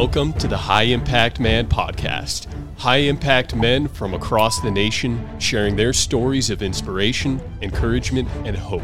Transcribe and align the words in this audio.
Welcome 0.00 0.32
to 0.38 0.48
the 0.48 0.56
High 0.56 0.84
Impact 0.84 1.40
Man 1.40 1.68
podcast. 1.68 2.46
High 2.78 3.02
impact 3.10 3.54
men 3.54 3.86
from 3.86 4.14
across 4.14 4.58
the 4.58 4.70
nation 4.70 5.28
sharing 5.38 5.76
their 5.76 5.92
stories 5.92 6.48
of 6.48 6.62
inspiration, 6.62 7.38
encouragement, 7.60 8.26
and 8.46 8.56
hope 8.56 8.82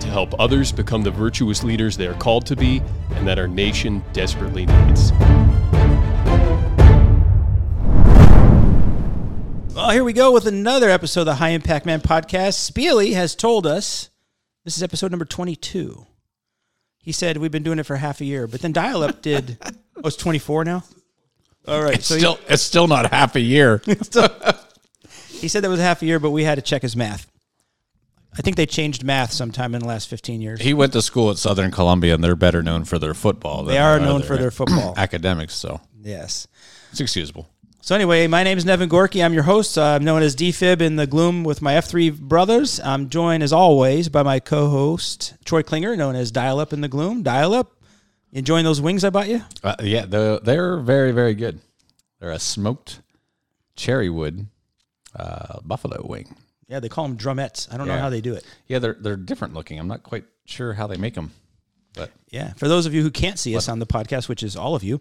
to 0.00 0.06
help 0.06 0.32
others 0.40 0.72
become 0.72 1.02
the 1.02 1.10
virtuous 1.10 1.64
leaders 1.64 1.98
they 1.98 2.06
are 2.06 2.14
called 2.14 2.46
to 2.46 2.56
be 2.56 2.80
and 3.10 3.28
that 3.28 3.38
our 3.38 3.46
nation 3.46 4.02
desperately 4.14 4.64
needs. 4.64 5.12
Well, 9.74 9.90
here 9.90 10.02
we 10.02 10.14
go 10.14 10.32
with 10.32 10.46
another 10.46 10.88
episode 10.88 11.20
of 11.20 11.26
the 11.26 11.34
High 11.34 11.50
Impact 11.50 11.84
Man 11.84 12.00
podcast. 12.00 12.72
Spiely 12.72 13.12
has 13.12 13.34
told 13.34 13.66
us 13.66 14.08
this 14.64 14.78
is 14.78 14.82
episode 14.82 15.10
number 15.10 15.26
22. 15.26 16.06
He 16.96 17.12
said 17.12 17.36
we've 17.36 17.52
been 17.52 17.62
doing 17.62 17.78
it 17.78 17.84
for 17.84 17.96
half 17.96 18.22
a 18.22 18.24
year, 18.24 18.46
but 18.46 18.62
then 18.62 18.72
Dial 18.72 19.02
Up 19.02 19.20
did, 19.20 19.58
oh, 19.96 20.06
it's 20.06 20.16
24 20.16 20.64
now? 20.64 20.84
All 21.66 21.82
right. 21.82 21.94
It's 21.94 22.06
still, 22.06 22.38
it's 22.48 22.62
still 22.62 22.86
not 22.86 23.10
half 23.10 23.36
a 23.36 23.40
year. 23.40 23.78
he, 25.28 25.48
said 25.48 25.64
that 25.64 25.70
was 25.70 25.80
half 25.80 26.02
a 26.02 26.06
year, 26.06 26.18
but 26.18 26.30
we 26.30 26.44
had 26.44 26.56
to 26.56 26.62
check 26.62 26.82
his 26.82 26.94
math. 26.94 27.30
I 28.36 28.42
think 28.42 28.56
they 28.56 28.66
changed 28.66 29.04
math 29.04 29.32
sometime 29.32 29.74
in 29.74 29.80
the 29.80 29.86
last 29.86 30.08
15 30.08 30.40
years. 30.40 30.60
he 30.60 30.74
went 30.74 30.92
to 30.94 31.02
school 31.02 31.30
at 31.30 31.38
Southern 31.38 31.70
Columbia, 31.70 32.14
and 32.14 32.24
they're 32.24 32.34
better 32.34 32.62
known 32.62 32.84
for 32.84 32.98
their 32.98 33.14
football. 33.14 33.62
They 33.62 33.78
are 33.78 34.00
known 34.00 34.22
for 34.22 34.36
their 34.36 34.50
football. 34.50 34.94
academics, 34.96 35.54
so 35.54 35.80
yes. 36.02 36.48
it's 36.90 37.00
excusable. 37.00 37.48
So 37.84 37.94
anyway, 37.94 38.26
my 38.28 38.42
name 38.44 38.56
is 38.56 38.64
Nevin 38.64 38.88
Gorky. 38.88 39.22
I'm 39.22 39.34
your 39.34 39.42
host. 39.42 39.76
I'm 39.76 40.04
known 40.04 40.22
as 40.22 40.34
DFib 40.34 40.80
in 40.80 40.96
the 40.96 41.06
Gloom 41.06 41.44
with 41.44 41.60
my 41.60 41.74
F3 41.74 42.18
brothers. 42.18 42.80
I'm 42.80 43.10
joined 43.10 43.42
as 43.42 43.52
always 43.52 44.08
by 44.08 44.22
my 44.22 44.40
co-host 44.40 45.34
Troy 45.44 45.62
Klinger, 45.62 45.94
known 45.94 46.16
as 46.16 46.30
Dial 46.30 46.58
Up 46.58 46.72
in 46.72 46.80
the 46.80 46.88
Gloom. 46.88 47.22
Dial 47.22 47.52
Up. 47.52 47.73
You 48.34 48.40
enjoying 48.40 48.64
those 48.64 48.80
wings 48.80 49.04
I 49.04 49.10
bought 49.10 49.28
you? 49.28 49.42
Uh, 49.62 49.76
yeah, 49.80 50.06
they're, 50.06 50.40
they're 50.40 50.78
very, 50.78 51.12
very 51.12 51.34
good. 51.34 51.60
They're 52.18 52.32
a 52.32 52.40
smoked 52.40 53.00
cherry 53.76 54.10
wood 54.10 54.48
uh, 55.14 55.60
buffalo 55.64 56.04
wing. 56.04 56.34
Yeah, 56.66 56.80
they 56.80 56.88
call 56.88 57.06
them 57.06 57.16
drumettes. 57.16 57.72
I 57.72 57.76
don't 57.76 57.86
know 57.86 57.96
how 57.96 58.10
they 58.10 58.20
do 58.20 58.34
it. 58.34 58.44
Yeah, 58.66 58.80
they're 58.80 58.96
they're 58.98 59.16
different 59.16 59.54
looking. 59.54 59.78
I'm 59.78 59.86
not 59.86 60.02
quite 60.02 60.24
sure 60.46 60.72
how 60.72 60.88
they 60.88 60.96
make 60.96 61.14
them, 61.14 61.30
but 61.94 62.10
Yeah, 62.28 62.54
for 62.54 62.66
those 62.66 62.86
of 62.86 62.94
you 62.94 63.02
who 63.02 63.10
can't 63.12 63.38
see 63.38 63.56
us 63.56 63.68
on 63.68 63.78
the 63.78 63.86
podcast, 63.86 64.28
which 64.28 64.42
is 64.42 64.56
all 64.56 64.74
of 64.74 64.82
you, 64.82 65.00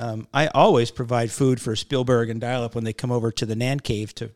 um, 0.00 0.26
I 0.34 0.48
always 0.48 0.90
provide 0.90 1.30
food 1.30 1.60
for 1.60 1.76
Spielberg 1.76 2.28
and 2.28 2.40
Dial 2.40 2.64
Up 2.64 2.74
when 2.74 2.82
they 2.82 2.92
come 2.92 3.12
over 3.12 3.30
to 3.30 3.46
the 3.46 3.54
Nan 3.54 3.78
Cave 3.78 4.16
to 4.16 4.30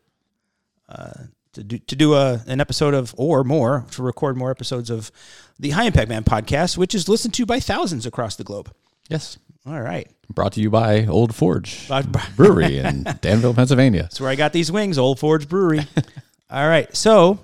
uh, 0.87 1.23
to 1.53 1.63
do 1.63 1.77
to 1.79 1.95
do 1.97 2.13
a, 2.13 2.41
an 2.47 2.61
episode 2.61 2.93
of 2.93 3.13
or 3.17 3.43
more 3.43 3.85
to 3.91 4.03
record 4.03 4.37
more 4.37 4.51
episodes 4.51 4.89
of 4.89 5.11
the 5.59 5.71
High 5.71 5.85
Impact 5.85 6.09
Man 6.09 6.23
podcast, 6.23 6.77
which 6.77 6.93
is 6.95 7.07
listened 7.09 7.33
to 7.35 7.45
by 7.45 7.59
thousands 7.59 8.05
across 8.05 8.35
the 8.35 8.43
globe. 8.43 8.71
yes, 9.09 9.37
All 9.65 9.81
right, 9.81 10.07
brought 10.33 10.53
to 10.53 10.61
you 10.61 10.69
by 10.69 11.05
Old 11.05 11.33
Forge 11.35 11.89
Brewery 12.35 12.77
in 12.77 13.03
Danville, 13.21 13.53
Pennsylvania. 13.53 14.03
that's 14.03 14.21
where 14.21 14.29
I 14.29 14.35
got 14.35 14.53
these 14.53 14.71
wings, 14.71 14.97
Old 14.97 15.19
Forge 15.19 15.47
Brewery. 15.49 15.81
All 16.49 16.67
right, 16.67 16.95
so 16.95 17.39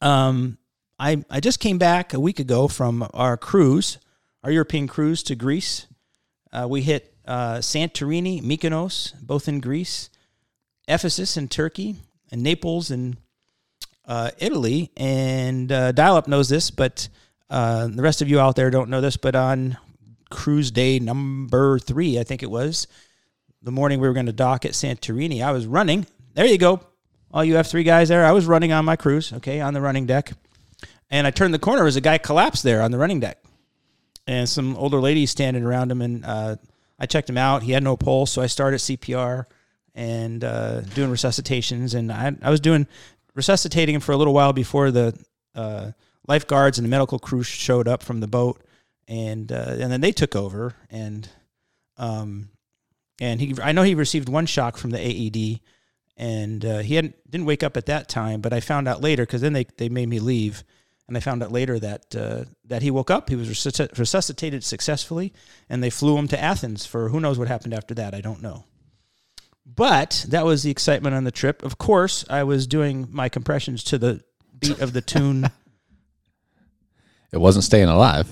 um, 0.00 0.58
I 0.98 1.24
I 1.30 1.40
just 1.40 1.60
came 1.60 1.78
back 1.78 2.12
a 2.14 2.20
week 2.20 2.38
ago 2.40 2.68
from 2.68 3.06
our 3.14 3.36
cruise, 3.36 3.98
our 4.42 4.50
European 4.50 4.86
cruise 4.88 5.22
to 5.24 5.34
Greece. 5.34 5.86
Uh, 6.52 6.66
we 6.68 6.82
hit 6.82 7.14
uh, 7.26 7.56
Santorini, 7.58 8.42
Mykonos, 8.42 9.14
both 9.20 9.48
in 9.48 9.60
Greece, 9.60 10.08
Ephesus 10.86 11.36
in 11.36 11.48
Turkey, 11.48 11.96
and 12.32 12.42
Naples 12.42 12.90
in 12.90 13.18
uh, 14.08 14.30
Italy. 14.38 14.90
And 14.96 15.70
uh, 15.70 15.92
Dial 15.92 16.16
Up 16.16 16.26
knows 16.26 16.48
this, 16.48 16.70
but 16.72 17.08
uh, 17.50 17.86
the 17.86 18.02
rest 18.02 18.22
of 18.22 18.28
you 18.28 18.40
out 18.40 18.56
there 18.56 18.70
don't 18.70 18.90
know 18.90 19.00
this. 19.00 19.16
But 19.16 19.36
on 19.36 19.76
cruise 20.30 20.70
day 20.70 20.98
number 20.98 21.78
three, 21.78 22.18
I 22.18 22.24
think 22.24 22.42
it 22.42 22.50
was, 22.50 22.88
the 23.62 23.70
morning 23.70 24.00
we 24.00 24.08
were 24.08 24.14
going 24.14 24.26
to 24.26 24.32
dock 24.32 24.64
at 24.64 24.72
Santorini, 24.72 25.42
I 25.42 25.52
was 25.52 25.66
running. 25.66 26.06
There 26.34 26.46
you 26.46 26.58
go. 26.58 26.80
All 27.30 27.44
you 27.44 27.54
F3 27.54 27.84
guys 27.84 28.08
there. 28.08 28.24
I 28.24 28.32
was 28.32 28.46
running 28.46 28.72
on 28.72 28.84
my 28.84 28.96
cruise, 28.96 29.32
okay, 29.34 29.60
on 29.60 29.74
the 29.74 29.80
running 29.80 30.06
deck. 30.06 30.32
And 31.10 31.26
I 31.26 31.30
turned 31.30 31.52
the 31.52 31.58
corner 31.58 31.86
as 31.86 31.96
a 31.96 32.00
guy 32.00 32.18
collapsed 32.18 32.62
there 32.62 32.82
on 32.82 32.90
the 32.90 32.98
running 32.98 33.20
deck. 33.20 33.42
And 34.26 34.48
some 34.48 34.76
older 34.76 35.00
ladies 35.00 35.30
standing 35.30 35.64
around 35.64 35.90
him. 35.90 36.02
And 36.02 36.24
uh, 36.24 36.56
I 36.98 37.06
checked 37.06 37.28
him 37.28 37.38
out. 37.38 37.62
He 37.62 37.72
had 37.72 37.82
no 37.82 37.96
pulse. 37.96 38.32
So 38.32 38.42
I 38.42 38.46
started 38.46 38.78
CPR 38.78 39.44
and 39.94 40.44
uh, 40.44 40.80
doing 40.80 41.10
resuscitations. 41.10 41.94
And 41.94 42.12
I, 42.12 42.34
I 42.42 42.50
was 42.50 42.60
doing 42.60 42.86
resuscitating 43.38 43.94
him 43.94 44.02
for 44.02 44.12
a 44.12 44.18
little 44.18 44.34
while 44.34 44.52
before 44.52 44.90
the 44.90 45.18
uh, 45.54 45.92
lifeguards 46.26 46.78
and 46.78 46.84
the 46.84 46.90
medical 46.90 47.18
crew 47.18 47.42
showed 47.42 47.88
up 47.88 48.02
from 48.02 48.20
the 48.20 48.28
boat. 48.28 48.62
And, 49.06 49.50
uh, 49.50 49.76
and 49.80 49.90
then 49.90 50.02
they 50.02 50.12
took 50.12 50.36
over. 50.36 50.74
And 50.90 51.30
um, 51.96 52.50
and 53.20 53.40
he 53.40 53.54
I 53.62 53.72
know 53.72 53.82
he 53.82 53.94
received 53.94 54.28
one 54.28 54.46
shock 54.46 54.76
from 54.76 54.90
the 54.90 54.98
AED, 54.98 55.60
and 56.16 56.64
uh, 56.64 56.78
he 56.78 56.94
hadn't 56.94 57.16
didn't 57.30 57.46
wake 57.46 57.62
up 57.62 57.76
at 57.76 57.86
that 57.86 58.08
time. 58.08 58.40
But 58.40 58.52
I 58.52 58.60
found 58.60 58.88
out 58.88 59.02
later 59.02 59.24
because 59.24 59.40
then 59.40 59.52
they, 59.52 59.66
they 59.76 59.88
made 59.88 60.08
me 60.08 60.20
leave, 60.20 60.62
and 61.08 61.16
I 61.16 61.20
found 61.20 61.42
out 61.42 61.52
later 61.52 61.78
that 61.80 62.14
uh, 62.14 62.44
that 62.66 62.82
he 62.82 62.90
woke 62.90 63.10
up. 63.10 63.28
He 63.28 63.36
was 63.36 63.48
resuscitated 63.98 64.62
successfully, 64.62 65.32
and 65.68 65.82
they 65.82 65.90
flew 65.90 66.16
him 66.16 66.28
to 66.28 66.40
Athens 66.40 66.86
for 66.86 67.08
who 67.08 67.20
knows 67.20 67.38
what 67.38 67.48
happened 67.48 67.74
after 67.74 67.94
that. 67.94 68.14
I 68.14 68.20
don't 68.20 68.42
know. 68.42 68.64
But 69.76 70.24
that 70.28 70.44
was 70.44 70.62
the 70.62 70.70
excitement 70.70 71.14
on 71.14 71.24
the 71.24 71.30
trip. 71.30 71.62
Of 71.62 71.78
course, 71.78 72.24
I 72.28 72.42
was 72.44 72.66
doing 72.66 73.06
my 73.10 73.28
compressions 73.28 73.84
to 73.84 73.98
the 73.98 74.22
beat 74.58 74.80
of 74.80 74.92
the 74.92 75.00
tune. 75.00 75.50
It 77.30 77.36
wasn't 77.36 77.64
staying 77.64 77.88
alive, 77.90 78.26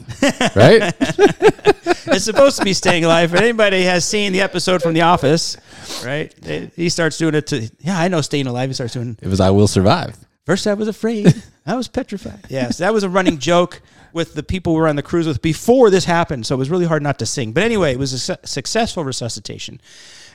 right? 0.57 0.95
it's 0.99 2.25
supposed 2.25 2.57
to 2.57 2.65
be 2.65 2.73
staying 2.73 3.05
alive. 3.05 3.35
If 3.35 3.39
anybody 3.43 3.83
has 3.83 4.07
seen 4.07 4.33
the 4.33 4.41
episode 4.41 4.81
from 4.83 4.95
The 4.95 5.03
Office, 5.03 5.59
right? 6.03 6.35
they- 6.41 6.71
He 6.75 6.89
starts 6.89 7.19
doing 7.19 7.35
it 7.35 7.47
to, 7.49 7.71
yeah, 7.81 7.99
I 8.01 8.09
know 8.09 8.23
staying 8.23 8.47
alive. 8.47 8.71
He 8.71 8.73
starts 8.75 8.95
doing, 8.95 9.19
it 9.21 9.29
was 9.29 9.39
I 9.39 9.51
will 9.51 9.69
survive. 9.69 10.17
first 10.47 10.67
I 10.67 10.73
was 10.73 10.89
afraid, 10.89 11.35
I 11.67 11.75
was 11.77 11.89
petrified. 11.89 12.47
Yes, 12.49 12.79
that 12.79 12.95
was 12.95 13.05
a 13.05 13.11
running 13.11 13.37
joke 13.37 13.83
with 14.15 14.33
the 14.33 14.43
people 14.43 14.73
we 14.73 14.81
were 14.81 14.89
on 14.89 14.97
the 14.97 15.03
cruise 15.03 15.27
with 15.27 15.43
before 15.43 15.91
this 15.91 16.07
happened. 16.07 16.47
So 16.47 16.55
it 16.55 16.59
was 16.59 16.71
really 16.71 16.87
hard 16.87 17.03
not 17.03 17.19
to 17.19 17.27
sing. 17.27 17.53
But 17.53 17.65
anyway, 17.65 17.93
it 17.93 17.99
was 17.99 18.15
a 18.15 18.19
su- 18.19 18.37
successful 18.45 19.05
resuscitation. 19.05 19.79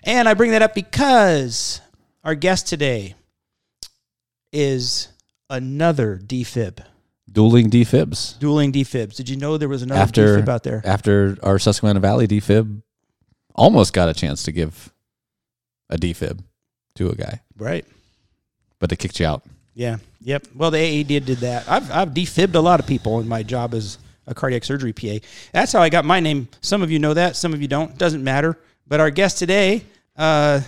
And 0.03 0.27
I 0.27 0.33
bring 0.33 0.51
that 0.51 0.61
up 0.61 0.73
because 0.73 1.79
our 2.23 2.35
guest 2.35 2.67
today 2.67 3.15
is 4.51 5.07
another 5.49 6.17
defib, 6.17 6.83
Dueling 7.31 7.69
defibs. 7.69 8.37
dueling 8.39 8.71
defibs. 8.71 9.15
Did 9.15 9.29
you 9.29 9.37
know 9.37 9.57
there 9.57 9.69
was 9.69 9.81
another 9.83 10.01
after 10.01 10.37
defib 10.41 10.49
out 10.49 10.63
there? 10.63 10.81
after 10.85 11.37
our 11.43 11.59
Susquehanna 11.59 11.99
Valley 11.99 12.27
defib 12.27 12.81
almost 13.55 13.93
got 13.93 14.09
a 14.09 14.13
chance 14.13 14.43
to 14.43 14.51
give 14.51 14.91
a 15.89 15.97
defib 15.97 16.39
to 16.95 17.09
a 17.09 17.15
guy, 17.15 17.41
Right. 17.57 17.85
but 18.79 18.89
they 18.89 18.95
kicked 18.95 19.19
you 19.19 19.25
out. 19.27 19.43
Yeah. 19.73 19.97
Yep. 20.23 20.47
Well, 20.55 20.69
the 20.71 20.77
AED 20.79 21.07
did 21.25 21.37
that. 21.39 21.67
I've 21.69 21.89
I've 21.91 22.13
defibbed 22.13 22.55
a 22.55 22.61
lot 22.61 22.79
of 22.81 22.85
people 22.87 23.19
in 23.21 23.27
my 23.27 23.41
job 23.41 23.73
as 23.73 23.97
a 24.27 24.35
cardiac 24.35 24.63
surgery 24.65 24.91
PA. 24.93 25.17
That's 25.53 25.71
how 25.71 25.81
I 25.81 25.89
got 25.89 26.03
my 26.05 26.19
name. 26.19 26.47
Some 26.59 26.81
of 26.81 26.91
you 26.91 26.99
know 26.99 27.13
that. 27.13 27.35
Some 27.37 27.53
of 27.53 27.61
you 27.61 27.67
don't. 27.69 27.97
Doesn't 27.97 28.23
matter. 28.23 28.59
But 28.91 28.99
our 28.99 29.09
guest 29.09 29.37
today, 29.37 29.85
uh, 30.17 30.59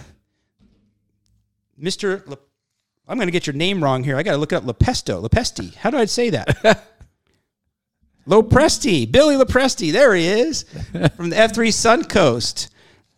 Mr. 1.78 2.26
Le- 2.26 2.38
I'm 3.06 3.18
going 3.18 3.28
to 3.28 3.34
get 3.34 3.46
your 3.46 3.54
name 3.54 3.84
wrong 3.84 4.02
here. 4.02 4.16
I 4.16 4.24
got 4.24 4.32
to 4.32 4.38
look 4.38 4.54
it 4.54 4.56
up. 4.56 4.64
Lepesto. 4.64 5.22
Lepesti. 5.28 5.76
How 5.76 5.90
do 5.90 5.98
I 5.98 6.06
say 6.06 6.30
that? 6.30 6.88
Lopresti. 8.26 9.12
Billy 9.12 9.36
Lopresti. 9.36 9.92
There 9.92 10.16
he 10.16 10.26
is 10.26 10.64
from 11.18 11.32
the 11.32 11.36
F3 11.36 11.68
Suncoast. 11.68 12.70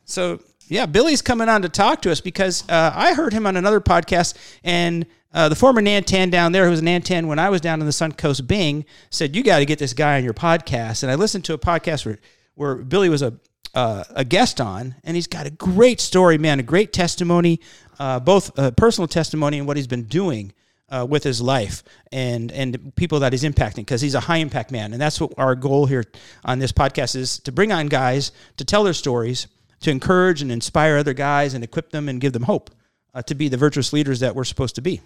So 0.06 0.42
yeah, 0.70 0.88
Billy's 0.88 1.22
coming 1.22 1.50
on 1.50 1.62
to 1.62 1.70
talk 1.70 2.02
to 2.02 2.12
us 2.12 2.20
because 2.20 2.68
uh, 2.68 2.92
I 2.96 3.14
heard 3.14 3.32
him 3.32 3.46
on 3.46 3.58
another 3.58 3.82
podcast, 3.82 4.36
and 4.64 5.06
uh, 5.32 5.50
the 5.50 5.56
former 5.56 5.84
Nantan 5.84 6.32
down 6.32 6.52
there, 6.52 6.64
who 6.66 6.72
was 6.72 6.80
a 6.80 6.84
Nantan 6.84 7.28
when 7.28 7.38
I 7.38 7.50
was 7.50 7.62
down 7.62 7.80
in 7.80 7.86
the 7.86 7.92
Suncoast 7.92 8.48
Bing, 8.48 8.86
said 9.12 9.36
you 9.36 9.44
got 9.44 9.60
to 9.60 9.66
get 9.66 9.78
this 9.78 9.94
guy 9.94 10.18
on 10.18 10.24
your 10.24 10.34
podcast. 10.34 11.04
And 11.04 11.12
I 11.12 11.16
listened 11.16 11.46
to 11.46 11.54
a 11.54 11.60
podcast 11.60 12.08
where 12.08 12.18
where 12.56 12.76
Billy 12.78 13.10
was 13.10 13.22
a 13.22 13.40
uh, 13.76 14.06
a 14.12 14.24
guest 14.24 14.62
on, 14.62 14.96
and 15.04 15.16
he's 15.16 15.28
got 15.28 15.46
a 15.46 15.50
great 15.52 16.00
story, 16.00 16.38
man, 16.38 16.60
a 16.60 16.64
great 16.64 16.94
testimony, 16.94 17.60
uh, 18.00 18.20
both 18.20 18.58
uh, 18.58 18.72
personal 18.72 19.08
testimony 19.08 19.60
and 19.60 19.68
what 19.68 19.78
he's 19.78 19.88
been 19.88 20.04
doing 20.04 20.54
uh, 20.90 21.06
with 21.08 21.24
his 21.24 21.42
life 21.42 21.84
and 22.12 22.52
and 22.52 22.96
people 22.96 23.20
that 23.20 23.34
he's 23.34 23.44
impacting 23.44 23.78
because 23.78 24.02
he's 24.02 24.16
a 24.16 24.20
high 24.20 24.38
impact 24.38 24.72
man. 24.72 24.94
And 24.94 25.02
that's 25.02 25.20
what 25.20 25.34
our 25.38 25.56
goal 25.56 25.86
here 25.88 26.06
on 26.44 26.60
this 26.60 26.72
podcast 26.72 27.16
is 27.16 27.40
to 27.40 27.52
bring 27.52 27.72
on 27.72 27.88
guys 27.88 28.32
to 28.58 28.66
tell 28.66 28.84
their 28.84 28.94
stories 28.94 29.48
to 29.82 29.92
encourage 29.92 30.42
and 30.42 30.52
inspire 30.52 30.98
other 30.98 31.14
guys 31.14 31.54
and 31.54 31.64
equip 31.64 31.92
them 31.92 32.08
and 32.08 32.22
give 32.22 32.34
them 32.34 32.44
hope 32.44 32.70
uh, 33.14 33.22
to 33.24 33.36
be 33.36 33.50
the 33.50 33.58
virtuous 33.58 33.94
leaders 33.94 34.20
that 34.22 34.36
we're 34.36 34.44
supposed 34.44 34.76
to 34.76 34.82
be. 34.82 35.02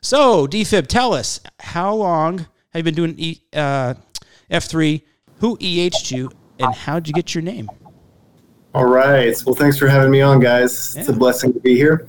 So 0.00 0.46
dfib 0.46 0.86
tell 0.88 1.12
us 1.12 1.40
how 1.60 1.94
long 1.94 2.38
have 2.70 2.78
you 2.78 2.82
been 2.82 2.94
doing 2.94 3.14
e, 3.18 3.40
uh, 3.52 3.94
f3 4.50 5.02
who 5.38 5.56
eh'd 5.60 6.10
you 6.10 6.30
and 6.58 6.74
how'd 6.74 7.06
you 7.06 7.14
get 7.14 7.34
your 7.34 7.42
name 7.42 7.68
All 8.74 8.86
right. 8.86 9.36
Well, 9.44 9.54
thanks 9.54 9.78
for 9.78 9.86
having 9.86 10.10
me 10.10 10.22
on, 10.22 10.40
guys. 10.40 10.96
It's 10.96 11.08
a 11.08 11.12
blessing 11.12 11.52
to 11.52 11.60
be 11.60 11.74
here. 11.76 12.08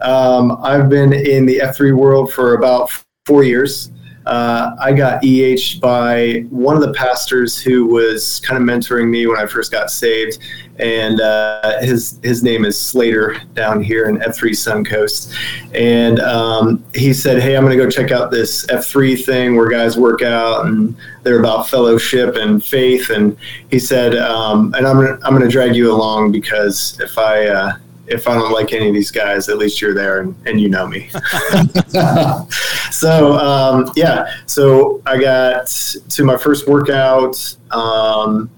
Um, 0.00 0.58
I've 0.62 0.88
been 0.88 1.12
in 1.12 1.44
the 1.44 1.58
F3 1.58 1.96
world 1.96 2.32
for 2.32 2.54
about 2.54 2.90
four 3.26 3.42
years. 3.42 3.90
Uh, 4.24 4.76
I 4.80 4.92
got 4.92 5.24
EH 5.24 5.80
by 5.80 6.46
one 6.50 6.76
of 6.76 6.82
the 6.82 6.92
pastors 6.92 7.60
who 7.60 7.86
was 7.86 8.40
kind 8.40 8.56
of 8.56 8.66
mentoring 8.66 9.08
me 9.08 9.26
when 9.26 9.38
I 9.38 9.46
first 9.46 9.72
got 9.72 9.90
saved. 9.90 10.38
And 10.78 11.20
uh, 11.20 11.80
his 11.80 12.18
his 12.22 12.42
name 12.42 12.64
is 12.64 12.80
Slater 12.80 13.40
down 13.54 13.82
here 13.82 14.08
in 14.08 14.18
F3 14.18 14.50
Suncoast. 14.50 15.34
And 15.72 16.20
um, 16.20 16.84
he 16.94 17.12
said, 17.12 17.40
"Hey, 17.40 17.56
I'm 17.56 17.64
going 17.64 17.76
to 17.76 17.82
go 17.82 17.90
check 17.90 18.10
out 18.10 18.30
this 18.30 18.66
F3 18.66 19.24
thing 19.24 19.56
where 19.56 19.68
guys 19.68 19.96
work 19.96 20.22
out, 20.22 20.66
and 20.66 20.96
they're 21.22 21.38
about 21.38 21.68
fellowship 21.68 22.36
and 22.36 22.64
faith." 22.64 23.10
And 23.10 23.36
he 23.70 23.78
said, 23.78 24.16
um, 24.16 24.74
"And 24.74 24.86
I'm 24.86 24.96
gonna, 24.96 25.18
I'm 25.22 25.32
going 25.32 25.42
to 25.42 25.48
drag 25.48 25.76
you 25.76 25.92
along 25.92 26.32
because 26.32 26.98
if 27.00 27.18
I 27.18 27.46
uh, 27.46 27.76
if 28.06 28.28
I 28.28 28.34
don't 28.34 28.52
like 28.52 28.72
any 28.72 28.88
of 28.88 28.94
these 28.94 29.10
guys, 29.10 29.48
at 29.48 29.58
least 29.58 29.80
you're 29.80 29.94
there 29.94 30.20
and, 30.20 30.34
and 30.46 30.60
you 30.60 30.68
know 30.68 30.86
me. 30.86 31.08
so 32.90 33.32
um, 33.38 33.90
yeah, 33.96 34.34
so 34.46 35.02
I 35.06 35.18
got 35.18 35.66
to 35.68 36.24
my 36.24 36.36
first 36.36 36.68
workout 36.68 37.56
um, 37.70 38.50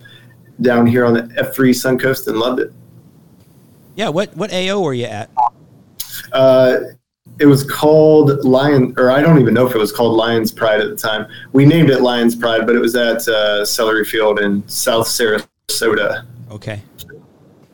down 0.60 0.86
here 0.86 1.04
on 1.04 1.14
the 1.14 1.22
F3 1.22 1.70
Suncoast 1.70 2.26
and 2.28 2.38
loved 2.38 2.60
it. 2.60 2.72
Yeah, 3.94 4.08
what 4.10 4.36
what 4.36 4.52
AO 4.52 4.80
were 4.80 4.94
you 4.94 5.06
at? 5.06 5.30
Uh, 6.32 6.76
it 7.38 7.46
was 7.46 7.64
called 7.64 8.44
Lion, 8.44 8.94
or 8.96 9.10
I 9.10 9.20
don't 9.20 9.40
even 9.40 9.54
know 9.54 9.66
if 9.66 9.74
it 9.74 9.78
was 9.78 9.92
called 9.92 10.16
Lions 10.16 10.52
Pride 10.52 10.80
at 10.80 10.88
the 10.88 10.96
time. 10.96 11.26
We 11.52 11.64
named 11.64 11.90
it 11.90 12.00
Lions 12.00 12.34
Pride, 12.36 12.66
but 12.66 12.74
it 12.76 12.78
was 12.78 12.94
at 12.94 13.26
uh, 13.28 13.64
Celery 13.64 14.04
Field 14.04 14.38
in 14.40 14.66
South 14.68 15.06
Sarasota. 15.06 16.24
Okay. 16.50 16.82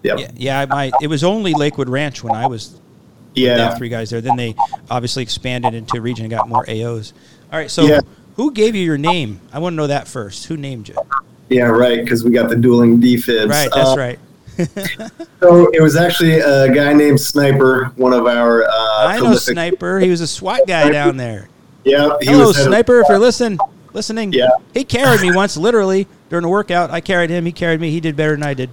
Yep. 0.02 0.18
Yeah, 0.18 0.30
yeah. 0.34 0.66
My 0.66 0.90
it 1.00 1.06
was 1.06 1.22
only 1.22 1.54
Lakewood 1.54 1.88
Ranch 1.88 2.24
when 2.24 2.34
I 2.34 2.46
was 2.46 2.80
Yeah. 3.34 3.56
yeah. 3.56 3.74
three 3.76 3.88
guys 3.88 4.10
there. 4.10 4.20
Then 4.20 4.36
they 4.36 4.54
obviously 4.90 5.22
expanded 5.22 5.74
into 5.74 5.96
a 5.96 6.00
region 6.00 6.24
and 6.24 6.30
got 6.30 6.48
more 6.48 6.64
AOs. 6.66 7.12
All 7.52 7.58
right, 7.58 7.70
so 7.70 7.82
Yeah. 7.82 8.00
who 8.36 8.52
gave 8.52 8.74
you 8.74 8.82
your 8.82 8.98
name? 8.98 9.40
I 9.52 9.58
want 9.60 9.74
to 9.74 9.76
know 9.76 9.86
that 9.86 10.08
first. 10.08 10.46
Who 10.46 10.56
named 10.56 10.88
you? 10.88 10.96
Yeah, 11.52 11.64
right. 11.64 12.02
Because 12.02 12.24
we 12.24 12.30
got 12.30 12.48
the 12.48 12.56
dueling 12.56 13.00
defibs. 13.00 13.48
Right, 13.48 13.68
that's 13.74 13.90
Uh, 13.90 13.94
right. 13.96 14.18
So 15.40 15.68
it 15.72 15.80
was 15.82 15.96
actually 15.96 16.38
a 16.38 16.72
guy 16.72 16.92
named 16.92 17.20
Sniper, 17.20 17.86
one 17.96 18.12
of 18.12 18.26
our. 18.26 18.62
Uh, 18.64 18.68
I 19.08 19.18
know 19.18 19.34
Sniper. 19.34 19.98
He 19.98 20.08
was 20.08 20.20
a 20.20 20.26
SWAT 20.26 20.60
guy 20.68 20.88
down 20.90 21.16
there. 21.16 21.48
Yeah, 21.84 22.10
he 22.20 22.26
Hello, 22.26 22.46
was 22.46 22.56
head 22.56 22.66
of- 22.66 22.70
Sniper. 22.70 23.00
If 23.00 23.08
you're 23.08 23.18
listen, 23.18 23.58
listening. 23.92 24.32
Yeah. 24.32 24.50
He 24.72 24.84
carried 24.84 25.20
me 25.20 25.34
once, 25.34 25.56
literally 25.56 26.06
during 26.30 26.44
a 26.44 26.48
workout. 26.48 26.90
I 26.92 27.00
carried 27.00 27.28
him. 27.30 27.44
He 27.44 27.50
carried 27.50 27.80
me. 27.80 27.90
He 27.90 27.98
did 27.98 28.14
better 28.14 28.32
than 28.32 28.44
I 28.44 28.54
did. 28.54 28.70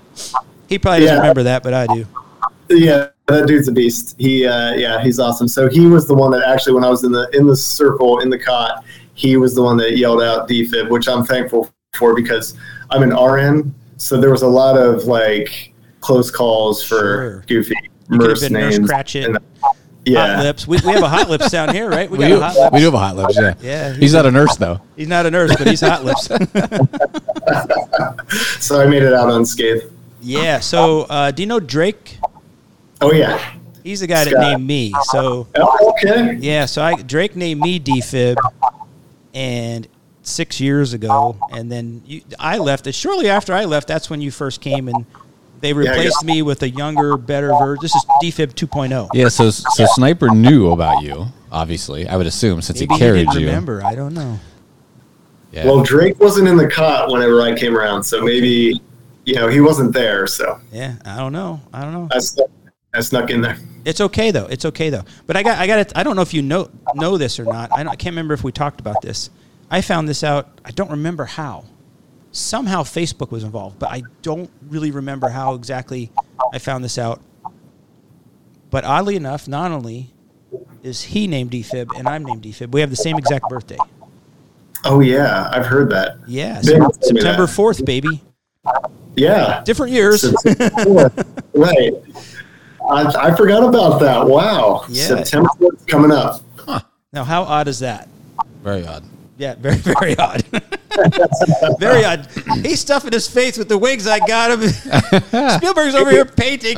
He 0.68 0.78
probably 0.78 1.02
doesn't 1.06 1.18
remember 1.18 1.44
that, 1.44 1.64
but 1.64 1.74
I 1.74 1.88
do. 1.88 2.06
Yeah, 2.70 3.08
that 3.26 3.48
dude's 3.48 3.68
a 3.68 3.72
beast. 3.72 4.16
He, 4.20 4.46
uh, 4.46 4.74
yeah, 4.76 5.02
he's 5.02 5.18
awesome. 5.20 5.48
So 5.48 5.68
he 5.70 5.88
was 5.88 6.08
the 6.08 6.14
one 6.14 6.30
that 6.32 6.44
actually, 6.44 6.74
when 6.74 6.84
I 6.84 6.90
was 6.90 7.04
in 7.04 7.12
the 7.12 7.28
in 7.34 7.48
the 7.48 7.56
circle 7.58 8.20
in 8.20 8.30
the 8.30 8.38
cot, 8.38 8.84
he 9.16 9.38
was 9.38 9.56
the 9.56 9.64
one 9.64 9.76
that 9.78 9.98
yelled 9.98 10.22
out 10.22 10.48
defib, 10.48 10.90
which 10.92 11.08
I'm 11.08 11.26
thankful 11.26 11.72
for 11.98 12.14
because 12.16 12.56
I'm 12.90 13.04
an 13.04 13.14
RN, 13.16 13.74
so 13.98 14.20
there 14.20 14.32
was 14.32 14.42
a 14.44 14.48
lot 14.48 14.78
of 14.78 15.04
like 15.06 15.74
close 16.02 16.30
calls 16.32 16.84
for 16.84 17.00
Sure. 17.00 17.40
goofy 17.48 17.74
You 18.10 18.20
could 18.20 18.28
Nurse 18.30 18.40
been 18.42 18.54
Nurse 18.54 18.78
names. 18.78 18.90
Cratchit. 18.90 19.26
and- 19.26 19.38
Hot 19.62 19.76
yeah, 20.30 20.42
lips. 20.42 20.66
We, 20.66 20.78
we 20.86 20.94
have 20.94 21.04
a 21.04 21.10
hot 21.10 21.30
lips 21.30 21.52
down 21.52 21.76
here, 21.76 21.88
right? 21.90 22.10
We 22.10 22.18
We 22.18 22.24
got 22.24 22.28
do, 22.30 22.38
a 22.38 22.42
hot 22.42 22.56
lips. 22.56 22.72
we 22.74 22.80
do 22.80 22.86
have 22.86 22.94
a 22.96 23.00
hot 23.00 23.16
lips, 23.18 23.36
yeah. 23.38 23.54
Yeah, 23.62 23.94
He's 23.94 24.14
not 24.14 24.26
a 24.26 24.32
nurse, 24.32 24.56
though. 24.56 24.80
He's 24.96 25.10
not 25.10 25.26
a 25.28 25.32
nurse, 25.32 25.54
but 25.56 25.68
he's 25.68 25.82
hot 25.82 26.04
lips. 26.06 26.26
so 28.66 28.82
I 28.82 28.88
made 28.88 29.04
it 29.04 29.14
out 29.14 29.30
unscathed. 29.30 29.92
yeah. 30.22 30.60
So, 30.62 31.02
uh, 31.02 31.30
do 31.32 31.44
you 31.44 31.48
know 31.48 31.60
Drake? 31.60 32.18
Oh 33.02 33.12
yeah. 33.14 33.56
He's 33.84 34.00
the 34.00 34.08
guy 34.08 34.24
that 34.24 34.34
named 34.40 34.66
me. 34.66 34.94
So, 35.12 35.48
Oh, 35.56 35.94
okay. 36.04 36.36
yeah. 36.40 36.66
So 36.66 36.82
I 36.82 37.00
Drake 37.02 37.36
named 37.36 37.60
me 37.62 37.78
defib, 37.80 38.38
and 39.36 39.86
six 40.30 40.60
years 40.60 40.94
ago, 40.94 41.38
and 41.52 41.72
then 41.72 42.02
you, 42.06 42.22
I 42.40 42.58
left. 42.58 42.88
It 42.88 42.94
shortly 42.96 43.30
after 43.30 43.54
I 43.54 43.66
left, 43.66 43.88
that's 43.88 44.10
when 44.10 44.22
you 44.22 44.32
first 44.32 44.62
came, 44.62 44.88
and 44.88 45.06
they 45.62 45.70
I 45.70 45.74
replaced 45.74 46.16
got- 46.22 46.26
me 46.26 46.42
with 46.42 46.64
a 46.64 46.70
younger, 46.70 47.18
better 47.18 47.50
version. 47.50 47.80
This 47.82 47.96
is 47.96 48.06
defib 48.24 48.54
2.0. 48.54 49.10
Yeah, 49.14 49.28
so 49.30 49.50
so 49.50 49.86
Sniper 49.96 50.30
knew 50.30 50.72
about 50.72 51.04
you, 51.04 51.26
obviously. 51.52 52.08
I 52.08 52.16
would 52.16 52.28
assume 52.28 52.62
since 52.62 52.80
Maybe 52.80 52.94
he 52.94 53.00
he 53.00 53.00
carried 53.06 53.20
didn't 53.28 53.42
you. 53.42 53.48
remember. 53.48 53.84
I 53.84 53.96
don't 53.96 54.14
know. 54.14 54.40
Yeah. 55.52 55.66
Well, 55.66 55.84
Drake 55.84 56.20
wasn't 56.20 56.48
in 56.48 56.58
the 56.58 56.68
cot 56.70 57.10
whenever 57.12 57.42
I 57.42 57.56
came 57.56 57.76
around, 57.76 58.04
so 58.04 58.22
maybe 58.22 58.80
you 59.26 59.36
know 59.36 59.48
he 59.48 59.60
wasn't 59.62 59.94
there. 59.94 60.28
So 60.28 60.60
Yeah, 60.72 60.96
I 61.06 61.18
don't 61.18 61.34
know. 61.34 61.60
I 61.74 61.82
don't 61.82 61.92
know. 61.94 62.08
I 62.12 62.20
snuck, 62.20 62.50
I 62.94 63.02
snuck 63.02 63.30
in 63.32 63.42
there. 63.42 63.58
It's 63.86 64.00
okay 64.02 64.30
though. 64.30 64.46
It's 64.46 64.66
okay 64.66 64.90
though. 64.92 65.04
But 65.26 65.38
I 65.38 65.44
got 65.44 65.58
I 65.58 65.66
got 65.66 65.80
it. 65.80 65.92
I 65.96 66.04
don't 66.04 66.16
know 66.16 66.22
if 66.22 66.34
you 66.36 66.42
know 66.44 66.70
know 66.94 67.18
this 67.18 67.40
or 67.40 67.46
not. 67.46 67.72
I, 67.74 67.78
don't, 67.84 67.92
I 67.92 67.96
can't 67.96 68.14
remember 68.14 68.34
if 68.36 68.44
we 68.44 68.52
talked 68.52 68.80
about 68.80 69.02
this. 69.02 69.30
I 69.72 69.82
found 69.82 70.08
this 70.10 70.24
out. 70.24 70.60
I 70.66 70.72
don't 70.72 70.92
remember 70.92 71.26
how. 71.26 71.66
Somehow 72.32 72.84
Facebook 72.84 73.32
was 73.32 73.44
involved, 73.44 73.80
but 73.80 73.90
I 73.90 74.04
don't 74.22 74.50
really 74.70 74.92
remember 74.92 75.30
how 75.30 75.54
exactly 75.56 76.12
I 76.54 76.60
found 76.60 76.84
this 76.84 76.98
out. 76.98 77.22
But 78.70 78.84
oddly 78.84 79.16
enough, 79.16 79.48
not 79.48 79.72
only 79.72 80.12
is 80.84 81.02
he 81.04 81.28
named 81.28 81.52
Defib 81.52 81.90
and 81.98 82.08
I'm 82.08 82.24
named 82.24 82.44
Defib, 82.44 82.72
we 82.72 82.82
have 82.82 82.90
the 82.92 82.96
same 82.96 83.18
exact 83.18 83.50
birthday. 83.50 83.78
Oh 84.86 85.00
yeah, 85.00 85.50
I've 85.52 85.66
heard 85.66 85.90
that. 85.92 86.18
Yeah, 86.28 86.54
Ben 86.56 86.64
so 86.64 86.78
told 86.78 86.98
me 86.98 87.02
September 87.22 87.46
that. 87.48 87.54
fourth, 87.54 87.84
baby. 87.84 88.22
Yeah, 89.16 89.64
Different 89.66 89.92
years. 89.92 90.24
Right. 91.54 91.92
I, 92.90 93.04
I 93.32 93.36
forgot 93.36 93.64
about 93.68 94.00
that. 94.00 94.26
Wow, 94.26 94.86
Yeah. 94.88 95.08
September 95.08 95.50
4th 95.60 95.88
coming 95.88 96.12
up. 96.12 96.42
Huh. 96.58 96.80
now, 97.12 97.24
how 97.26 97.44
odd 97.44 97.68
is 97.68 97.80
that? 97.80 98.08
Very 98.64 98.88
odd. 98.88 99.04
Yeah, 99.40 99.56
very, 99.56 99.76
very 99.78 100.18
odd. 100.18 100.44
very 101.80 102.04
odd. 102.04 102.28
He's 102.62 102.82
stuffing 102.82 103.14
his 103.14 103.28
face 103.28 103.58
with 103.58 103.70
the 103.70 103.78
wigs 103.78 104.06
I 104.06 104.20
got 104.20 104.52
him. 104.52 104.68
Spielberg's 105.58 105.96
over 105.96 106.12
here 106.12 106.26
painting 106.26 106.76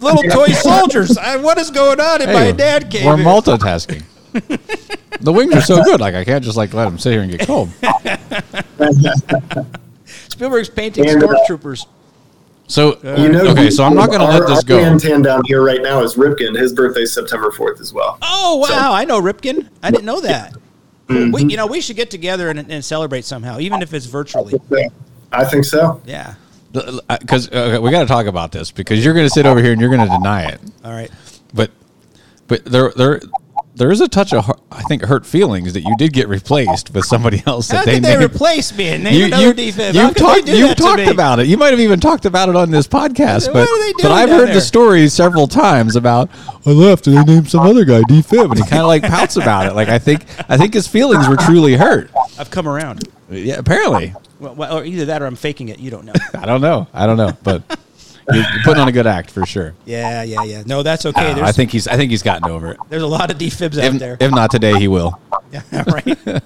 little 0.00 0.22
toy 0.22 0.48
soldiers. 0.54 1.18
I, 1.18 1.36
what 1.36 1.58
is 1.58 1.70
going 1.70 2.00
on 2.00 2.22
in 2.22 2.32
my 2.32 2.50
dad 2.50 2.90
cave? 2.90 3.04
We're 3.04 3.16
multitasking. 3.16 4.02
the 5.20 5.32
wings 5.32 5.54
are 5.54 5.60
so 5.60 5.84
good. 5.84 6.00
Like 6.00 6.14
I 6.14 6.24
can't 6.24 6.42
just 6.42 6.56
like 6.56 6.72
let 6.72 6.86
them 6.86 6.98
sit 6.98 7.12
here 7.12 7.20
and 7.20 7.30
get 7.30 7.46
cold. 7.46 7.68
Spielberg's 10.06 10.70
painting 10.70 11.08
And, 11.08 11.22
uh, 11.22 11.26
stormtroopers. 11.26 11.86
So 12.68 12.98
You 13.18 13.28
know, 13.28 13.46
okay, 13.48 13.68
so 13.70 13.84
I'm 13.84 13.94
not 13.94 14.08
going 14.08 14.20
to 14.20 14.26
let 14.26 14.46
this 14.46 14.58
our 14.58 14.62
go. 14.62 14.78
Nantan 14.78 15.22
down 15.22 15.42
here 15.44 15.62
right 15.62 15.82
now 15.82 16.02
is 16.02 16.14
Ripkin. 16.14 16.58
His 16.58 16.72
birthday's 16.72 17.12
September 17.12 17.50
4th 17.50 17.80
as 17.80 17.92
well. 17.92 18.18
Oh 18.22 18.56
wow, 18.56 18.94
I 18.94 19.04
know 19.04 19.20
Ripkin. 19.20 19.68
I 19.82 19.90
didn't 19.90 20.06
know 20.06 20.22
that. 20.22 20.56
Mm-hmm. 21.08 21.30
We, 21.32 21.44
you 21.44 21.56
know, 21.56 21.66
we 21.66 21.80
should 21.80 21.96
get 21.96 22.10
together 22.10 22.50
and, 22.50 22.70
and 22.70 22.84
celebrate 22.84 23.24
somehow, 23.24 23.58
even 23.60 23.82
if 23.82 23.94
it's 23.94 24.06
virtually. 24.06 24.60
I 25.32 25.44
think 25.44 25.64
so. 25.64 26.02
Yeah. 26.04 26.34
Because 26.72 27.48
uh, 27.50 27.78
we 27.80 27.90
got 27.90 28.00
to 28.00 28.06
talk 28.06 28.26
about 28.26 28.52
this 28.52 28.70
because 28.70 29.04
you're 29.04 29.14
going 29.14 29.26
to 29.26 29.30
sit 29.30 29.46
over 29.46 29.62
here 29.62 29.72
and 29.72 29.80
you're 29.80 29.90
going 29.90 30.06
to 30.06 30.14
deny 30.14 30.46
it. 30.46 30.60
All 30.84 30.92
right. 30.92 31.10
But 31.54 31.70
but 32.48 32.64
there 32.64 32.92
there 32.96 33.20
there 33.76 33.90
is 33.90 34.00
a 34.00 34.08
touch 34.08 34.32
of 34.32 34.50
I 34.72 34.82
think 34.82 35.02
hurt 35.04 35.24
feelings 35.26 35.74
that 35.74 35.82
you 35.82 35.94
did 35.96 36.12
get 36.12 36.28
replaced 36.28 36.92
with 36.92 37.04
somebody 37.04 37.42
else 37.46 37.68
that 37.68 37.76
How 37.76 37.84
they 37.84 37.94
could 37.94 38.04
they 38.04 38.16
named. 38.18 38.34
replace 38.34 38.76
me 38.76 38.88
and 38.88 39.04
name 39.04 39.14
you, 39.14 39.24
another 39.26 39.60
you? 39.62 39.72
How 39.72 39.90
you've 39.90 40.14
talked, 40.14 40.48
you've 40.48 40.76
talked 40.76 41.00
about 41.06 41.40
it. 41.40 41.46
You 41.46 41.56
might 41.56 41.70
have 41.70 41.80
even 41.80 42.00
talked 42.00 42.24
about 42.24 42.48
it 42.48 42.56
on 42.56 42.70
this 42.70 42.88
podcast, 42.88 43.52
What 43.52 43.68
but, 43.68 44.02
but 44.02 44.10
I've 44.12 44.28
heard 44.30 44.48
there? 44.48 44.54
the 44.54 44.60
story 44.60 45.08
several 45.08 45.46
times 45.46 45.94
about 45.96 46.30
I 46.64 46.70
left 46.70 47.06
and 47.06 47.16
they 47.16 47.24
named 47.24 47.50
some 47.50 47.60
other 47.66 47.84
guy 47.84 48.00
defib, 48.02 48.50
and 48.50 48.56
he 48.58 48.62
kind 48.68 48.82
of 48.82 48.88
like 48.88 49.02
pouts 49.02 49.36
about 49.36 49.66
it. 49.66 49.74
Like 49.74 49.88
I 49.88 49.98
think 49.98 50.24
I 50.48 50.56
think 50.56 50.74
his 50.74 50.88
feelings 50.88 51.28
were 51.28 51.36
truly 51.36 51.74
hurt. 51.76 52.10
I've 52.38 52.50
come 52.50 52.66
around. 52.68 53.08
Yeah, 53.30 53.56
apparently. 53.58 54.14
Well, 54.38 54.54
well, 54.54 54.78
or 54.78 54.84
either 54.84 55.06
that 55.06 55.22
or 55.22 55.26
I'm 55.26 55.36
faking 55.36 55.68
it. 55.70 55.78
You 55.80 55.90
don't 55.90 56.04
know. 56.04 56.12
I 56.34 56.44
don't 56.46 56.60
know. 56.60 56.86
I 56.92 57.06
don't 57.06 57.16
know, 57.16 57.36
but 57.42 57.62
you're, 58.32 58.36
you're 58.42 58.62
putting 58.64 58.80
on 58.82 58.88
a 58.88 58.92
good 58.92 59.06
act 59.06 59.30
for 59.30 59.44
sure. 59.46 59.74
yeah, 59.84 60.22
yeah, 60.22 60.42
yeah. 60.44 60.62
No, 60.66 60.82
that's 60.82 61.06
okay. 61.06 61.32
Uh, 61.32 61.44
I 61.46 61.52
think 61.52 61.70
he's 61.70 61.86
I 61.88 61.96
think 61.96 62.10
he's 62.10 62.22
gotten 62.22 62.50
over 62.50 62.72
it. 62.72 62.78
there's 62.88 63.02
a 63.02 63.06
lot 63.06 63.30
of 63.30 63.38
defibs 63.38 63.78
out 63.82 63.98
there. 63.98 64.16
if 64.20 64.30
not 64.30 64.50
today, 64.50 64.78
he 64.78 64.88
will. 64.88 65.20
Yeah, 65.52 65.62
right. 65.86 66.42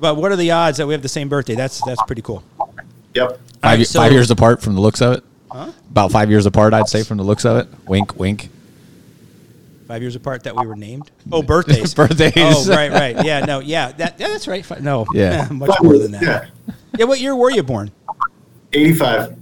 but 0.00 0.16
what 0.16 0.32
are 0.32 0.36
the 0.36 0.50
odds 0.50 0.78
that 0.78 0.86
we 0.86 0.94
have 0.94 1.02
the 1.02 1.08
same 1.08 1.28
birthday? 1.28 1.54
That's 1.54 1.80
that's 1.86 2.02
pretty 2.02 2.22
cool. 2.22 2.42
Yep. 3.14 3.30
Five, 3.62 3.78
right, 3.78 3.86
so- 3.86 4.00
five 4.00 4.12
years 4.12 4.30
apart 4.32 4.60
from 4.62 4.74
the 4.74 4.80
looks 4.80 5.00
of 5.00 5.12
it. 5.18 5.24
About 5.90 6.10
five 6.10 6.28
years 6.30 6.46
apart, 6.46 6.74
I'd 6.74 6.88
say, 6.88 7.04
from 7.04 7.18
the 7.18 7.22
looks 7.22 7.44
of 7.44 7.56
it. 7.58 7.68
Wink, 7.86 8.16
wink. 8.18 8.48
Five 9.86 10.02
years 10.02 10.16
apart 10.16 10.42
that 10.44 10.56
we 10.56 10.66
were 10.66 10.74
named. 10.74 11.10
Oh, 11.30 11.42
birthdays. 11.42 11.94
Birthdays. 11.94 12.32
Oh, 12.36 12.64
right, 12.68 12.90
right. 12.90 13.24
Yeah, 13.24 13.40
no, 13.44 13.60
yeah. 13.60 13.92
That 13.92 14.18
yeah, 14.18 14.28
that's 14.28 14.48
right. 14.48 14.68
No, 14.80 15.06
Yeah. 15.14 15.46
much 15.52 15.80
more 15.82 15.96
than 15.98 16.10
that. 16.12 16.22
Yeah. 16.22 16.74
Yeah. 16.98 17.04
What 17.04 17.20
year 17.20 17.36
were 17.36 17.50
you 17.52 17.62
born? 17.62 17.92
85. 18.72 19.36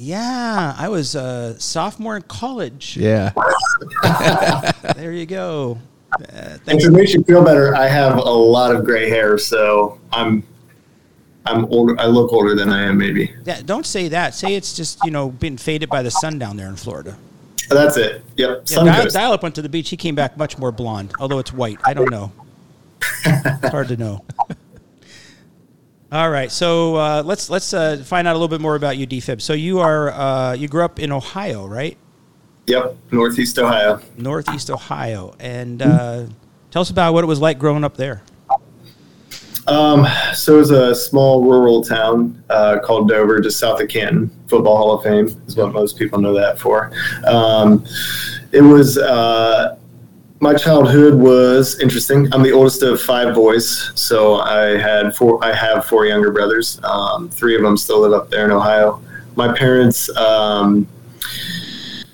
Yeah, 0.00 0.76
I 0.78 0.88
was 0.88 1.16
a 1.16 1.58
sophomore 1.58 2.14
in 2.16 2.22
college. 2.22 2.96
Yeah. 2.96 3.32
There 4.96 5.12
you 5.12 5.26
go. 5.26 5.78
Uh, 6.12 6.24
And 6.30 6.60
thanks. 6.62 6.84
to 6.84 6.90
make 6.90 7.12
you 7.12 7.22
feel 7.24 7.44
better, 7.44 7.74
I 7.76 7.86
have 7.88 8.16
a 8.16 8.20
lot 8.30 8.74
of 8.74 8.84
gray 8.84 9.08
hair, 9.08 9.38
so 9.38 9.98
I'm 10.12 10.42
I'm 11.46 11.64
older. 11.66 11.98
I 12.00 12.06
look 12.06 12.32
older 12.32 12.54
than 12.54 12.68
I 12.70 12.82
am, 12.84 12.98
maybe. 12.98 13.32
Yeah, 13.44 13.60
don't 13.64 13.86
say 13.86 14.08
that. 14.08 14.34
Say 14.34 14.54
it's 14.54 14.74
just 14.74 15.04
you 15.04 15.10
know 15.10 15.30
been 15.30 15.56
faded 15.58 15.88
by 15.88 16.02
the 16.02 16.10
sun 16.10 16.38
down 16.38 16.56
there 16.56 16.68
in 16.68 16.76
Florida. 16.76 17.16
That's 17.68 17.96
it. 17.96 18.22
Yep. 18.36 18.62
Yeah, 18.66 18.84
Dial, 18.84 19.10
Dial 19.10 19.32
up 19.32 19.42
went 19.42 19.54
to 19.56 19.62
the 19.62 19.68
beach. 19.68 19.90
He 19.90 19.96
came 19.96 20.14
back 20.14 20.36
much 20.36 20.58
more 20.58 20.72
blonde, 20.72 21.12
although 21.20 21.38
it's 21.38 21.52
white. 21.52 21.78
I 21.84 21.92
don't 21.94 22.10
know. 22.10 22.32
it's 23.24 23.68
hard 23.68 23.88
to 23.88 23.96
know. 23.96 24.24
All 26.10 26.30
right, 26.30 26.50
so 26.50 26.96
uh, 26.96 27.22
let's 27.22 27.50
let's 27.50 27.74
uh, 27.74 28.02
find 28.02 28.26
out 28.26 28.32
a 28.32 28.38
little 28.38 28.48
bit 28.48 28.62
more 28.62 28.76
about 28.76 28.96
you, 28.96 29.06
DFib. 29.06 29.42
So 29.42 29.52
you 29.52 29.80
are 29.80 30.10
uh, 30.10 30.54
you 30.54 30.66
grew 30.66 30.82
up 30.82 30.98
in 30.98 31.12
Ohio, 31.12 31.66
right? 31.66 31.98
Yep, 32.66 32.96
Northeast 33.12 33.58
Ohio. 33.58 34.00
Northeast 34.16 34.70
Ohio, 34.70 35.34
and 35.38 35.82
uh, 35.82 36.26
tell 36.70 36.80
us 36.80 36.88
about 36.88 37.12
what 37.12 37.24
it 37.24 37.26
was 37.26 37.40
like 37.40 37.58
growing 37.58 37.84
up 37.84 37.98
there. 37.98 38.22
Um, 39.66 40.06
so 40.34 40.54
it 40.54 40.58
was 40.58 40.70
a 40.70 40.94
small 40.94 41.44
rural 41.44 41.84
town 41.84 42.42
uh, 42.48 42.78
called 42.82 43.10
Dover, 43.10 43.38
just 43.40 43.58
south 43.58 43.82
of 43.82 43.88
Canton. 43.88 44.30
Football 44.46 44.78
Hall 44.78 44.92
of 44.92 45.04
Fame 45.04 45.26
is 45.46 45.56
what 45.56 45.74
most 45.74 45.98
people 45.98 46.18
know 46.18 46.32
that 46.32 46.58
for. 46.58 46.90
Um, 47.26 47.84
it 48.52 48.62
was 48.62 48.96
uh, 48.96 49.77
my 50.40 50.54
childhood 50.54 51.14
was 51.14 51.80
interesting. 51.80 52.32
I'm 52.32 52.42
the 52.42 52.52
oldest 52.52 52.82
of 52.82 53.00
five 53.00 53.34
boys, 53.34 53.90
so 53.94 54.36
I 54.36 54.78
had 54.78 55.14
four. 55.16 55.42
I 55.44 55.52
have 55.54 55.86
four 55.86 56.06
younger 56.06 56.30
brothers. 56.30 56.80
Um, 56.84 57.28
three 57.28 57.56
of 57.56 57.62
them 57.62 57.76
still 57.76 58.00
live 58.00 58.12
up 58.12 58.30
there 58.30 58.44
in 58.44 58.52
Ohio. 58.52 59.02
My 59.34 59.52
parents, 59.56 60.14
um, 60.16 60.86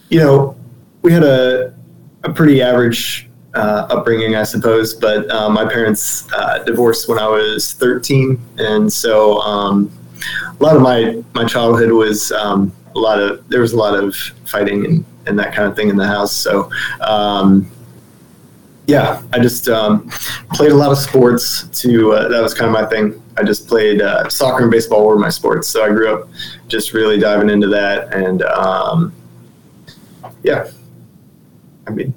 you 0.08 0.18
know, 0.20 0.56
we 1.02 1.12
had 1.12 1.22
a 1.22 1.74
a 2.22 2.32
pretty 2.32 2.62
average 2.62 3.28
uh, 3.54 3.86
upbringing, 3.90 4.36
I 4.36 4.44
suppose. 4.44 4.94
But 4.94 5.30
uh, 5.30 5.50
my 5.50 5.66
parents 5.66 6.26
uh, 6.32 6.60
divorced 6.60 7.08
when 7.08 7.18
I 7.18 7.28
was 7.28 7.74
13, 7.74 8.40
and 8.58 8.90
so 8.90 9.38
um, 9.40 9.90
a 10.58 10.62
lot 10.62 10.76
of 10.76 10.82
my 10.82 11.22
my 11.34 11.44
childhood 11.44 11.92
was 11.92 12.32
um, 12.32 12.72
a 12.94 12.98
lot 12.98 13.20
of 13.20 13.46
there 13.50 13.60
was 13.60 13.74
a 13.74 13.76
lot 13.76 13.98
of 13.98 14.16
fighting 14.46 14.86
and, 14.86 15.04
and 15.26 15.38
that 15.38 15.54
kind 15.54 15.68
of 15.68 15.76
thing 15.76 15.90
in 15.90 15.96
the 15.96 16.06
house. 16.06 16.34
So. 16.34 16.70
Yeah, 18.86 19.22
I 19.32 19.38
just 19.38 19.68
um, 19.68 20.10
played 20.52 20.72
a 20.72 20.74
lot 20.74 20.92
of 20.92 20.98
sports. 20.98 21.66
To 21.80 22.12
uh, 22.12 22.28
that 22.28 22.42
was 22.42 22.52
kind 22.52 22.66
of 22.66 22.72
my 22.72 22.86
thing. 22.86 23.22
I 23.36 23.42
just 23.42 23.66
played 23.66 24.02
uh, 24.02 24.28
soccer 24.28 24.62
and 24.62 24.70
baseball 24.70 25.06
were 25.06 25.18
my 25.18 25.30
sports. 25.30 25.68
So 25.68 25.84
I 25.84 25.88
grew 25.88 26.14
up 26.14 26.28
just 26.68 26.92
really 26.92 27.18
diving 27.18 27.48
into 27.48 27.66
that, 27.68 28.12
and 28.12 28.42
um, 28.42 29.14
yeah, 30.42 30.70
I 31.86 31.90
mean, 31.90 32.14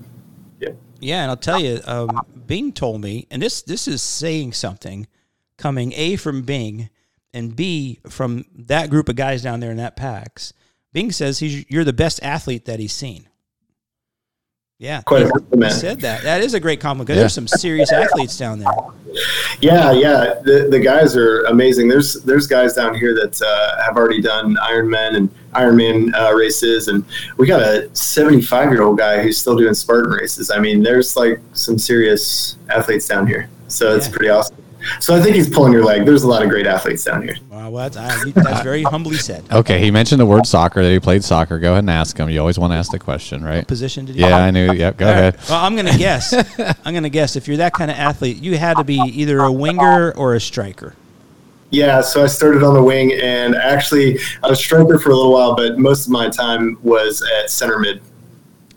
yeah. 0.59 0.71
Yeah, 0.99 1.21
and 1.21 1.31
I'll 1.31 1.37
tell 1.37 1.59
you, 1.59 1.79
um, 1.85 2.21
Bing 2.45 2.73
told 2.73 3.01
me, 3.01 3.27
and 3.31 3.41
this 3.41 3.61
this 3.61 3.87
is 3.87 4.01
saying 4.01 4.53
something, 4.53 5.07
coming 5.57 5.93
a 5.93 6.17
from 6.17 6.41
Bing, 6.41 6.89
and 7.33 7.55
b 7.55 7.99
from 8.09 8.45
that 8.53 8.89
group 8.89 9.07
of 9.09 9.15
guys 9.15 9.41
down 9.41 9.59
there 9.59 9.71
in 9.71 9.77
that 9.77 9.95
PAX. 9.95 10.53
Bing 10.91 11.11
says 11.11 11.39
he's 11.39 11.65
you're 11.69 11.83
the 11.83 11.93
best 11.93 12.21
athlete 12.23 12.65
that 12.65 12.79
he's 12.79 12.93
seen. 12.93 13.29
Yeah, 14.79 15.01
Quite 15.01 15.23
a 15.23 15.29
compliment. 15.29 15.73
he 15.73 15.79
said 15.79 16.01
that. 16.01 16.21
That 16.21 16.41
is 16.41 16.53
a 16.53 16.59
great 16.59 16.79
compliment. 16.79 17.07
'cause 17.07 17.15
Yeah. 17.15 17.23
There's 17.23 17.33
some 17.33 17.47
serious 17.47 17.91
athletes 17.91 18.37
down 18.37 18.59
there. 18.59 18.69
Yeah, 19.59 19.91
yeah. 19.91 20.35
The, 20.43 20.67
the 20.69 20.79
guys 20.79 21.15
are 21.17 21.41
amazing. 21.45 21.87
There's 21.87 22.13
there's 22.21 22.45
guys 22.45 22.75
down 22.75 22.93
here 22.93 23.15
that 23.15 23.41
uh, 23.41 23.83
have 23.83 23.97
already 23.97 24.21
done 24.21 24.55
Ironman 24.61 25.15
and 25.15 25.29
Ironman 25.55 26.13
uh, 26.13 26.31
races, 26.35 26.89
and 26.89 27.03
we 27.37 27.47
got 27.47 27.61
a 27.61 27.89
75 27.95 28.71
year 28.71 28.83
old 28.83 28.99
guy 28.99 29.19
who's 29.23 29.39
still 29.39 29.55
doing 29.57 29.73
Spartan 29.73 30.11
races. 30.11 30.51
I 30.51 30.59
mean, 30.59 30.83
there's 30.83 31.15
like 31.17 31.39
some 31.53 31.79
serious 31.79 32.57
athletes 32.69 33.07
down 33.07 33.25
here, 33.25 33.49
so 33.67 33.95
it's 33.95 34.05
Yeah. 34.07 34.11
pretty 34.13 34.29
awesome. 34.29 34.57
So 34.99 35.15
I 35.15 35.21
think 35.21 35.35
he's 35.35 35.49
pulling 35.49 35.73
your 35.73 35.83
leg. 35.83 36.05
There's 36.05 36.23
a 36.23 36.27
lot 36.27 36.43
of 36.43 36.49
great 36.49 36.67
athletes 36.67 37.03
down 37.03 37.23
here. 37.23 37.35
Wow, 37.49 37.69
well, 37.69 37.89
that's, 37.89 37.97
uh, 37.97 38.23
I, 38.27 38.31
that's 38.31 38.63
very 38.63 38.83
humbly 38.83 39.17
said. 39.17 39.43
Okay, 39.51 39.79
he 39.79 39.91
mentioned 39.91 40.21
the 40.21 40.25
word 40.25 40.45
soccer 40.45 40.83
that 40.83 40.91
he 40.91 40.99
played 40.99 41.23
soccer. 41.23 41.59
Go 41.59 41.71
ahead 41.71 41.83
and 41.83 41.89
ask 41.89 42.17
him. 42.17 42.29
You 42.29 42.39
always 42.39 42.57
want 42.59 42.73
to 42.73 42.77
ask 42.77 42.91
the 42.91 42.99
question, 42.99 43.43
right? 43.43 43.67
Position 43.67 44.05
did 44.05 44.15
he 44.15 44.21
Yeah, 44.21 44.37
I 44.37 44.51
knew. 44.51 44.71
Yep, 44.71 44.97
go 44.97 45.07
All 45.07 45.11
right. 45.13 45.19
ahead. 45.19 45.39
Well, 45.49 45.63
I'm 45.63 45.75
gonna 45.75 45.97
guess. 45.97 46.33
I'm 46.85 46.93
gonna 46.93 47.09
guess 47.09 47.35
if 47.35 47.47
you're 47.47 47.57
that 47.57 47.73
kind 47.73 47.91
of 47.91 47.97
athlete, 47.97 48.37
you 48.41 48.57
had 48.57 48.77
to 48.77 48.83
be 48.83 48.97
either 48.97 49.39
a 49.39 49.51
winger 49.51 50.11
or 50.11 50.35
a 50.35 50.39
striker. 50.39 50.95
Yeah, 51.69 51.99
so 51.99 52.23
I 52.23 52.27
started 52.27 52.63
on 52.63 52.73
the 52.73 52.81
wing, 52.83 53.11
and 53.21 53.53
actually 53.55 54.19
I 54.41 54.47
was 54.47 54.59
striker 54.59 54.97
for 54.99 55.09
a 55.09 55.15
little 55.15 55.33
while, 55.33 55.53
but 55.53 55.77
most 55.77 56.05
of 56.05 56.11
my 56.11 56.29
time 56.29 56.77
was 56.81 57.21
at 57.39 57.51
center 57.51 57.77
mid. 57.79 58.01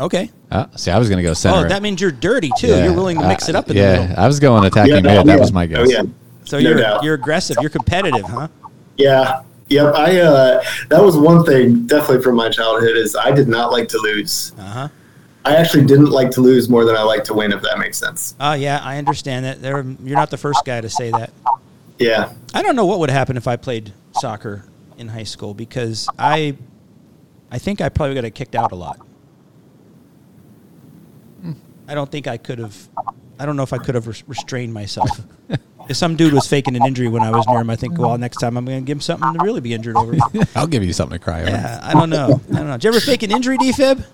Okay. 0.01 0.31
Uh, 0.51 0.67
see, 0.77 0.91
I 0.91 0.99
was 0.99 1.09
going 1.09 1.19
to 1.19 1.23
go 1.23 1.35
center. 1.35 1.67
Oh, 1.67 1.69
that 1.69 1.83
means 1.83 2.01
you're 2.01 2.11
dirty 2.11 2.51
too. 2.59 2.69
Yeah. 2.69 2.85
You're 2.85 2.95
willing 2.95 3.19
to 3.21 3.29
mix 3.29 3.49
Uh, 3.49 3.51
it 3.51 3.55
up 3.57 3.71
in 3.71 3.77
yeah, 3.77 3.97
the 3.97 4.01
middle. 4.09 4.19
I 4.25 4.27
was 4.27 4.41
going 4.41 4.65
attacking 4.65 4.95
Yeah, 4.95 5.01
mid. 5.03 5.11
oh, 5.19 5.23
That 5.25 5.35
yeah. 5.35 5.37
was 5.39 5.53
my 5.53 5.67
guess. 5.67 5.79
Oh 5.81 5.85
yeah, 5.85 6.03
So 6.45 6.59
no 6.59 6.69
you're 6.71 6.79
doubt. 6.79 7.05
you're 7.05 7.15
aggressive. 7.15 7.57
You're 7.61 7.71
competitive, 7.71 8.25
huh? 8.25 8.49
Yeah. 8.97 9.43
Yep. 9.69 9.95
I 9.95 10.21
uh, 10.21 10.63
that 10.89 11.03
was 11.03 11.17
one 11.17 11.45
thing 11.45 11.87
definitely 11.87 12.23
from 12.23 12.35
my 12.37 12.49
childhood 12.49 12.97
is 12.97 13.15
I 13.15 13.31
did 13.31 13.47
not 13.47 13.71
like 13.71 13.89
to 13.91 13.99
lose. 13.99 14.53
Uh 14.59 14.63
huh. 14.63 14.89
I 15.45 15.57
actually 15.57 15.85
didn't 15.87 16.11
like 16.11 16.31
to 16.33 16.41
lose 16.41 16.69
more 16.69 16.85
than 16.85 16.97
I 16.97 17.03
like 17.03 17.25
to 17.25 17.35
win, 17.35 17.53
if 17.53 17.63
that 17.63 17.79
makes 17.79 17.97
sense. 17.99 18.35
Oh 18.41 18.55
yeah, 18.55 18.81
I 18.83 18.99
understand 18.99 19.45
that. 19.45 19.63
There, 19.63 19.83
you're 20.03 20.17
not 20.17 20.31
the 20.31 20.37
first 20.39 20.65
guy 20.65 20.81
to 20.81 20.89
say 20.91 21.11
that. 21.13 21.31
Yeah. 21.99 22.33
I 22.55 22.63
don't 22.63 22.75
know 22.77 22.87
what 22.87 22.99
would 23.01 23.11
happen 23.11 23.37
if 23.37 23.47
I 23.47 23.57
played 23.57 23.93
soccer 24.15 24.65
in 24.99 25.09
high 25.09 25.23
school 25.25 25.55
because 25.55 26.09
I, 26.19 26.57
I 27.51 27.59
think 27.59 27.81
I 27.81 27.89
probably 27.91 28.21
got 28.21 28.35
kicked 28.35 28.55
out 28.55 28.73
a 28.73 28.75
lot. 28.75 28.99
I 31.91 31.95
don't 31.95 32.11
think 32.11 32.29
I 32.29 32.37
could 32.37 32.61
have. 32.61 32.89
I 33.41 33.45
don't 33.45 33.57
know 33.57 33.65
if 33.65 33.73
I 33.73 33.79
could 33.79 33.97
have 33.97 34.07
res- 34.07 34.23
restrained 34.29 34.73
myself. 34.73 35.11
if 35.89 35.97
some 35.97 36.15
dude 36.15 36.33
was 36.33 36.47
faking 36.47 36.77
an 36.77 36.87
injury 36.87 37.09
when 37.09 37.23
I 37.23 37.31
was 37.31 37.45
near 37.49 37.59
him, 37.61 37.69
I 37.69 37.75
think, 37.75 37.99
well, 37.99 38.17
next 38.17 38.37
time 38.37 38.57
I'm 38.57 38.65
going 38.65 38.79
to 38.79 38.87
give 38.87 38.99
him 38.99 39.01
something 39.01 39.33
to 39.33 39.45
really 39.45 39.61
be 39.61 39.75
injured 39.75 39.97
over. 39.97 40.15
I'll 40.55 40.69
give 40.69 40.85
you 40.85 40.93
something 40.93 41.19
to 41.19 41.25
cry 41.25 41.43
over. 41.43 41.51
yeah, 41.51 41.81
I 41.83 41.93
don't 41.95 42.11
know. 42.11 42.41
I 42.53 42.57
don't 42.59 42.69
know. 42.69 42.75
Did 42.75 42.85
you 42.85 42.91
ever 42.91 43.01
fake 43.01 43.25
an 43.25 43.33
injury, 43.33 43.59
defib? 43.59 44.05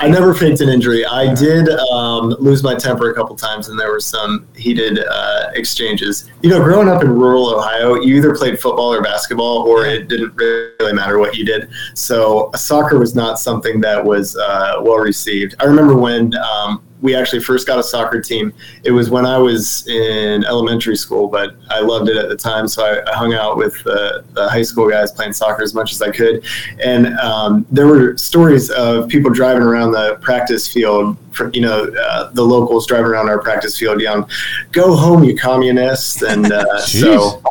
I 0.00 0.08
never 0.08 0.34
faked 0.34 0.60
an 0.60 0.68
injury. 0.68 1.06
I 1.06 1.32
did 1.34 1.68
um, 1.70 2.30
lose 2.40 2.62
my 2.62 2.74
temper 2.74 3.10
a 3.10 3.14
couple 3.14 3.36
times, 3.36 3.68
and 3.68 3.78
there 3.78 3.90
were 3.90 4.00
some 4.00 4.46
heated 4.56 4.98
uh, 5.08 5.50
exchanges. 5.54 6.28
You 6.42 6.50
know, 6.50 6.62
growing 6.62 6.88
up 6.88 7.02
in 7.02 7.10
rural 7.10 7.54
Ohio, 7.54 7.94
you 7.94 8.16
either 8.16 8.34
played 8.34 8.60
football 8.60 8.92
or 8.92 9.02
basketball, 9.02 9.58
or 9.68 9.86
it 9.86 10.08
didn't 10.08 10.34
really 10.36 10.92
matter 10.92 11.18
what 11.18 11.36
you 11.36 11.44
did. 11.44 11.70
So 11.94 12.50
soccer 12.56 12.98
was 12.98 13.14
not 13.14 13.38
something 13.38 13.80
that 13.80 14.04
was 14.04 14.36
uh, 14.36 14.80
well 14.80 14.98
received. 14.98 15.54
I 15.60 15.64
remember 15.64 15.94
when 15.94 16.34
um, 16.36 16.82
we 17.00 17.14
actually 17.14 17.40
first 17.40 17.66
got 17.66 17.78
a 17.78 17.82
soccer 17.82 18.20
team. 18.20 18.52
It 18.84 18.90
was 18.90 19.10
when 19.10 19.24
I 19.24 19.38
was 19.38 19.86
in 19.86 20.44
elementary 20.44 20.96
school, 20.96 21.28
but 21.28 21.54
I 21.70 21.80
loved 21.80 22.08
it 22.08 22.16
at 22.16 22.28
the 22.28 22.36
time. 22.36 22.66
So 22.66 22.84
I, 22.84 23.10
I 23.10 23.14
hung 23.16 23.34
out 23.34 23.56
with 23.56 23.82
the, 23.84 24.24
the 24.32 24.48
high 24.48 24.62
school 24.62 24.90
guys 24.90 25.12
playing 25.12 25.32
soccer 25.32 25.62
as 25.62 25.74
much 25.74 25.92
as 25.92 26.02
I 26.02 26.10
could. 26.10 26.44
And 26.82 27.06
um, 27.18 27.66
there 27.70 27.86
were 27.86 28.16
stories 28.16 28.70
of 28.70 29.08
people 29.08 29.30
driving 29.30 29.62
around 29.62 29.92
the 29.92 30.16
practice 30.20 30.70
field, 30.72 31.16
you 31.52 31.60
know, 31.60 31.84
uh, 31.84 32.30
the 32.32 32.42
locals 32.42 32.86
driving 32.86 33.06
around 33.06 33.28
our 33.28 33.40
practice 33.40 33.78
field 33.78 34.00
yelling, 34.00 34.24
"Go 34.72 34.96
home, 34.96 35.22
you 35.22 35.36
communists!" 35.36 36.22
And 36.22 36.50
uh, 36.50 36.80
so 36.80 37.42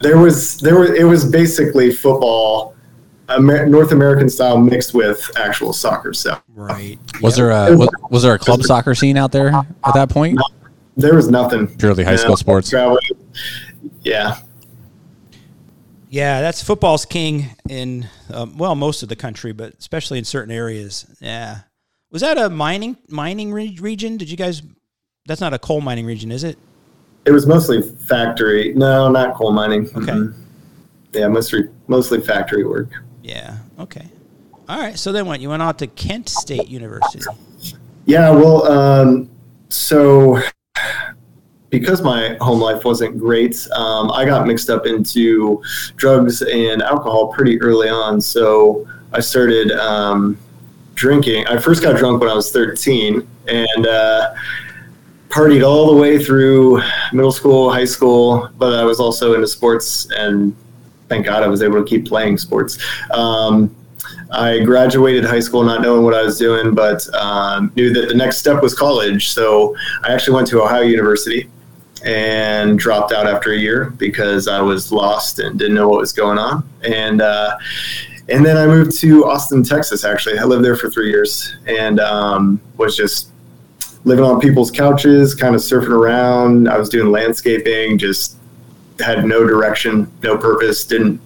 there 0.00 0.18
was 0.18 0.58
there 0.58 0.78
was 0.78 0.90
it 0.90 1.04
was 1.04 1.24
basically 1.24 1.92
football. 1.92 2.74
Amer- 3.30 3.66
North 3.66 3.92
American 3.92 4.28
style 4.28 4.58
mixed 4.58 4.94
with 4.94 5.30
actual 5.36 5.72
soccer. 5.72 6.12
So 6.14 6.38
Right. 6.54 6.98
Was 7.22 7.36
there 7.36 7.50
a 7.50 7.76
was, 7.76 7.88
was 8.10 8.22
there 8.22 8.34
a 8.34 8.38
club 8.38 8.62
soccer 8.62 8.94
scene 8.94 9.16
out 9.16 9.32
there 9.32 9.48
at 9.48 9.94
that 9.94 10.08
point? 10.10 10.38
there 10.96 11.14
was 11.14 11.28
nothing. 11.30 11.68
Purely 11.76 12.04
high 12.04 12.16
school 12.16 12.36
sports. 12.36 12.70
Travel- 12.70 12.98
Yeah. 14.02 14.38
Yeah, 16.10 16.40
that's 16.40 16.62
football's 16.62 17.04
king 17.04 17.46
in 17.68 18.08
um, 18.32 18.56
well 18.56 18.74
most 18.74 19.02
of 19.02 19.08
the 19.10 19.16
country, 19.16 19.52
but 19.52 19.74
especially 19.78 20.18
in 20.18 20.24
certain 20.24 20.50
areas. 20.54 21.04
Yeah, 21.20 21.58
was 22.10 22.22
that 22.22 22.38
a 22.38 22.48
mining 22.48 22.96
mining 23.08 23.52
re- 23.52 23.76
region? 23.80 24.16
Did 24.16 24.30
you 24.30 24.36
guys? 24.38 24.62
That's 25.26 25.42
not 25.42 25.52
a 25.52 25.58
coal 25.58 25.82
mining 25.82 26.06
region, 26.06 26.32
is 26.32 26.44
it? 26.44 26.56
It 27.26 27.32
was 27.32 27.46
mostly 27.46 27.82
factory. 27.82 28.72
No, 28.74 29.10
not 29.10 29.34
coal 29.34 29.52
mining. 29.52 29.82
Okay. 29.94 30.12
Mhm. 30.12 30.34
Yeah, 31.12 31.28
mostly 31.28 31.64
mostly 31.88 32.22
factory 32.22 32.64
work. 32.64 32.88
Yeah. 33.28 33.58
Okay. 33.78 34.06
All 34.70 34.80
right. 34.80 34.98
So 34.98 35.12
then 35.12 35.26
what? 35.26 35.40
You 35.40 35.50
went 35.50 35.62
out 35.62 35.78
to 35.80 35.86
Kent 35.86 36.30
State 36.30 36.68
University. 36.68 37.22
Yeah, 38.06 38.30
well, 38.30 38.66
um, 38.66 39.28
so 39.68 40.40
because 41.68 42.00
my 42.00 42.38
home 42.40 42.58
life 42.58 42.86
wasn't 42.86 43.18
great, 43.18 43.68
um, 43.72 44.10
I 44.12 44.24
got 44.24 44.46
mixed 44.46 44.70
up 44.70 44.86
into 44.86 45.62
drugs 45.96 46.40
and 46.40 46.82
alcohol 46.82 47.28
pretty 47.28 47.60
early 47.60 47.90
on. 47.90 48.18
So 48.18 48.88
I 49.12 49.20
started 49.20 49.72
um, 49.72 50.38
drinking. 50.94 51.46
I 51.48 51.58
first 51.58 51.82
got 51.82 51.98
drunk 51.98 52.22
when 52.22 52.30
I 52.30 52.34
was 52.34 52.50
13 52.50 53.28
and 53.46 53.86
uh, 53.86 54.34
partied 55.28 55.66
all 55.68 55.94
the 55.94 56.00
way 56.00 56.18
through 56.24 56.80
middle 57.12 57.32
school, 57.32 57.70
high 57.70 57.84
school, 57.84 58.48
but 58.56 58.72
I 58.72 58.84
was 58.84 59.00
also 59.00 59.34
into 59.34 59.46
sports 59.46 60.08
and 60.16 60.56
thank 61.08 61.26
God 61.26 61.42
I 61.42 61.48
was 61.48 61.62
able 61.62 61.82
to 61.82 61.88
keep 61.88 62.06
playing 62.06 62.38
sports. 62.38 62.78
Um, 63.10 63.74
I 64.30 64.60
graduated 64.60 65.24
high 65.24 65.40
school 65.40 65.62
not 65.62 65.80
knowing 65.80 66.04
what 66.04 66.14
I 66.14 66.22
was 66.22 66.38
doing, 66.38 66.74
but 66.74 67.12
um, 67.14 67.72
knew 67.76 67.92
that 67.94 68.08
the 68.08 68.14
next 68.14 68.38
step 68.38 68.62
was 68.62 68.74
college. 68.74 69.30
So 69.30 69.74
I 70.02 70.12
actually 70.12 70.34
went 70.34 70.48
to 70.48 70.62
Ohio 70.62 70.82
University 70.82 71.48
and 72.04 72.78
dropped 72.78 73.12
out 73.12 73.26
after 73.26 73.52
a 73.52 73.56
year 73.56 73.90
because 73.96 74.46
I 74.48 74.60
was 74.60 74.92
lost 74.92 75.38
and 75.38 75.58
didn't 75.58 75.74
know 75.74 75.88
what 75.88 76.00
was 76.00 76.12
going 76.12 76.38
on. 76.38 76.68
And 76.82 77.22
uh, 77.22 77.58
and 78.28 78.44
then 78.44 78.58
I 78.58 78.66
moved 78.66 78.98
to 79.00 79.24
Austin, 79.24 79.62
Texas. 79.62 80.04
Actually, 80.04 80.38
I 80.38 80.44
lived 80.44 80.64
there 80.64 80.76
for 80.76 80.90
three 80.90 81.08
years 81.08 81.56
and 81.66 81.98
um, 81.98 82.60
was 82.76 82.94
just 82.96 83.30
living 84.04 84.24
on 84.24 84.40
people's 84.40 84.70
couches, 84.70 85.34
kind 85.34 85.54
of 85.54 85.62
surfing 85.62 85.88
around. 85.88 86.68
I 86.68 86.78
was 86.78 86.88
doing 86.88 87.10
landscaping, 87.10 87.98
just 87.98 88.37
had 89.00 89.24
no 89.24 89.46
direction, 89.46 90.10
no 90.22 90.36
purpose, 90.36 90.84
didn't 90.84 91.20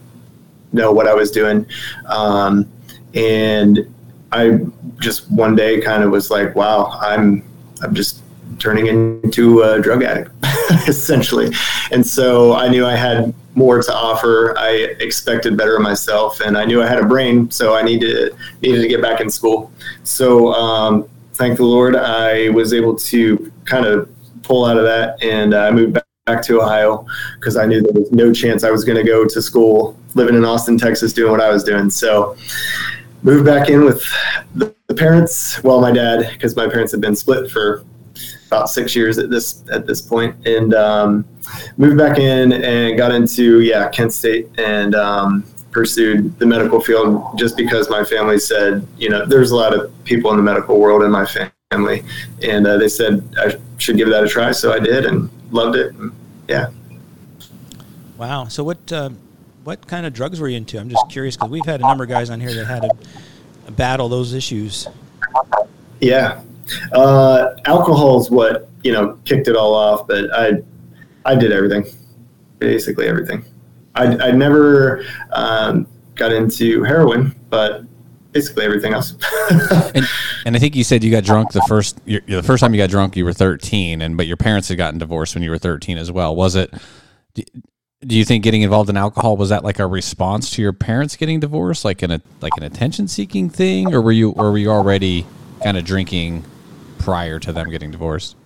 know 0.73 0.93
what 0.93 1.07
I 1.07 1.15
was 1.15 1.31
doing. 1.31 1.67
Um, 2.07 2.71
and 3.15 3.87
I 4.31 4.61
just 5.01 5.31
one 5.31 5.55
day 5.55 5.81
kind 5.81 6.03
of 6.03 6.11
was 6.11 6.31
like, 6.31 6.55
wow, 6.55 6.99
I'm, 7.01 7.45
I'm 7.83 7.95
just 7.95 8.23
turning 8.59 8.87
into 8.87 9.63
a 9.63 9.81
drug 9.81 10.03
addict 10.03 10.31
essentially. 10.89 11.51
And 11.91 12.07
so 12.07 12.55
I 12.55 12.69
knew 12.69 12.87
I 12.87 12.97
had 12.97 13.35
more 13.55 13.83
to 13.83 13.95
offer. 13.95 14.57
I 14.59 14.71
expected 15.01 15.57
better 15.57 15.77
of 15.77 15.83
myself 15.83 16.41
and 16.41 16.57
I 16.57 16.65
knew 16.65 16.83
I 16.83 16.87
had 16.87 16.99
a 16.99 17.07
brain. 17.07 17.51
So 17.51 17.75
I 17.75 17.83
needed, 17.83 18.35
needed 18.63 18.81
to 18.81 18.89
get 18.89 19.03
back 19.03 19.21
in 19.21 19.31
school. 19.31 19.71
So, 20.05 20.53
um, 20.53 21.09
thank 21.35 21.57
the 21.57 21.65
Lord, 21.65 21.97
I 21.97 22.51
was 22.51 22.73
able 22.73 22.97
to 22.97 23.53
kind 23.65 23.85
of 23.85 24.09
pull 24.43 24.65
out 24.65 24.77
of 24.77 24.85
that 24.85 25.23
and 25.23 25.55
I 25.55 25.71
moved 25.71 25.99
back 26.27 26.41
to 26.41 26.61
Ohio 26.61 27.05
because 27.35 27.57
I 27.57 27.67
knew 27.67 27.83
there 27.83 28.01
was 28.01 28.13
no 28.13 28.33
chance 28.33 28.63
I 28.63 28.71
was 28.71 28.85
going 28.85 28.97
to 28.97 29.03
go 29.03 29.27
to 29.27 29.43
school 29.43 29.99
living 30.15 30.37
in 30.37 30.45
Austin, 30.45 30.79
Texas, 30.79 31.13
doing 31.13 31.33
what 31.33 31.41
I 31.41 31.51
was 31.51 31.65
doing. 31.65 31.91
So 31.91 32.37
moved 33.25 33.45
back 33.45 33.69
in 33.69 33.85
with 33.85 34.05
the, 34.55 34.73
the 34.87 34.95
parents. 34.95 35.61
Well, 35.65 35.81
my 35.81 35.91
dad, 35.91 36.31
because 36.33 36.55
my 36.55 36.69
parents 36.69 36.93
had 36.93 37.01
been 37.01 37.17
split 37.17 37.51
for 37.51 37.85
about 38.47 38.69
six 38.69 38.95
years 38.95 39.19
at 39.19 39.31
this 39.31 39.65
at 39.73 39.85
this 39.85 40.01
point, 40.01 40.47
and 40.47 40.75
um, 40.75 41.25
moved 41.77 41.99
back 41.99 42.19
in 42.19 42.53
and 42.53 42.97
got 42.97 43.11
into 43.11 43.63
yeah 43.63 43.89
Kent 43.89 44.13
State 44.13 44.49
and 44.59 44.95
um, 44.95 45.45
pursued 45.73 46.39
the 46.39 46.47
medical 46.47 46.81
field 46.81 47.37
just 47.37 47.57
because 47.57 47.91
my 47.91 48.05
family 48.05 48.39
said 48.39 48.87
you 48.97 49.09
know 49.09 49.27
there's 49.27 49.51
a 49.51 49.57
lot 49.57 49.75
of 49.75 49.93
people 50.05 50.31
in 50.31 50.37
the 50.37 50.43
medical 50.43 50.79
world 50.79 51.03
in 51.03 51.11
my 51.11 51.27
family, 51.27 51.51
and 51.73 52.67
uh, 52.67 52.77
they 52.79 52.89
said 52.89 53.23
I 53.39 53.57
should 53.79 53.97
give 53.97 54.09
that 54.11 54.25
a 54.25 54.29
try, 54.29 54.53
so 54.53 54.73
I 54.73 54.79
did 54.79 55.07
and 55.07 55.31
loved 55.51 55.77
it. 55.77 55.95
And, 55.95 56.13
yeah. 56.49 56.69
Wow. 58.19 58.47
So 58.49 58.63
what 58.65 58.93
uh, 58.93 59.11
what 59.65 59.87
kind 59.87 60.07
of 60.07 60.13
drugs 60.13 60.41
were 60.41 60.49
you 60.49 60.57
into? 60.57 60.79
I'm 60.79 60.89
just 60.89 61.09
curious 61.09 61.37
because 61.37 61.51
we've 61.51 61.67
had 61.67 61.81
a 61.81 61.85
number 61.85 62.05
of 62.05 62.11
guys 62.11 62.31
on 62.31 62.41
here 62.41 62.55
that 62.55 62.67
had 62.67 62.83
to 62.83 63.73
battle 63.73 64.09
those 64.09 64.35
issues. 64.35 64.89
Yeah, 66.01 66.41
uh, 66.93 67.55
alcohol 67.65 68.21
is 68.21 68.31
what 68.31 68.69
you 68.83 68.93
know 68.93 69.19
kicked 69.25 69.49
it 69.49 69.57
all 69.57 69.75
off, 69.75 70.07
but 70.07 70.33
I 70.35 70.63
I 71.25 71.35
did 71.35 71.53
everything, 71.53 71.85
basically 72.59 73.09
everything. 73.09 73.45
I 73.95 74.29
I 74.29 74.31
never 74.33 75.05
um, 75.31 75.87
got 76.15 76.33
into 76.33 76.83
heroin, 76.83 77.35
but 77.51 77.85
basically 78.33 78.65
everything 78.65 78.93
else. 78.93 79.15
and, 79.95 80.07
and, 80.47 80.57
I 80.57 80.59
think 80.59 80.75
you 80.75 80.85
said 80.85 81.05
you 81.05 81.11
got 81.11 81.25
drunk 81.25 81.53
the 81.53 81.63
first 81.69 82.05
the 82.05 82.43
first 82.43 82.61
time 82.61 82.75
you 82.75 82.81
got 82.81 82.91
drunk 82.91 83.17
you 83.17 83.25
were 83.25 83.33
13 83.33 84.03
and 84.03 84.17
but 84.17 84.27
your 84.27 84.37
parents 84.37 84.69
had 84.69 84.79
gotten 84.79 84.99
divorced 84.99 85.35
when 85.35 85.43
you 85.43 85.51
were 85.51 85.59
13 85.59 85.99
as 85.99 86.11
well. 86.11 86.35
Was 86.35 86.57
it 86.57 86.73
do 87.35 88.17
you 88.17 88.25
think 88.25 88.43
getting 88.43 88.63
involved 88.63 88.91
in 88.91 88.97
alcohol 88.97 89.37
was 89.37 89.51
that 89.51 89.63
like 89.63 89.79
a 89.79 89.87
response 89.87 90.51
to 90.51 90.63
your 90.63 90.73
parents 90.73 91.17
getting 91.17 91.41
divorced 91.41 91.85
like 91.85 92.03
an 92.03 92.11
a 92.11 92.21
like 92.41 92.53
an 92.57 92.65
attention 92.65 93.07
seeking 93.07 93.49
thing 93.49 93.95
or 93.95 94.03
were 94.03 94.13
you 94.13 94.31
or 94.31 94.51
were 94.51 94.59
you 94.59 94.71
already 94.71 95.27
kind 95.63 95.77
of 95.77 95.85
drinking 95.85 96.45
prior 96.99 97.39
to 97.39 97.53
them 97.53 97.69
getting 97.71 97.91
divorced? 97.91 98.37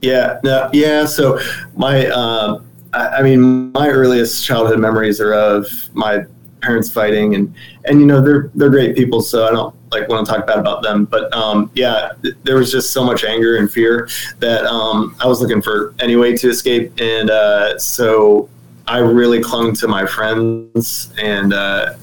Yeah, 0.00 0.38
no, 0.44 0.68
yeah, 0.72 1.06
so 1.06 1.38
my 1.76 2.06
uh, 2.08 2.62
I, 2.92 3.06
I 3.06 3.22
mean 3.22 3.72
my 3.72 3.88
earliest 3.88 4.44
childhood 4.44 4.78
memories 4.78 5.20
are 5.20 5.32
of 5.32 5.66
my 5.94 6.24
parents 6.64 6.90
fighting 6.90 7.34
and 7.34 7.54
and 7.84 8.00
you 8.00 8.06
know 8.06 8.20
they're 8.20 8.50
they're 8.54 8.70
great 8.70 8.96
people 8.96 9.20
so 9.20 9.46
i 9.46 9.50
don't 9.50 9.74
like 9.92 10.08
want 10.08 10.26
to 10.26 10.32
talk 10.32 10.46
bad 10.46 10.58
about 10.58 10.82
them 10.82 11.04
but 11.04 11.32
um, 11.32 11.70
yeah 11.74 12.10
th- 12.22 12.34
there 12.42 12.56
was 12.56 12.72
just 12.72 12.92
so 12.92 13.04
much 13.04 13.22
anger 13.22 13.56
and 13.56 13.70
fear 13.70 14.08
that 14.38 14.64
um, 14.64 15.14
i 15.20 15.26
was 15.26 15.40
looking 15.40 15.62
for 15.62 15.94
any 16.00 16.16
way 16.16 16.36
to 16.36 16.48
escape 16.48 16.92
and 17.00 17.30
uh, 17.30 17.78
so 17.78 18.48
i 18.88 18.98
really 18.98 19.40
clung 19.40 19.74
to 19.74 19.86
my 19.86 20.06
friends 20.06 21.12
and 21.20 21.52
uh, 21.52 21.94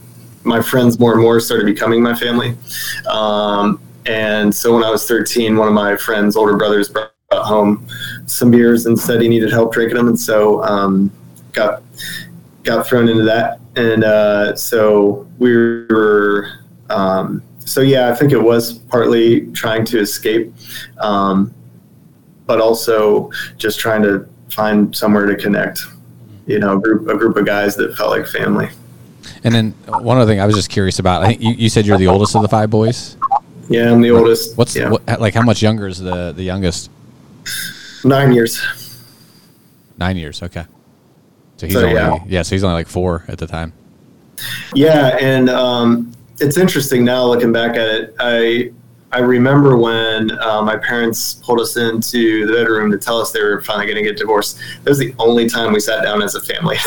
my 0.43 0.61
friends 0.61 0.99
more 0.99 1.13
and 1.13 1.21
more 1.21 1.39
started 1.39 1.65
becoming 1.65 2.01
my 2.01 2.15
family. 2.15 2.57
Um, 3.07 3.79
and 4.07 4.53
so 4.53 4.73
when 4.73 4.83
i 4.83 4.89
was 4.89 5.07
13 5.07 5.55
one 5.55 5.67
of 5.67 5.75
my 5.75 5.95
friends 5.95 6.35
older 6.35 6.57
brothers 6.57 6.89
brought 6.89 7.11
home 7.31 7.85
some 8.25 8.49
beers 8.49 8.87
and 8.87 8.99
said 8.99 9.21
he 9.21 9.29
needed 9.29 9.51
help 9.51 9.71
drinking 9.71 9.95
them 9.95 10.07
and 10.07 10.19
so 10.19 10.63
um, 10.63 11.11
got 11.51 11.83
got 12.63 12.87
thrown 12.87 13.07
into 13.07 13.23
that 13.23 13.60
and 13.75 14.03
uh, 14.03 14.55
so 14.55 15.27
we 15.39 15.53
were 15.53 16.59
um, 16.89 17.41
so 17.59 17.81
yeah 17.81 18.09
i 18.09 18.15
think 18.15 18.31
it 18.31 18.41
was 18.41 18.73
partly 18.73 19.47
trying 19.51 19.85
to 19.85 19.99
escape 19.99 20.53
um, 20.99 21.53
but 22.45 22.59
also 22.59 23.29
just 23.57 23.79
trying 23.79 24.01
to 24.01 24.27
find 24.49 24.95
somewhere 24.95 25.25
to 25.25 25.35
connect 25.35 25.81
you 26.47 26.59
know 26.59 26.77
a 26.77 26.81
group, 26.81 27.07
a 27.07 27.17
group 27.17 27.37
of 27.37 27.45
guys 27.45 27.75
that 27.75 27.95
felt 27.95 28.09
like 28.09 28.27
family. 28.27 28.69
And 29.43 29.53
then 29.53 29.71
one 29.87 30.17
other 30.17 30.29
thing 30.29 30.39
i 30.39 30.45
was 30.45 30.55
just 30.55 30.69
curious 30.69 30.99
about 30.99 31.23
i 31.23 31.27
think 31.27 31.41
you, 31.41 31.51
you 31.51 31.69
said 31.69 31.85
you're 31.85 31.97
the 31.97 32.07
oldest 32.07 32.35
of 32.35 32.41
the 32.41 32.47
five 32.47 32.69
boys? 32.69 33.17
Yeah 33.69 33.91
i'm 33.91 34.01
the 34.01 34.11
oldest 34.11 34.57
what's 34.57 34.75
yeah. 34.75 34.89
what, 34.89 35.19
like 35.19 35.33
how 35.33 35.43
much 35.43 35.61
younger 35.61 35.87
is 35.87 35.99
the 35.99 36.31
the 36.31 36.43
youngest? 36.43 36.89
Nine 38.03 38.33
years. 38.33 38.59
Nine 39.97 40.17
years 40.17 40.41
okay 40.43 40.65
so 41.61 41.67
he's 41.67 41.75
so, 41.75 41.81
only 41.81 41.93
yeah. 41.93 42.23
yeah. 42.27 42.41
so 42.41 42.55
he's 42.55 42.63
only 42.63 42.73
like 42.73 42.87
four 42.87 43.23
at 43.27 43.37
the 43.37 43.45
time. 43.45 43.71
Yeah, 44.73 45.17
and 45.21 45.49
um, 45.49 46.11
it's 46.39 46.57
interesting 46.57 47.05
now 47.05 47.25
looking 47.25 47.51
back 47.51 47.75
at 47.75 47.87
it. 47.87 48.15
I 48.19 48.71
I 49.11 49.19
remember 49.19 49.77
when 49.77 50.31
uh, 50.39 50.63
my 50.63 50.77
parents 50.77 51.35
pulled 51.35 51.59
us 51.59 51.77
into 51.77 52.47
the 52.47 52.53
bedroom 52.53 52.89
to 52.91 52.97
tell 52.97 53.19
us 53.19 53.31
they 53.31 53.43
were 53.43 53.61
finally 53.61 53.85
going 53.85 53.97
to 53.97 54.09
get 54.09 54.17
divorced. 54.17 54.57
That 54.83 54.89
was 54.89 54.97
the 54.97 55.13
only 55.19 55.47
time 55.47 55.73
we 55.73 55.79
sat 55.81 56.01
down 56.01 56.23
as 56.23 56.33
a 56.33 56.41
family. 56.41 56.77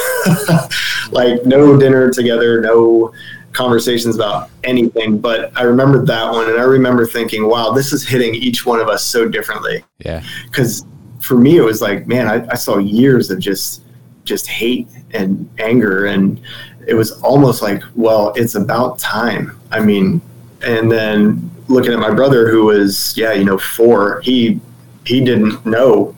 like 1.12 1.44
no 1.44 1.78
dinner 1.78 2.10
together, 2.10 2.60
no 2.60 3.12
conversations 3.52 4.16
about 4.16 4.50
anything. 4.64 5.18
But 5.18 5.52
I 5.56 5.62
remember 5.62 6.04
that 6.04 6.32
one, 6.32 6.48
and 6.48 6.58
I 6.58 6.64
remember 6.64 7.06
thinking, 7.06 7.46
"Wow, 7.46 7.70
this 7.70 7.92
is 7.92 8.08
hitting 8.08 8.34
each 8.34 8.66
one 8.66 8.80
of 8.80 8.88
us 8.88 9.04
so 9.04 9.28
differently." 9.28 9.84
Yeah. 9.98 10.24
Because 10.46 10.84
for 11.20 11.38
me, 11.38 11.58
it 11.58 11.62
was 11.62 11.80
like, 11.80 12.08
man, 12.08 12.26
I, 12.28 12.46
I 12.50 12.54
saw 12.54 12.78
years 12.78 13.30
of 13.30 13.38
just 13.38 13.84
just 14.24 14.46
hate 14.46 14.88
and 15.12 15.48
anger 15.58 16.06
and 16.06 16.40
it 16.87 16.94
was 16.94 17.12
almost 17.22 17.62
like 17.62 17.82
well 17.94 18.32
it's 18.37 18.54
about 18.54 18.98
time. 18.98 19.58
I 19.70 19.80
mean 19.80 20.20
and 20.62 20.90
then 20.90 21.50
looking 21.68 21.92
at 21.92 21.98
my 21.98 22.12
brother 22.12 22.48
who 22.50 22.66
was 22.66 23.16
yeah 23.16 23.32
you 23.32 23.44
know 23.44 23.58
four 23.58 24.20
he 24.22 24.60
he 25.04 25.22
didn't 25.24 25.64
know 25.64 26.14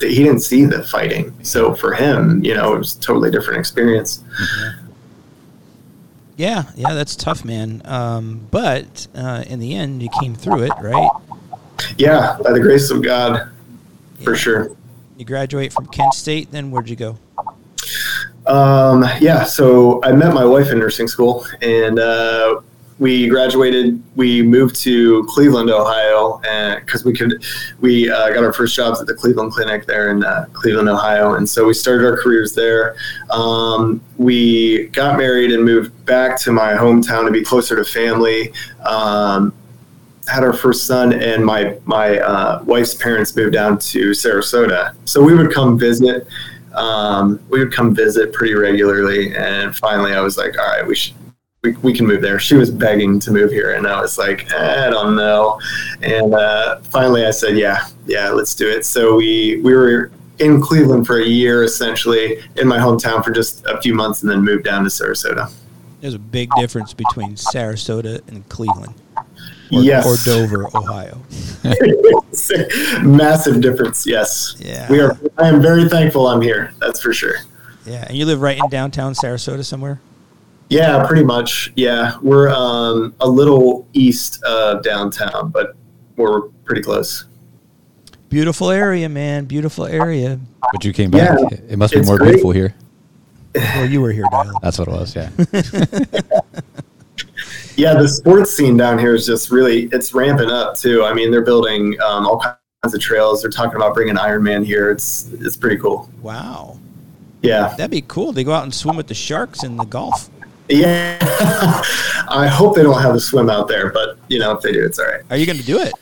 he 0.00 0.22
didn't 0.22 0.40
see 0.40 0.64
the 0.64 0.82
fighting. 0.84 1.34
So 1.42 1.74
for 1.74 1.94
him 1.94 2.44
you 2.44 2.54
know 2.54 2.74
it 2.74 2.78
was 2.78 2.96
a 2.96 3.00
totally 3.00 3.30
different 3.30 3.58
experience. 3.58 4.22
Yeah 6.36 6.64
yeah 6.74 6.94
that's 6.94 7.16
tough 7.16 7.44
man. 7.44 7.82
Um, 7.84 8.46
but 8.50 9.06
uh, 9.14 9.44
in 9.46 9.58
the 9.58 9.74
end 9.74 10.02
you 10.02 10.08
came 10.20 10.34
through 10.34 10.64
it 10.64 10.72
right? 10.80 11.10
Yeah 11.98 12.38
by 12.42 12.52
the 12.52 12.60
grace 12.60 12.90
of 12.90 13.02
god 13.02 13.50
yeah. 14.18 14.24
for 14.24 14.36
sure. 14.36 14.76
You 15.16 15.24
graduate 15.24 15.72
from 15.72 15.86
kent 15.86 16.14
state 16.14 16.52
then 16.52 16.70
where'd 16.70 16.90
you 16.90 16.96
go 16.96 17.18
um, 18.46 19.04
yeah, 19.20 19.44
so 19.44 20.02
I 20.04 20.12
met 20.12 20.32
my 20.32 20.44
wife 20.44 20.70
in 20.70 20.78
nursing 20.78 21.08
school, 21.08 21.46
and 21.62 21.98
uh, 21.98 22.60
we 22.98 23.28
graduated. 23.28 24.02
We 24.14 24.42
moved 24.42 24.76
to 24.82 25.24
Cleveland, 25.24 25.68
Ohio, 25.68 26.40
because 26.80 27.04
we 27.04 27.12
could. 27.12 27.44
We 27.80 28.08
uh, 28.10 28.30
got 28.30 28.44
our 28.44 28.52
first 28.52 28.74
jobs 28.74 29.00
at 29.00 29.06
the 29.06 29.14
Cleveland 29.14 29.52
Clinic 29.52 29.86
there 29.86 30.10
in 30.10 30.24
uh, 30.24 30.46
Cleveland, 30.52 30.88
Ohio, 30.88 31.34
and 31.34 31.48
so 31.48 31.66
we 31.66 31.74
started 31.74 32.06
our 32.06 32.16
careers 32.16 32.54
there. 32.54 32.96
Um, 33.30 34.00
we 34.16 34.86
got 34.88 35.18
married 35.18 35.52
and 35.52 35.64
moved 35.64 36.06
back 36.06 36.38
to 36.42 36.52
my 36.52 36.72
hometown 36.72 37.26
to 37.26 37.32
be 37.32 37.42
closer 37.42 37.76
to 37.76 37.84
family. 37.84 38.52
Um, 38.84 39.52
had 40.28 40.42
our 40.42 40.52
first 40.52 40.86
son, 40.86 41.12
and 41.12 41.44
my 41.44 41.76
my 41.84 42.18
uh, 42.18 42.62
wife's 42.64 42.94
parents 42.94 43.34
moved 43.36 43.52
down 43.52 43.78
to 43.78 44.10
Sarasota, 44.10 44.94
so 45.04 45.22
we 45.22 45.34
would 45.34 45.52
come 45.52 45.78
visit 45.78 46.26
um, 46.76 47.40
we 47.48 47.58
would 47.58 47.72
come 47.72 47.94
visit 47.94 48.32
pretty 48.32 48.54
regularly. 48.54 49.34
And 49.34 49.74
finally, 49.76 50.12
I 50.12 50.20
was 50.20 50.36
like, 50.36 50.58
all 50.58 50.66
right, 50.66 50.86
we 50.86 50.94
should. 50.94 51.14
We, 51.62 51.72
we 51.76 51.92
can 51.92 52.06
move 52.06 52.22
there. 52.22 52.38
She 52.38 52.54
was 52.54 52.70
begging 52.70 53.18
to 53.20 53.32
move 53.32 53.50
here, 53.50 53.72
and 53.74 53.88
I 53.88 54.00
was 54.00 54.18
like, 54.18 54.52
eh, 54.52 54.86
I 54.86 54.90
don't 54.90 55.16
know. 55.16 55.58
And 56.00 56.32
uh, 56.32 56.78
finally, 56.82 57.24
I 57.24 57.32
said, 57.32 57.56
Yeah, 57.56 57.84
yeah, 58.06 58.28
let's 58.30 58.54
do 58.54 58.68
it. 58.68 58.84
So 58.84 59.16
we 59.16 59.60
we 59.64 59.74
were 59.74 60.12
in 60.38 60.60
Cleveland 60.60 61.08
for 61.08 61.18
a 61.18 61.26
year, 61.26 61.64
essentially 61.64 62.40
in 62.56 62.68
my 62.68 62.78
hometown 62.78 63.24
for 63.24 63.32
just 63.32 63.66
a 63.66 63.80
few 63.80 63.94
months, 63.94 64.22
and 64.22 64.30
then 64.30 64.42
moved 64.42 64.64
down 64.64 64.84
to 64.84 64.90
Sarasota. 64.90 65.50
There's 66.02 66.14
a 66.14 66.20
big 66.20 66.50
difference 66.56 66.92
between 66.92 67.34
Sarasota 67.34 68.20
and 68.28 68.48
Cleveland 68.48 68.94
or, 69.72 69.82
yes. 69.82 70.06
or 70.06 70.16
Dover, 70.24 70.66
Ohio. 70.74 71.20
Massive 73.02 73.60
difference. 73.60 74.06
Yes. 74.06 74.56
Yeah. 74.58 74.90
We 74.90 75.00
are. 75.00 75.18
I 75.38 75.48
am 75.48 75.60
very 75.60 75.88
thankful 75.88 76.28
I'm 76.28 76.40
here. 76.40 76.72
That's 76.78 77.00
for 77.00 77.12
sure. 77.12 77.36
Yeah, 77.84 78.04
and 78.08 78.16
you 78.16 78.26
live 78.26 78.40
right 78.40 78.58
in 78.58 78.68
downtown 78.68 79.14
Sarasota 79.14 79.64
somewhere. 79.64 80.00
Yeah, 80.68 81.06
pretty 81.06 81.24
much. 81.24 81.72
Yeah, 81.76 82.18
we're 82.20 82.48
um, 82.50 83.14
a 83.20 83.28
little 83.28 83.86
east 83.92 84.42
of 84.42 84.82
downtown, 84.82 85.50
but 85.50 85.76
we're 86.16 86.42
pretty 86.64 86.82
close. 86.82 87.24
Beautiful 88.28 88.70
area, 88.70 89.08
man. 89.08 89.44
Beautiful 89.44 89.86
area. 89.86 90.40
But 90.72 90.84
you 90.84 90.92
came 90.92 91.12
back. 91.12 91.38
Yeah, 91.38 91.58
it 91.68 91.78
must 91.78 91.94
be 91.94 92.02
more 92.02 92.18
great. 92.18 92.28
beautiful 92.30 92.50
here. 92.50 92.74
Well, 93.54 93.86
you 93.86 94.00
were 94.00 94.10
here, 94.10 94.24
Dale. 94.30 94.58
That's 94.60 94.78
what 94.78 94.88
it 94.88 94.90
was. 94.90 95.14
Yeah. 95.14 95.30
Yeah, 97.76 97.94
the 97.94 98.08
sports 98.08 98.56
scene 98.56 98.76
down 98.76 98.98
here 98.98 99.14
is 99.14 99.26
just 99.26 99.50
really 99.50 99.84
it's 99.92 100.14
ramping 100.14 100.50
up 100.50 100.76
too. 100.76 101.04
I 101.04 101.12
mean, 101.12 101.30
they're 101.30 101.44
building 101.44 101.96
um, 102.02 102.26
all 102.26 102.38
kinds 102.38 102.94
of 102.94 103.00
trails. 103.00 103.42
They're 103.42 103.50
talking 103.50 103.76
about 103.76 103.94
bringing 103.94 104.14
Ironman 104.16 104.64
here. 104.64 104.90
It's 104.90 105.30
it's 105.32 105.56
pretty 105.56 105.76
cool. 105.76 106.10
Wow, 106.22 106.78
Yeah, 107.42 107.68
that'd 107.76 107.90
be 107.90 108.02
cool. 108.02 108.32
They 108.32 108.44
go 108.44 108.52
out 108.52 108.64
and 108.64 108.74
swim 108.74 108.96
with 108.96 109.06
the 109.08 109.14
sharks 109.14 109.62
in 109.62 109.76
the 109.76 109.84
Gulf. 109.84 110.30
yeah. 110.68 111.18
I 112.28 112.48
hope 112.50 112.74
they 112.74 112.82
don't 112.82 113.00
have 113.00 113.14
a 113.14 113.20
swim 113.20 113.48
out 113.50 113.68
there, 113.68 113.90
but 113.92 114.18
you 114.28 114.38
know, 114.38 114.52
if 114.52 114.62
they 114.62 114.72
do, 114.72 114.84
it's 114.84 114.98
all 114.98 115.06
right. 115.06 115.20
Are 115.30 115.36
you 115.36 115.46
going 115.46 115.58
to 115.58 115.64
do 115.64 115.78
it? 115.78 115.92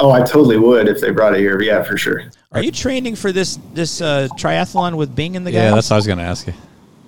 Oh, 0.00 0.10
I 0.12 0.20
totally 0.20 0.58
would 0.58 0.86
if 0.88 1.00
they 1.00 1.10
brought 1.10 1.34
it 1.34 1.40
here. 1.40 1.60
Yeah, 1.62 1.82
for 1.82 1.96
sure. 1.96 2.24
Are 2.52 2.62
you 2.62 2.70
training 2.72 3.14
for 3.16 3.32
this 3.32 3.58
this 3.74 4.00
uh, 4.00 4.28
triathlon 4.32 4.96
with 4.96 5.14
Bing 5.14 5.36
and 5.36 5.46
the 5.46 5.50
guys? 5.50 5.56
Yeah, 5.58 5.74
that's 5.74 5.90
what 5.90 5.96
I 5.96 5.98
was 5.98 6.06
going 6.06 6.18
to 6.18 6.24
ask 6.24 6.46
you. 6.46 6.54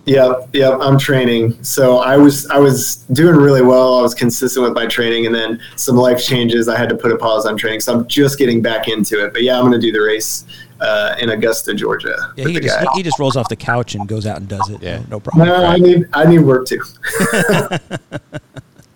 Yep, 0.06 0.48
yep. 0.54 0.78
I'm 0.80 0.98
training, 0.98 1.62
so 1.62 1.98
I 1.98 2.16
was 2.16 2.46
I 2.48 2.58
was 2.58 2.96
doing 3.12 3.36
really 3.36 3.62
well. 3.62 3.98
I 3.98 4.02
was 4.02 4.14
consistent 4.14 4.64
with 4.64 4.72
my 4.74 4.86
training, 4.86 5.26
and 5.26 5.34
then 5.34 5.60
some 5.76 5.96
life 5.96 6.20
changes. 6.24 6.68
I 6.68 6.76
had 6.78 6.88
to 6.88 6.96
put 6.96 7.12
a 7.12 7.16
pause 7.16 7.46
on 7.46 7.56
training, 7.56 7.80
so 7.80 7.94
I'm 7.94 8.08
just 8.08 8.38
getting 8.38 8.60
back 8.62 8.88
into 8.88 9.22
it. 9.24 9.32
But 9.32 9.42
yeah, 9.42 9.56
I'm 9.58 9.62
going 9.68 9.72
to 9.72 9.80
do 9.80 9.92
the 9.92 10.00
race 10.00 10.46
uh, 10.80 11.14
in 11.20 11.30
Augusta, 11.30 11.74
Georgia. 11.74 12.16
Yeah, 12.36 12.48
he 12.48 12.58
just 12.60 12.80
he, 12.80 12.86
he 12.96 13.02
just 13.02 13.18
rolls 13.18 13.36
off 13.36 13.48
the 13.50 13.56
couch 13.56 13.94
and 13.94 14.08
goes 14.08 14.26
out 14.26 14.38
and 14.38 14.48
does 14.48 14.68
it. 14.70 14.82
Yeah. 14.82 14.98
no, 15.00 15.04
no 15.10 15.20
problem. 15.20 15.46
no, 15.48 15.64
I 15.66 15.76
need 15.76 16.08
I 16.14 16.24
need 16.24 16.40
work 16.40 16.66
too. 16.66 16.82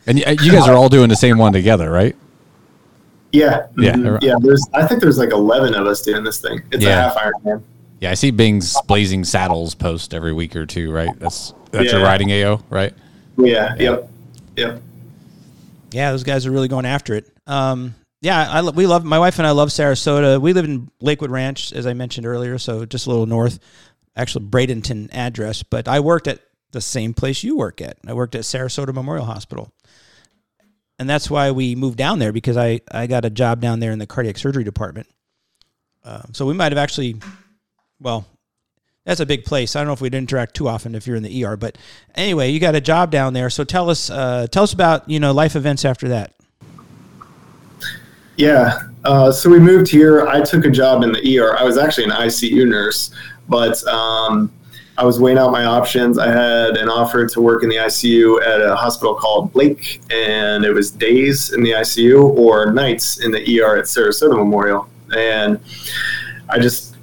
And 0.06 0.18
y- 0.22 0.36
you 0.42 0.52
guys 0.52 0.68
are 0.68 0.74
all 0.74 0.90
doing 0.90 1.08
the 1.08 1.16
same 1.16 1.38
one 1.38 1.52
together, 1.54 1.90
right? 1.90 2.14
yeah, 3.32 3.66
Yeah. 3.78 3.94
mhm, 3.94 4.22
yeah. 4.22 4.34
There's 4.38 4.66
I 4.74 4.86
think 4.86 5.00
there's 5.00 5.16
like 5.18 5.30
11 5.32 5.74
of 5.74 5.86
us 5.86 6.02
doing 6.02 6.22
this 6.22 6.40
thing. 6.40 6.62
It's 6.72 6.84
Yeah. 6.84 7.06
a 7.06 7.08
half 7.08 7.16
Ironman. 7.16 7.62
Yeah, 8.04 8.10
I 8.10 8.14
see 8.14 8.32
Bing's 8.32 8.78
Blazing 8.82 9.24
Saddles 9.24 9.74
post 9.74 10.12
every 10.12 10.34
week 10.34 10.56
or 10.56 10.66
two, 10.66 10.92
right? 10.92 11.18
That's 11.18 11.54
that's 11.70 11.90
your 11.90 12.02
riding 12.02 12.30
AO, 12.30 12.62
right? 12.68 12.92
Yeah, 13.38 13.74
yep, 13.78 14.10
yep. 14.58 14.82
Yeah, 15.90 16.10
those 16.10 16.22
guys 16.22 16.44
are 16.44 16.50
really 16.50 16.68
going 16.68 16.84
after 16.84 17.14
it. 17.14 17.32
Um, 17.46 17.94
yeah, 18.20 18.46
I 18.46 18.60
we 18.60 18.86
love 18.86 19.06
my 19.06 19.18
wife 19.18 19.38
and 19.38 19.46
I 19.46 19.52
love 19.52 19.70
Sarasota. 19.70 20.38
We 20.38 20.52
live 20.52 20.66
in 20.66 20.90
Lakewood 21.00 21.30
Ranch, 21.30 21.72
as 21.72 21.86
I 21.86 21.94
mentioned 21.94 22.26
earlier, 22.26 22.58
so 22.58 22.84
just 22.84 23.06
a 23.06 23.08
little 23.08 23.24
north. 23.24 23.58
Actually, 24.14 24.44
Bradenton 24.48 25.08
address, 25.10 25.62
but 25.62 25.88
I 25.88 26.00
worked 26.00 26.28
at 26.28 26.40
the 26.72 26.82
same 26.82 27.14
place 27.14 27.42
you 27.42 27.56
work 27.56 27.80
at. 27.80 27.96
I 28.06 28.12
worked 28.12 28.34
at 28.34 28.42
Sarasota 28.42 28.92
Memorial 28.92 29.24
Hospital, 29.24 29.72
and 30.98 31.08
that's 31.08 31.30
why 31.30 31.52
we 31.52 31.74
moved 31.74 31.96
down 31.96 32.18
there 32.18 32.34
because 32.34 32.58
I 32.58 32.82
I 32.92 33.06
got 33.06 33.24
a 33.24 33.30
job 33.30 33.62
down 33.62 33.80
there 33.80 33.92
in 33.92 33.98
the 33.98 34.06
cardiac 34.06 34.36
surgery 34.36 34.62
department. 34.62 35.06
Um, 36.04 36.30
so 36.32 36.44
we 36.44 36.52
might 36.52 36.70
have 36.70 36.78
actually, 36.78 37.16
well, 38.00 38.26
that's 39.04 39.20
a 39.20 39.26
big 39.26 39.44
place. 39.44 39.76
I 39.76 39.80
don't 39.80 39.88
know 39.88 39.92
if 39.92 40.00
we'd 40.00 40.14
interact 40.14 40.54
too 40.54 40.68
often 40.68 40.94
if 40.94 41.06
you're 41.06 41.16
in 41.16 41.22
the 41.22 41.44
ER, 41.44 41.56
but 41.56 41.76
anyway, 42.14 42.50
you 42.50 42.58
got 42.58 42.74
a 42.74 42.80
job 42.80 43.10
down 43.10 43.34
there. 43.34 43.50
So 43.50 43.64
tell 43.64 43.90
us, 43.90 44.08
uh, 44.10 44.46
tell 44.50 44.62
us 44.62 44.72
about 44.72 45.08
you 45.08 45.20
know 45.20 45.32
life 45.32 45.56
events 45.56 45.84
after 45.84 46.08
that. 46.08 46.32
Yeah. 48.36 48.80
Uh, 49.04 49.30
so 49.30 49.48
we 49.50 49.58
moved 49.58 49.88
here. 49.88 50.26
I 50.26 50.40
took 50.40 50.64
a 50.64 50.70
job 50.70 51.02
in 51.02 51.12
the 51.12 51.38
ER. 51.38 51.56
I 51.56 51.62
was 51.62 51.78
actually 51.78 52.04
an 52.04 52.10
ICU 52.10 52.66
nurse, 52.66 53.14
but 53.48 53.82
um, 53.86 54.50
I 54.96 55.04
was 55.04 55.20
weighing 55.20 55.38
out 55.38 55.52
my 55.52 55.64
options. 55.64 56.18
I 56.18 56.28
had 56.28 56.76
an 56.76 56.88
offer 56.88 57.26
to 57.26 57.40
work 57.40 57.62
in 57.62 57.68
the 57.68 57.76
ICU 57.76 58.44
at 58.44 58.60
a 58.60 58.74
hospital 58.74 59.14
called 59.14 59.52
Blake, 59.52 60.00
and 60.10 60.64
it 60.64 60.72
was 60.72 60.90
days 60.90 61.52
in 61.52 61.62
the 61.62 61.72
ICU 61.72 62.36
or 62.36 62.72
nights 62.72 63.18
in 63.24 63.30
the 63.30 63.60
ER 63.60 63.76
at 63.76 63.84
Sarasota 63.84 64.36
Memorial. 64.36 64.88
And 65.16 65.60
I 66.48 66.58
just, 66.58 66.93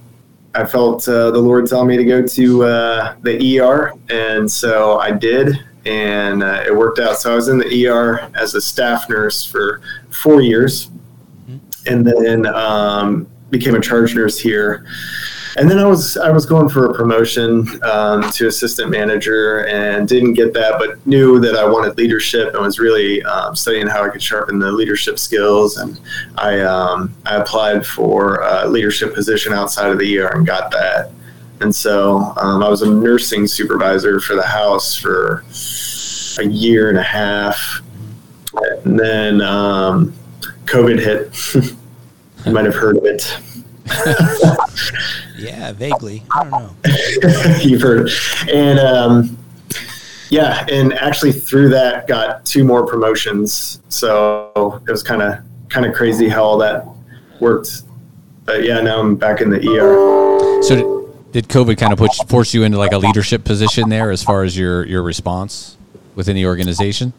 I 0.54 0.66
felt 0.66 1.08
uh, 1.08 1.32
the 1.32 1.40
Lord 1.40 1.68
tell 1.68 1.86
me 1.86 1.98
to 1.98 2.04
go 2.04 2.26
to 2.26 2.64
uh, 2.64 3.16
the 3.22 3.60
ER, 3.60 3.94
and 4.10 4.52
so 4.52 5.00
I 5.00 5.12
did, 5.12 5.64
and 5.86 6.44
uh, 6.44 6.64
it 6.66 6.76
worked 6.76 7.00
out. 7.00 7.18
So 7.18 7.32
I 7.32 7.36
was 7.36 7.48
in 7.48 7.58
the 7.58 7.88
ER 7.88 8.30
as 8.36 8.56
a 8.56 8.62
staff 8.62 9.10
nurse 9.10 9.46
for 9.46 9.82
four 10.10 10.42
years 10.42 10.90
and 11.88 12.06
then 12.06 12.46
um, 12.48 13.28
became 13.50 13.76
a 13.76 13.82
charge 13.82 14.16
nurse 14.16 14.40
here. 14.40 14.86
And 15.58 15.70
then 15.70 15.80
I 15.80 15.86
was 15.86 16.18
I 16.18 16.30
was 16.30 16.46
going 16.46 16.70
for 16.70 16.86
a 16.86 16.94
promotion 16.94 17.68
um, 17.84 18.30
to 18.32 18.48
assistant 18.48 18.90
manager 18.90 19.66
and 19.68 20.08
didn't 20.08 20.34
get 20.34 20.54
that, 20.54 20.76
but 20.80 21.06
knew 21.06 21.40
that 21.40 21.56
I 21.56 21.66
wanted 21.68 21.98
leadership 21.98 22.54
and 22.54 22.64
was 22.64 22.80
really 22.80 23.22
um, 23.24 23.56
studying 23.56 23.88
how 23.88 24.04
I 24.04 24.10
could 24.10 24.24
sharpen 24.24 24.60
the 24.60 24.72
leadership 24.72 25.20
skills. 25.20 25.78
And 25.78 26.00
I 26.38 26.62
um, 26.62 27.14
I 27.26 27.36
applied 27.36 27.86
for 27.86 28.42
a 28.44 28.68
leadership 28.68 29.14
position 29.14 29.52
outside 29.52 29.92
of 29.92 30.00
the 30.00 30.20
ER 30.20 30.28
and 30.28 30.46
got 30.46 30.72
that. 30.72 31.12
And 31.60 31.74
so 31.76 32.34
um, 32.38 32.64
I 32.64 32.70
was 32.70 32.82
a 32.82 32.90
nursing 32.90 33.46
supervisor 33.46 34.20
for 34.20 34.36
the 34.36 34.46
house 34.46 34.96
for 34.96 35.44
a 36.40 36.46
year 36.46 36.90
and 36.90 36.98
a 36.98 37.04
half, 37.04 37.82
and 38.84 39.00
then 39.00 39.42
um, 39.42 40.14
COVID 40.66 41.00
hit. 41.00 41.76
you 42.46 42.52
might 42.52 42.66
have 42.66 42.74
heard 42.74 42.98
of 42.98 43.06
it. 43.06 43.38
Yeah, 45.52 45.74
vaguely. 45.74 46.24
I 46.34 46.44
don't 46.44 46.52
know. 46.52 47.58
You've 47.62 47.82
heard. 47.82 48.10
And 48.50 48.80
um, 48.80 49.38
yeah, 50.30 50.66
and 50.72 50.94
actually 50.94 51.34
through 51.34 51.70
that 51.70 52.08
got 52.08 52.46
two 52.46 52.64
more 52.64 52.86
promotions. 52.88 53.82
So 53.90 54.82
it 54.88 54.92
was 54.92 55.04
kind 55.04 55.22
of 55.22 55.40
kind 55.70 55.86
of 55.86 55.94
crazy 55.94 56.30
how 56.30 56.44
all 56.44 56.58
that 56.60 56.88
worked. 57.42 57.84
But 58.46 58.64
yeah, 58.64 58.80
now 58.80 59.02
I'm 59.02 59.18
back 59.18 59.42
in 59.42 59.50
the 59.50 59.58
ER. 59.58 60.64
So 60.64 61.12
did, 61.32 61.32
did 61.34 61.48
COVID 61.50 61.78
kind 61.78 61.92
of 61.92 62.00
push 62.00 62.18
force 62.28 62.54
you 62.54 62.64
into 62.64 62.78
like 62.78 62.94
a 62.94 62.98
leadership 62.98 63.44
position 63.44 63.90
there 63.90 64.10
as 64.10 64.24
far 64.24 64.44
as 64.44 64.58
your 64.58 64.86
your 64.86 65.04
response 65.04 65.78
within 66.16 66.36
the 66.38 66.46
organization? 66.46 67.12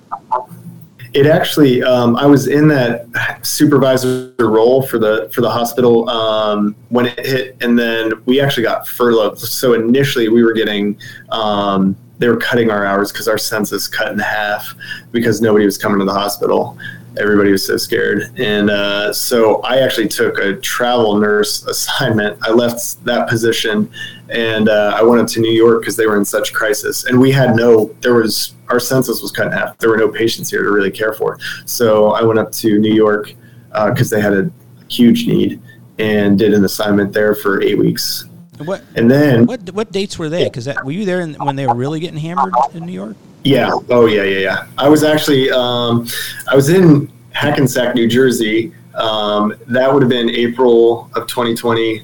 It 1.14 1.26
actually, 1.26 1.82
um, 1.82 2.16
I 2.16 2.24
was 2.24 2.46
in 2.46 2.68
that 2.68 3.06
supervisor 3.46 4.34
role 4.38 4.80
for 4.82 4.98
the 4.98 5.28
for 5.32 5.42
the 5.42 5.50
hospital 5.50 6.08
um, 6.08 6.74
when 6.88 7.06
it 7.06 7.26
hit, 7.26 7.56
and 7.60 7.78
then 7.78 8.12
we 8.24 8.40
actually 8.40 8.62
got 8.62 8.88
furloughed. 8.88 9.38
So 9.38 9.74
initially, 9.74 10.28
we 10.28 10.42
were 10.42 10.54
getting 10.54 10.98
um, 11.30 11.96
they 12.18 12.28
were 12.28 12.36
cutting 12.36 12.70
our 12.70 12.86
hours 12.86 13.10
because 13.10 13.26
our 13.28 13.36
census 13.36 13.88
cut 13.88 14.12
in 14.12 14.18
half 14.18 14.74
because 15.10 15.42
nobody 15.42 15.64
was 15.64 15.76
coming 15.76 15.98
to 15.98 16.04
the 16.04 16.12
hospital. 16.12 16.78
Everybody 17.18 17.52
was 17.52 17.66
so 17.66 17.76
scared, 17.76 18.32
and 18.38 18.70
uh, 18.70 19.12
so 19.12 19.60
I 19.62 19.78
actually 19.78 20.08
took 20.08 20.38
a 20.38 20.56
travel 20.56 21.16
nurse 21.16 21.62
assignment. 21.66 22.38
I 22.42 22.50
left 22.50 23.04
that 23.04 23.28
position, 23.28 23.90
and 24.28 24.68
uh, 24.68 24.94
I 24.96 25.02
went 25.02 25.20
up 25.20 25.28
to 25.28 25.40
New 25.40 25.52
York 25.52 25.80
because 25.80 25.96
they 25.96 26.06
were 26.06 26.16
in 26.16 26.24
such 26.24 26.52
crisis, 26.52 27.04
and 27.04 27.20
we 27.20 27.30
had 27.30 27.54
no. 27.54 27.94
There 28.00 28.14
was 28.14 28.54
our 28.68 28.80
census 28.80 29.20
was 29.20 29.30
cut 29.30 29.46
in 29.46 29.52
half. 29.52 29.76
There 29.78 29.90
were 29.90 29.98
no 29.98 30.08
patients 30.08 30.50
here 30.50 30.62
to 30.62 30.70
really 30.70 30.90
care 30.90 31.12
for. 31.12 31.38
So 31.66 32.12
I 32.12 32.22
went 32.22 32.38
up 32.38 32.50
to 32.52 32.78
New 32.78 32.94
York 32.94 33.34
because 33.70 34.10
they 34.10 34.20
had 34.20 34.32
a 34.32 34.50
huge 34.88 35.26
need 35.26 35.60
and 35.98 36.38
did 36.38 36.54
an 36.54 36.64
assignment 36.64 37.12
there 37.12 37.34
for 37.34 37.62
eight 37.62 37.78
weeks. 37.78 38.24
And 38.58 38.66
What 38.66 38.82
And 38.96 39.10
then, 39.10 39.46
what 39.46 39.70
what 39.72 39.92
dates 39.92 40.18
were 40.18 40.28
they? 40.28 40.44
Because 40.44 40.68
were 40.84 40.90
you 40.90 41.04
there 41.04 41.20
in, 41.20 41.34
when 41.34 41.56
they 41.56 41.66
were 41.66 41.74
really 41.74 42.00
getting 42.00 42.18
hammered 42.18 42.54
in 42.74 42.86
New 42.86 42.92
York? 42.92 43.16
Yeah, 43.44 43.70
oh 43.90 44.06
yeah, 44.06 44.22
yeah, 44.22 44.38
yeah. 44.38 44.66
I 44.78 44.88
was 44.88 45.02
actually, 45.02 45.50
um, 45.50 46.06
I 46.50 46.54
was 46.54 46.68
in 46.68 47.10
Hackensack, 47.32 47.94
New 47.94 48.08
Jersey. 48.08 48.72
Um, 48.94 49.54
that 49.68 49.92
would 49.92 50.02
have 50.02 50.10
been 50.10 50.30
April 50.30 51.10
of 51.14 51.26
2020 51.26 52.02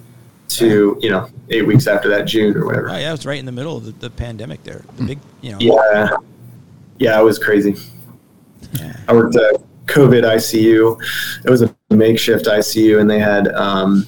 to 0.49 0.99
you 1.01 1.11
know 1.11 1.29
eight 1.51 1.67
weeks 1.67 1.87
after 1.87 2.09
that, 2.09 2.27
June 2.27 2.57
or 2.57 2.67
whatever. 2.67 2.91
Oh, 2.91 2.97
yeah, 2.97 3.09
it 3.09 3.13
was 3.13 3.27
right 3.27 3.39
in 3.39 3.47
the 3.47 3.53
middle 3.53 3.77
of 3.77 3.85
the, 3.85 3.93
the 3.93 4.11
pandemic 4.11 4.63
there. 4.65 4.85
The 4.97 5.05
big, 5.05 5.19
you 5.41 5.53
know. 5.53 5.59
Yeah, 5.61 6.17
yeah, 6.99 7.21
it 7.21 7.25
was 7.25 7.39
crazy. 7.39 7.77
I 9.07 9.13
worked 9.13 9.37
at 9.37 9.61
COVID 9.87 10.25
ICU. 10.25 11.01
It 11.45 11.51
was 11.51 11.63
a 11.63 11.75
makeshift 11.91 12.47
ICU, 12.47 13.01
and 13.01 13.09
they 13.09 13.19
had, 13.19 13.49
um, 13.49 14.07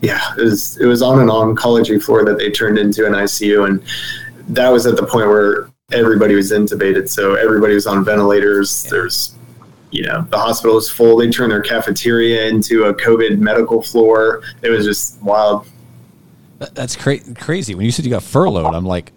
yeah, 0.00 0.34
it 0.38 0.42
was 0.42 0.78
it 0.78 0.86
was 0.86 1.02
on 1.02 1.20
an 1.20 1.28
oncology 1.28 2.02
floor 2.02 2.24
that 2.24 2.38
they 2.38 2.50
turned 2.50 2.78
into 2.78 3.06
an 3.06 3.12
ICU, 3.12 3.66
and 3.66 3.82
that 4.48 4.68
was 4.68 4.86
at 4.86 4.96
the 4.96 5.06
point 5.06 5.28
where 5.28 5.68
everybody 5.92 6.34
was 6.34 6.50
intubated, 6.52 7.08
so 7.08 7.34
everybody 7.34 7.74
was 7.74 7.86
on 7.86 8.04
ventilators. 8.04 8.82
There's, 8.84 9.34
you 9.92 10.02
know, 10.04 10.22
the 10.30 10.38
hospital 10.38 10.74
was 10.76 10.90
full. 10.90 11.16
They 11.18 11.30
turned 11.30 11.52
their 11.52 11.60
cafeteria 11.62 12.48
into 12.48 12.84
a 12.84 12.94
COVID 12.94 13.38
medical 13.38 13.82
floor. 13.82 14.42
It 14.62 14.70
was 14.70 14.84
just 14.84 15.20
wild. 15.22 15.66
That's 16.74 16.96
cra- 16.96 17.20
crazy. 17.34 17.74
When 17.74 17.84
you 17.84 17.92
said 17.92 18.04
you 18.04 18.10
got 18.10 18.22
furloughed, 18.24 18.74
I'm 18.74 18.86
like, 18.86 19.12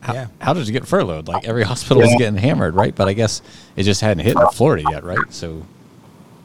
how, 0.00 0.14
Yeah. 0.14 0.26
how 0.40 0.52
did 0.52 0.66
you 0.66 0.72
get 0.72 0.86
furloughed? 0.86 1.26
Like 1.28 1.46
every 1.46 1.62
hospital 1.72 2.02
is 2.02 2.10
Yeah. 2.12 2.18
getting 2.18 2.36
hammered, 2.38 2.74
right? 2.74 2.94
But 2.94 3.08
I 3.08 3.12
guess 3.14 3.40
it 3.76 3.84
just 3.84 4.00
hadn't 4.00 4.24
hit 4.24 4.36
in 4.36 4.46
Florida 4.52 4.84
yet, 4.90 5.04
right? 5.04 5.18
So 5.30 5.64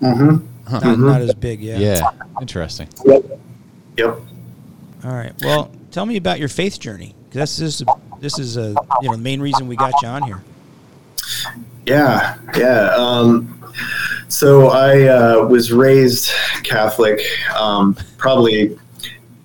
Mm-hmm. 0.02 0.46
Not, 0.72 1.00
not 1.00 1.22
as 1.22 1.34
big, 1.36 1.62
yeah. 1.62 1.78
yeah, 1.78 2.02
interesting. 2.42 2.88
Yep. 3.06 3.40
Yep. 3.98 4.20
All 5.06 5.12
right. 5.14 5.32
Well, 5.42 5.72
tell 5.92 6.06
me 6.06 6.18
about 6.18 6.38
your 6.40 6.50
faith 6.50 6.80
journey. 6.80 7.16
Because 7.30 7.58
This 7.58 7.82
is 7.82 7.88
this 8.26 8.40
is 8.40 8.58
a 8.58 8.76
you 9.02 9.10
know 9.10 9.16
the 9.16 9.22
main 9.22 9.40
reason 9.40 9.68
we 9.68 9.76
got 9.76 9.94
you 10.02 10.08
on 10.08 10.24
here. 10.24 10.44
Yeah, 11.86 12.38
yeah. 12.58 12.90
Um, 12.96 13.64
so 14.28 14.70
I 14.70 15.04
uh, 15.04 15.46
was 15.46 15.72
raised 15.72 16.32
Catholic, 16.64 17.22
um, 17.56 17.96
probably 18.18 18.80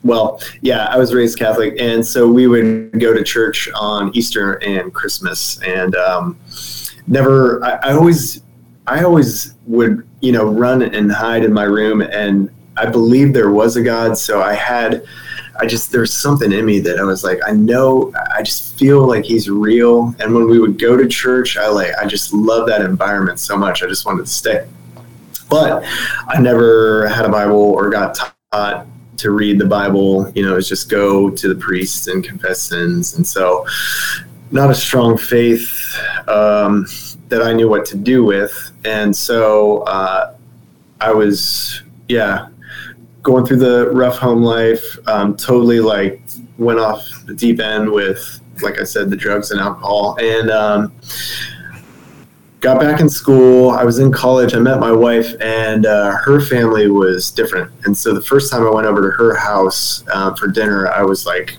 well, 0.03 0.41
yeah, 0.63 0.87
I 0.87 0.97
was 0.97 1.13
raised 1.13 1.39
Catholic, 1.39 1.75
and 1.79 2.05
so 2.05 2.27
we 2.27 2.47
would 2.47 2.99
go 2.99 3.13
to 3.13 3.23
church 3.23 3.69
on 3.75 4.17
Easter 4.17 4.55
and 4.65 4.95
Christmas, 4.95 5.61
and 5.63 5.95
um, 5.97 6.39
never. 7.07 7.63
I, 7.63 7.91
I 7.91 7.93
always, 7.93 8.43
I 8.87 9.05
always 9.05 9.55
would, 9.67 10.09
you 10.21 10.33
know, 10.33 10.47
run 10.47 10.81
and 10.81 11.13
hide 11.13 11.45
in 11.45 11.53
my 11.53 11.65
room, 11.65 12.01
and 12.01 12.49
I 12.79 12.87
believed 12.87 13.35
there 13.35 13.51
was 13.51 13.77
a 13.77 13.83
God, 13.83 14.17
so 14.17 14.41
I 14.43 14.55
had. 14.55 15.05
I 15.61 15.67
just 15.67 15.93
there's 15.93 16.13
something 16.13 16.53
in 16.53 16.65
me 16.65 16.81
that 16.81 16.99
I 16.99 17.03
was 17.03 17.23
like 17.23 17.39
I 17.47 17.53
know 17.53 18.13
I 18.35 18.43
just 18.43 18.79
feel 18.79 19.07
like 19.07 19.25
he's 19.25 19.49
real 19.49 20.15
and 20.19 20.35
when 20.35 20.49
we 20.49 20.59
would 20.59 20.79
go 20.79 20.97
to 20.97 21.07
church 21.07 21.57
I 21.57 21.69
like 21.69 21.93
I 22.01 22.07
just 22.07 22.33
love 22.33 22.67
that 22.69 22.81
environment 22.81 23.39
so 23.39 23.57
much 23.57 23.83
I 23.83 23.87
just 23.87 24.07
wanted 24.07 24.27
to 24.27 24.33
stay 24.33 24.67
but 25.51 25.85
I 26.29 26.41
never 26.41 27.09
had 27.09 27.27
a 27.27 27.29
Bible 27.29 27.57
or 27.57 27.91
got 27.91 28.19
taught 28.53 28.87
to 29.19 29.31
read 29.33 29.59
the 29.59 29.67
Bible. 29.67 30.31
You 30.35 30.45
know, 30.45 30.57
it's 30.57 30.69
just 30.69 30.89
go 30.89 31.29
to 31.29 31.49
the 31.49 31.55
priest 31.55 32.09
and 32.09 32.25
confess 32.25 32.63
sins. 32.63 33.17
And 33.17 33.27
so, 33.27 33.67
not 34.53 34.71
a 34.71 34.75
strong 34.75 35.19
faith 35.19 35.69
um, 36.27 36.87
that 37.29 37.43
I 37.43 37.53
knew 37.53 37.69
what 37.69 37.85
to 37.87 37.97
do 37.97 38.25
with. 38.25 38.73
And 38.85 39.15
so, 39.15 39.79
uh, 39.83 40.35
I 41.01 41.13
was, 41.13 41.83
yeah, 42.09 42.49
going 43.23 43.45
through 43.45 43.59
the 43.59 43.91
rough 43.93 44.17
home 44.17 44.43
life. 44.43 44.97
Um, 45.07 45.37
totally 45.37 45.81
like 45.81 46.21
went 46.59 46.79
off 46.79 47.07
the 47.27 47.35
deep 47.35 47.61
end 47.61 47.91
with, 47.91 48.41
like 48.63 48.81
I 48.81 48.85
said, 48.85 49.11
the 49.11 49.17
drugs 49.17 49.51
and 49.51 49.61
alcohol. 49.61 50.17
And 50.21 50.51
um, 50.51 50.93
got 52.61 52.79
back 52.81 53.01
in 53.01 53.09
school. 53.09 53.71
I 53.71 53.85
was 53.85 53.99
in 53.99 54.13
college. 54.13 54.55
I 54.55 54.59
met 54.59 54.79
my 54.79 54.93
wife, 54.93 55.35
and 55.41 55.87
uh, 55.87 56.13
her 56.19 56.41
family 56.41 56.91
was 56.91 57.31
different. 57.31 57.73
And 57.85 57.97
so 57.97 58.15
the 58.15 58.23
first 58.23 58.51
time 58.51 58.67
I 58.67 58.71
went 58.71 58.87
over 58.87 59.11
to 59.11 59.17
her 59.17 59.35
house 59.37 60.05
uh, 60.13 60.35
for 60.35 60.49
dinner, 60.49 60.89
I 60.89 61.03
was 61.03 61.27
like, 61.27 61.57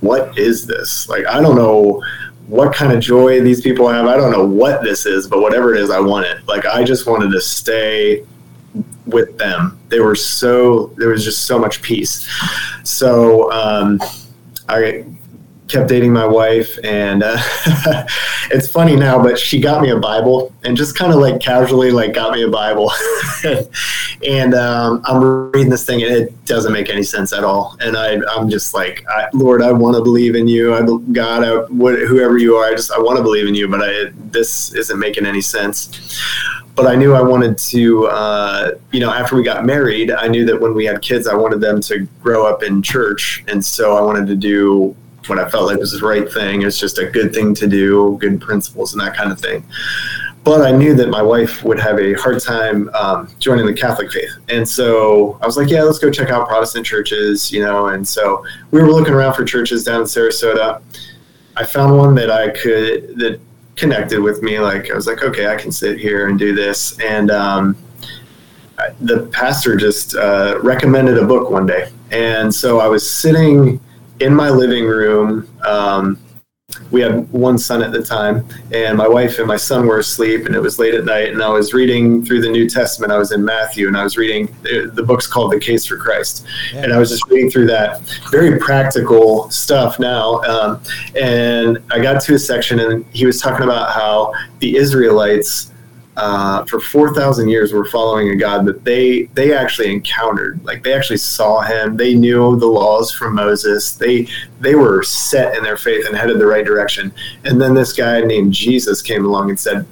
"What 0.00 0.36
is 0.36 0.66
this? 0.66 1.08
Like, 1.08 1.26
I 1.26 1.40
don't 1.40 1.56
know." 1.56 2.02
What 2.48 2.74
kind 2.74 2.92
of 2.92 3.00
joy 3.00 3.40
these 3.40 3.62
people 3.62 3.88
have? 3.88 4.06
I 4.06 4.16
don't 4.16 4.30
know 4.30 4.44
what 4.44 4.82
this 4.82 5.06
is, 5.06 5.26
but 5.26 5.40
whatever 5.40 5.74
it 5.74 5.80
is, 5.80 5.90
I 5.90 6.00
want 6.00 6.26
it. 6.26 6.46
Like, 6.46 6.66
I 6.66 6.82
just 6.82 7.06
wanted 7.06 7.30
to 7.30 7.40
stay 7.40 8.26
with 9.06 9.36
them. 9.38 9.78
They 9.88 10.00
were 10.00 10.14
so, 10.14 10.86
there 10.96 11.08
was 11.08 11.24
just 11.24 11.46
so 11.46 11.58
much 11.58 11.82
peace. 11.82 12.28
So, 12.84 13.50
um, 13.52 14.00
I 14.68 15.04
kept 15.72 15.88
dating 15.88 16.12
my 16.12 16.26
wife, 16.26 16.78
and 16.84 17.22
uh, 17.22 17.38
it's 18.50 18.68
funny 18.68 18.94
now, 18.94 19.20
but 19.20 19.38
she 19.38 19.58
got 19.58 19.80
me 19.80 19.90
a 19.90 19.98
Bible 19.98 20.52
and 20.64 20.76
just 20.76 20.96
kind 20.96 21.12
of 21.12 21.18
like 21.18 21.40
casually 21.40 21.90
like 21.90 22.12
got 22.12 22.34
me 22.34 22.42
a 22.42 22.48
Bible, 22.48 22.92
and 24.26 24.54
um, 24.54 25.02
I'm 25.04 25.50
reading 25.52 25.70
this 25.70 25.84
thing 25.84 26.02
and 26.02 26.12
it 26.12 26.44
doesn't 26.44 26.72
make 26.72 26.90
any 26.90 27.02
sense 27.02 27.32
at 27.32 27.42
all, 27.42 27.76
and 27.80 27.96
I 27.96 28.18
I'm 28.30 28.50
just 28.50 28.74
like 28.74 29.04
I, 29.08 29.28
Lord, 29.32 29.62
I 29.62 29.72
want 29.72 29.96
to 29.96 30.02
believe 30.02 30.36
in 30.36 30.46
you, 30.46 30.74
I 30.74 30.82
God, 31.12 31.42
I, 31.42 31.64
whoever 31.72 32.36
you 32.36 32.56
are, 32.56 32.66
I 32.66 32.74
just 32.74 32.92
I 32.92 32.98
want 32.98 33.16
to 33.16 33.22
believe 33.22 33.48
in 33.48 33.54
you, 33.54 33.66
but 33.66 33.80
I 33.82 34.10
this 34.30 34.74
isn't 34.74 34.98
making 34.98 35.24
any 35.24 35.40
sense 35.40 36.20
but 36.74 36.86
I 36.86 36.94
knew 36.94 37.14
I 37.14 37.20
wanted 37.20 37.58
to, 37.58 38.06
uh, 38.06 38.70
you 38.92 39.00
know, 39.00 39.12
after 39.12 39.36
we 39.36 39.42
got 39.42 39.64
married, 39.64 40.10
I 40.10 40.26
knew 40.28 40.44
that 40.46 40.60
when 40.60 40.74
we 40.74 40.84
had 40.84 41.02
kids, 41.02 41.26
I 41.26 41.34
wanted 41.34 41.60
them 41.60 41.80
to 41.82 42.06
grow 42.22 42.46
up 42.46 42.62
in 42.62 42.82
church. 42.82 43.44
And 43.48 43.64
so 43.64 43.96
I 43.96 44.00
wanted 44.00 44.26
to 44.28 44.36
do 44.36 44.96
what 45.26 45.38
I 45.38 45.48
felt 45.48 45.66
like 45.66 45.78
was 45.78 45.92
the 45.92 46.04
right 46.04 46.30
thing. 46.32 46.62
It's 46.62 46.78
just 46.78 46.98
a 46.98 47.06
good 47.06 47.34
thing 47.34 47.54
to 47.56 47.66
do, 47.66 48.16
good 48.20 48.40
principles, 48.40 48.92
and 48.92 49.02
that 49.02 49.14
kind 49.14 49.30
of 49.30 49.38
thing. 49.38 49.64
But 50.44 50.62
I 50.62 50.72
knew 50.72 50.94
that 50.94 51.08
my 51.08 51.22
wife 51.22 51.62
would 51.62 51.78
have 51.78 52.00
a 52.00 52.14
hard 52.14 52.40
time 52.40 52.90
um, 52.94 53.28
joining 53.38 53.66
the 53.66 53.74
Catholic 53.74 54.10
faith. 54.10 54.32
And 54.48 54.68
so 54.68 55.38
I 55.40 55.46
was 55.46 55.56
like, 55.56 55.68
yeah, 55.68 55.82
let's 55.82 56.00
go 56.00 56.10
check 56.10 56.30
out 56.30 56.48
Protestant 56.48 56.84
churches, 56.84 57.52
you 57.52 57.62
know. 57.62 57.88
And 57.88 58.06
so 58.06 58.44
we 58.72 58.80
were 58.82 58.90
looking 58.90 59.14
around 59.14 59.34
for 59.34 59.44
churches 59.44 59.84
down 59.84 60.00
in 60.00 60.06
Sarasota. 60.06 60.82
I 61.56 61.64
found 61.64 61.96
one 61.96 62.14
that 62.16 62.30
I 62.30 62.48
could, 62.48 63.18
that 63.18 63.40
connected 63.76 64.20
with 64.20 64.42
me. 64.42 64.58
Like, 64.58 64.90
I 64.90 64.94
was 64.94 65.06
like, 65.06 65.22
okay, 65.22 65.46
I 65.46 65.56
can 65.56 65.72
sit 65.72 65.98
here 65.98 66.28
and 66.28 66.38
do 66.38 66.54
this. 66.54 66.98
And 67.00 67.30
um, 67.30 67.76
the 69.00 69.26
pastor 69.32 69.76
just 69.76 70.14
uh, 70.14 70.58
recommended 70.62 71.18
a 71.18 71.24
book 71.26 71.50
one 71.50 71.66
day. 71.66 71.90
And 72.10 72.54
so 72.54 72.80
I 72.80 72.86
was 72.86 73.08
sitting 73.08 73.80
in 74.20 74.34
my 74.34 74.50
living 74.50 74.84
room. 74.84 75.48
Um, 75.66 76.18
we 76.92 77.00
had 77.00 77.30
one 77.32 77.58
son 77.58 77.82
at 77.82 77.90
the 77.90 78.02
time, 78.02 78.46
and 78.72 78.96
my 78.96 79.08
wife 79.08 79.38
and 79.38 79.48
my 79.48 79.56
son 79.56 79.86
were 79.86 79.98
asleep, 79.98 80.46
and 80.46 80.54
it 80.54 80.60
was 80.60 80.78
late 80.78 80.94
at 80.94 81.04
night. 81.04 81.30
And 81.32 81.42
I 81.42 81.48
was 81.48 81.72
reading 81.72 82.24
through 82.24 82.42
the 82.42 82.50
New 82.50 82.68
Testament. 82.68 83.10
I 83.10 83.18
was 83.18 83.32
in 83.32 83.44
Matthew, 83.44 83.88
and 83.88 83.96
I 83.96 84.04
was 84.04 84.16
reading 84.16 84.54
the 84.62 85.02
book's 85.04 85.26
called 85.26 85.52
The 85.52 85.58
Case 85.58 85.86
for 85.86 85.96
Christ, 85.96 86.46
yeah. 86.72 86.82
and 86.82 86.92
I 86.92 86.98
was 86.98 87.10
just 87.10 87.28
reading 87.28 87.50
through 87.50 87.66
that 87.66 88.00
very 88.30 88.58
practical 88.58 89.50
stuff 89.50 89.98
now. 89.98 90.42
Um, 90.42 90.80
and 91.20 91.78
I 91.90 92.00
got 92.00 92.22
to 92.22 92.34
a 92.34 92.38
section, 92.38 92.78
and 92.80 93.04
he 93.12 93.26
was 93.26 93.40
talking 93.40 93.64
about 93.64 93.92
how 93.92 94.32
the 94.60 94.76
Israelites 94.76 95.71
uh, 96.16 96.64
for 96.66 96.78
4,000 96.78 97.48
years 97.48 97.72
we 97.72 97.78
were 97.78 97.86
following 97.86 98.28
a 98.30 98.36
God 98.36 98.66
that 98.66 98.84
they 98.84 99.24
they 99.34 99.54
actually 99.54 99.90
encountered. 99.90 100.62
Like 100.62 100.82
they 100.82 100.92
actually 100.92 101.16
saw 101.16 101.60
him. 101.60 101.96
They 101.96 102.14
knew 102.14 102.56
the 102.58 102.66
laws 102.66 103.10
from 103.12 103.34
Moses. 103.34 103.92
They 103.92 104.28
they 104.60 104.74
were 104.74 105.02
set 105.02 105.56
in 105.56 105.62
their 105.62 105.78
faith 105.78 106.06
and 106.06 106.16
headed 106.16 106.38
the 106.38 106.46
right 106.46 106.66
direction. 106.66 107.12
And 107.44 107.60
then 107.60 107.72
this 107.72 107.94
guy 107.94 108.20
named 108.20 108.52
Jesus 108.52 109.00
came 109.00 109.24
along 109.24 109.48
and 109.48 109.58
said, 109.58 109.86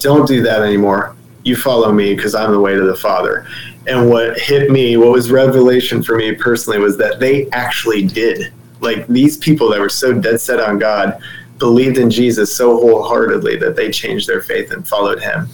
"Don't 0.00 0.28
do 0.28 0.42
that 0.42 0.62
anymore. 0.62 1.16
You 1.44 1.56
follow 1.56 1.92
me 1.92 2.14
because 2.14 2.34
I'm 2.34 2.52
the 2.52 2.60
way 2.60 2.74
to 2.74 2.82
the 2.82 2.96
Father." 2.96 3.46
And 3.86 4.10
what 4.10 4.38
hit 4.38 4.70
me, 4.70 4.96
what 4.96 5.12
was 5.12 5.30
revelation 5.30 6.02
for 6.02 6.16
me 6.16 6.34
personally, 6.34 6.78
was 6.78 6.98
that 6.98 7.20
they 7.20 7.48
actually 7.50 8.06
did. 8.06 8.52
Like 8.80 9.06
these 9.06 9.38
people 9.38 9.70
that 9.70 9.80
were 9.80 9.88
so 9.88 10.12
dead 10.12 10.40
set 10.40 10.60
on 10.60 10.78
God 10.78 11.18
believed 11.58 11.98
in 11.98 12.10
Jesus 12.10 12.54
so 12.54 12.76
wholeheartedly 12.76 13.56
that 13.56 13.76
they 13.76 13.90
changed 13.90 14.28
their 14.28 14.42
faith 14.42 14.72
and 14.72 14.86
followed 14.86 15.20
him. 15.20 15.48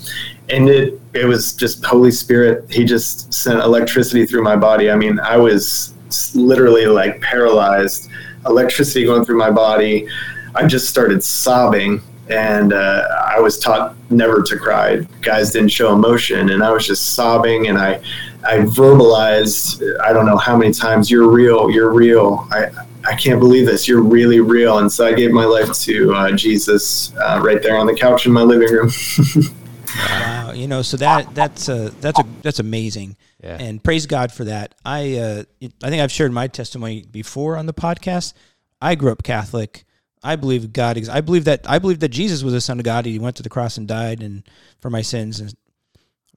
And 0.48 0.68
it 0.68 1.00
it 1.14 1.24
was 1.24 1.52
just 1.52 1.84
Holy 1.84 2.10
Spirit. 2.10 2.70
He 2.70 2.84
just 2.84 3.32
sent 3.32 3.60
electricity 3.60 4.26
through 4.26 4.42
my 4.42 4.56
body. 4.56 4.90
I 4.90 4.96
mean, 4.96 5.20
I 5.20 5.36
was 5.36 5.94
literally 6.34 6.86
like 6.86 7.20
paralyzed, 7.20 8.08
electricity 8.46 9.04
going 9.04 9.24
through 9.24 9.38
my 9.38 9.50
body. 9.50 10.08
I 10.54 10.66
just 10.66 10.88
started 10.88 11.22
sobbing 11.24 12.02
and 12.28 12.72
uh, 12.72 13.06
I 13.26 13.40
was 13.40 13.58
taught 13.58 13.94
never 14.10 14.42
to 14.42 14.56
cry. 14.58 15.06
Guys 15.20 15.50
didn't 15.50 15.70
show 15.70 15.92
emotion, 15.92 16.50
and 16.50 16.62
I 16.62 16.70
was 16.70 16.86
just 16.86 17.14
sobbing, 17.14 17.68
and 17.68 17.78
I, 17.78 18.00
I 18.44 18.58
verbalized, 18.58 19.82
I 20.00 20.12
don't 20.12 20.26
know 20.26 20.36
how 20.36 20.56
many 20.56 20.72
times, 20.72 21.10
"You're 21.10 21.28
real, 21.28 21.70
you're 21.70 21.92
real." 21.92 22.46
I, 22.50 22.70
I 23.04 23.16
can't 23.16 23.40
believe 23.40 23.66
this. 23.66 23.88
You're 23.88 24.02
really 24.02 24.40
real. 24.40 24.78
And 24.78 24.90
so 24.90 25.06
I 25.06 25.12
gave 25.12 25.32
my 25.32 25.44
life 25.44 25.72
to 25.80 26.14
uh, 26.14 26.32
Jesus 26.32 27.14
uh, 27.16 27.40
right 27.42 27.62
there 27.62 27.76
on 27.76 27.86
the 27.86 27.94
couch 27.94 28.26
in 28.26 28.32
my 28.32 28.42
living 28.42 28.68
room. 28.68 28.90
wow, 29.96 30.52
you 30.52 30.66
know, 30.68 30.82
so 30.82 30.96
that 30.98 31.34
that's 31.34 31.68
a 31.68 31.90
that's 32.00 32.18
a 32.18 32.24
that's 32.42 32.58
amazing. 32.58 33.16
Yeah. 33.42 33.56
And 33.58 33.82
praise 33.82 34.06
God 34.06 34.32
for 34.32 34.44
that. 34.44 34.74
I 34.84 35.16
uh, 35.16 35.42
I 35.82 35.90
think 35.90 36.02
I've 36.02 36.12
shared 36.12 36.32
my 36.32 36.46
testimony 36.46 37.04
before 37.10 37.56
on 37.56 37.66
the 37.66 37.74
podcast. 37.74 38.34
I 38.80 38.94
grew 38.94 39.10
up 39.10 39.22
Catholic. 39.22 39.84
I 40.22 40.36
believe 40.36 40.72
God. 40.72 41.08
I 41.08 41.20
believe 41.20 41.44
that 41.44 41.68
I 41.68 41.78
believe 41.78 42.00
that 42.00 42.10
Jesus 42.10 42.42
was 42.42 42.52
the 42.52 42.60
Son 42.60 42.78
of 42.78 42.84
God. 42.84 43.06
He 43.06 43.18
went 43.18 43.36
to 43.36 43.42
the 43.42 43.48
cross 43.48 43.76
and 43.76 43.88
died 43.88 44.22
and 44.22 44.44
for 44.80 44.90
my 44.90 45.02
sins 45.02 45.40
and 45.40 45.54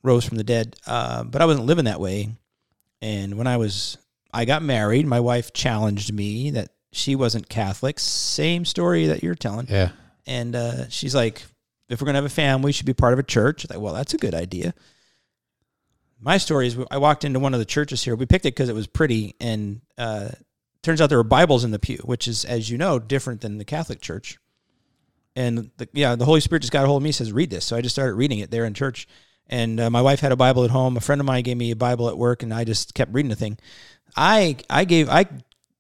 rose 0.02 0.26
from 0.26 0.38
the 0.38 0.44
dead. 0.44 0.76
Uh, 0.88 1.24
but 1.24 1.42
I 1.42 1.46
wasn't 1.46 1.66
living 1.66 1.86
that 1.86 2.00
way. 2.00 2.30
And 3.02 3.38
when 3.38 3.46
I 3.46 3.58
was 3.58 3.98
I 4.36 4.46
got 4.46 4.62
married. 4.62 5.08
My 5.08 5.22
wife 5.22 5.54
challenged 5.54 6.14
me 6.14 6.52
that 6.52 6.70
she 6.92 7.16
wasn't 7.16 7.48
Catholic. 7.48 8.00
Same 8.00 8.66
story 8.66 9.08
that 9.08 9.24
you're 9.24 9.34
telling. 9.34 9.68
Yeah. 9.70 9.92
And 10.28 10.56
uh, 10.56 10.90
she's 10.90 11.16
like, 11.16 11.44
if 11.88 12.02
we're 12.02 12.06
going 12.06 12.16
to 12.16 12.18
have 12.18 12.26
a 12.26 12.30
family, 12.30 12.70
we 12.70 12.72
should 12.74 12.86
be 12.86 12.94
part 12.94 13.14
of 13.14 13.20
a 13.20 13.24
church. 13.24 13.66
I 13.66 13.74
like, 13.74 13.82
well, 13.82 13.94
that's 13.94 14.14
a 14.14 14.18
good 14.18 14.34
idea. 14.34 14.74
My 16.20 16.38
story 16.38 16.68
is 16.68 16.78
I 16.92 16.98
walked 16.98 17.24
into 17.24 17.40
one 17.40 17.54
of 17.54 17.60
the 17.60 17.66
churches 17.66 18.04
here. 18.04 18.16
We 18.16 18.26
picked 18.26 18.46
it 18.46 18.56
because 18.56 18.70
it 18.70 18.76
was 18.76 18.88
pretty. 18.88 19.36
And 19.40 19.82
uh, 19.98 20.30
turns 20.84 21.00
out 21.00 21.08
there 21.08 21.18
were 21.18 21.24
Bibles 21.24 21.64
in 21.64 21.72
the 21.72 21.80
pew, 21.80 22.00
which 22.04 22.28
is, 22.28 22.44
as 22.44 22.70
you 22.70 22.78
know, 22.78 23.00
different 23.00 23.42
than 23.42 23.58
the 23.58 23.66
Catholic 23.66 24.02
church. 24.02 24.38
And 25.36 25.70
the, 25.78 25.88
yeah, 25.94 26.16
the 26.16 26.26
Holy 26.26 26.42
Spirit 26.42 26.62
just 26.62 26.74
got 26.74 26.84
a 26.84 26.88
hold 26.88 27.02
of 27.02 27.04
me 27.04 27.10
and 27.10 27.16
says, 27.16 27.32
read 27.32 27.52
this. 27.52 27.66
So 27.66 27.76
I 27.76 27.82
just 27.82 27.96
started 27.96 28.16
reading 28.16 28.40
it 28.40 28.52
there 28.52 28.66
in 28.66 28.74
church. 28.74 29.08
And 29.48 29.80
uh, 29.80 29.90
my 29.90 30.02
wife 30.02 30.22
had 30.22 30.32
a 30.32 30.36
Bible 30.36 30.64
at 30.64 30.72
home. 30.72 30.98
A 30.98 31.02
friend 31.02 31.22
of 31.22 31.28
mine 31.28 31.44
gave 31.44 31.58
me 31.58 31.72
a 31.72 31.76
Bible 31.76 32.10
at 32.10 32.18
work, 32.18 32.42
and 32.42 32.54
I 32.54 32.64
just 32.64 32.96
kept 32.96 33.14
reading 33.14 33.30
the 33.30 33.36
thing. 33.36 33.60
I 34.16 34.58
I 34.70 34.86
gave 34.86 35.10
I 35.10 35.26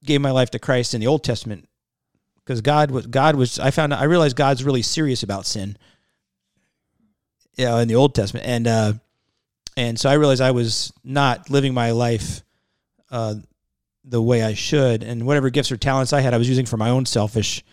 gave 0.04 0.21
my 0.21 0.32
life 0.32 0.52
to 0.52 0.60
Christ 0.60 0.93
in 0.93 1.02
the 1.02 1.08
Old 1.08 1.24
Testament 1.24 1.67
because 2.43 2.62
God 2.62 2.91
was 2.91 3.08
God 3.08 3.36
was 3.36 3.60
I 3.60 3.71
found 3.71 3.93
I 3.93 4.04
realized 4.04 4.36
God's 4.36 4.63
really 4.63 4.82
serious 4.82 5.24
about 5.24 5.45
sin. 5.45 5.78
You 7.58 7.65
know, 7.65 7.78
in 7.78 7.88
the 7.88 7.95
Old 7.95 8.13
Testament, 8.13 8.45
and 8.45 8.67
uh, 8.67 8.93
and 9.78 9.98
so 9.98 10.10
I 10.10 10.13
realized 10.13 10.41
I 10.41 10.52
was 10.52 10.91
not 11.06 11.50
living 11.50 11.74
my 11.74 11.91
life 11.91 12.43
uh, 13.10 13.36
the 14.04 14.21
way 14.21 14.43
I 14.43 14.54
should, 14.54 15.04
and 15.04 15.26
whatever 15.26 15.50
gifts 15.50 15.71
or 15.71 15.78
talents 15.78 16.12
I 16.12 16.19
had, 16.19 16.34
I 16.34 16.38
was 16.38 16.50
using 16.50 16.65
for 16.65 16.76
my 16.76 16.89
own 16.89 17.06
selfish 17.06 17.63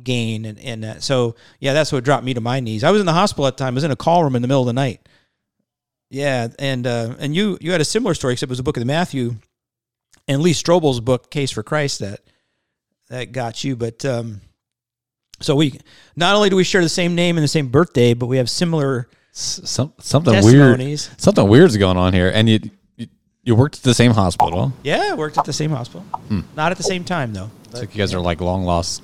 gain, 0.00 0.44
and 0.44 0.60
and 0.60 0.84
uh, 0.84 1.00
so 1.00 1.34
yeah, 1.58 1.72
that's 1.72 1.90
what 1.90 2.04
dropped 2.04 2.24
me 2.24 2.34
to 2.34 2.40
my 2.40 2.60
knees. 2.60 2.84
I 2.84 2.92
was 2.92 3.00
in 3.00 3.06
the 3.06 3.12
hospital 3.12 3.48
at 3.48 3.56
the 3.56 3.64
time. 3.64 3.74
I 3.74 3.76
was 3.76 3.84
in 3.84 3.90
a 3.90 3.96
call 3.96 4.22
room 4.22 4.36
in 4.36 4.42
the 4.42 4.48
middle 4.48 4.62
of 4.62 4.66
the 4.66 4.72
night. 4.72 5.08
Yeah, 6.08 6.48
and 6.60 6.86
uh, 6.86 7.16
and 7.18 7.34
you 7.34 7.58
you 7.60 7.72
had 7.72 7.80
a 7.80 7.84
similar 7.84 8.14
story, 8.14 8.34
except 8.34 8.48
it 8.48 8.52
was 8.52 8.60
a 8.60 8.62
book 8.62 8.76
of 8.76 8.80
the 8.80 8.86
Matthew 8.86 9.36
and 10.28 10.40
Lee 10.42 10.52
Strobel's 10.52 11.00
book 11.00 11.30
Case 11.30 11.50
for 11.50 11.62
Christ 11.62 12.00
that 12.00 12.20
that 13.10 13.32
got 13.32 13.64
you. 13.64 13.76
But 13.76 14.04
um, 14.04 14.40
so 15.40 15.56
we 15.56 15.78
not 16.16 16.34
only 16.34 16.50
do 16.50 16.56
we 16.56 16.64
share 16.64 16.82
the 16.82 16.88
same 16.88 17.14
name 17.14 17.36
and 17.36 17.44
the 17.44 17.48
same 17.48 17.68
birthday, 17.68 18.14
but 18.14 18.26
we 18.26 18.36
have 18.38 18.48
similar 18.50 19.08
S- 19.34 19.60
Some, 19.64 19.92
something 19.98 20.32
weird. 20.32 20.44
testimonies. 20.44 21.10
Something 21.16 21.48
weird's 21.48 21.76
going 21.76 21.96
on 21.96 22.12
here, 22.12 22.30
and 22.34 22.48
you 22.48 22.60
you, 22.96 23.06
you 23.42 23.54
worked 23.54 23.76
at 23.76 23.82
the 23.82 23.94
same 23.94 24.12
hospital. 24.12 24.72
Yeah, 24.82 25.14
worked 25.14 25.38
at 25.38 25.44
the 25.46 25.52
same 25.52 25.70
hospital. 25.70 26.02
Hmm. 26.02 26.40
Not 26.56 26.70
at 26.70 26.76
the 26.78 26.84
same 26.84 27.04
time 27.04 27.32
though. 27.32 27.50
It's 27.70 27.80
like 27.80 27.94
you 27.94 27.98
guys 27.98 28.12
are 28.14 28.20
like 28.20 28.40
long 28.40 28.64
lost 28.64 29.02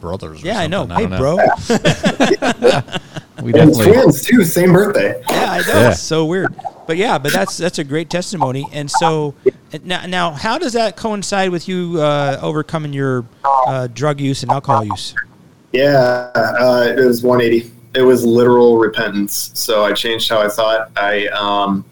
brothers. 0.00 0.42
or 0.42 0.46
Yeah, 0.46 0.58
I 0.58 0.66
know. 0.66 0.86
something. 0.88 1.10
Hey, 1.10 1.18
don't 1.18 1.18
bro. 1.20 1.38
We 3.42 3.54
And 3.54 3.70
definitely. 3.72 3.92
twins 3.94 4.22
too, 4.22 4.44
same 4.44 4.72
birthday. 4.74 5.18
Yeah, 5.30 5.52
I 5.52 5.58
know. 5.60 5.80
Yeah. 5.80 5.90
It's 5.92 6.00
so 6.00 6.26
weird. 6.26 6.54
But 6.86 6.98
yeah, 6.98 7.16
but 7.16 7.32
that's 7.32 7.56
that's 7.56 7.78
a 7.78 7.84
great 7.84 8.10
testimony. 8.10 8.66
And 8.72 8.90
so 8.90 9.34
now, 9.84 10.06
now 10.06 10.30
how 10.32 10.58
does 10.58 10.72
that 10.72 10.96
coincide 10.96 11.50
with 11.50 11.68
you 11.68 12.00
uh, 12.00 12.38
overcoming 12.42 12.92
your 12.92 13.24
uh, 13.44 13.86
drug 13.88 14.20
use 14.20 14.42
and 14.42 14.50
alcohol 14.50 14.84
use? 14.84 15.14
Yeah, 15.72 16.30
uh, 16.34 16.94
it 16.96 17.04
was 17.04 17.22
180. 17.22 17.70
It 17.94 18.02
was 18.02 18.24
literal 18.24 18.78
repentance. 18.78 19.50
So 19.54 19.84
I 19.84 19.92
changed 19.92 20.28
how 20.28 20.40
I 20.40 20.48
thought. 20.48 20.90
I 20.96 21.26
um, 21.28 21.84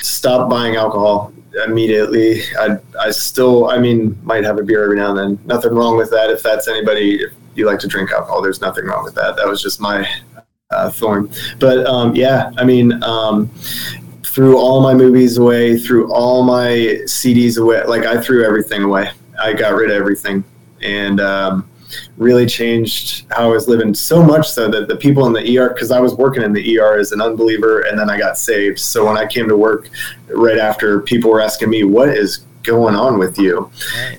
stopped 0.00 0.50
buying 0.50 0.76
alcohol 0.76 1.32
immediately. 1.66 2.42
I, 2.58 2.78
I 2.98 3.10
still, 3.10 3.68
I 3.68 3.78
mean, 3.78 4.18
might 4.22 4.44
have 4.44 4.58
a 4.58 4.62
beer 4.62 4.82
every 4.84 4.96
now 4.96 5.10
and 5.10 5.18
then. 5.18 5.46
Nothing 5.46 5.74
wrong 5.74 5.96
with 5.96 6.10
that. 6.10 6.30
If 6.30 6.42
that's 6.42 6.68
anybody, 6.68 7.22
if 7.22 7.32
you 7.54 7.66
like 7.66 7.78
to 7.80 7.88
drink 7.88 8.10
alcohol, 8.10 8.42
there's 8.42 8.60
nothing 8.60 8.84
wrong 8.86 9.04
with 9.04 9.14
that. 9.14 9.36
That 9.36 9.46
was 9.46 9.62
just 9.62 9.80
my 9.80 10.08
uh, 10.70 10.90
thorn. 10.90 11.30
But 11.58 11.86
um, 11.86 12.16
yeah, 12.16 12.50
I 12.56 12.64
mean, 12.64 13.02
um, 13.02 13.50
threw 14.32 14.56
all 14.56 14.80
my 14.80 14.94
movies 14.94 15.36
away, 15.36 15.76
threw 15.76 16.10
all 16.10 16.42
my 16.42 16.70
CDs 17.04 17.58
away. 17.60 17.84
Like 17.84 18.06
I 18.06 18.18
threw 18.20 18.44
everything 18.44 18.82
away. 18.82 19.10
I 19.38 19.52
got 19.52 19.74
rid 19.74 19.90
of 19.90 19.96
everything. 19.96 20.42
And, 20.80 21.20
um, 21.20 21.68
really 22.16 22.46
changed 22.46 23.26
how 23.30 23.50
I 23.50 23.52
was 23.52 23.68
living 23.68 23.92
so 23.92 24.22
much 24.22 24.48
so 24.48 24.70
that 24.70 24.88
the 24.88 24.96
people 24.96 25.26
in 25.26 25.34
the 25.34 25.58
ER, 25.58 25.68
because 25.68 25.90
I 25.90 26.00
was 26.00 26.14
working 26.14 26.42
in 26.42 26.54
the 26.54 26.78
ER 26.78 26.98
as 26.98 27.12
an 27.12 27.20
unbeliever 27.20 27.82
and 27.82 27.98
then 27.98 28.08
I 28.08 28.18
got 28.18 28.38
saved. 28.38 28.78
So 28.78 29.04
when 29.04 29.18
I 29.18 29.26
came 29.26 29.46
to 29.48 29.56
work 29.56 29.90
right 30.28 30.56
after, 30.56 31.00
people 31.00 31.30
were 31.30 31.42
asking 31.42 31.68
me, 31.68 31.84
what 31.84 32.08
is 32.08 32.46
going 32.62 32.94
on 32.94 33.18
with 33.18 33.38
you? 33.38 33.70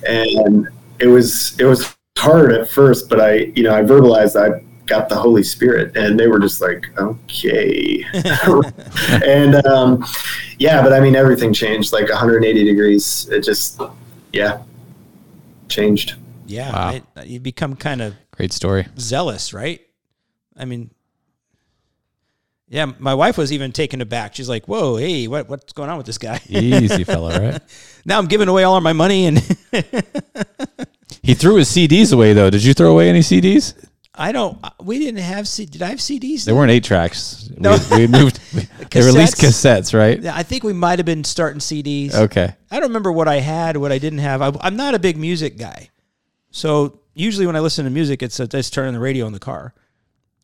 And 0.08 0.67
it 0.99 1.08
was, 1.08 1.60
it 1.60 1.65
was 1.65 1.95
hard 2.19 2.52
at 2.52 2.69
first, 2.69 3.10
but 3.10 3.19
I, 3.19 3.52
you 3.56 3.63
know, 3.63 3.73
I 3.73 3.82
verbalized 3.82 4.39
I 4.39 4.63
got 4.93 5.10
the 5.10 5.15
Holy 5.15 5.43
Spirit 5.43 5.95
and 5.97 6.19
they 6.19 6.27
were 6.27 6.39
just 6.39 6.62
like, 6.62 6.88
okay. 6.97 8.06
and, 9.25 9.56
um, 9.65 10.06
yeah, 10.60 10.82
but 10.84 10.93
I 10.93 10.99
mean, 10.99 11.15
everything 11.15 11.51
changed 11.53 11.91
like 11.93 12.10
180 12.10 12.63
degrees. 12.63 13.27
It 13.32 13.41
just, 13.43 13.82
yeah, 14.32 14.62
changed. 15.69 16.15
Yeah, 16.45 16.71
Wow. 16.71 16.88
right? 16.89 17.03
you 17.25 17.39
become 17.39 17.75
kind 17.75 18.01
of 18.01 18.13
Great 18.36 18.53
story. 18.53 18.86
zealous, 18.99 19.53
right? 19.53 19.82
I 20.58 20.65
mean, 20.65 20.91
yeah, 22.69 22.91
my 22.99 23.13
wife 23.15 23.38
was 23.38 23.51
even 23.51 23.71
taken 23.71 24.01
aback. 24.01 24.36
She's 24.36 24.49
like, 24.49 24.65
"Whoa, 24.67 24.97
hey, 24.97 25.27
what 25.27 25.47
what's 25.47 25.73
going 25.73 25.89
on 25.91 25.97
with 25.97 26.06
this 26.08 26.17
guy?" 26.17 26.39
Easy 26.49 27.03
fella, 27.13 27.39
right? 27.39 27.62
now 28.06 28.17
I'm 28.17 28.25
giving 28.27 28.47
away 28.47 28.63
all 28.63 28.75
of 28.75 28.84
my 28.84 28.93
money, 28.93 29.25
and 29.27 29.38
He 31.21 31.34
threw 31.36 31.56
his 31.56 31.69
CDs 31.69 32.12
away 32.13 32.34
though. 32.34 32.49
Did 32.49 32.63
you 32.63 32.73
throw 32.73 32.91
away 32.91 33.10
any 33.10 33.19
CDs? 33.21 33.73
I 34.15 34.32
don't. 34.32 34.60
Uh, 34.63 34.69
we 34.82 34.99
didn't 34.99 35.21
have. 35.21 35.47
C- 35.47 35.65
Did 35.65 35.82
I 35.82 35.88
have 35.88 35.99
CDs? 35.99 36.45
There 36.45 36.54
weren't 36.56 36.69
eight 36.71 36.84
tracks. 36.84 37.49
No. 37.58 37.78
we, 37.91 37.99
we 37.99 38.08
moved. 38.08 38.39
They 38.93 39.02
released 39.02 39.38
cassettes, 39.38 39.97
right? 39.97 40.21
Yeah, 40.21 40.36
I 40.36 40.43
think 40.43 40.63
we 40.63 40.71
might 40.71 40.99
have 40.99 41.06
been 41.08 41.23
starting 41.23 41.60
CDs. 41.60 42.13
Okay. 42.13 42.54
I 42.69 42.76
don't 42.76 42.89
remember 42.89 43.12
what 43.12 43.28
I 43.28 43.38
had, 43.39 43.76
what 43.76 43.91
I 43.91 43.97
didn't 43.97 44.19
have. 44.19 44.39
I, 44.43 44.52
I'm 44.62 44.76
not 44.76 44.93
a 44.93 44.99
big 44.99 45.17
music 45.17 45.58
guy, 45.58 45.89
so 46.52 46.99
usually 47.15 47.47
when 47.47 47.56
I 47.56 47.60
listen 47.60 47.86
to 47.86 47.91
music, 47.91 48.21
it's 48.21 48.39
a, 48.39 48.45
just 48.45 48.71
turning 48.71 48.93
the 48.93 48.99
radio 48.99 49.26
in 49.26 49.34
the 49.34 49.39
car. 49.39 49.73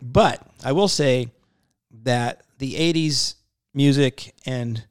But 0.02 0.42
I 0.64 0.72
will 0.72 0.88
say 0.88 1.30
that 2.04 2.42
the 2.58 2.74
'80s 2.74 3.36
music 3.76 4.34
and 4.48 4.84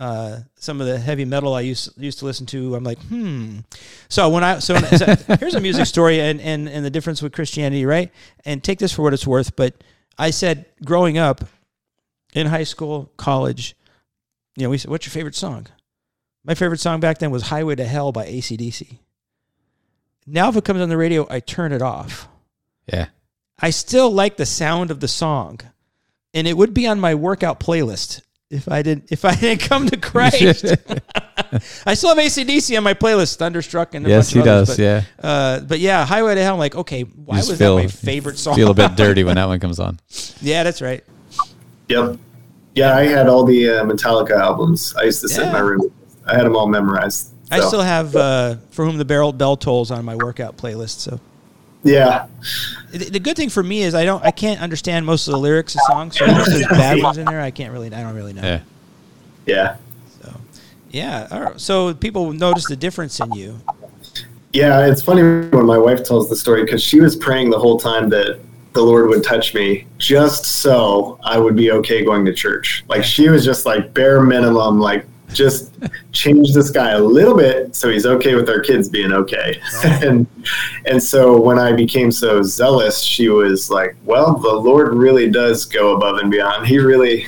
uh, 0.00 0.40
some 0.56 0.80
of 0.80 0.86
the 0.86 0.98
heavy 0.98 1.24
metal 1.24 1.54
I 1.54 1.60
used 1.60 1.90
used 1.96 2.18
to 2.18 2.24
listen 2.24 2.46
to, 2.46 2.74
I'm 2.74 2.84
like, 2.84 2.98
hmm. 2.98 3.60
So 4.08 4.28
when 4.28 4.42
I 4.42 4.58
so, 4.58 4.74
when, 4.74 4.84
so 4.98 5.06
here's 5.38 5.54
a 5.54 5.60
music 5.60 5.86
story 5.86 6.20
and, 6.20 6.40
and 6.40 6.68
and 6.68 6.84
the 6.84 6.90
difference 6.90 7.22
with 7.22 7.32
Christianity, 7.32 7.86
right? 7.86 8.10
And 8.44 8.62
take 8.62 8.78
this 8.78 8.92
for 8.92 9.02
what 9.02 9.14
it's 9.14 9.26
worth. 9.26 9.54
But 9.54 9.74
I 10.18 10.30
said 10.30 10.66
growing 10.84 11.16
up 11.16 11.44
in 12.34 12.48
high 12.48 12.64
school, 12.64 13.12
college, 13.16 13.76
you 14.56 14.64
know, 14.64 14.70
we 14.70 14.78
said, 14.78 14.90
"What's 14.90 15.06
your 15.06 15.12
favorite 15.12 15.36
song?" 15.36 15.66
My 16.44 16.54
favorite 16.54 16.80
song 16.80 16.98
back 17.00 17.18
then 17.18 17.30
was 17.30 17.44
"Highway 17.44 17.76
to 17.76 17.84
Hell" 17.84 18.10
by 18.10 18.26
ACDC. 18.26 18.98
Now, 20.26 20.48
if 20.48 20.56
it 20.56 20.64
comes 20.64 20.80
on 20.80 20.88
the 20.88 20.96
radio, 20.96 21.26
I 21.30 21.40
turn 21.40 21.72
it 21.72 21.82
off. 21.82 22.28
Yeah. 22.86 23.08
I 23.60 23.70
still 23.70 24.10
like 24.10 24.36
the 24.36 24.46
sound 24.46 24.90
of 24.90 25.00
the 25.00 25.08
song, 25.08 25.60
and 26.32 26.48
it 26.48 26.56
would 26.56 26.74
be 26.74 26.86
on 26.86 26.98
my 26.98 27.14
workout 27.14 27.60
playlist 27.60 28.22
if 28.50 28.68
I 28.70 28.82
didn't 28.82 29.10
if 29.10 29.24
I 29.24 29.34
didn't 29.34 29.60
come 29.62 29.86
to 29.88 29.96
Christ. 30.10 30.64
I 31.86 31.94
still 31.94 32.14
have 32.14 32.18
ACDC 32.18 32.76
on 32.76 32.82
my 32.84 32.94
playlist, 32.94 33.36
Thunderstruck, 33.36 33.94
and 33.94 34.06
a 34.06 34.08
yes, 34.08 34.26
bunch 34.28 34.34
he 34.34 34.40
of 34.40 34.46
others, 34.46 34.68
does. 34.68 34.76
but, 34.76 34.82
yeah. 34.82 35.02
Uh, 35.22 35.60
but 35.60 35.78
yeah, 35.80 36.04
Highway 36.04 36.34
to 36.34 36.42
Hell. 36.42 36.54
I'm 36.54 36.58
like, 36.58 36.74
okay, 36.76 37.02
why 37.02 37.36
You 37.36 37.38
was 37.38 37.46
just 37.48 37.58
that 37.58 37.64
feel- 37.64 37.76
my 37.78 37.86
favorite 37.86 38.38
song? 38.38 38.56
Feel 38.56 38.70
a 38.70 38.74
bit 38.74 38.96
dirty 38.96 39.24
when 39.24 39.36
that 39.36 39.46
one 39.48 39.60
comes 39.60 39.78
on. 39.80 39.98
yeah, 40.40 40.62
that's 40.62 40.80
right. 40.82 41.04
Yep. 41.88 42.18
Yeah, 42.74 42.96
I 42.96 43.02
had 43.04 43.28
all 43.28 43.44
the 43.44 43.68
uh, 43.68 43.84
Metallica 43.84 44.32
albums. 44.38 44.94
I 44.96 45.04
used 45.04 45.20
to 45.20 45.28
sit 45.28 45.46
in 45.46 45.52
my 45.52 45.60
room. 45.60 45.92
I 46.26 46.34
had 46.34 46.44
them 46.44 46.56
all 46.56 46.66
memorized. 46.66 47.30
I 47.50 47.60
still 47.60 47.82
have 47.82 48.16
uh, 48.16 48.56
"For 48.70 48.84
Whom 48.84 48.96
the 48.98 49.04
Barrel 49.04 49.32
Bell 49.32 49.56
Tolls" 49.56 49.90
on 49.92 50.04
my 50.04 50.16
workout 50.16 50.56
playlist. 50.56 50.98
So 51.00 51.20
Yeah. 51.84 52.26
the, 52.90 53.10
the 53.10 53.20
good 53.20 53.36
thing 53.36 53.50
for 53.50 53.62
me 53.62 53.82
is 53.82 53.94
I 53.94 54.04
don't 54.04 54.24
I 54.24 54.30
can't 54.30 54.60
understand 54.60 55.04
most 55.06 55.28
of 55.28 55.32
the 55.32 55.38
lyrics 55.38 55.74
of 55.74 55.82
songs. 55.82 56.18
So 56.18 56.24
if 56.26 56.46
there's 56.46 56.66
bad 56.70 57.02
ones 57.02 57.18
in 57.18 57.26
there, 57.26 57.40
I 57.40 57.50
can't 57.50 57.72
really 57.72 57.92
I 57.92 58.02
don't 58.02 58.14
really 58.14 58.32
know. 58.32 58.42
Yeah. 58.42 58.60
Yeah. 59.46 59.76
So 60.22 60.34
yeah, 60.90 61.28
all 61.30 61.40
right. 61.40 61.60
So 61.60 61.94
people 61.94 62.32
notice 62.32 62.66
the 62.66 62.76
difference 62.76 63.20
in 63.20 63.32
you. 63.32 63.60
Yeah, 64.52 64.86
it's 64.86 65.02
funny 65.02 65.22
when 65.22 65.66
my 65.66 65.78
wife 65.78 66.04
tells 66.04 66.30
the 66.30 66.36
story 66.36 66.64
because 66.64 66.82
she 66.82 67.00
was 67.00 67.16
praying 67.16 67.50
the 67.50 67.58
whole 67.58 67.78
time 67.78 68.08
that 68.10 68.40
the 68.72 68.82
Lord 68.82 69.08
would 69.08 69.22
touch 69.24 69.54
me 69.54 69.86
just 69.98 70.44
so 70.44 71.18
I 71.24 71.38
would 71.38 71.56
be 71.56 71.70
okay 71.72 72.04
going 72.04 72.24
to 72.24 72.32
church. 72.32 72.84
Like 72.88 73.04
she 73.04 73.28
was 73.28 73.44
just 73.44 73.66
like 73.66 73.92
bare 73.94 74.20
minimum, 74.20 74.80
like 74.80 75.06
just 75.34 75.74
change 76.12 76.52
this 76.54 76.70
guy 76.70 76.92
a 76.92 77.00
little 77.00 77.36
bit 77.36 77.74
so 77.74 77.90
he's 77.90 78.06
okay 78.06 78.34
with 78.34 78.48
our 78.48 78.60
kids 78.60 78.88
being 78.88 79.12
okay. 79.12 79.60
and 79.84 80.26
and 80.86 81.02
so 81.02 81.38
when 81.40 81.58
I 81.58 81.72
became 81.72 82.10
so 82.12 82.42
zealous, 82.42 83.02
she 83.02 83.28
was 83.28 83.70
like, 83.70 83.96
Well, 84.04 84.34
the 84.36 84.48
Lord 84.54 84.94
really 84.94 85.30
does 85.30 85.64
go 85.64 85.96
above 85.96 86.18
and 86.18 86.30
beyond. 86.30 86.66
He 86.66 86.78
really 86.78 87.26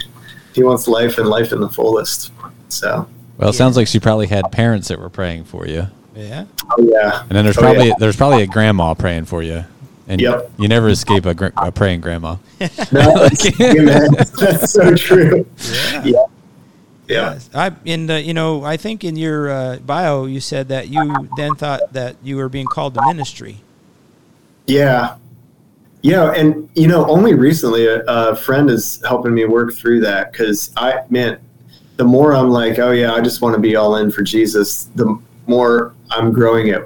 he 0.54 0.62
wants 0.62 0.88
life 0.88 1.18
and 1.18 1.28
life 1.28 1.52
in 1.52 1.60
the 1.60 1.68
fullest. 1.68 2.32
So 2.68 3.06
Well, 3.38 3.50
it 3.50 3.54
sounds 3.54 3.76
like 3.76 3.86
she 3.88 4.00
probably 4.00 4.26
had 4.26 4.50
parents 4.52 4.88
that 4.88 4.98
were 4.98 5.10
praying 5.10 5.44
for 5.44 5.66
you, 5.66 5.86
Yeah. 6.14 6.46
oh 6.78 6.82
yeah. 6.82 7.20
and 7.22 7.30
then 7.30 7.44
there's 7.44 7.58
Oh, 7.58 7.62
probably 7.62 7.88
yeah. 7.88 7.94
there's 7.98 8.16
probably 8.16 8.42
a 8.42 8.46
grandma 8.46 8.94
praying 8.94 9.26
for 9.26 9.42
you, 9.42 9.64
and 10.08 10.20
Yep. 10.20 10.52
you 10.58 10.68
never 10.68 10.88
escape 10.88 11.26
a, 11.26 11.34
gra- 11.34 11.52
a 11.56 11.70
praying 11.72 12.00
grandma. 12.00 12.36
No, 12.92 13.28
that's, 13.28 14.30
that's 14.30 14.70
so 14.72 14.94
true. 14.94 15.46
Yeah. 15.70 16.04
Yeah. 16.04 16.24
Yeah. 17.08 17.34
Yes. 17.34 17.50
I 17.54 17.72
in 17.84 18.06
the, 18.06 18.20
you 18.20 18.34
know 18.34 18.64
I 18.64 18.76
think 18.76 19.04
in 19.04 19.16
your 19.16 19.50
uh, 19.50 19.76
bio 19.78 20.26
you 20.26 20.40
said 20.40 20.68
that 20.68 20.88
you 20.88 21.28
then 21.36 21.54
thought 21.54 21.92
that 21.92 22.16
you 22.22 22.36
were 22.36 22.48
being 22.48 22.66
called 22.66 22.94
to 22.94 23.06
ministry. 23.06 23.58
Yeah. 24.66 25.16
Yeah. 26.02 26.32
And, 26.32 26.68
you 26.74 26.86
know, 26.86 27.06
only 27.06 27.34
recently 27.34 27.86
a, 27.86 28.02
a 28.06 28.36
friend 28.36 28.70
is 28.70 29.02
helping 29.06 29.34
me 29.34 29.44
work 29.44 29.74
through 29.74 30.00
that 30.00 30.30
because 30.30 30.72
I, 30.76 31.00
man, 31.10 31.40
the 31.96 32.04
more 32.04 32.34
I'm 32.34 32.50
like, 32.50 32.78
oh, 32.78 32.92
yeah, 32.92 33.12
I 33.12 33.20
just 33.20 33.42
want 33.42 33.54
to 33.54 33.60
be 33.60 33.74
all 33.74 33.96
in 33.96 34.10
for 34.10 34.22
Jesus, 34.22 34.84
the 34.94 35.18
more 35.46 35.94
I'm 36.10 36.32
growing 36.32 36.70
at, 36.70 36.82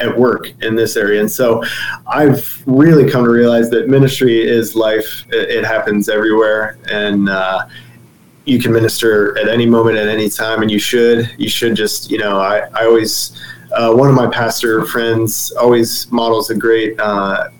at 0.00 0.16
work 0.16 0.50
in 0.62 0.76
this 0.76 0.96
area. 0.96 1.20
And 1.20 1.30
so 1.30 1.62
I've 2.06 2.62
really 2.66 3.10
come 3.10 3.24
to 3.24 3.30
realize 3.30 3.68
that 3.70 3.88
ministry 3.88 4.46
is 4.46 4.74
life, 4.74 5.26
it, 5.30 5.50
it 5.50 5.64
happens 5.64 6.08
everywhere. 6.08 6.78
And, 6.90 7.28
uh, 7.28 7.66
you 8.48 8.58
can 8.58 8.72
minister 8.72 9.36
at 9.38 9.48
any 9.48 9.66
moment 9.66 9.98
at 9.98 10.08
any 10.08 10.30
time 10.30 10.62
and 10.62 10.70
you 10.70 10.78
should. 10.78 11.30
You 11.36 11.48
should 11.48 11.74
just 11.76 12.10
you 12.10 12.18
know 12.18 12.38
i, 12.38 12.60
I 12.74 12.84
always 12.84 13.38
uh, 13.72 13.92
one 13.92 14.08
of 14.08 14.14
my 14.14 14.26
pastor 14.26 14.84
friends 14.86 15.52
always 15.52 16.10
models 16.10 16.50
a 16.50 16.54
great 16.54 16.98
uh, 16.98 17.50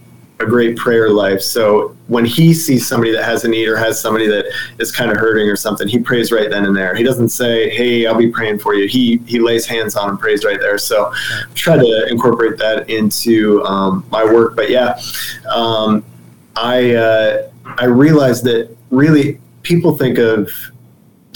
a 0.41 0.47
great 0.47 0.77
prayer 0.77 1.11
life. 1.11 1.43
So 1.43 1.97
when 2.07 2.25
he 2.25 2.55
sees 2.55 2.87
somebody 2.87 3.11
that 3.13 3.25
has 3.25 3.45
a 3.45 3.49
need 3.49 3.69
or 3.69 3.77
has 3.77 4.01
somebody 4.01 4.29
that 4.29 4.47
is 4.79 4.93
kind 4.93 5.11
of 5.11 5.17
hurting 5.17 5.49
or 5.49 5.57
something 5.57 5.89
he 5.89 5.99
prays 5.99 6.31
right 6.31 6.49
then 6.49 6.65
and 6.65 6.77
there. 6.77 6.95
He 6.95 7.03
doesn't 7.03 7.31
say 7.31 7.69
hey 7.71 8.07
i'll 8.07 8.17
be 8.17 8.31
praying 8.31 8.61
for 8.61 8.75
you. 8.75 8.89
He 8.89 9.19
he 9.27 9.41
lays 9.41 9.67
hands 9.67 9.97
on 9.97 10.09
and 10.11 10.19
prays 10.19 10.45
right 10.45 10.61
there. 10.61 10.79
So 10.79 11.13
try 11.55 11.77
to 11.77 12.07
incorporate 12.09 12.57
that 12.59 12.89
into 12.89 13.63
um, 13.65 14.07
my 14.11 14.25
work. 14.25 14.57
But 14.57 14.71
yeah 14.71 14.99
um, 15.53 16.05
i 16.57 16.95
uh, 16.95 17.51
i 17.79 17.85
realized 17.85 18.45
that 18.45 18.75
really 18.91 19.39
people 19.63 19.97
think 19.99 20.19
of 20.19 20.51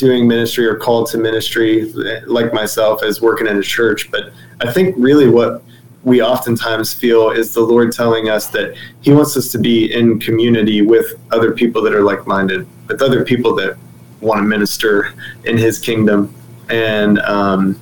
doing 0.02 0.26
ministry 0.26 0.66
or 0.66 0.74
called 0.74 1.08
to 1.08 1.16
ministry, 1.16 1.92
like 2.26 2.52
myself, 2.52 3.04
as 3.04 3.22
working 3.22 3.46
in 3.46 3.56
a 3.56 3.62
church. 3.62 4.10
But 4.10 4.32
I 4.60 4.72
think 4.72 4.96
really 4.98 5.28
what 5.28 5.62
we 6.02 6.20
oftentimes 6.20 6.92
feel 6.92 7.30
is 7.30 7.54
the 7.54 7.60
Lord 7.60 7.92
telling 7.92 8.28
us 8.28 8.48
that 8.48 8.76
He 9.00 9.12
wants 9.12 9.36
us 9.36 9.52
to 9.52 9.58
be 9.58 9.94
in 9.94 10.18
community 10.18 10.82
with 10.82 11.06
other 11.30 11.52
people 11.52 11.80
that 11.82 11.94
are 11.94 12.02
like 12.02 12.26
minded, 12.26 12.66
with 12.88 13.00
other 13.00 13.24
people 13.24 13.54
that 13.56 13.78
want 14.20 14.38
to 14.38 14.42
minister 14.42 15.14
in 15.44 15.56
His 15.56 15.78
kingdom. 15.78 16.34
And 16.68 17.20
um, 17.20 17.80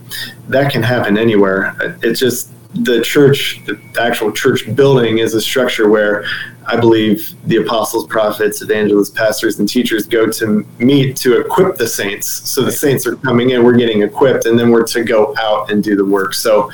that 0.49 0.71
can 0.71 0.83
happen 0.83 1.17
anywhere. 1.17 1.75
It's 2.03 2.21
just 2.21 2.53
the 2.75 3.03
church, 3.03 3.61
the 3.67 3.81
actual 4.01 4.31
church 4.33 4.75
building, 4.75 5.19
is 5.19 5.35
a 5.35 5.41
structure 5.41 5.89
where 5.89 6.25
I 6.67 6.79
believe 6.79 7.35
the 7.49 7.57
apostles, 7.57 8.07
prophets, 8.07 8.63
evangelists, 8.63 9.11
pastors, 9.11 9.59
and 9.59 9.69
teachers 9.69 10.07
go 10.07 10.31
to 10.31 10.65
meet 10.79 11.17
to 11.17 11.41
equip 11.41 11.77
the 11.77 11.89
saints. 11.89 12.29
So 12.29 12.63
the 12.63 12.71
saints 12.71 13.07
are 13.07 13.17
coming 13.17 13.51
in, 13.51 13.65
we're 13.65 13.77
getting 13.77 14.03
equipped, 14.03 14.47
and 14.47 14.59
then 14.59 14.71
we're 14.71 14.87
to 14.87 15.03
go 15.03 15.35
out 15.37 15.71
and 15.71 15.83
do 15.83 15.97
the 15.97 16.05
work. 16.05 16.33
So 16.35 16.71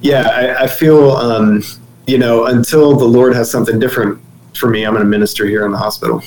yeah, 0.00 0.28
I, 0.28 0.64
I 0.64 0.66
feel, 0.66 1.12
um, 1.12 1.62
you 2.06 2.18
know, 2.18 2.46
until 2.46 2.96
the 2.96 3.06
Lord 3.06 3.34
has 3.34 3.50
something 3.50 3.78
different 3.78 4.20
for 4.54 4.68
me, 4.68 4.84
I'm 4.84 4.92
going 4.92 5.04
to 5.04 5.08
minister 5.08 5.46
here 5.46 5.64
in 5.64 5.72
the 5.72 5.78
hospital. 5.78 6.22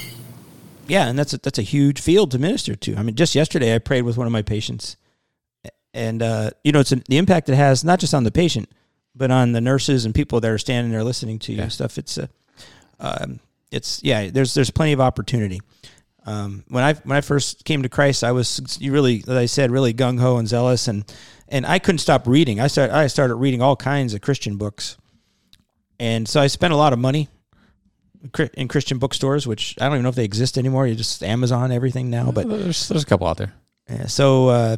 Yeah, 0.88 1.08
and 1.08 1.18
that's 1.18 1.34
a, 1.34 1.38
that's 1.38 1.60
a 1.60 1.64
huge 1.64 2.02
field 2.02 2.32
to 2.32 2.40
minister 2.40 2.76
to. 2.76 2.96
I 2.96 3.04
mean, 3.04 3.16
just 3.16 3.36
yesterday 3.36 3.76
I 3.76 3.78
prayed 3.78 4.02
with 4.02 4.18
one 4.18 4.28
of 4.28 4.34
my 4.34 4.42
patients, 4.42 4.98
and 5.94 6.22
uh, 6.22 6.52
you 6.64 6.72
know, 6.72 6.80
it's 6.80 6.92
an, 6.92 7.04
the 7.08 7.18
impact 7.18 7.50
it 7.50 7.56
has 7.56 7.84
not 7.84 8.00
just 8.00 8.14
on 8.14 8.24
the 8.24 8.32
patient, 8.32 8.70
but 9.16 9.32
on 9.32 9.52
the 9.52 9.62
nurses 9.62 10.06
and 10.06 10.16
people 10.16 10.40
that 10.40 10.50
are 10.50 10.58
standing 10.58 10.92
there 10.92 11.04
listening 11.04 11.40
to 11.40 11.52
you 11.52 11.58
yeah. 11.58 11.64
and 11.64 11.74
stuff. 11.74 11.98
It's 11.98 12.18
a, 12.18 12.30
uh, 13.00 13.18
um, 13.22 13.40
it's 13.72 14.02
yeah. 14.04 14.30
There's 14.30 14.54
there's 14.54 14.72
plenty 14.72 14.94
of 14.94 15.02
opportunity. 15.02 15.62
Um, 16.26 16.64
when 16.68 16.84
I 16.84 16.94
when 16.94 17.18
I 17.18 17.22
first 17.22 17.66
came 17.66 17.84
to 17.84 17.90
Christ, 17.90 18.24
I 18.24 18.32
was 18.32 18.78
you 18.80 18.92
really, 18.92 19.24
as 19.28 19.36
I 19.36 19.46
said, 19.46 19.72
really 19.72 19.94
gung 19.94 20.20
ho 20.20 20.38
and 20.38 20.48
zealous, 20.48 20.88
and 20.88 21.04
and 21.48 21.66
I 21.66 21.80
couldn't 21.80 22.00
stop 22.00 22.28
reading. 22.28 22.60
I 22.60 22.68
started 22.68 22.96
I 22.96 23.08
started 23.08 23.36
reading 23.36 23.62
all 23.62 23.76
kinds 23.76 24.14
of 24.14 24.22
Christian 24.22 24.58
books, 24.58 24.98
and 26.00 26.28
so 26.28 26.40
I 26.40 26.48
spent 26.48 26.74
a 26.74 26.78
lot 26.78 26.94
of 26.94 27.00
money 27.00 27.30
in 28.54 28.68
Christian 28.68 29.00
bookstores, 29.00 29.48
which 29.48 29.76
I 29.82 29.86
don't 29.86 29.96
even 29.96 30.04
know 30.04 30.10
if 30.10 30.16
they 30.16 30.26
exist 30.26 30.58
anymore. 30.58 30.86
You 30.86 30.96
just 30.96 31.24
Amazon 31.24 31.72
everything 31.72 32.10
now, 32.10 32.32
but 32.32 32.48
there's 32.48 32.88
there's 32.88 33.04
a 33.04 33.06
couple 33.06 33.28
out 33.28 33.38
there. 33.38 33.54
Yeah, 33.90 34.06
so 34.06 34.50
uh, 34.50 34.78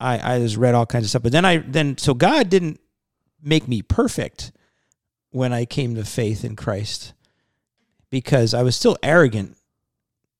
I 0.00 0.34
I 0.34 0.38
just 0.38 0.56
read 0.56 0.74
all 0.74 0.86
kinds 0.86 1.04
of 1.04 1.10
stuff, 1.10 1.22
but 1.22 1.32
then 1.32 1.44
I 1.44 1.58
then 1.58 1.98
so 1.98 2.14
God 2.14 2.48
didn't 2.50 2.80
make 3.42 3.68
me 3.68 3.82
perfect 3.82 4.52
when 5.30 5.52
I 5.52 5.64
came 5.64 5.94
to 5.94 6.04
faith 6.04 6.44
in 6.44 6.56
Christ 6.56 7.12
because 8.10 8.54
I 8.54 8.62
was 8.62 8.76
still 8.76 8.96
arrogant. 9.02 9.56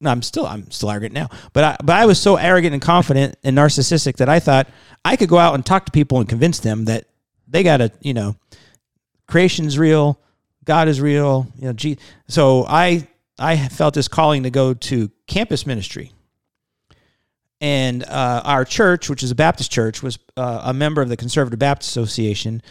No, 0.01 0.11
I'm 0.11 0.23
still 0.23 0.47
I'm 0.47 0.71
still 0.71 0.91
arrogant 0.91 1.15
now, 1.15 1.29
but 1.53 1.65
I 1.65 1.77
but 1.83 1.97
I 1.97 2.07
was 2.07 2.21
so 2.21 2.37
arrogant 2.37 2.75
and 2.75 2.83
confident 2.83 3.37
and 3.43 3.57
narcissistic 3.57 4.17
that 4.17 4.29
I 4.29 4.41
thought 4.41 4.69
I 5.05 5.17
could 5.17 5.29
go 5.29 5.39
out 5.39 5.55
and 5.55 5.65
talk 5.65 5.87
to 5.87 5.93
people 5.93 6.19
and 6.19 6.29
convince 6.29 6.59
them 6.59 6.85
that 6.87 7.07
they 7.49 7.63
got 7.63 7.79
to 7.79 7.91
you 8.01 8.15
know 8.15 8.37
creation's 9.27 9.79
real, 9.79 10.21
God 10.65 10.89
is 10.89 11.01
real, 11.01 11.47
you 11.59 11.73
know. 11.73 11.95
So 12.29 12.65
I 12.67 13.09
I 13.39 13.69
felt 13.69 13.95
this 13.95 14.09
calling 14.09 14.43
to 14.45 14.51
go 14.51 14.75
to 14.75 15.11
campus 15.27 15.67
ministry, 15.67 16.13
and 17.61 18.05
uh, 18.05 18.43
our 18.45 18.65
church, 18.65 19.09
which 19.09 19.23
is 19.23 19.31
a 19.31 19.35
Baptist 19.35 19.71
church, 19.71 20.03
was 20.03 20.19
uh, 20.37 20.63
a 20.65 20.75
member 20.75 21.03
of 21.03 21.09
the 21.09 21.17
Conservative 21.17 21.59
Baptist 21.59 21.91
Association. 21.91 22.63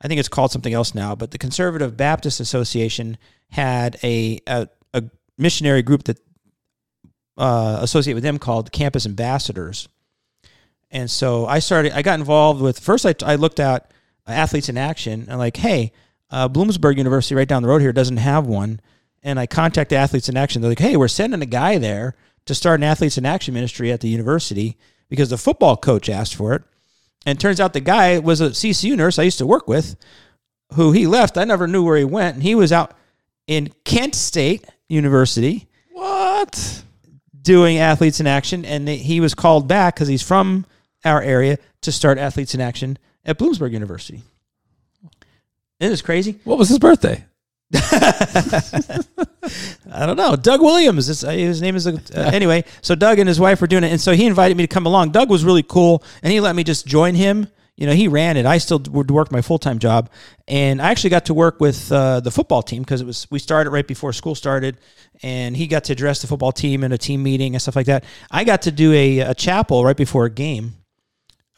I 0.00 0.08
think 0.08 0.18
it's 0.18 0.28
called 0.28 0.52
something 0.52 0.74
else 0.74 0.94
now, 0.94 1.14
but 1.14 1.30
the 1.30 1.38
Conservative 1.38 1.96
Baptist 1.96 2.40
Association 2.40 3.16
had 3.50 3.98
a, 4.02 4.40
a, 4.46 4.68
a 4.92 5.04
missionary 5.38 5.82
group 5.82 6.04
that 6.04 6.18
uh, 7.38 7.78
associate 7.80 8.14
with 8.14 8.22
them 8.22 8.38
called 8.38 8.72
Campus 8.72 9.06
Ambassadors. 9.06 9.88
And 10.90 11.10
so 11.10 11.46
I 11.46 11.58
started, 11.58 11.92
I 11.92 12.02
got 12.02 12.18
involved 12.18 12.60
with, 12.60 12.78
first 12.78 13.06
I, 13.06 13.14
I 13.24 13.36
looked 13.36 13.60
at 13.60 13.90
Athletes 14.26 14.68
in 14.68 14.78
Action 14.78 15.26
and 15.28 15.38
like, 15.38 15.56
hey, 15.56 15.92
uh, 16.30 16.48
Bloomsburg 16.48 16.96
University 16.96 17.34
right 17.34 17.48
down 17.48 17.62
the 17.62 17.68
road 17.68 17.80
here 17.80 17.92
doesn't 17.92 18.16
have 18.18 18.46
one. 18.46 18.80
And 19.22 19.40
I 19.40 19.46
contacted 19.46 19.98
Athletes 19.98 20.28
in 20.28 20.36
Action. 20.36 20.62
They're 20.62 20.70
like, 20.70 20.78
hey, 20.78 20.96
we're 20.96 21.08
sending 21.08 21.42
a 21.42 21.46
guy 21.46 21.78
there 21.78 22.14
to 22.46 22.54
start 22.54 22.80
an 22.80 22.84
Athletes 22.84 23.18
in 23.18 23.26
Action 23.26 23.54
ministry 23.54 23.92
at 23.92 24.00
the 24.00 24.08
university 24.08 24.76
because 25.08 25.30
the 25.30 25.38
football 25.38 25.76
coach 25.76 26.08
asked 26.08 26.34
for 26.34 26.54
it. 26.54 26.62
And 27.24 27.38
it 27.38 27.40
turns 27.40 27.60
out 27.60 27.72
the 27.72 27.80
guy 27.80 28.18
was 28.18 28.40
a 28.40 28.50
CCU 28.50 28.96
nurse 28.96 29.18
I 29.18 29.24
used 29.24 29.38
to 29.38 29.46
work 29.46 29.68
with 29.68 29.96
who 30.74 30.92
he 30.92 31.06
left. 31.06 31.36
I 31.38 31.44
never 31.44 31.66
knew 31.66 31.84
where 31.84 31.96
he 31.96 32.04
went. 32.04 32.34
And 32.34 32.42
he 32.42 32.54
was 32.54 32.72
out 32.72 32.94
in 33.46 33.72
Kent 33.84 34.14
State 34.14 34.64
University. 34.88 35.68
What? 35.92 36.84
doing 37.46 37.78
Athletes 37.78 38.18
in 38.18 38.26
Action, 38.26 38.64
and 38.64 38.86
he 38.88 39.20
was 39.20 39.32
called 39.32 39.68
back 39.68 39.94
because 39.94 40.08
he's 40.08 40.20
from 40.20 40.66
our 41.04 41.22
area 41.22 41.58
to 41.82 41.92
start 41.92 42.18
Athletes 42.18 42.54
in 42.54 42.60
Action 42.60 42.98
at 43.24 43.38
Bloomsburg 43.38 43.70
University. 43.70 44.22
Isn't 45.78 45.92
this 45.92 46.02
crazy? 46.02 46.40
What 46.42 46.58
was 46.58 46.68
his 46.68 46.80
birthday? 46.80 47.24
I 49.92 50.06
don't 50.06 50.16
know. 50.16 50.36
Doug 50.36 50.60
Williams. 50.60 51.06
His, 51.06 51.24
uh, 51.24 51.30
his 51.30 51.60
name 51.60 51.76
is 51.76 51.86
uh, 51.86 51.98
anyway. 52.14 52.64
So 52.80 52.94
Doug 52.94 53.18
and 53.18 53.28
his 53.28 53.40
wife 53.40 53.60
were 53.60 53.66
doing 53.66 53.84
it, 53.84 53.90
and 53.90 54.00
so 54.00 54.12
he 54.12 54.26
invited 54.26 54.56
me 54.56 54.64
to 54.64 54.72
come 54.72 54.86
along. 54.86 55.10
Doug 55.10 55.30
was 55.30 55.44
really 55.44 55.62
cool, 55.62 56.02
and 56.22 56.32
he 56.32 56.40
let 56.40 56.54
me 56.56 56.64
just 56.64 56.86
join 56.86 57.14
him 57.14 57.48
you 57.76 57.86
know, 57.86 57.92
he 57.92 58.08
ran 58.08 58.38
it. 58.38 58.46
I 58.46 58.56
still 58.58 58.78
would 58.90 59.10
work 59.10 59.30
my 59.30 59.42
full 59.42 59.58
time 59.58 59.78
job, 59.78 60.08
and 60.48 60.80
I 60.80 60.90
actually 60.90 61.10
got 61.10 61.26
to 61.26 61.34
work 61.34 61.60
with 61.60 61.92
uh, 61.92 62.20
the 62.20 62.30
football 62.30 62.62
team 62.62 62.82
because 62.82 63.02
it 63.02 63.06
was 63.06 63.26
we 63.30 63.38
started 63.38 63.70
right 63.70 63.86
before 63.86 64.14
school 64.14 64.34
started, 64.34 64.78
and 65.22 65.54
he 65.54 65.66
got 65.66 65.84
to 65.84 65.92
address 65.92 66.22
the 66.22 66.26
football 66.26 66.52
team 66.52 66.84
in 66.84 66.92
a 66.92 66.98
team 66.98 67.22
meeting 67.22 67.54
and 67.54 67.60
stuff 67.60 67.76
like 67.76 67.86
that. 67.86 68.04
I 68.30 68.44
got 68.44 68.62
to 68.62 68.72
do 68.72 68.92
a, 68.92 69.18
a 69.20 69.34
chapel 69.34 69.84
right 69.84 69.96
before 69.96 70.24
a 70.24 70.30
game 70.30 70.76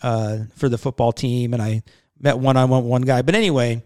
uh, 0.03 0.39
for 0.57 0.69
the 0.69 0.77
football 0.77 1.13
team, 1.13 1.55
and 1.55 1.63
I 1.63 1.85
met 2.19 2.37
one 2.37 2.57
on 2.57 2.69
one 2.69 2.85
one 2.85 3.03
guy. 3.03 3.23
But 3.23 3.37
anyway, 3.37 3.85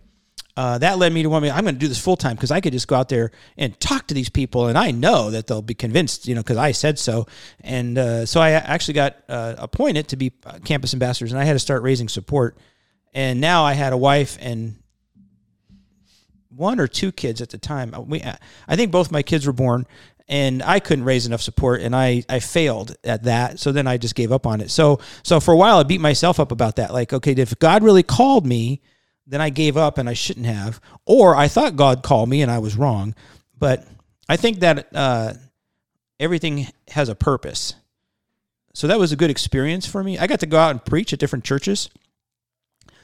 uh, 0.57 0.78
that 0.78 0.98
led 0.98 1.12
me 1.12 1.22
to 1.22 1.30
want 1.30 1.42
me. 1.42 1.50
I'm 1.50 1.62
going 1.62 1.74
to 1.74 1.80
do 1.80 1.88
this 1.88 2.00
full 2.00 2.16
time 2.16 2.36
because 2.36 2.50
I 2.50 2.61
could 2.61 2.72
just 2.72 2.86
go 2.86 2.96
out 2.96 3.09
there 3.09 3.30
and 3.57 3.78
talk 3.80 4.09
to 4.09 4.14
these 4.14 4.28
people, 4.28 4.66
and 4.66 4.76
I 4.76 4.90
know 4.90 5.30
that 5.30 5.46
they'll 5.46 5.62
be 5.62 5.74
convinced, 5.74 6.28
you 6.28 6.34
know, 6.34 6.42
because 6.42 6.59
I 6.59 6.72
said 6.72 6.98
so. 6.98 7.26
And 7.61 7.96
uh, 7.96 8.26
so 8.26 8.40
I 8.40 8.50
actually 8.50 8.94
got 8.94 9.16
uh, 9.28 9.55
appointed 9.57 10.09
to 10.09 10.16
be 10.16 10.32
uh, 10.44 10.59
campus 10.64 10.92
ambassadors, 10.92 11.32
and 11.32 11.40
I 11.40 11.44
had 11.44 11.55
to 11.55 11.59
start 11.59 11.82
raising 11.82 12.09
support. 12.09 12.59
And 13.14 13.40
now 13.40 13.64
I 13.64 13.72
had 13.72 13.94
a 13.94 13.96
wife 13.96 14.36
and 14.40 14.76
one 16.50 16.80
or 16.80 16.86
two 16.86 17.12
kids 17.12 17.40
at 17.40 17.48
the 17.48 17.59
time. 17.59 17.94
Uh, 17.94 18.00
we, 18.00 18.22
I 18.68 18.76
think 18.76 18.92
both 18.92 19.11
my 19.11 19.22
kids 19.22 19.46
were 19.46 19.55
born, 19.55 19.86
and 20.28 20.62
I 20.62 20.80
couldn't 20.80 21.05
raise 21.05 21.24
enough 21.24 21.40
support, 21.40 21.80
and 21.80 21.96
I 21.96 22.24
I 22.28 22.40
failed 22.40 22.94
at 23.05 23.22
that. 23.22 23.59
So 23.59 23.72
then 23.72 23.86
I 23.86 23.96
just 23.96 24.14
gave 24.14 24.30
up 24.30 24.46
on 24.46 24.61
it. 24.61 24.70
So 24.70 25.00
so 25.22 25.40
for 25.40 25.55
a 25.55 25.57
while 25.57 25.78
I 25.78 25.82
beat 25.82 26.03
myself 26.03 26.38
up 26.38 26.53
about 26.53 26.76
that. 26.76 26.92
Like, 26.92 27.14
okay, 27.14 27.32
if 27.32 27.59
God 27.59 27.82
really 27.82 28.03
called 28.03 28.44
me 28.46 28.82
then 29.27 29.41
I 29.41 29.51
gave 29.51 29.77
up 29.77 29.99
and 29.99 30.09
I 30.09 30.14
shouldn't 30.14 30.47
have, 30.47 30.81
or 31.07 31.37
I 31.37 31.49
thought 31.49 31.77
God 31.77 32.03
called 32.03 32.29
me 32.29 32.43
and 32.43 32.51
I 32.51 32.59
was 32.59 32.77
wrong. 32.77 33.14
But 33.59 33.87
I 34.29 34.37
think 34.37 34.61
that 34.61 34.89
uh, 34.95 35.35
everything 36.18 36.68
has 36.89 37.09
a 37.09 37.14
purpose. 37.14 37.75
So 38.75 38.87
that 38.87 38.99
was 38.99 39.12
a 39.12 39.16
good 39.16 39.31
experience 39.31 39.87
for 39.87 40.03
me. 40.03 40.18
I 40.18 40.27
got 40.27 40.41
to 40.41 40.47
go 40.47 40.59
out 40.59 40.70
and 40.70 40.85
preach 40.85 41.12
at 41.12 41.18
different 41.18 41.45
churches 41.45 41.91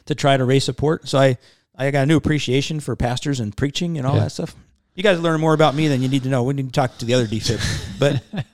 to 0.06 0.14
try 0.14 0.36
to 0.36 0.44
raise 0.44 0.64
support. 0.64 1.06
So 1.08 1.18
I, 1.18 1.36
I 1.76 1.90
got 1.90 2.04
a 2.04 2.06
new 2.06 2.16
appreciation 2.16 2.80
for 2.80 2.96
pastors 2.96 3.40
and 3.40 3.56
preaching 3.56 3.98
and 3.98 4.06
all 4.06 4.14
yeah. 4.14 4.24
that 4.24 4.30
stuff. 4.30 4.56
You 4.94 5.02
guys 5.02 5.20
learn 5.20 5.40
more 5.40 5.54
about 5.54 5.74
me 5.74 5.86
than 5.86 6.02
you 6.02 6.08
need 6.08 6.24
to 6.24 6.28
know. 6.28 6.42
We 6.42 6.54
need 6.54 6.66
to 6.66 6.72
talk 6.72 6.98
to 6.98 7.04
the 7.04 7.14
other 7.14 7.26
DeFib. 7.26 7.98
But 8.00 8.22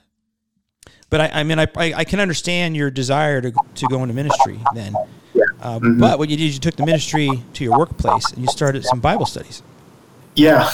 but 1.09 1.21
I, 1.21 1.39
I 1.39 1.43
mean, 1.43 1.57
I, 1.57 1.67
I 1.75 2.03
can 2.03 2.19
understand 2.19 2.75
your 2.75 2.91
desire 2.91 3.41
to, 3.41 3.51
to 3.51 3.87
go 3.87 4.03
into 4.03 4.13
ministry 4.13 4.59
then. 4.75 4.93
Uh, 5.65 5.79
mm-hmm. 5.79 5.99
But 5.99 6.19
what 6.19 6.29
you 6.29 6.37
did, 6.37 6.53
you 6.53 6.59
took 6.59 6.75
the 6.75 6.85
ministry 6.85 7.41
to 7.53 7.63
your 7.63 7.75
workplace 7.75 8.31
and 8.31 8.43
you 8.43 8.47
started 8.49 8.85
some 8.85 8.99
Bible 8.99 9.25
studies. 9.25 9.63
Yeah. 10.35 10.69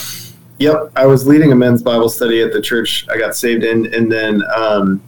Yep. 0.62 0.92
I 0.96 1.08
was 1.08 1.26
leading 1.26 1.52
a 1.52 1.56
men's 1.56 1.82
Bible 1.82 2.08
study 2.08 2.44
at 2.44 2.54
the 2.54 2.62
church 2.62 3.08
I 3.10 3.18
got 3.18 3.36
saved 3.36 3.64
in. 3.64 3.92
And 3.94 4.12
then 4.12 4.44
um, 4.56 5.02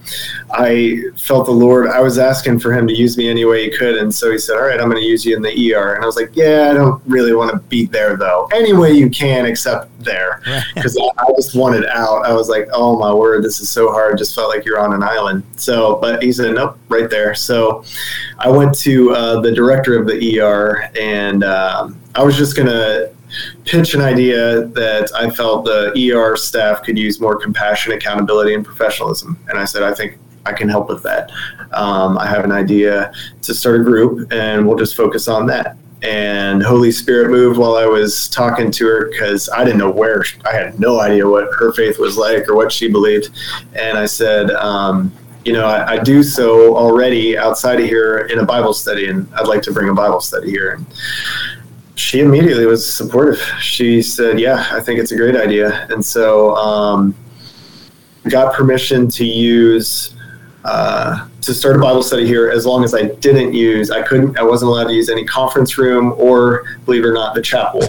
I 0.52 1.04
felt 1.16 1.46
the 1.46 1.52
Lord, 1.52 1.88
I 1.88 2.00
was 2.00 2.18
asking 2.18 2.60
for 2.60 2.74
him 2.74 2.88
to 2.88 2.94
use 2.94 3.18
me 3.18 3.30
any 3.30 3.46
way 3.46 3.70
he 3.70 3.78
could. 3.78 3.98
And 3.98 4.14
so 4.14 4.32
he 4.32 4.40
said, 4.40 4.58
All 4.58 4.64
right, 4.64 4.80
I'm 4.80 4.90
going 4.90 5.02
to 5.02 5.08
use 5.08 5.24
you 5.24 5.36
in 5.36 5.44
the 5.44 5.76
ER. 5.76 5.94
And 5.94 6.04
I 6.04 6.08
was 6.08 6.16
like, 6.16 6.32
Yeah, 6.34 6.70
I 6.72 6.74
don't 6.74 7.02
really 7.06 7.34
want 7.36 7.52
to 7.52 7.60
be 7.70 7.86
there 7.86 8.18
though. 8.18 8.50
Any 8.52 8.74
way 8.74 8.94
you 8.94 9.12
can, 9.12 9.46
except 9.46 9.90
there. 10.04 10.42
Because 10.74 10.98
I, 10.98 11.24
I 11.24 11.32
just 11.36 11.56
wanted 11.56 11.86
out. 11.86 12.26
I 12.26 12.34
was 12.34 12.50
like, 12.50 12.68
Oh 12.74 12.98
my 12.98 13.14
word, 13.14 13.44
this 13.44 13.60
is 13.60 13.70
so 13.70 13.92
hard. 13.92 14.18
Just 14.18 14.34
felt 14.34 14.50
like 14.50 14.66
you're 14.66 14.80
on 14.80 14.94
an 14.94 15.04
island. 15.04 15.44
So, 15.56 15.98
but 15.98 16.24
he 16.24 16.34
said, 16.34 16.56
Nope, 16.56 16.80
right 16.90 17.10
there. 17.10 17.36
So 17.36 17.84
I 18.40 18.50
went 18.50 18.76
to 18.80 19.12
uh, 19.12 19.42
the 19.42 19.52
director 19.52 20.00
of 20.00 20.08
the 20.08 20.40
ER 20.40 20.90
and 21.00 21.44
um, 21.44 22.00
I 22.16 22.24
was 22.24 22.38
just 22.38 22.56
going 22.56 22.68
to 22.68 23.14
pitch 23.66 23.94
an 23.94 24.02
idea 24.02 24.66
that 24.68 25.12
I 25.16 25.30
felt 25.30 25.66
the 25.66 26.14
ER 26.14 26.36
staff 26.36 26.84
could 26.84 26.98
use 26.98 27.20
more 27.20 27.36
compassion, 27.36 27.94
accountability, 27.94 28.54
and 28.54 28.66
professionalism. 28.66 29.40
And 29.50 29.58
I 29.58 29.66
said, 29.66 29.84
I 29.84 29.94
think 29.94 30.18
I 30.46 30.54
can 30.54 30.70
help 30.70 30.90
with 30.90 31.04
that. 31.04 31.32
Um, 31.72 32.18
I 32.18 32.28
have 32.28 32.44
an 32.44 32.52
idea 32.52 33.14
to 33.42 33.54
start 33.54 33.82
a 33.82 33.84
group, 33.84 34.32
and 34.32 34.68
we'll 34.68 34.78
just 34.78 34.96
focus 34.96 35.28
on 35.28 35.48
that. 35.48 35.78
And 36.04 36.62
Holy 36.62 36.92
Spirit 36.92 37.32
moved 37.32 37.58
while 37.58 37.78
I 37.78 37.86
was 37.86 38.28
talking 38.28 38.70
to 38.72 38.88
her 38.88 39.10
because 39.10 39.50
I 39.50 39.64
didn't 39.64 39.80
know 39.80 39.90
where, 39.90 40.26
I 40.46 40.54
had 40.54 40.78
no 40.78 41.00
idea 41.00 41.28
what 41.28 41.54
her 41.58 41.72
faith 41.72 41.98
was 41.98 42.18
like 42.18 42.50
or 42.50 42.56
what 42.56 42.74
she 42.74 42.90
believed. 42.90 43.30
And 43.74 43.98
I 43.98 44.06
said, 44.06 44.52
um, 44.52 45.14
you 45.46 45.54
know, 45.54 45.66
I, 45.66 45.94
I, 45.94 45.98
do 45.98 46.24
so 46.24 46.76
already 46.76 47.38
outside 47.38 47.80
of 47.80 47.86
here 47.86 48.30
in 48.32 48.40
a 48.40 48.46
Bible 48.46 48.74
study, 48.74 49.10
and 49.10 49.28
I'd 49.34 49.48
like 49.48 49.62
to 49.64 49.74
bring 49.74 49.90
a 49.90 49.94
Bible 49.94 50.22
study 50.22 50.50
here. 50.50 50.74
And 50.74 50.86
she 51.96 52.20
immediately 52.22 52.66
was 52.66 52.92
supportive. 52.92 53.40
She 53.60 54.02
said, 54.02 54.40
"Yeah, 54.40 54.68
I 54.72 54.80
think 54.80 55.00
it's 55.00 55.12
a 55.12 55.16
great 55.16 55.36
idea." 55.36 55.88
And 55.90 56.04
so, 56.04 56.56
um, 56.56 57.16
got 58.30 58.54
permission 58.54 59.10
to 59.10 59.26
use 59.26 60.16
uh, 60.66 61.28
to 61.42 61.54
start 61.54 61.76
a 61.76 61.80
Bible 61.80 62.02
study 62.02 62.26
here 62.26 62.50
as 62.50 62.66
long 62.66 62.84
as 62.84 62.96
I 62.96 63.04
didn't 63.04 63.54
use. 63.54 63.92
I 63.92 64.02
couldn't. 64.02 64.38
I 64.38 64.44
wasn't 64.44 64.70
allowed 64.70 64.88
to 64.88 64.94
use 64.94 65.10
any 65.10 65.26
conference 65.26 65.78
room 65.78 66.14
or, 66.18 66.64
believe 66.86 67.04
it 67.04 67.08
or 67.08 67.14
not, 67.14 67.36
the 67.36 67.42
chapel. 67.42 67.84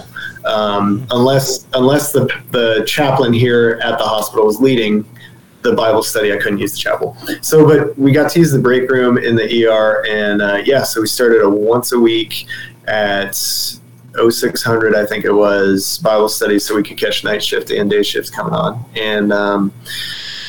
Um, 0.45 1.07
unless 1.11 1.67
unless 1.73 2.13
the 2.13 2.27
the 2.51 2.85
chaplain 2.87 3.33
here 3.33 3.81
at 3.83 3.99
the 3.99 4.05
hospital 4.05 4.45
was 4.45 4.61
leading 4.61 5.07
the 5.63 5.73
Bible 5.73 6.03
study, 6.03 6.33
I 6.33 6.37
couldn't 6.37 6.59
use 6.59 6.73
the 6.73 6.79
chapel. 6.79 7.17
So, 7.41 7.67
but 7.67 7.97
we 7.99 8.13
got 8.13 8.31
to 8.33 8.39
use 8.39 8.53
the 8.53 8.59
break 8.59 8.91
room 8.91 9.17
in 9.17 9.37
the 9.37 9.67
ER, 9.67 10.05
and 10.09 10.43
uh, 10.43 10.63
yeah, 10.65 10.83
so 10.83 11.01
we 11.01 11.07
started 11.07 11.43
a 11.43 11.49
once 11.49 11.93
a 11.93 11.99
week 11.99 12.47
at 12.87 13.35
0600, 14.17 14.95
I 14.95 15.07
think 15.07 15.25
it 15.25 15.33
was, 15.33 15.99
Bible 15.99 16.29
study, 16.29 16.59
so 16.59 16.75
we 16.75 16.83
could 16.83 16.99
catch 16.99 17.25
night 17.25 17.43
shift 17.43 17.71
and 17.71 17.91
day 17.91 18.03
shifts 18.03 18.31
coming 18.31 18.55
on, 18.55 18.85
and. 18.97 19.33
Um, 19.33 19.73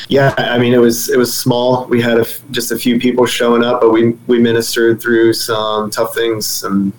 yeah, 0.08 0.34
I 0.38 0.56
mean 0.58 0.72
it 0.72 0.78
was 0.78 1.08
it 1.08 1.18
was 1.18 1.36
small. 1.36 1.86
We 1.86 2.00
had 2.00 2.24
just 2.52 2.70
a 2.70 2.78
few 2.78 2.98
people 2.98 3.26
showing 3.26 3.64
up, 3.64 3.80
but 3.80 3.90
we 3.90 4.12
we 4.28 4.38
ministered 4.38 5.00
through 5.00 5.32
some 5.32 5.90
tough 5.90 6.14
things, 6.14 6.46
some 6.46 6.92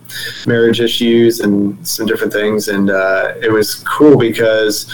marriage 0.45 0.81
issues, 0.81 1.39
and 1.39 1.87
some 1.87 2.05
different 2.05 2.33
things, 2.33 2.67
and 2.67 2.89
uh, 2.89 3.33
it 3.41 3.51
was 3.51 3.75
cool 3.75 4.17
because 4.17 4.93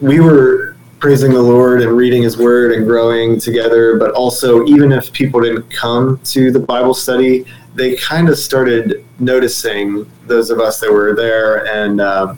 we 0.00 0.20
were 0.20 0.74
praising 1.00 1.32
the 1.32 1.42
Lord 1.42 1.82
and 1.82 1.92
reading 1.92 2.22
His 2.22 2.38
Word 2.38 2.72
and 2.72 2.86
growing 2.86 3.38
together. 3.38 3.98
But 3.98 4.12
also, 4.12 4.64
even 4.64 4.90
if 4.90 5.12
people 5.12 5.42
didn't 5.42 5.70
come 5.70 6.18
to 6.24 6.50
the 6.50 6.60
Bible 6.60 6.94
study, 6.94 7.44
they 7.74 7.96
kind 7.96 8.28
of 8.28 8.38
started 8.38 9.04
noticing 9.18 10.10
those 10.26 10.50
of 10.50 10.60
us 10.60 10.80
that 10.80 10.92
were 10.92 11.14
there, 11.14 11.66
and 11.66 12.00
uh, 12.00 12.34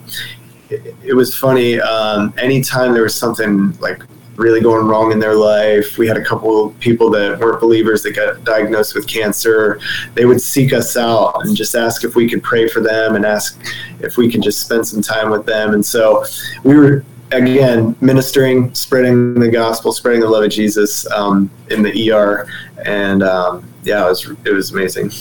it, 0.69 0.95
it, 1.03 1.13
was 1.13 1.35
funny. 1.35 1.79
Um, 1.79 2.33
anytime 2.37 2.93
there 2.93 3.03
was 3.03 3.15
something 3.15 3.77
like 3.79 4.01
really 4.37 4.61
going 4.61 4.85
wrong 4.87 5.11
in 5.11 5.19
their 5.19 5.35
life. 5.35 5.97
We 5.97 6.07
had 6.07 6.17
a 6.17 6.23
couple 6.23 6.71
people 6.79 7.09
that 7.11 7.39
weren't 7.39 7.61
believers 7.61 8.03
that 8.03 8.15
got 8.15 8.43
diagnosed 8.43 8.95
with 8.95 9.07
cancer. 9.07 9.79
They 10.13 10.25
would 10.25 10.41
seek 10.41 10.73
us 10.73 10.97
out 10.97 11.45
and 11.45 11.55
just 11.55 11.75
ask 11.75 12.03
if 12.03 12.15
we 12.15 12.29
could 12.29 12.43
pray 12.43 12.67
for 12.67 12.81
them 12.81 13.15
and 13.15 13.25
ask 13.25 13.61
if 13.99 14.17
we 14.17 14.29
could 14.29 14.41
just 14.41 14.61
spend 14.61 14.85
some 14.85 15.01
time 15.01 15.29
with 15.29 15.45
them. 15.45 15.73
And 15.73 15.85
so 15.85 16.25
we 16.63 16.75
were 16.75 17.05
again 17.31 17.95
ministering, 18.01 18.73
spreading 18.73 19.35
the 19.35 19.49
gospel, 19.49 19.91
spreading 19.91 20.21
the 20.21 20.29
love 20.29 20.43
of 20.43 20.51
Jesus 20.51 21.09
um, 21.11 21.49
in 21.69 21.81
the 21.81 22.11
ER, 22.11 22.47
and 22.83 23.23
um, 23.23 23.65
yeah, 23.83 24.05
it 24.05 24.09
was 24.09 24.29
it 24.45 24.51
was 24.51 24.71
amazing. 24.71 25.11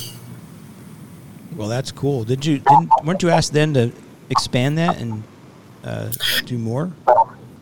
Well, 1.57 1.69
that's 1.69 1.93
cool. 1.93 2.25
Did 2.25 2.45
you 2.45 2.59
didn't 2.59 2.91
weren't 3.05 3.23
you 3.23 3.31
asked 3.31 3.53
then 3.53 3.75
to 3.75 3.93
expand 4.31 4.79
that 4.79 4.99
and 4.99 5.23
uh, 5.85 6.11
do 6.47 6.59
more? 6.59 6.93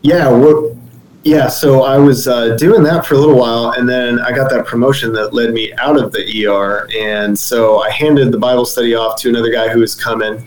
Yeah, 0.01 0.29
well, 0.29 0.77
yeah, 1.23 1.47
so 1.47 1.83
I 1.83 1.97
was 1.97 2.27
uh, 2.27 2.55
doing 2.57 2.83
that 2.83 3.05
for 3.05 3.15
a 3.15 3.17
little 3.17 3.37
while, 3.37 3.71
and 3.71 3.87
then 3.87 4.19
I 4.19 4.33
got 4.33 4.49
that 4.49 4.65
promotion 4.65 5.13
that 5.13 5.33
led 5.33 5.53
me 5.53 5.71
out 5.75 5.97
of 5.97 6.11
the 6.11 6.45
ER, 6.47 6.89
and 6.97 7.37
so 7.37 7.79
I 7.79 7.89
handed 7.91 8.31
the 8.33 8.37
Bible 8.37 8.65
study 8.65 8.93
off 8.95 9.19
to 9.21 9.29
another 9.29 9.49
guy 9.49 9.69
who 9.69 9.79
was 9.79 9.95
coming 9.95 10.43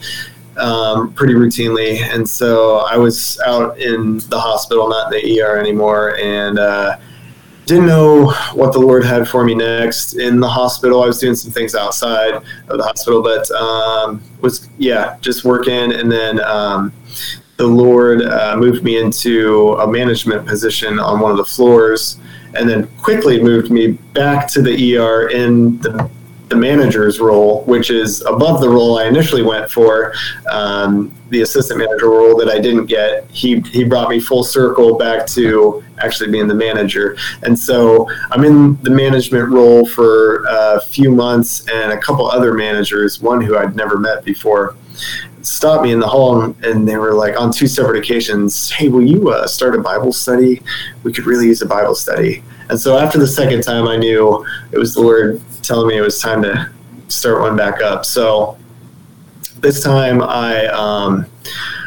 um, 0.59 1.13
pretty 1.15 1.33
routinely, 1.33 2.01
and 2.03 2.29
so 2.29 2.79
I 2.79 2.99
was 2.99 3.41
out 3.47 3.79
in 3.79 4.19
the 4.29 4.39
hospital, 4.39 4.89
not 4.89 5.15
in 5.15 5.25
the 5.25 5.41
ER 5.41 5.57
anymore, 5.57 6.19
and 6.19 6.59
uh, 6.59 6.99
didn't 7.67 7.87
know 7.87 8.31
what 8.55 8.73
the 8.73 8.79
Lord 8.79 9.05
had 9.05 9.29
for 9.29 9.45
me 9.45 9.55
next 9.55 10.15
in 10.15 10.41
the 10.41 10.49
hospital. 10.49 11.03
I 11.03 11.07
was 11.07 11.19
doing 11.19 11.35
some 11.35 11.51
things 11.51 11.75
outside 11.75 12.35
of 12.35 12.79
the 12.79 12.83
hospital, 12.83 13.23
but 13.23 13.51
um, 13.51 14.23
was 14.41 14.69
yeah, 14.79 15.17
just 15.21 15.45
working, 15.45 15.93
and 15.93 16.11
then. 16.11 16.43
Um, 16.45 16.93
the 17.57 17.67
Lord 17.67 18.21
uh, 18.21 18.55
moved 18.59 18.85
me 18.85 19.01
into 19.01 19.73
a 19.75 19.87
management 19.91 20.47
position 20.47 20.99
on 20.99 21.21
one 21.21 21.31
of 21.31 21.39
the 21.39 21.45
floors, 21.47 22.19
and 22.55 22.69
then 22.69 22.87
quickly 22.99 23.43
moved 23.43 23.71
me 23.71 23.93
back 23.93 24.47
to 24.49 24.61
the 24.61 24.99
ER 24.99 25.29
in 25.29 25.79
the, 25.79 26.11
the 26.49 26.57
manager's 26.57 27.19
role, 27.19 27.65
which 27.65 27.91
is 27.91 28.23
above 28.23 28.61
the 28.61 28.69
role 28.69 28.99
I 28.99 29.07
initially 29.07 29.43
went 29.43 29.71
for, 29.71 30.15
um, 30.51 31.13
the 31.31 31.43
assistant 31.43 31.81
manager 31.81 32.09
role 32.09 32.37
that 32.37 32.49
I 32.49 32.61
didn't 32.61 32.87
get. 32.87 33.29
He 33.31 33.61
he 33.61 33.83
brought 33.83 34.09
me 34.09 34.21
full 34.21 34.45
circle 34.45 34.97
back 34.97 35.27
to 35.29 35.83
actually 35.99 36.31
being 36.31 36.47
the 36.47 36.55
manager, 36.55 37.17
and 37.43 37.59
so 37.59 38.09
I'm 38.31 38.45
in 38.45 38.81
the 38.83 38.91
management 38.91 39.49
role 39.51 39.87
for 39.87 40.45
a 40.49 40.81
few 40.81 41.11
months, 41.11 41.67
and 41.69 41.91
a 41.93 41.99
couple 41.99 42.29
other 42.29 42.55
managers, 42.55 43.21
one 43.21 43.41
who 43.41 43.57
I'd 43.57 43.75
never 43.75 43.99
met 43.99 44.25
before 44.25 44.77
stopped 45.43 45.85
me 45.85 45.93
in 45.93 46.01
the 46.01 46.07
hall 46.07 46.43
and 46.43 46.89
they 46.89 46.97
were 46.97 47.15
like 47.15 47.39
on 47.39 47.53
two 47.53 47.69
separate 47.69 48.03
occasions 48.03 48.71
hey 48.71 48.89
will 48.89 49.03
you 49.03 49.31
uh, 49.31 49.47
start 49.47 49.77
a 49.77 49.79
bible 49.79 50.13
study? 50.13 50.61
We 51.05 51.13
could 51.13 51.25
really 51.25 51.47
use 51.47 51.63
a 51.63 51.67
bible 51.67 51.95
study. 51.95 52.43
And 52.69 52.81
so 52.81 52.99
after 52.99 53.19
the 53.19 53.29
second 53.29 53.63
time 53.63 53.87
i 53.87 53.97
knew 53.97 54.45
it 54.73 54.79
was 54.79 54.95
the 54.95 55.03
lord 55.03 55.41
telling 55.67 55.89
me 55.89 55.97
it 55.97 56.01
was 56.01 56.21
time 56.21 56.43
to 56.43 56.71
start 57.09 57.41
one 57.41 57.57
back 57.57 57.83
up 57.83 58.05
so 58.05 58.57
this 59.59 59.83
time 59.83 60.23
i 60.23 60.67
um, 60.67 61.27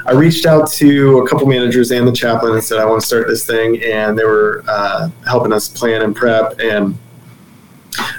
i 0.06 0.12
reached 0.12 0.46
out 0.46 0.70
to 0.70 1.20
a 1.20 1.28
couple 1.28 1.48
managers 1.48 1.92
and 1.92 2.08
the 2.08 2.12
chaplain 2.12 2.54
and 2.54 2.64
said 2.64 2.80
i 2.80 2.86
want 2.86 3.00
to 3.00 3.08
start 3.08 3.28
this 3.28 3.46
thing 3.46 3.82
and 3.84 4.18
they 4.18 4.24
were 4.24 4.64
uh, 4.68 5.10
helping 5.28 5.54
us 5.54 5.68
plan 5.68 6.02
and 6.02 6.16
prep 6.16 6.60
and 6.60 6.98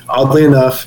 oddly 0.09 0.45
enough 0.45 0.87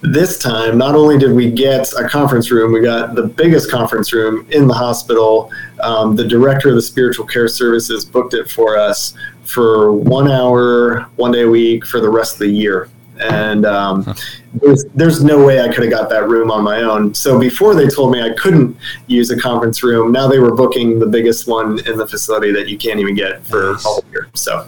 this 0.00 0.38
time, 0.38 0.78
not 0.78 0.94
only 0.94 1.18
did 1.18 1.32
we 1.32 1.50
get 1.50 1.92
a 1.94 2.08
conference 2.08 2.50
room, 2.50 2.72
we 2.72 2.80
got 2.80 3.16
the 3.16 3.24
biggest 3.24 3.70
conference 3.70 4.12
room 4.12 4.46
in 4.50 4.68
the 4.68 4.74
hospital. 4.74 5.50
Um, 5.80 6.14
the 6.14 6.26
director 6.26 6.68
of 6.68 6.76
the 6.76 6.82
spiritual 6.82 7.26
care 7.26 7.48
services 7.48 8.04
booked 8.04 8.34
it 8.34 8.48
for 8.48 8.78
us 8.78 9.14
for 9.42 9.92
one 9.92 10.30
hour, 10.30 11.08
one 11.16 11.32
day 11.32 11.42
a 11.42 11.48
week 11.48 11.84
for 11.84 12.00
the 12.00 12.08
rest 12.08 12.34
of 12.34 12.40
the 12.40 12.48
year. 12.48 12.88
And 13.20 13.66
um, 13.66 14.14
there's, 14.54 14.84
there's 14.94 15.24
no 15.24 15.44
way 15.44 15.60
I 15.60 15.68
could 15.68 15.84
have 15.84 15.90
got 15.90 16.08
that 16.10 16.28
room 16.28 16.50
on 16.50 16.62
my 16.62 16.82
own. 16.82 17.14
So 17.14 17.38
before 17.38 17.74
they 17.74 17.88
told 17.88 18.12
me 18.12 18.22
I 18.22 18.32
couldn't 18.34 18.76
use 19.06 19.30
a 19.30 19.38
conference 19.38 19.82
room, 19.82 20.12
now 20.12 20.28
they 20.28 20.38
were 20.38 20.54
booking 20.54 20.98
the 20.98 21.06
biggest 21.06 21.46
one 21.46 21.78
in 21.86 21.96
the 21.96 22.06
facility 22.06 22.52
that 22.52 22.68
you 22.68 22.78
can't 22.78 23.00
even 23.00 23.14
get 23.14 23.44
for 23.44 23.72
nice. 23.72 23.86
all 23.86 24.04
year. 24.10 24.28
So 24.34 24.66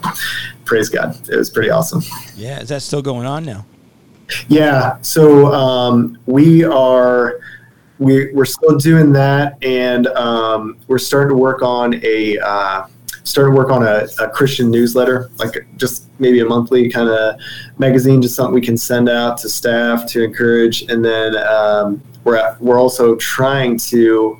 praise 0.65 0.89
God. 0.89 1.17
It 1.29 1.35
was 1.35 1.49
pretty 1.49 1.69
awesome. 1.69 2.01
Yeah. 2.35 2.59
Is 2.59 2.69
that 2.69 2.81
still 2.81 3.01
going 3.01 3.25
on 3.25 3.45
now? 3.45 3.65
Yeah, 4.47 4.97
so 5.01 5.47
um, 5.53 6.17
we 6.25 6.63
are 6.63 7.41
we, 7.99 8.31
we're 8.33 8.45
still 8.45 8.77
doing 8.77 9.13
that, 9.13 9.63
and 9.63 10.07
um, 10.07 10.77
we're 10.87 10.97
starting 10.97 11.35
to 11.35 11.35
work 11.35 11.61
on 11.61 11.99
a 12.03 12.37
uh, 12.39 12.87
starting 13.23 13.53
to 13.53 13.57
work 13.57 13.69
on 13.69 13.83
a, 13.83 14.07
a, 14.19 14.29
Christian 14.29 14.71
newsletter, 14.71 15.29
like 15.37 15.65
just 15.77 16.07
maybe 16.19 16.39
a 16.39 16.45
monthly 16.45 16.89
kind 16.89 17.09
of 17.09 17.39
magazine, 17.77 18.21
just 18.21 18.35
something 18.35 18.53
we 18.53 18.61
can 18.61 18.77
send 18.77 19.09
out 19.09 19.37
to 19.39 19.49
staff 19.49 20.05
to 20.07 20.23
encourage, 20.23 20.83
and 20.83 21.03
then 21.03 21.35
um, 21.37 22.01
we're 22.23 22.37
at, 22.37 22.59
we're 22.61 22.79
also 22.79 23.15
trying 23.15 23.77
to. 23.77 24.39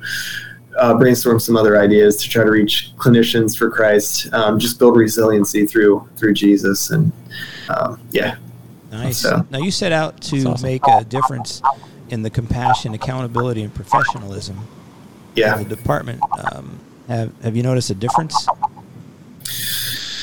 Uh, 0.78 0.96
brainstorm 0.96 1.38
some 1.38 1.54
other 1.54 1.78
ideas 1.78 2.16
to 2.16 2.30
try 2.30 2.42
to 2.42 2.50
reach 2.50 2.92
clinicians 2.96 3.54
for 3.54 3.70
Christ, 3.70 4.32
um, 4.32 4.58
just 4.58 4.78
build 4.78 4.96
resiliency 4.96 5.66
through 5.66 6.08
through 6.16 6.32
Jesus, 6.32 6.88
and 6.92 7.12
um, 7.68 8.00
yeah, 8.10 8.36
Nice. 8.92 9.18
So. 9.18 9.44
Now 9.50 9.58
you 9.58 9.70
set 9.70 9.90
out 9.90 10.20
to 10.22 10.44
awesome. 10.44 10.68
make 10.68 10.82
a 10.86 11.02
difference 11.02 11.62
in 12.10 12.22
the 12.22 12.30
compassion, 12.30 12.92
accountability, 12.92 13.62
and 13.62 13.74
professionalism. 13.74 14.68
Yeah. 15.34 15.58
In 15.58 15.66
the 15.66 15.74
department. 15.74 16.20
Um, 16.52 16.78
have 17.08 17.32
Have 17.42 17.56
you 17.56 17.62
noticed 17.62 17.88
a 17.90 17.94
difference? 17.94 18.46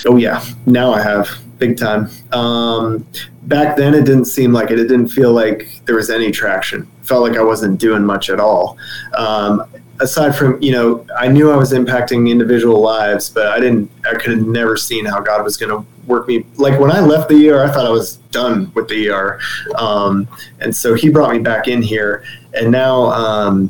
Oh 0.10 0.18
yeah, 0.18 0.44
now 0.66 0.92
I 0.92 1.04
have 1.04 1.30
big 1.60 1.78
time. 1.78 2.10
Um, 2.32 3.06
back 3.44 3.78
then, 3.78 3.94
it 3.94 4.06
didn't 4.06 4.26
seem 4.26 4.52
like 4.52 4.72
it. 4.72 4.80
It 4.80 4.88
didn't 4.88 5.10
feel 5.10 5.32
like 5.32 5.82
there 5.86 5.94
was 5.94 6.10
any 6.10 6.32
traction. 6.32 6.90
Felt 7.04 7.22
like 7.22 7.38
I 7.38 7.44
wasn't 7.44 7.80
doing 7.80 8.04
much 8.04 8.32
at 8.32 8.40
all. 8.40 8.80
Um, 9.16 9.64
aside 10.00 10.36
from 10.36 10.60
you 10.64 10.72
know, 10.72 11.06
I 11.16 11.28
knew 11.28 11.52
I 11.52 11.56
was 11.56 11.74
impacting 11.74 12.28
individual 12.28 12.82
lives, 12.82 13.30
but 13.30 13.50
I 13.50 13.60
didn't. 13.60 13.92
I 14.04 14.16
could 14.16 14.32
have 14.32 14.48
never 14.48 14.78
seen 14.78 15.06
how 15.06 15.20
God 15.20 15.44
was 15.44 15.58
going 15.58 15.70
to 15.70 15.88
work 16.08 16.28
me. 16.28 16.44
Like 16.56 16.80
when 16.80 16.92
I 16.92 17.02
left 17.02 17.30
the 17.30 17.48
ER, 17.48 17.64
I 17.64 17.72
thought 17.72 17.86
I 17.86 17.92
was 17.92 18.16
done 18.32 18.72
with 18.74 18.88
the 18.88 19.12
ER, 19.12 19.40
um, 19.76 20.28
and 20.60 20.76
so 20.76 20.96
He 20.96 21.10
brought 21.10 21.32
me 21.32 21.38
back 21.38 21.68
in 21.68 21.84
here, 21.84 22.24
and 22.56 22.72
now, 22.72 23.12
um, 23.12 23.70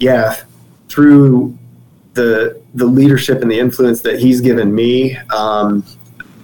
yeah, 0.00 0.36
through 0.90 1.56
the 2.14 2.60
the 2.74 2.84
leadership 2.86 3.42
and 3.42 3.50
the 3.50 3.58
influence 3.58 4.02
that 4.02 4.18
He's 4.20 4.40
given 4.40 4.74
me, 4.74 5.16
um, 5.34 5.84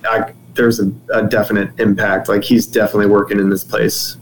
I, 0.04 0.32
there's 0.54 0.80
a, 0.80 0.90
a 1.12 1.26
definite 1.26 1.78
impact. 1.78 2.28
Like 2.28 2.42
He's 2.44 2.66
definitely 2.66 3.06
working 3.06 3.38
in 3.38 3.48
this 3.50 3.64
place. 3.64 4.16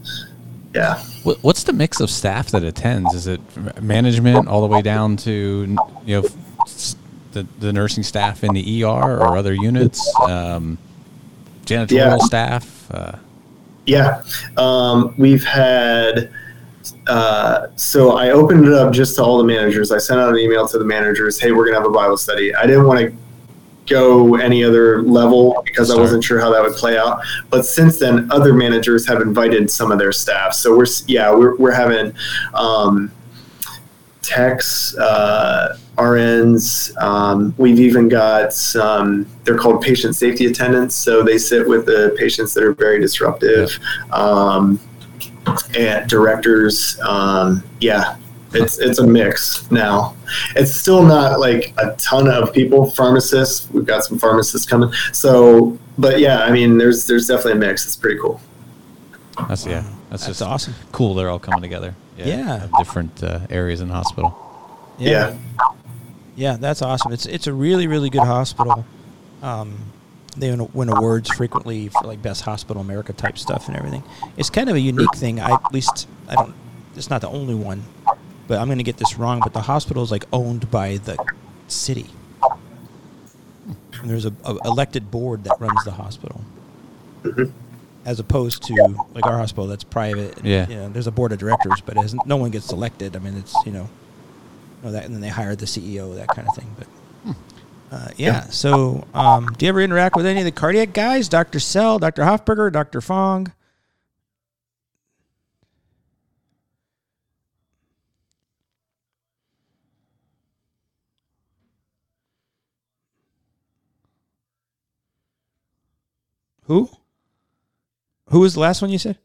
Yeah. 0.75 0.99
What's 1.41 1.63
the 1.63 1.73
mix 1.73 1.99
of 1.99 2.09
staff 2.09 2.51
that 2.51 2.63
attends? 2.63 3.13
Is 3.13 3.27
it 3.27 3.41
management 3.81 4.47
all 4.47 4.61
the 4.61 4.67
way 4.67 4.81
down 4.81 5.17
to 5.17 5.77
you 6.05 6.21
know 6.21 6.27
the, 7.33 7.45
the 7.59 7.73
nursing 7.73 8.03
staff 8.03 8.43
in 8.43 8.53
the 8.53 8.83
ER 8.83 8.87
or 8.87 9.35
other 9.37 9.53
units? 9.53 10.13
Um, 10.21 10.77
janitorial 11.65 11.89
Yeah. 11.91 12.17
staff. 12.19 12.91
Uh, 12.91 13.17
Yeah, 13.85 14.23
um, 14.57 15.13
we've 15.17 15.43
had. 15.45 16.29
Uh, 17.07 17.67
so 17.75 18.17
I 18.17 18.31
opened 18.31 18.65
it 18.65 18.73
up 18.73 18.93
just 18.93 19.15
to 19.15 19.23
all 19.23 19.37
the 19.37 19.43
managers. 19.43 19.91
I 19.91 19.97
sent 19.97 20.19
out 20.19 20.29
an 20.29 20.37
email 20.37 20.67
to 20.67 20.77
the 20.77 20.85
managers. 20.85 21.39
Hey, 21.39 21.51
we're 21.51 21.65
gonna 21.65 21.77
have 21.77 21.87
a 21.87 21.93
Bible 21.93 22.17
study. 22.17 22.53
I 22.53 22.65
didn't 22.65 22.85
want 22.85 22.99
to 22.99 23.13
go 23.87 24.35
any 24.35 24.63
other 24.63 25.01
level 25.01 25.61
because 25.65 25.89
I 25.89 25.97
wasn't 25.97 26.23
sure 26.23 26.39
how 26.39 26.51
that 26.51 26.61
would 26.61 26.73
play 26.73 26.97
out. 26.97 27.21
But 27.49 27.65
since 27.65 27.99
then, 27.99 28.29
other 28.31 28.53
managers 28.53 29.07
have 29.07 29.21
invited 29.21 29.71
some 29.71 29.91
of 29.91 29.99
their 29.99 30.11
staff. 30.11 30.53
So 30.53 30.77
we're 30.77 30.87
yeah 31.07 31.33
we're 31.33 31.55
we're 31.57 31.71
having. 31.71 32.13
Um, 32.53 33.11
techs, 34.27 34.95
uh, 34.97 35.77
RNs. 35.97 36.95
Um, 37.01 37.53
we've 37.57 37.79
even 37.79 38.09
got 38.09 38.53
some, 38.53 39.25
they're 39.43 39.57
called 39.57 39.81
patient 39.81 40.15
safety 40.15 40.45
attendants. 40.47 40.95
So 40.95 41.23
they 41.23 41.37
sit 41.37 41.67
with 41.67 41.85
the 41.85 42.15
patients 42.17 42.53
that 42.53 42.63
are 42.63 42.73
very 42.73 42.99
disruptive. 42.99 43.79
Um, 44.11 44.79
and 45.75 46.09
directors. 46.09 46.99
Um, 47.01 47.63
yeah, 47.79 48.17
it's, 48.53 48.79
it's 48.79 48.99
a 48.99 49.05
mix 49.07 49.69
now. 49.71 50.15
It's 50.55 50.73
still 50.73 51.03
not 51.03 51.39
like 51.39 51.73
a 51.77 51.95
ton 51.97 52.27
of 52.27 52.53
people, 52.53 52.89
pharmacists. 52.91 53.69
We've 53.71 53.85
got 53.85 54.03
some 54.03 54.17
pharmacists 54.19 54.67
coming. 54.67 54.91
So, 55.13 55.77
but 55.97 56.19
yeah, 56.19 56.39
I 56.39 56.51
mean, 56.51 56.77
there's, 56.77 57.07
there's 57.07 57.27
definitely 57.27 57.53
a 57.53 57.55
mix. 57.55 57.85
It's 57.85 57.95
pretty 57.95 58.19
cool. 58.19 58.39
that's 59.47 59.65
yeah. 59.65 59.83
That's, 60.09 60.25
That's 60.25 60.39
just 60.39 60.41
awesome. 60.41 60.73
cool. 60.93 61.15
They're 61.15 61.29
all 61.29 61.39
coming 61.39 61.61
together. 61.61 61.93
Yeah. 62.17 62.63
of 62.63 62.71
different 62.77 63.21
uh, 63.21 63.41
areas 63.49 63.81
in 63.81 63.89
the 63.89 63.93
hospital. 63.93 64.87
Yeah. 64.97 65.35
Yeah, 66.35 66.55
that's 66.57 66.81
awesome. 66.81 67.11
It's 67.11 67.25
it's 67.25 67.47
a 67.47 67.53
really 67.53 67.87
really 67.87 68.09
good 68.09 68.21
hospital. 68.21 68.85
Um, 69.41 69.79
they 70.37 70.49
win, 70.51 70.69
win 70.73 70.89
awards 70.89 71.29
frequently 71.31 71.89
for 71.89 72.01
like 72.05 72.21
best 72.21 72.41
hospital 72.43 72.81
America 72.81 73.13
type 73.13 73.37
stuff 73.37 73.67
and 73.67 73.75
everything. 73.77 74.03
It's 74.37 74.49
kind 74.49 74.69
of 74.69 74.75
a 74.75 74.79
unique 74.79 75.15
thing. 75.15 75.39
I 75.39 75.51
at 75.53 75.73
least 75.73 76.07
I 76.29 76.35
don't. 76.35 76.53
It's 76.95 77.09
not 77.09 77.21
the 77.21 77.29
only 77.29 77.55
one, 77.55 77.83
but 78.47 78.59
I'm 78.59 78.67
going 78.67 78.77
to 78.79 78.83
get 78.83 78.97
this 78.97 79.17
wrong. 79.17 79.39
But 79.43 79.53
the 79.53 79.61
hospital 79.61 80.03
is 80.03 80.11
like 80.11 80.25
owned 80.33 80.69
by 80.71 80.97
the 80.97 81.17
city. 81.67 82.09
And 84.01 84.09
there's 84.09 84.25
a, 84.25 84.33
a 84.45 84.55
elected 84.65 85.09
board 85.11 85.43
that 85.45 85.55
runs 85.59 85.83
the 85.83 85.91
hospital, 85.91 86.41
Mhm. 87.23 87.51
as 88.05 88.19
opposed 88.19 88.63
to 88.63 88.73
like 89.15 89.25
our 89.25 89.37
hospital 89.37 89.65
that's 89.67 89.83
private. 89.83 90.37
and, 90.37 90.45
Yeah. 90.45 90.67
you 90.69 90.75
know, 90.75 90.89
there's 90.89 91.07
a 91.07 91.11
board 91.11 91.31
of 91.31 91.39
directors, 91.39 91.81
but 91.85 91.97
it 91.97 92.01
hasn't, 92.01 92.25
no 92.27 92.37
one 92.37 92.51
gets 92.51 92.71
elected. 92.71 93.15
I 93.15 93.19
mean, 93.19 93.35
it's 93.37 93.55
you 93.65 93.71
know, 93.71 93.89
know 94.83 94.91
that, 94.91 95.05
and 95.05 95.13
then 95.15 95.21
they 95.21 95.29
hire 95.29 95.55
the 95.55 95.65
CEO, 95.65 96.15
that 96.15 96.27
kind 96.27 96.47
of 96.47 96.55
thing. 96.55 96.67
But 96.77 96.87
uh, 97.91 98.09
yeah, 98.17 98.41
so 98.49 99.07
um, 99.13 99.47
do 99.57 99.65
you 99.65 99.69
ever 99.69 99.81
interact 99.81 100.15
with 100.15 100.25
any 100.25 100.39
of 100.39 100.45
the 100.45 100.51
cardiac 100.51 100.93
guys, 100.93 101.29
Doctor 101.29 101.59
Sell, 101.59 101.99
Doctor 101.99 102.23
Hofberger, 102.23 102.71
Doctor 102.71 103.01
Fong? 103.01 103.51
Who? 116.67 116.89
Who 118.29 118.41
was 118.41 118.55
the 118.55 118.59
last 118.59 118.81
one 118.81 118.91
you 118.91 118.99
said? 118.99 119.17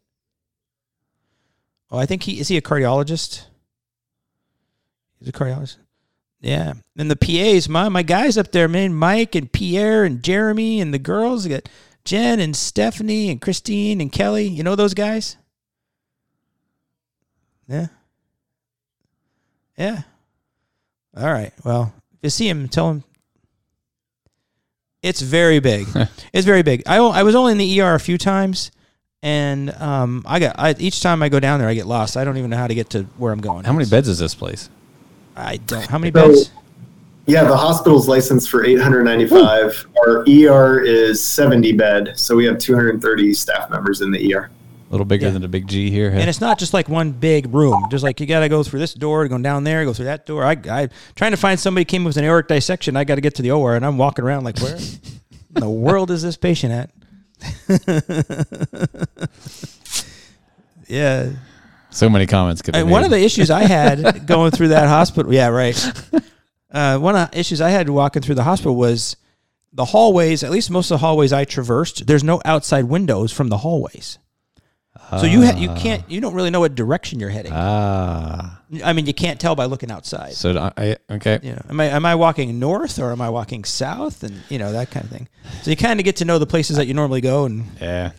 Oh, 1.91 1.99
I 1.99 2.07
think 2.07 2.23
he 2.23 2.39
is 2.39 2.49
he 2.49 2.57
a 2.57 2.63
cardiologist? 2.63 3.47
He's 5.19 5.29
a 5.29 5.33
cardiologist. 5.33 5.82
Yeah, 6.43 6.75
and 6.99 7.09
the 7.09 7.17
PAs, 7.17 7.69
my 7.69 7.89
my 7.89 8.03
guys 8.03 8.37
up 8.37 8.51
there, 8.51 8.67
man, 8.67 8.93
Mike 8.95 9.37
and 9.37 9.51
Pierre 9.51 10.03
and 10.03 10.23
Jeremy 10.23 10.81
and 10.81 10.93
the 10.93 10.99
girls. 10.99 11.47
You 11.47 11.55
got 11.55 11.69
Jen 12.05 12.41
and 12.41 12.57
Stephanie 12.57 13.31
and 13.31 13.41
Christine 13.41 14.01
and 14.01 14.11
Kelly. 14.11 14.49
You 14.49 14.65
know 14.65 14.75
those 14.75 14.93
guys? 14.93 15.37
Yeah. 17.69 17.87
Yeah. 19.79 20.03
All 21.17 21.33
right. 21.33 21.53
Well, 21.65 21.95
if 22.15 22.19
you 22.25 22.31
see 22.31 22.49
him, 22.49 22.69
tell 22.69 22.91
him 22.91 23.05
it's 25.03 25.21
very 25.21 25.61
big. 25.61 25.87
it's 26.33 26.47
very 26.47 26.63
big. 26.63 26.83
I, 26.87 26.97
I 26.97 27.23
was 27.23 27.35
only 27.35 27.53
in 27.53 27.59
the 27.59 27.81
ER 27.81 27.95
a 27.95 28.01
few 28.01 28.19
times, 28.19 28.71
and 29.23 29.71
um, 29.81 30.23
I 30.27 30.39
got 30.39 30.59
I, 30.59 30.75
each 30.79 31.01
time 31.01 31.23
I 31.23 31.29
go 31.29 31.41
down 31.41 31.61
there, 31.61 31.69
I 31.69 31.75
get 31.75 31.87
lost. 31.87 32.17
I 32.17 32.25
don't 32.25 32.37
even 32.37 32.51
know 32.51 32.57
how 32.57 32.67
to 32.67 32.75
get 32.75 32.91
to 32.91 33.05
where 33.17 33.33
I'm 33.33 33.41
going. 33.41 33.65
How 33.65 33.73
many 33.73 33.89
beds 33.89 34.09
is 34.09 34.19
this 34.19 34.35
place? 34.35 34.71
I 35.37 35.57
don't. 35.59 35.87
How 35.87 35.99
many 35.99 36.13
So- 36.13 36.29
beds? 36.29 36.51
Yeah, 37.27 37.45
the 37.45 37.57
hospital's 37.57 38.09
licensed 38.09 38.51
for 38.51 38.65
895. 38.65 39.87
Our 40.05 40.25
ER 40.29 40.81
is 40.81 41.23
70 41.23 41.73
bed, 41.73 42.15
so 42.17 42.35
we 42.35 42.45
have 42.47 42.59
230 42.59 43.33
staff 43.33 43.71
members 43.71 44.01
in 44.01 44.11
the 44.11 44.35
ER. 44.35 44.51
A 44.51 44.93
little 44.93 45.05
bigger 45.07 45.27
Yeah. 45.27 45.33
than 45.33 45.45
a 45.45 45.49
big 45.49 45.69
G 45.69 45.89
here. 45.89 46.11
huh? 46.11 46.19
And 46.19 46.29
it's 46.29 46.41
not 46.41 46.59
just 46.59 46.75
like 46.75 46.89
one 46.89 47.13
big 47.13 47.55
room. 47.55 47.87
Just 47.93 48.03
like 48.03 48.19
you 48.21 48.27
got 48.27 48.41
to 48.41 48.49
go 48.49 48.65
through 48.65 48.81
this 48.81 48.93
door, 48.93 49.27
go 49.29 49.39
down 49.39 49.63
there, 49.63 49.85
go 49.85 49.93
through 49.93 50.07
that 50.07 50.27
door. 50.27 50.45
I, 50.45 50.57
I 50.69 50.89
trying 51.15 51.31
to 51.31 51.37
find 51.37 51.59
somebody 51.61 51.85
came 51.85 52.03
with 52.03 52.17
an 52.17 52.25
aortic 52.25 52.49
dissection. 52.49 52.97
I 52.97 53.05
got 53.05 53.15
to 53.15 53.21
get 53.21 53.37
to 53.37 53.43
the 53.43 53.53
OR, 53.53 53.77
and 53.77 53.87
I'm 53.87 53.97
walking 53.99 54.25
around 54.25 54.43
like, 54.43 54.59
where 54.59 54.75
in 54.77 54.81
the 55.55 55.71
world 55.71 56.11
is 56.11 56.23
this 56.23 56.37
patient 56.37 56.73
at? 56.73 56.91
yeah. 60.89 61.31
So 61.93 62.09
many 62.11 62.27
comments 62.27 62.63
could 62.63 62.73
be 62.75 62.81
And 62.81 62.91
one 62.91 63.05
of 63.05 63.11
the 63.11 63.23
issues 63.23 63.51
I 63.51 63.63
had 63.65 64.27
going 64.27 64.51
through 64.51 64.69
that 64.69 64.89
hospital, 64.89 65.33
yeah, 65.33 65.49
right. 65.49 65.77
Uh, 66.71 66.99
one 66.99 67.15
of 67.17 67.31
the 67.31 67.39
issues 67.39 67.61
I 67.61 67.69
had 67.71 67.89
walking 67.91 68.23
through 68.23 68.35
the 68.37 68.45
hospital 68.45 68.75
was 68.75 69.17
the 69.73 69.85
hallways. 69.85 70.43
At 70.43 70.51
least 70.51 70.71
most 70.71 70.91
of 70.91 70.95
the 70.97 70.99
hallways 71.07 71.33
I 71.33 71.45
traversed, 71.45 72.07
there's 72.07 72.25
no 72.25 72.41
outside 72.45 72.85
windows 72.85 73.31
from 73.33 73.49
the 73.49 73.59
hallways, 73.59 74.19
so 75.11 75.25
you 75.25 75.45
ha- 75.45 75.57
you 75.59 75.69
can't 75.75 76.03
you 76.11 76.21
don't 76.23 76.35
really 76.35 76.51
know 76.51 76.61
what 76.61 76.75
direction 76.75 77.21
you're 77.21 77.29
heading. 77.31 77.53
ah. 77.55 78.59
I 78.83 78.95
mean, 78.95 79.05
you 79.05 79.13
can't 79.13 79.39
tell 79.39 79.55
by 79.55 79.67
looking 79.67 79.91
outside. 79.91 80.33
So 80.33 80.57
I, 80.59 80.73
I 80.79 80.97
okay. 81.17 81.39
You 81.43 81.53
know, 81.53 81.63
am 81.69 81.79
I 81.79 81.85
am 81.87 82.07
I 82.07 82.15
walking 82.15 82.59
north 82.59 82.99
or 82.99 83.13
am 83.13 83.21
I 83.21 83.29
walking 83.29 83.65
south, 83.65 84.23
and 84.23 84.41
you 84.49 84.59
know 84.59 84.73
that 84.73 84.91
kind 84.91 85.05
of 85.05 85.11
thing. 85.11 85.29
So 85.63 85.71
you 85.71 85.77
kind 85.77 86.01
of 86.01 86.05
get 86.05 86.17
to 86.17 86.25
know 86.25 86.39
the 86.39 86.47
places 86.47 86.79
that 86.79 86.87
you 86.87 86.95
normally 86.95 87.21
go, 87.21 87.45
and 87.45 87.67
Yeah. 87.81 88.13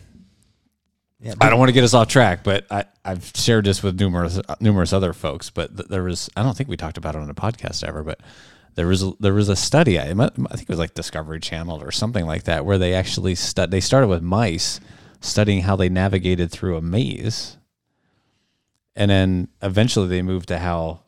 Yeah, 1.24 1.34
I 1.40 1.48
don't 1.48 1.58
want 1.58 1.70
to 1.70 1.72
get 1.72 1.84
us 1.84 1.94
off 1.94 2.08
track, 2.08 2.44
but 2.44 2.66
I, 2.70 2.84
I've 3.02 3.32
shared 3.34 3.64
this 3.64 3.82
with 3.82 3.98
numerous 3.98 4.38
numerous 4.60 4.92
other 4.92 5.14
folks. 5.14 5.48
But 5.48 5.74
th- 5.74 5.88
there 5.88 6.02
was 6.02 6.28
I 6.36 6.42
don't 6.42 6.54
think 6.54 6.68
we 6.68 6.76
talked 6.76 6.98
about 6.98 7.14
it 7.14 7.22
on 7.22 7.30
a 7.30 7.34
podcast 7.34 7.82
ever, 7.82 8.02
but 8.02 8.20
there 8.74 8.86
was 8.86 9.02
a, 9.02 9.12
there 9.20 9.32
was 9.32 9.48
a 9.48 9.56
study 9.56 9.98
I, 9.98 10.10
I 10.10 10.12
think 10.12 10.62
it 10.62 10.68
was 10.68 10.78
like 10.78 10.92
Discovery 10.92 11.40
Channel 11.40 11.82
or 11.82 11.90
something 11.90 12.26
like 12.26 12.44
that 12.44 12.66
where 12.66 12.76
they 12.76 12.92
actually 12.92 13.34
stu- 13.36 13.66
they 13.66 13.80
started 13.80 14.08
with 14.08 14.22
mice 14.22 14.80
studying 15.20 15.62
how 15.62 15.76
they 15.76 15.88
navigated 15.88 16.50
through 16.50 16.76
a 16.76 16.82
maze, 16.82 17.56
and 18.94 19.10
then 19.10 19.48
eventually 19.62 20.08
they 20.08 20.20
moved 20.20 20.48
to 20.48 20.58
how 20.58 21.00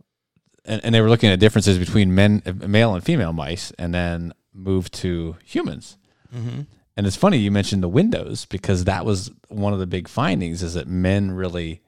and, 0.65 0.83
and 0.83 0.95
they 0.95 1.03
were 1.03 1.11
looking 1.11 1.31
at 1.31 1.39
differences 1.39 1.79
between 1.79 2.15
men 2.15 2.43
male 2.67 2.95
and 2.95 3.05
female 3.05 3.35
mice, 3.35 3.71
and 3.79 3.93
then 3.93 4.33
moved 4.55 4.95
to 4.95 5.37
humans. 5.45 5.99
Mm-hmm. 6.35 6.63
And 6.97 7.07
it's 7.07 7.17
funny 7.17 7.37
you 7.39 7.51
mentioned 7.51 7.83
the 7.83 7.89
windows 7.89 8.47
because 8.47 8.85
that 8.85 9.05
was 9.05 9.31
one 9.49 9.73
of 9.73 9.79
the 9.79 9.87
big 9.87 10.09
findings 10.09 10.63
is 10.63 10.75
that 10.75 10.87
men 10.89 11.31
really 11.33 11.83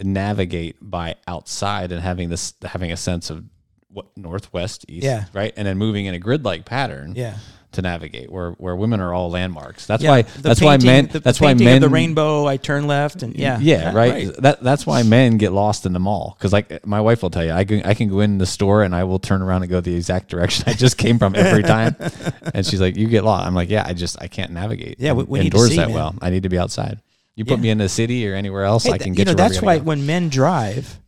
navigate 0.00 0.76
by 0.80 1.16
outside 1.26 1.90
and 1.92 2.00
having 2.02 2.28
this 2.28 2.54
having 2.62 2.92
a 2.92 2.96
sense 2.96 3.30
of 3.30 3.44
what 3.90 4.06
northwest 4.16 4.84
east 4.88 5.04
Yeah. 5.04 5.24
right 5.32 5.52
and 5.56 5.66
then 5.66 5.76
moving 5.78 6.06
in 6.06 6.14
a 6.14 6.18
grid 6.18 6.44
like 6.44 6.64
pattern 6.64 7.14
yeah. 7.16 7.38
To 7.70 7.82
navigate 7.82 8.32
where 8.32 8.52
where 8.52 8.74
women 8.74 8.98
are 8.98 9.12
all 9.12 9.30
landmarks 9.30 9.84
that's 9.84 10.02
Yeah, 10.02 10.10
why 10.10 10.22
the 10.22 10.40
that's 10.42 10.60
why 10.62 10.78
painting- 10.78 10.86
men 10.86 11.08
the 11.12 11.20
that's 11.20 11.38
why 11.38 11.48
painting 11.48 11.64
men 11.66 11.76
of 11.76 11.82
the 11.82 11.88
rainbow. 11.90 12.46
I 12.46 12.56
turn 12.56 12.86
left, 12.86 13.22
and 13.22 13.36
yeah, 13.36 13.58
yeah, 13.60 13.92
right. 13.92 14.34
That 14.38 14.62
that's 14.62 14.86
why 14.86 15.02
men 15.02 15.36
get 15.36 15.52
lost 15.52 15.84
in 15.84 15.92
the 15.92 15.98
mall 15.98 16.34
because 16.38 16.52
like 16.52 16.86
my 16.86 17.00
wife 17.02 17.22
will 17.22 17.28
tell 17.28 17.44
you, 17.44 17.52
I 17.52 17.64
can 17.64 17.82
I 17.82 17.92
can 17.92 18.08
go 18.08 18.20
in 18.20 18.38
the 18.38 18.46
store 18.46 18.82
and 18.84 18.94
I 18.94 19.04
will 19.04 19.18
turn 19.18 19.42
around 19.42 19.62
and 19.62 19.70
go 19.70 19.80
the 19.82 19.94
exact 19.94 20.28
direction 20.30 20.64
I 20.66 20.72
just 20.72 20.96
came 20.96 21.18
from 21.18 21.34
every 21.36 21.62
time, 21.62 21.94
and 22.54 22.64
she's 22.64 22.80
like, 22.80 22.96
"You 22.96 23.06
get 23.06 23.22
lost." 23.22 23.46
I'm 23.46 23.54
like, 23.54 23.68
"Yeah, 23.68 23.84
I 23.86 23.92
just 23.92 24.16
I 24.22 24.28
can't 24.28 24.52
navigate 24.52 24.96
Yeah, 24.98 25.12
we- 25.12 25.24
in- 25.24 25.28
we 25.28 25.38
need 25.40 25.50
to 25.52 25.56
indoors 25.58 25.70
see, 25.70 25.76
that 25.76 25.88
man. 25.88 25.94
well. 25.94 26.14
I 26.22 26.30
need 26.30 26.44
to 26.44 26.48
be 26.48 26.58
outside. 26.58 27.00
You 27.36 27.44
put 27.44 27.58
Yeah. 27.58 27.62
me 27.64 27.70
in 27.70 27.78
the 27.78 27.88
city 27.90 28.26
or 28.26 28.34
anywhere 28.34 28.64
else, 28.64 28.84
Hey, 28.84 28.92
I 28.92 28.98
can 28.98 29.08
th- 29.14 29.16
get 29.16 29.20
you 29.20 29.24
know 29.26 29.30
you 29.44 29.48
that's 29.48 29.60
why 29.62 29.76
go. 29.78 29.84
when 29.84 30.06
men 30.06 30.28
drive, 30.30 30.98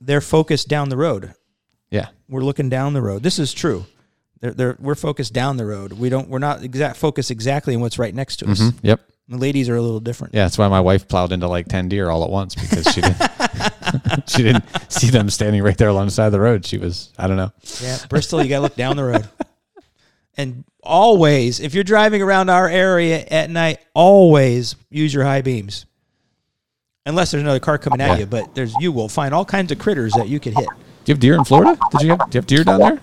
they're 0.00 0.20
focused 0.20 0.66
down 0.68 0.88
the 0.88 0.96
road. 0.96 1.32
yeah, 1.90 2.08
We're 2.28 2.42
looking 2.42 2.68
down 2.68 2.92
the 2.92 3.00
road. 3.02 3.22
This 3.22 3.38
is 3.38 3.54
true. 3.54 3.86
They're, 4.40 4.52
they're, 4.52 4.76
we're 4.78 4.94
focused 4.94 5.32
down 5.32 5.56
the 5.56 5.64
road. 5.66 5.92
We 5.94 6.08
don't. 6.08 6.28
We're 6.28 6.38
not 6.38 6.62
exact 6.62 6.96
focused 6.98 7.30
exactly 7.30 7.74
on 7.74 7.80
what's 7.80 7.98
right 7.98 8.14
next 8.14 8.36
to 8.36 8.50
us. 8.50 8.60
Mhm. 8.60 8.74
yep, 8.82 9.00
The 9.28 9.38
ladies 9.38 9.68
are 9.68 9.76
a 9.76 9.80
little 9.82 10.00
different. 10.00 10.34
yeah. 10.34 10.44
That's 10.44 10.58
why 10.58 10.68
my 10.68 10.80
wife 10.80 11.08
plowed 11.08 11.32
into 11.32 11.48
like 11.48 11.68
ten 11.68 11.88
deer 11.88 12.10
all 12.10 12.22
at 12.22 12.30
once 12.30 12.54
because 12.54 12.84
she 12.92 13.00
didn't 13.00 13.16
she 14.28 14.42
didn't 14.42 14.64
see 14.88 15.08
them 15.08 15.30
standing 15.30 15.62
right 15.62 15.76
there 15.78 15.88
alongside 15.88 16.30
the 16.30 16.40
road. 16.40 16.66
She 16.66 16.76
was 16.78 17.12
I 17.18 17.26
don't 17.26 17.36
know. 17.38 17.52
Yeah, 17.82 17.96
Bristol, 18.10 18.42
you 18.42 18.48
got 18.50 18.56
to 18.56 18.62
look 18.62 18.76
down 18.76 18.96
the 18.96 19.04
road. 19.04 19.26
And 20.36 20.64
always, 20.82 21.60
if 21.60 21.72
you're 21.74 21.82
driving 21.84 22.20
around 22.20 22.50
our 22.50 22.68
area 22.68 23.24
at 23.30 23.48
night, 23.48 23.78
always 23.94 24.76
use 24.90 25.14
your 25.14 25.24
high 25.24 25.40
beams. 25.40 25.86
Unless 27.06 27.30
there's 27.30 27.42
another 27.42 27.60
car 27.60 27.78
coming 27.78 28.00
at 28.02 28.18
you, 28.18 28.26
but 28.26 28.54
there's 28.54 28.74
you 28.80 28.92
will 28.92 29.08
find 29.08 29.32
all 29.32 29.44
kinds 29.46 29.72
of 29.72 29.78
critters 29.78 30.12
that 30.14 30.28
you 30.28 30.38
could 30.40 30.52
hit. 30.54 30.66
Do 31.04 31.12
you 31.12 31.14
have 31.14 31.20
deer 31.20 31.34
in 31.36 31.44
Florida? 31.44 31.78
Did 31.92 32.02
you 32.02 32.10
have 32.10 32.18
do 32.30 32.36
you 32.36 32.38
have 32.40 32.46
deer 32.46 32.64
down 32.64 32.80
there? 32.80 33.00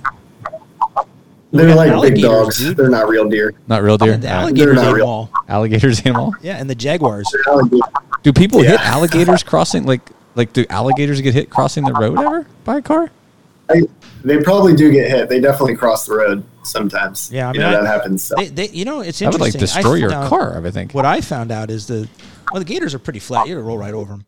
They're 1.53 1.75
like 1.75 2.13
big 2.13 2.21
dogs. 2.21 2.57
dude. 2.57 2.75
They're 2.77 2.89
not 2.89 3.07
real 3.07 3.29
deer. 3.29 3.53
Not 3.67 3.83
real 3.83 3.97
deer. 3.97 4.17
The 4.17 4.27
Uh, 4.27 4.31
alligators 4.41 4.75
not 4.75 4.85
ate 4.87 4.93
real. 4.93 5.05
them 5.05 5.07
all. 5.07 5.29
alligators 5.47 5.99
ate 5.99 6.07
'em 6.07 6.15
all. 6.17 6.33
Yeah, 6.41 6.57
and 6.57 6.69
the 6.69 6.75
jaguars. 6.75 7.27
Do 8.23 8.33
people 8.33 8.61
hit 8.61 8.79
alligators 8.79 9.43
crossing 9.43 9.85
like 9.85 10.01
like 10.35 10.51
do 10.51 10.65
alligators 10.69 11.21
get 11.21 11.33
hit 11.35 11.49
crossing 11.49 11.83
the 11.85 11.93
road 11.93 12.17
ever 12.19 12.47
by 12.63 12.77
a 12.77 12.81
car? 12.81 13.11
I, 13.69 13.83
they 14.23 14.39
probably 14.39 14.75
do 14.75 14.91
get 14.91 15.09
hit. 15.09 15.29
They 15.29 15.39
definitely 15.39 15.75
cross 15.75 16.05
the 16.05 16.15
road 16.15 16.43
sometimes. 16.63 17.29
Yeah, 17.31 17.49
I 17.49 17.53
you 17.53 17.59
mean, 17.59 17.71
know, 17.71 17.77
I- 17.77 17.81
that 17.81 17.87
happens. 17.87 18.23
So. 18.23 18.35
They, 18.35 18.47
they, 18.47 18.69
you 18.69 18.83
know, 18.83 18.99
it's 19.01 19.21
interesting. 19.21 19.29
That 19.29 19.31
would 19.31 19.41
like 19.41 19.53
destroy 19.59 19.93
your 19.95 20.09
found- 20.09 20.29
car. 20.29 20.55
I 20.55 20.59
would 20.59 20.73
think. 20.73 20.93
What 20.93 21.05
I 21.05 21.21
found 21.21 21.51
out 21.51 21.69
is 21.69 21.85
the 21.87 22.07
well, 22.51 22.59
the 22.59 22.65
gators 22.65 22.93
are 22.95 22.99
pretty 22.99 23.19
flat. 23.19 23.47
You 23.47 23.59
roll 23.59 23.77
right 23.77 23.93
over 23.93 24.13
them, 24.13 24.25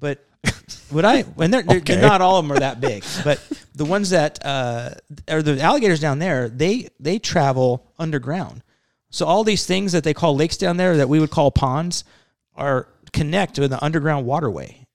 but 0.00 0.24
what 0.90 1.04
I 1.04 1.22
when 1.22 1.50
they're, 1.50 1.62
they're, 1.62 1.78
Okay. 1.78 1.94
they're 1.94 2.02
not 2.02 2.20
all 2.20 2.38
of 2.38 2.44
them 2.44 2.52
are 2.52 2.60
that 2.60 2.80
big, 2.80 3.04
but 3.24 3.40
the 3.74 3.84
ones 3.84 4.10
that 4.10 4.44
uh, 4.44 4.90
are 5.28 5.42
the 5.42 5.60
alligators 5.60 6.00
down 6.00 6.18
there, 6.18 6.48
they 6.48 6.88
they 7.00 7.18
travel 7.18 7.92
underground. 7.98 8.62
So 9.10 9.26
all 9.26 9.44
these 9.44 9.66
things 9.66 9.92
that 9.92 10.04
they 10.04 10.14
call 10.14 10.34
lakes 10.36 10.56
down 10.56 10.76
there 10.78 10.96
that 10.96 11.08
we 11.08 11.20
would 11.20 11.30
call 11.30 11.50
ponds 11.50 12.04
are 12.54 12.88
connect 13.12 13.58
with 13.58 13.70
the 13.70 13.82
underground 13.84 14.26
waterway. 14.26 14.86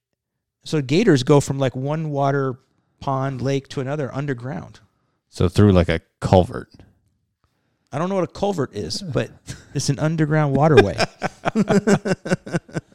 So 0.66 0.82
gators 0.82 1.24
go 1.24 1.40
from 1.40 1.60
like 1.60 1.76
one 1.76 2.10
water 2.10 2.60
pond 3.00 3.42
lake 3.42 3.68
to 3.70 3.80
another 3.80 4.14
underground. 4.14 4.80
So 5.30 5.48
through 5.48 5.72
like 5.72 5.88
a 5.88 6.02
culvert. 6.20 6.70
I 7.92 8.00
don't 8.00 8.10
know 8.10 8.16
what 8.16 8.24
a 8.26 8.28
culvert 8.28 8.76
is, 8.76 9.02
but 9.02 9.30
it's 9.74 9.90
an 9.90 10.00
underground 10.00 10.56
waterway. 10.56 10.98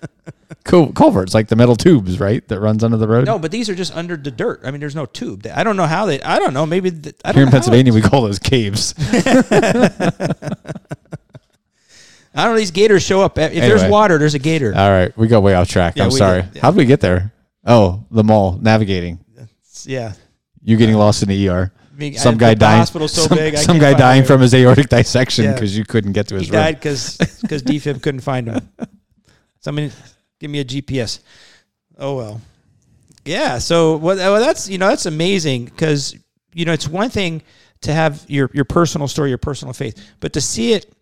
Cul- 0.65 0.93
culverts 0.93 1.35
like 1.35 1.49
the 1.49 1.57
metal 1.57 1.75
tubes, 1.77 2.21
right? 2.21 2.47
That 2.49 2.61
runs 2.61 2.85
under 2.85 2.97
the 2.97 3.09
road. 3.09 3.27
No, 3.27 3.39
but 3.39 3.51
these 3.51 3.69
are 3.69 3.75
just 3.75 3.95
under 3.97 4.17
the 4.17 4.31
dirt. 4.31 4.61
I 4.65 4.71
mean, 4.71 4.81
there's 4.81 4.95
no 4.95 5.07
tube. 5.07 5.47
I 5.53 5.65
don't 5.65 5.77
know 5.77 5.87
how 5.87 6.07
they. 6.07 6.21
I 6.23 6.39
don't 6.39 6.55
know. 6.55 6.67
Maybe 6.67 6.91
th- 6.91 7.17
I 7.25 7.33
Here 7.33 7.43
in 7.43 7.51
Pennsylvania, 7.51 7.93
we 7.93 8.01
call 8.01 8.23
those 8.23 8.39
caves. 8.39 8.95
I 12.35 12.45
don't 12.45 12.55
know. 12.55 12.59
These 12.59 12.71
gators 12.71 13.03
show 13.03 13.21
up. 13.21 13.37
If 13.39 13.53
there's 13.53 13.85
water, 13.85 14.17
there's 14.19 14.35
a 14.35 14.39
gator. 14.39 14.73
All 14.75 14.91
right, 14.91 15.17
we 15.19 15.27
got 15.29 15.43
way 15.43 15.55
off 15.55 15.69
track. 15.69 15.97
Yeah, 15.97 16.05
I'm 16.05 16.11
sorry. 16.11 16.43
did, 16.43 16.51
yeah. 16.57 16.63
How 16.63 16.71
did 16.71 16.79
we 16.79 16.87
get 16.87 17.01
there? 17.01 17.33
Oh, 17.65 18.05
the 18.11 18.25
mall 18.25 18.59
navigating. 18.61 19.19
yeah. 19.85 20.15
You 20.63 20.77
getting 20.77 20.95
lost 20.97 21.23
in 21.23 21.29
the 21.29 21.49
ER. 21.49 21.73
I 21.77 21.99
mean, 21.99 22.15
Some 22.15 22.37
I- 22.37 22.39
guy 22.39 22.49
the 22.55 22.61
dying. 22.61 22.87
so 22.87 23.07
some 23.07 23.37
big. 23.37 23.57
Some 23.59 23.79
guy 23.79 23.95
dying 23.95 24.25
from 24.25 24.41
his 24.41 24.55
aortic 24.55 24.89
dissection 24.89 25.45
Yeah. 25.47 25.53
because 25.55 25.77
you 25.77 25.85
couldn't 25.85 26.13
get 26.13 26.29
to 26.29 26.37
He 26.37 26.41
his 26.43 26.51
room. 26.51 26.61
died 26.63 26.77
because 26.77 27.19
because 27.43 27.63
DeFib 27.63 28.01
couldn't 28.03 28.21
find 28.23 28.47
him. 28.49 28.69
Somebody 29.61 29.93
give 30.43 30.51
me 30.51 30.59
a 30.59 30.65
GPS. 30.65 31.21
Oh 31.97 32.17
well. 32.17 32.41
Yeah. 33.25 33.59
So? 33.59 33.97
Well, 33.97 34.17
that's 34.17 34.69
you 34.69 34.77
know 34.77 34.89
that's 34.89 35.07
amazing 35.07 35.67
because 35.67 36.17
you 36.53 36.65
know 36.65 36.73
it's 36.73 36.89
one 36.89 37.09
thing 37.09 37.43
to 37.83 37.93
have 37.95 38.25
your 38.29 38.51
your 38.53 38.65
personal 38.65 39.07
story, 39.09 39.29
your 39.31 39.39
personal 39.39 39.73
faith, 39.73 40.05
but 40.21 40.33
to 40.33 40.41
see 40.41 40.73
it, 40.73 40.93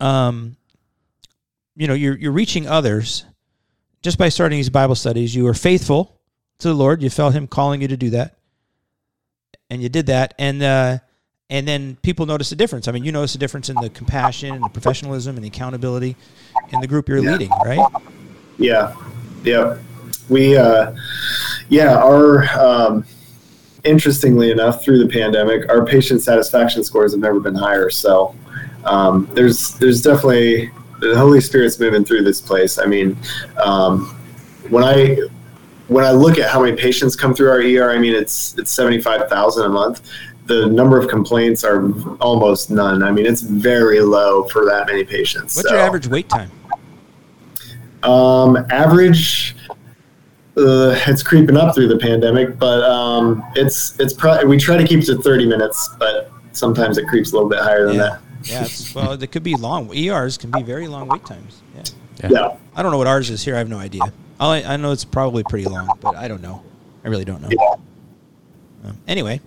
um, 0.00 0.56
you 1.76 1.86
know, 1.86 1.94
you're 1.94 2.16
you're 2.16 2.32
reaching 2.32 2.66
others 2.66 3.24
just 4.02 4.18
by 4.18 4.30
starting 4.30 4.58
these 4.58 4.70
Bible 4.70 4.94
studies. 4.94 5.34
You 5.34 5.44
were 5.44 5.54
faithful 5.54 6.18
to 6.58 6.68
the 6.68 6.74
Lord. 6.74 7.02
You 7.02 7.10
felt 7.10 7.34
Him 7.34 7.46
calling 7.46 7.82
you 7.82 7.88
to 7.88 7.96
do 7.96 8.10
that, 8.10 8.36
and 9.68 9.82
you 9.82 9.90
did 9.90 10.06
that, 10.06 10.34
and 10.38 10.62
uh, 10.62 10.98
and 11.50 11.68
then 11.68 11.96
people 12.02 12.24
notice 12.24 12.50
a 12.52 12.56
difference. 12.56 12.88
I 12.88 12.92
mean, 12.92 13.04
you 13.04 13.12
notice 13.12 13.34
a 13.34 13.38
difference 13.38 13.68
in 13.68 13.76
the 13.76 13.90
compassion 13.90 14.54
and 14.54 14.64
the 14.64 14.70
professionalism 14.70 15.36
and 15.36 15.44
the 15.44 15.48
accountability 15.48 16.16
in 16.70 16.80
the 16.80 16.86
group 16.86 17.10
you're 17.10 17.18
Yeah. 17.18 17.32
leading, 17.32 17.50
right? 17.64 17.86
Yeah, 18.62 18.94
yeah. 19.44 19.78
We, 20.28 20.56
uh, 20.56 20.94
yeah, 21.68 21.96
our, 21.98 22.44
um, 22.58 23.04
interestingly 23.84 24.50
enough, 24.50 24.82
through 24.84 24.98
the 25.04 25.08
pandemic, 25.12 25.68
our 25.68 25.84
patient 25.84 26.22
satisfaction 26.22 26.84
scores 26.84 27.12
have 27.12 27.20
never 27.20 27.40
been 27.40 27.54
higher. 27.54 27.90
So 27.90 28.34
um, 28.84 29.28
there's 29.34 29.74
there's 29.74 30.02
definitely 30.02 30.70
the 31.00 31.16
Holy 31.18 31.40
Spirit's 31.40 31.78
moving 31.80 32.04
through 32.04 32.22
this 32.22 32.40
place. 32.40 32.78
I 32.78 32.86
mean, 32.86 33.16
um, 33.62 34.06
when 34.70 34.84
I 34.84 35.16
when 35.88 36.04
I 36.04 36.12
look 36.12 36.38
at 36.38 36.48
how 36.50 36.62
many 36.62 36.76
patients 36.76 37.16
come 37.16 37.34
through 37.34 37.50
our 37.50 37.60
ER, 37.60 37.90
I 37.90 37.98
mean 37.98 38.14
it's 38.14 38.56
it's 38.58 38.70
seventy 38.70 39.00
five 39.00 39.28
thousand 39.28 39.64
a 39.66 39.68
month. 39.68 40.08
The 40.46 40.66
number 40.66 40.98
of 40.98 41.08
complaints 41.08 41.62
are 41.64 41.92
almost 42.20 42.70
none. 42.70 43.02
I 43.02 43.12
mean, 43.12 43.26
it's 43.26 43.42
very 43.42 44.00
low 44.00 44.44
for 44.48 44.64
that 44.66 44.86
many 44.88 45.04
patients. 45.04 45.56
What's 45.56 45.68
So- 45.68 45.74
your 45.74 45.82
average 45.84 46.08
wait 46.08 46.28
time? 46.28 46.50
Um, 48.04 48.56
average, 48.70 49.56
uh, 50.56 50.94
it's 51.06 51.22
creeping 51.22 51.56
up 51.56 51.74
through 51.74 51.88
the 51.88 51.98
pandemic, 51.98 52.58
but 52.58 52.82
um, 52.82 53.42
it's 53.54 53.98
it's 54.00 54.12
probably 54.12 54.46
we 54.46 54.58
try 54.58 54.76
to 54.76 54.86
keep 54.86 55.00
it 55.00 55.06
to 55.06 55.16
thirty 55.22 55.46
minutes, 55.46 55.88
but 55.98 56.30
sometimes 56.52 56.98
it 56.98 57.06
creeps 57.08 57.32
a 57.32 57.34
little 57.34 57.48
bit 57.48 57.58
higher 57.60 57.86
than 57.86 57.96
Yeah. 57.96 58.18
Yeah, 58.44 58.66
well, 58.92 59.12
it 59.12 59.30
could 59.30 59.44
be 59.44 59.54
long. 59.54 59.96
ERs 59.96 60.36
can 60.36 60.50
be 60.50 60.62
very 60.62 60.88
long 60.88 61.06
wait 61.06 61.24
times. 61.24 61.62
Yeah. 61.76 61.82
that. 62.16 62.30
Yeah, 62.32 62.56
I 62.74 62.82
don't 62.82 62.90
know 62.90 62.98
what 62.98 63.06
ours 63.06 63.30
is 63.30 63.44
here. 63.44 63.54
I 63.54 63.58
have 63.58 63.68
no 63.68 63.78
idea. 63.78 64.02
All 64.40 64.50
I, 64.50 64.62
I 64.62 64.76
know 64.76 64.90
it's 64.90 65.04
probably 65.04 65.44
pretty 65.44 65.66
long, 65.68 65.88
but 66.00 66.16
I 66.16 66.26
don't 66.26 66.42
know. 66.42 66.60
I 67.04 67.08
really 67.08 67.24
don't 67.24 67.40
know. 67.40 67.48
yeah. 67.50 68.88
Um, 68.88 68.98
anyway, 69.06 69.40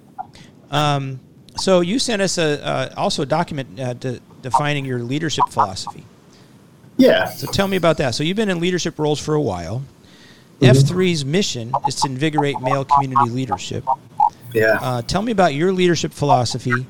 um, 0.72 1.20
so 1.58 1.82
you 1.82 2.00
sent 2.00 2.22
us 2.22 2.38
a 2.38 2.66
uh, 2.66 2.94
also 2.96 3.24
a 3.24 3.26
document 3.26 3.78
uh, 3.78 3.94
de- 3.96 4.22
defining 4.42 4.86
your 4.86 5.00
leadership 5.00 5.44
philosophy. 5.50 6.06
Yeah. 6.98 7.26
So 7.26 7.48
tell 7.48 7.68
me 7.68 7.78
about 7.78 7.98
that. 7.98 8.16
So 8.16 8.24
you've 8.24 8.38
been 8.38 8.50
in 8.50 8.60
leadership 8.60 9.00
roles 9.00 9.20
for 9.20 9.34
a 9.34 9.42
while. 9.42 9.84
Mm-hmm. 10.60 10.66
F3's 10.66 11.26
mission 11.26 11.74
is 11.88 11.96
to 11.96 12.08
invigorate 12.08 12.60
male 12.62 12.86
community 12.86 13.30
leadership. 13.30 13.84
Yeah. 14.54 14.80
Uh, 14.82 15.02
tell 15.02 15.22
me 15.22 15.32
about 15.32 15.54
your 15.54 15.74
leadership 15.74 16.14
philosophy. 16.14 16.88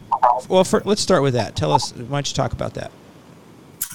Well, 0.47 0.64
for, 0.64 0.82
let's 0.86 1.01
start 1.01 1.24
with 1.24 1.34
that. 1.34 1.56
Tell 1.56 1.72
us. 1.72 1.91
Why 1.91 2.18
don't 2.18 2.30
you 2.30 2.36
talk 2.36 2.53
about 2.53 2.76
that? 2.76 2.91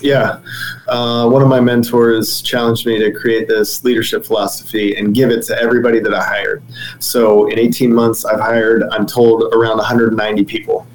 Yeah. 0.03 0.41
Uh, 0.89 1.29
one 1.29 1.43
of 1.43 1.49
my 1.49 1.61
mentors 1.61 2.43
challenged 2.43 2.87
me 2.87 2.99
to 2.99 3.13
create 3.13 3.47
this 3.47 3.85
leadership 3.85 4.25
philosophy 4.25 4.97
and 4.97 5.15
give 5.15 5.31
it 5.31 5.43
to 5.45 5.59
everybody 5.61 6.01
that 6.01 6.15
I 6.15 6.25
hired. 6.25 6.63
So 6.99 7.49
in 7.49 7.59
18 7.59 7.93
months, 7.93 8.25
I've 8.25 8.41
hired, 8.41 8.83
I'm 8.91 9.07
told, 9.07 9.43
around 9.55 9.77
190 9.77 10.45
people. 10.45 10.87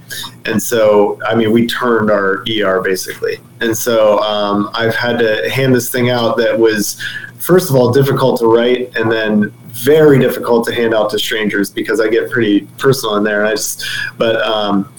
And 0.45 0.61
so, 0.61 1.19
I 1.25 1.35
mean, 1.35 1.51
we 1.51 1.67
turned 1.67 2.11
our 2.11 2.43
ER 2.49 2.81
basically. 2.81 3.39
And 3.61 3.77
so 3.77 4.19
um, 4.19 4.69
I've 4.73 4.95
had 4.95 5.17
to 5.19 5.49
hand 5.49 5.73
this 5.73 5.89
thing 5.89 6.09
out 6.09 6.37
that 6.37 6.57
was, 6.57 7.01
first 7.39 7.69
of 7.69 7.75
all, 7.75 7.91
difficult 7.91 8.39
to 8.39 8.47
write 8.47 8.95
and 8.95 9.11
then 9.11 9.51
very 9.67 10.19
difficult 10.19 10.65
to 10.67 10.73
hand 10.73 10.93
out 10.93 11.09
to 11.09 11.19
strangers 11.19 11.69
because 11.69 11.99
I 11.99 12.07
get 12.07 12.29
pretty 12.31 12.61
personal 12.77 13.17
in 13.17 13.23
there. 13.23 13.41
And 13.41 13.49
I 13.49 13.51
just, 13.51 13.85
but, 14.17 14.37
um, 14.41 14.93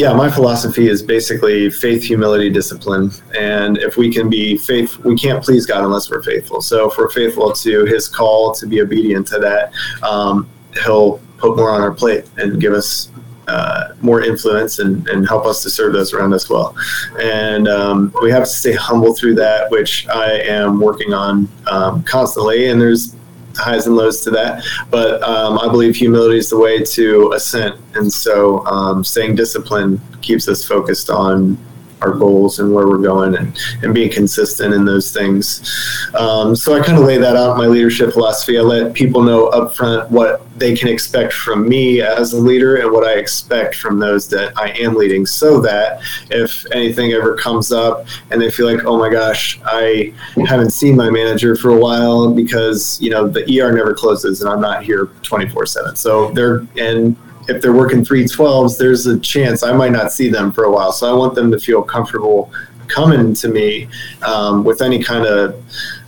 yeah, 0.00 0.14
my 0.14 0.30
philosophy 0.30 0.88
is 0.88 1.02
basically 1.02 1.70
faith, 1.70 2.02
humility, 2.02 2.48
discipline. 2.48 3.10
And 3.38 3.76
if 3.76 3.98
we 3.98 4.10
can 4.10 4.30
be 4.30 4.56
faith, 4.56 4.96
we 5.04 5.14
can't 5.14 5.44
please 5.44 5.66
God 5.66 5.84
unless 5.84 6.10
we're 6.10 6.22
faithful. 6.22 6.62
So 6.62 6.90
if 6.90 6.96
we're 6.96 7.10
faithful 7.10 7.52
to 7.52 7.84
His 7.84 8.08
call 8.08 8.54
to 8.54 8.66
be 8.66 8.80
obedient 8.80 9.26
to 9.28 9.38
that, 9.40 9.72
um, 10.02 10.48
He'll 10.84 11.20
put 11.36 11.54
more 11.54 11.70
on 11.70 11.82
our 11.82 11.92
plate 11.92 12.24
and 12.38 12.58
give 12.58 12.72
us 12.72 13.09
uh, 13.48 13.94
more 14.00 14.22
influence 14.22 14.78
and, 14.78 15.06
and 15.08 15.26
help 15.26 15.44
us 15.46 15.62
to 15.62 15.70
serve 15.70 15.92
those 15.92 16.12
around 16.12 16.32
us 16.32 16.48
well. 16.48 16.74
And 17.20 17.68
um, 17.68 18.14
we 18.22 18.30
have 18.30 18.44
to 18.44 18.50
stay 18.50 18.72
humble 18.72 19.14
through 19.14 19.34
that, 19.36 19.70
which 19.70 20.08
I 20.08 20.32
am 20.32 20.80
working 20.80 21.12
on 21.12 21.48
um, 21.66 22.02
constantly. 22.04 22.68
And 22.68 22.80
there's 22.80 23.16
highs 23.56 23.86
and 23.86 23.96
lows 23.96 24.20
to 24.20 24.30
that. 24.30 24.64
But 24.90 25.22
um, 25.22 25.58
I 25.58 25.68
believe 25.68 25.96
humility 25.96 26.38
is 26.38 26.50
the 26.50 26.58
way 26.58 26.82
to 26.82 27.32
ascent. 27.32 27.76
And 27.94 28.12
so 28.12 28.64
um, 28.66 29.04
staying 29.04 29.34
disciplined 29.34 30.00
keeps 30.22 30.48
us 30.48 30.64
focused 30.64 31.10
on 31.10 31.58
our 32.02 32.12
goals 32.12 32.58
and 32.58 32.72
where 32.72 32.86
we're 32.86 32.98
going 32.98 33.36
and, 33.36 33.58
and 33.82 33.94
being 33.94 34.10
consistent 34.10 34.74
in 34.74 34.84
those 34.84 35.12
things. 35.12 36.08
Um, 36.14 36.56
so 36.56 36.74
I 36.74 36.84
kind 36.84 36.98
of 36.98 37.04
lay 37.04 37.18
that 37.18 37.36
out 37.36 37.52
in 37.52 37.58
my 37.58 37.66
leadership 37.66 38.12
philosophy. 38.12 38.58
I 38.58 38.62
let 38.62 38.94
people 38.94 39.22
know 39.22 39.50
upfront 39.50 40.10
what 40.10 40.46
they 40.58 40.76
can 40.76 40.88
expect 40.88 41.32
from 41.32 41.68
me 41.68 42.02
as 42.02 42.34
a 42.34 42.38
leader 42.38 42.76
and 42.76 42.92
what 42.92 43.04
I 43.04 43.14
expect 43.14 43.76
from 43.76 43.98
those 43.98 44.28
that 44.28 44.52
I 44.56 44.70
am 44.70 44.94
leading 44.94 45.24
so 45.24 45.60
that 45.60 46.00
if 46.30 46.66
anything 46.72 47.12
ever 47.12 47.34
comes 47.34 47.72
up 47.72 48.06
and 48.30 48.40
they 48.40 48.50
feel 48.50 48.72
like, 48.72 48.84
oh 48.84 48.98
my 48.98 49.10
gosh, 49.10 49.58
I 49.64 50.12
haven't 50.46 50.70
seen 50.70 50.96
my 50.96 51.10
manager 51.10 51.56
for 51.56 51.70
a 51.70 51.78
while 51.78 52.32
because, 52.32 53.00
you 53.00 53.10
know, 53.10 53.26
the 53.26 53.60
ER 53.60 53.72
never 53.72 53.94
closes 53.94 54.42
and 54.42 54.50
I'm 54.50 54.60
not 54.60 54.84
here 54.84 55.06
24 55.22 55.66
seven. 55.66 55.96
So 55.96 56.30
they're, 56.32 56.66
and 56.76 57.16
if 57.48 57.62
they're 57.62 57.72
working 57.72 58.04
312s, 58.04 58.78
there's 58.78 59.06
a 59.06 59.18
chance 59.18 59.62
I 59.62 59.72
might 59.72 59.92
not 59.92 60.12
see 60.12 60.28
them 60.28 60.52
for 60.52 60.64
a 60.64 60.70
while. 60.70 60.92
So 60.92 61.10
I 61.12 61.16
want 61.16 61.34
them 61.34 61.50
to 61.50 61.58
feel 61.58 61.82
comfortable 61.82 62.52
coming 62.88 63.34
to 63.34 63.48
me 63.48 63.88
um, 64.22 64.64
with 64.64 64.82
any 64.82 65.02
kind 65.02 65.26
of 65.26 65.62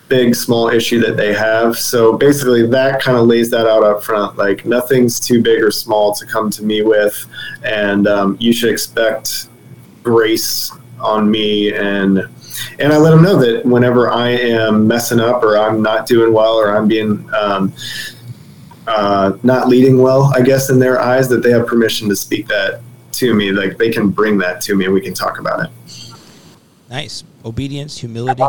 big, 0.08 0.34
small 0.34 0.68
issue 0.68 1.00
that 1.00 1.16
they 1.16 1.32
have. 1.32 1.78
So 1.78 2.12
basically, 2.12 2.66
that 2.66 3.00
kind 3.00 3.16
of 3.16 3.26
lays 3.26 3.50
that 3.50 3.66
out 3.66 3.82
up 3.82 4.02
front. 4.04 4.36
Like 4.36 4.64
nothing's 4.66 5.18
too 5.18 5.42
big 5.42 5.62
or 5.62 5.70
small 5.70 6.14
to 6.14 6.26
come 6.26 6.50
to 6.50 6.62
me 6.62 6.82
with, 6.82 7.26
and 7.64 8.06
um, 8.06 8.36
you 8.38 8.52
should 8.52 8.70
expect 8.70 9.48
grace 10.02 10.72
on 11.00 11.30
me 11.30 11.72
and 11.72 12.28
and 12.78 12.92
I 12.92 12.96
let 12.96 13.10
them 13.10 13.22
know 13.22 13.36
that 13.36 13.64
whenever 13.64 14.10
I 14.10 14.30
am 14.30 14.86
messing 14.86 15.20
up 15.20 15.42
or 15.42 15.56
I'm 15.56 15.82
not 15.82 16.06
doing 16.06 16.32
well 16.32 16.54
or 16.54 16.76
I'm 16.76 16.86
being 16.86 17.28
um, 17.34 17.72
uh, 18.86 19.36
not 19.42 19.68
leading 19.68 19.98
well, 19.98 20.32
I 20.34 20.42
guess 20.42 20.70
in 20.70 20.78
their 20.78 21.00
eyes, 21.00 21.28
that 21.28 21.42
they 21.42 21.50
have 21.50 21.66
permission 21.66 22.08
to 22.08 22.16
speak 22.16 22.46
that 22.48 22.80
to 23.12 23.34
me. 23.34 23.52
Like 23.52 23.78
they 23.78 23.90
can 23.90 24.10
bring 24.10 24.38
that 24.38 24.60
to 24.62 24.74
me 24.76 24.86
and 24.86 24.94
we 24.94 25.00
can 25.00 25.14
talk 25.14 25.38
about 25.38 25.64
it. 25.64 25.70
Nice 26.90 27.24
obedience, 27.44 27.98
humility, 27.98 28.42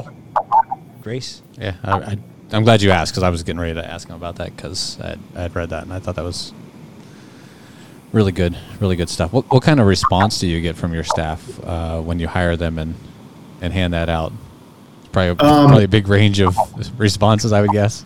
grace. 1.02 1.42
Yeah, 1.58 1.76
I, 1.84 1.92
I, 1.98 2.18
I'm 2.52 2.64
glad 2.64 2.82
you 2.82 2.92
asked 2.92 3.14
because 3.14 3.24
I 3.24 3.30
was 3.30 3.44
getting 3.44 3.60
ready 3.60 3.74
to 3.76 3.86
ask 3.86 4.08
him 4.08 4.16
about 4.16 4.36
that 4.38 4.56
because 4.56 5.00
I 5.00 5.18
had 5.36 5.56
read 5.56 5.70
that 5.70 5.84
and 5.84 5.94
I 5.94 6.00
thought 6.00 6.16
that 6.16 6.24
was 6.26 6.54
really 8.12 8.32
good, 8.32 8.58
really 8.80 8.96
good 8.96 9.10
stuff. 9.10 9.34
What, 9.34 9.52
what 9.52 9.64
kind 9.64 9.80
of 9.80 9.88
response 9.88 10.40
do 10.40 10.48
you 10.48 10.62
get 10.62 10.76
from 10.76 10.94
your 10.94 11.04
staff 11.04 11.42
uh, 11.64 12.02
when 12.02 12.20
you 12.20 12.28
hire 12.28 12.56
them 12.56 12.78
and 12.80 12.96
and 13.62 13.72
hand 13.74 13.94
that 13.94 14.10
out? 14.10 14.34
Probably 15.12 15.30
Um, 15.30 15.68
probably 15.68 15.84
a 15.86 15.88
big 15.88 16.08
range 16.08 16.40
of 16.42 16.56
responses, 17.00 17.54
I 17.54 17.62
would 17.62 17.72
guess. 17.72 18.06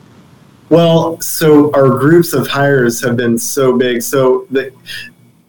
Well, 0.70 1.20
so 1.22 1.72
our 1.74 1.90
groups 1.90 2.34
of 2.34 2.48
hires 2.48 3.02
have 3.04 3.16
been 3.16 3.38
so 3.38 3.78
big. 3.78 4.02
So 4.02 4.48
the 4.52 4.74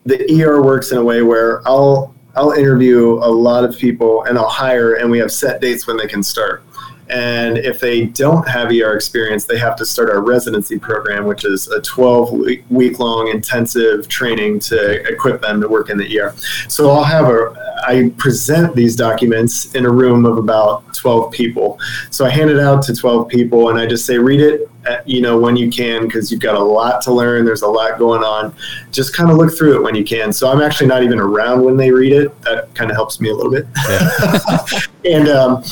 the 0.07 0.43
ER 0.43 0.63
works 0.63 0.93
in 0.93 0.99
a 0.99 1.05
way 1.05 1.23
where 1.23 1.67
I'll 1.67 2.15
I'll 2.37 2.53
interview 2.53 3.15
a 3.15 3.29
lot 3.29 3.65
of 3.65 3.77
people 3.77 4.25
and 4.25 4.39
I'll 4.39 4.49
hire 4.49 4.95
and 4.95 5.11
we 5.11 5.19
have 5.19 5.33
set 5.33 5.61
dates 5.61 5.87
when 5.87 5.97
they 5.97 6.07
can 6.07 6.23
start. 6.23 6.63
And 7.11 7.59
if 7.59 7.81
they 7.81 8.07
don't 8.07 8.47
have 8.49 8.71
ER 8.71 8.95
experience, 8.95 9.45
they 9.45 9.59
have 9.59 9.77
to 9.77 9.87
start 9.87 10.11
our 10.11 10.21
residency 10.21 10.79
program, 10.79 11.25
which 11.27 11.45
is 11.45 11.69
a 11.69 11.81
12 11.81 12.33
week, 12.71 12.99
long 12.99 13.29
intensive 13.29 14.09
training 14.09 14.61
to 14.61 15.07
equip 15.11 15.41
them 15.41 15.61
to 15.61 15.69
work 15.69 15.91
in 15.91 15.99
the 15.99 16.21
ER. 16.21 16.35
So 16.69 16.91
I'll 16.91 17.05
have 17.05 17.29
a, 17.29 17.55
I 17.87 18.13
present 18.19 18.75
these 18.75 18.95
documents 18.97 19.75
in 19.75 19.87
a 19.87 19.91
room 19.91 20.27
of 20.27 20.37
about 20.37 20.95
12 20.95 21.33
people. 21.33 21.79
So 22.11 22.27
I 22.27 22.31
hand 22.31 22.51
it 22.51 22.61
out 22.61 22.83
to 22.85 22.95
12 22.95 23.29
people 23.29 23.71
and 23.71 23.79
I 23.79 23.87
just 23.87 24.05
say, 24.05 24.19
read 24.19 24.41
it, 24.41 24.69
at, 24.87 25.09
you 25.09 25.21
know, 25.21 25.39
when 25.39 25.57
you 25.57 25.71
can, 25.71 26.05
because 26.07 26.31
you've 26.31 26.41
got 26.41 26.55
a 26.55 26.63
lot 26.63 27.01
to 27.03 27.13
learn. 27.13 27.45
There's 27.45 27.63
a 27.63 27.69
lot 27.69 27.99
going 27.99 28.23
on. 28.23 28.55
Just 28.91 29.15
kind 29.15 29.31
of 29.31 29.37
look 29.37 29.57
through 29.57 29.77
it 29.77 29.83
when 29.83 29.95
you 29.95 30.05
can. 30.05 30.33
So 30.33 30.51
I'm 30.51 30.61
actually 30.61 30.87
not 30.87 31.03
even 31.03 31.19
around 31.19 31.65
when 31.65 31.77
they 31.77 31.91
read 31.91 32.13
it. 32.13 32.41
That 32.43 32.75
kind 32.75 32.91
of 32.91 32.97
helps 32.97 33.21
me 33.21 33.31
a 33.31 33.35
little 33.35 33.53
bit. 33.53 33.67
Yeah. 33.89 34.81
and, 35.19 35.29
um, 35.29 35.63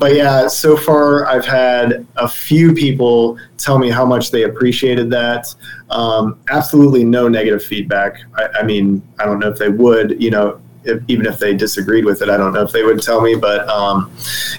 but 0.00 0.14
yeah, 0.14 0.48
so 0.48 0.78
far 0.78 1.26
I've 1.26 1.44
had 1.44 2.06
a 2.16 2.26
few 2.26 2.72
people 2.72 3.38
tell 3.58 3.78
me 3.78 3.90
how 3.90 4.06
much 4.06 4.30
they 4.30 4.44
appreciated 4.44 5.10
that. 5.10 5.54
Um, 5.90 6.40
absolutely 6.48 7.04
no 7.04 7.28
negative 7.28 7.62
feedback. 7.62 8.16
I, 8.34 8.48
I 8.60 8.62
mean, 8.62 9.02
I 9.20 9.26
don't 9.26 9.38
know 9.38 9.50
if 9.50 9.58
they 9.58 9.68
would, 9.68 10.20
you 10.20 10.30
know, 10.30 10.58
if, 10.84 11.02
even 11.08 11.26
if 11.26 11.38
they 11.38 11.54
disagreed 11.54 12.06
with 12.06 12.22
it, 12.22 12.30
I 12.30 12.38
don't 12.38 12.54
know 12.54 12.62
if 12.62 12.72
they 12.72 12.82
would 12.82 13.02
tell 13.02 13.20
me. 13.20 13.34
But 13.34 13.68
um, 13.68 14.10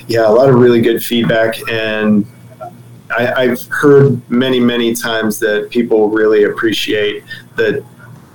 yeah, 0.08 0.28
a 0.28 0.30
lot 0.30 0.48
of 0.48 0.56
really 0.56 0.80
good 0.80 1.04
feedback. 1.04 1.56
And 1.68 2.24
I, 3.10 3.34
I've 3.34 3.68
heard 3.70 4.22
many, 4.30 4.60
many 4.60 4.94
times 4.94 5.40
that 5.40 5.72
people 5.72 6.10
really 6.10 6.44
appreciate 6.44 7.24
the 7.56 7.84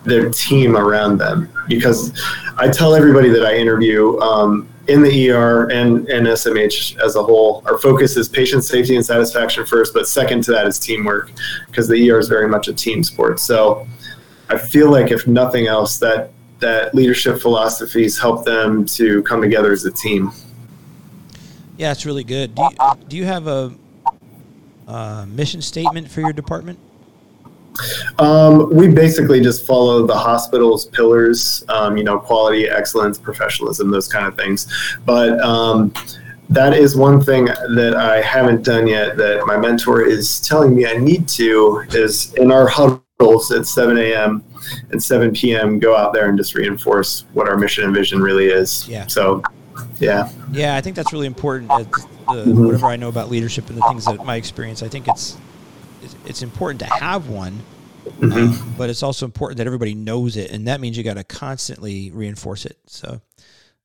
their 0.02 0.30
team 0.30 0.76
around 0.76 1.18
them 1.18 1.50
because 1.68 2.12
I 2.58 2.68
tell 2.68 2.94
everybody 2.94 3.28
that 3.30 3.44
I 3.44 3.56
interview 3.56 4.16
um, 4.20 4.68
in 4.88 5.02
the 5.02 5.30
ER 5.30 5.70
and, 5.70 6.08
and 6.08 6.26
SMH 6.26 6.98
as 7.00 7.16
a 7.16 7.22
whole, 7.22 7.62
our 7.66 7.78
focus 7.78 8.16
is 8.16 8.28
patient 8.28 8.64
safety 8.64 8.96
and 8.96 9.04
satisfaction 9.04 9.66
first, 9.66 9.92
but 9.92 10.06
second 10.06 10.44
to 10.44 10.52
that 10.52 10.66
is 10.66 10.78
teamwork 10.78 11.32
because 11.66 11.88
the 11.88 12.10
ER 12.10 12.18
is 12.18 12.28
very 12.28 12.48
much 12.48 12.68
a 12.68 12.72
team 12.72 13.02
sport. 13.02 13.40
So 13.40 13.86
I 14.48 14.56
feel 14.56 14.90
like 14.90 15.10
if 15.10 15.26
nothing 15.26 15.66
else, 15.66 15.98
that 15.98 16.30
that 16.58 16.94
leadership 16.94 17.38
philosophies 17.40 18.18
help 18.18 18.44
them 18.46 18.86
to 18.86 19.22
come 19.24 19.42
together 19.42 19.72
as 19.72 19.84
a 19.84 19.90
team. 19.90 20.32
Yeah, 21.76 21.92
it's 21.92 22.06
really 22.06 22.24
good. 22.24 22.54
Do 22.54 22.62
you, 22.62 22.78
do 23.08 23.16
you 23.18 23.24
have 23.26 23.46
a 23.46 23.74
uh, 24.88 25.26
mission 25.28 25.60
statement 25.60 26.10
for 26.10 26.20
your 26.20 26.32
department? 26.32 26.78
Um, 28.18 28.74
we 28.74 28.88
basically 28.88 29.40
just 29.40 29.66
follow 29.66 30.06
the 30.06 30.16
hospital's 30.16 30.86
pillars, 30.86 31.64
um, 31.68 31.96
you 31.96 32.04
know, 32.04 32.18
quality, 32.18 32.68
excellence, 32.68 33.18
professionalism, 33.18 33.90
those 33.90 34.08
kind 34.08 34.26
of 34.26 34.36
things. 34.36 34.66
But 35.04 35.40
um, 35.40 35.92
that 36.48 36.74
is 36.74 36.96
one 36.96 37.20
thing 37.20 37.46
that 37.46 37.94
I 37.96 38.22
haven't 38.22 38.64
done 38.64 38.86
yet 38.86 39.16
that 39.16 39.44
my 39.46 39.56
mentor 39.56 40.02
is 40.02 40.40
telling 40.40 40.74
me 40.74 40.86
I 40.86 40.96
need 40.96 41.28
to 41.28 41.84
is 41.90 42.32
in 42.34 42.52
our 42.52 42.68
huddles 42.68 43.50
at 43.50 43.66
7 43.66 43.98
a.m. 43.98 44.44
and 44.90 45.02
7 45.02 45.32
p.m. 45.32 45.78
go 45.78 45.96
out 45.96 46.12
there 46.12 46.28
and 46.28 46.38
just 46.38 46.54
reinforce 46.54 47.24
what 47.32 47.48
our 47.48 47.56
mission 47.56 47.84
and 47.84 47.94
vision 47.94 48.20
really 48.20 48.46
is. 48.46 48.88
Yeah. 48.88 49.06
So, 49.06 49.42
yeah. 49.98 50.30
Yeah, 50.52 50.76
I 50.76 50.80
think 50.80 50.96
that's 50.96 51.12
really 51.12 51.26
important. 51.26 51.68
The, 51.68 51.84
Whatever 52.26 52.86
I 52.86 52.96
know 52.96 53.08
about 53.08 53.30
leadership 53.30 53.68
and 53.68 53.78
the 53.78 53.82
things 53.88 54.04
that 54.04 54.24
my 54.24 54.34
experience, 54.34 54.82
I 54.82 54.88
think 54.88 55.06
it's 55.06 55.36
it's, 56.02 56.16
it's 56.24 56.42
important 56.42 56.80
to 56.80 56.86
have 56.86 57.28
one, 57.28 57.60
um, 58.22 58.74
but 58.76 58.90
it's 58.90 59.02
also 59.02 59.26
important 59.26 59.58
that 59.58 59.66
everybody 59.66 59.94
knows 59.94 60.36
it, 60.36 60.50
and 60.50 60.68
that 60.68 60.80
means 60.80 60.96
you 60.96 61.02
got 61.04 61.14
to 61.14 61.24
constantly 61.24 62.10
reinforce 62.10 62.66
it. 62.66 62.78
So, 62.86 63.20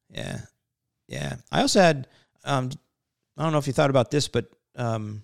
yeah, 0.09 0.41
yeah. 1.07 1.35
I 1.51 1.61
also 1.61 1.81
had, 1.81 2.07
um, 2.43 2.69
I 3.37 3.43
don't 3.43 3.51
know 3.51 3.57
if 3.57 3.67
you 3.67 3.73
thought 3.73 3.89
about 3.89 4.11
this, 4.11 4.27
but 4.27 4.51
um, 4.75 5.23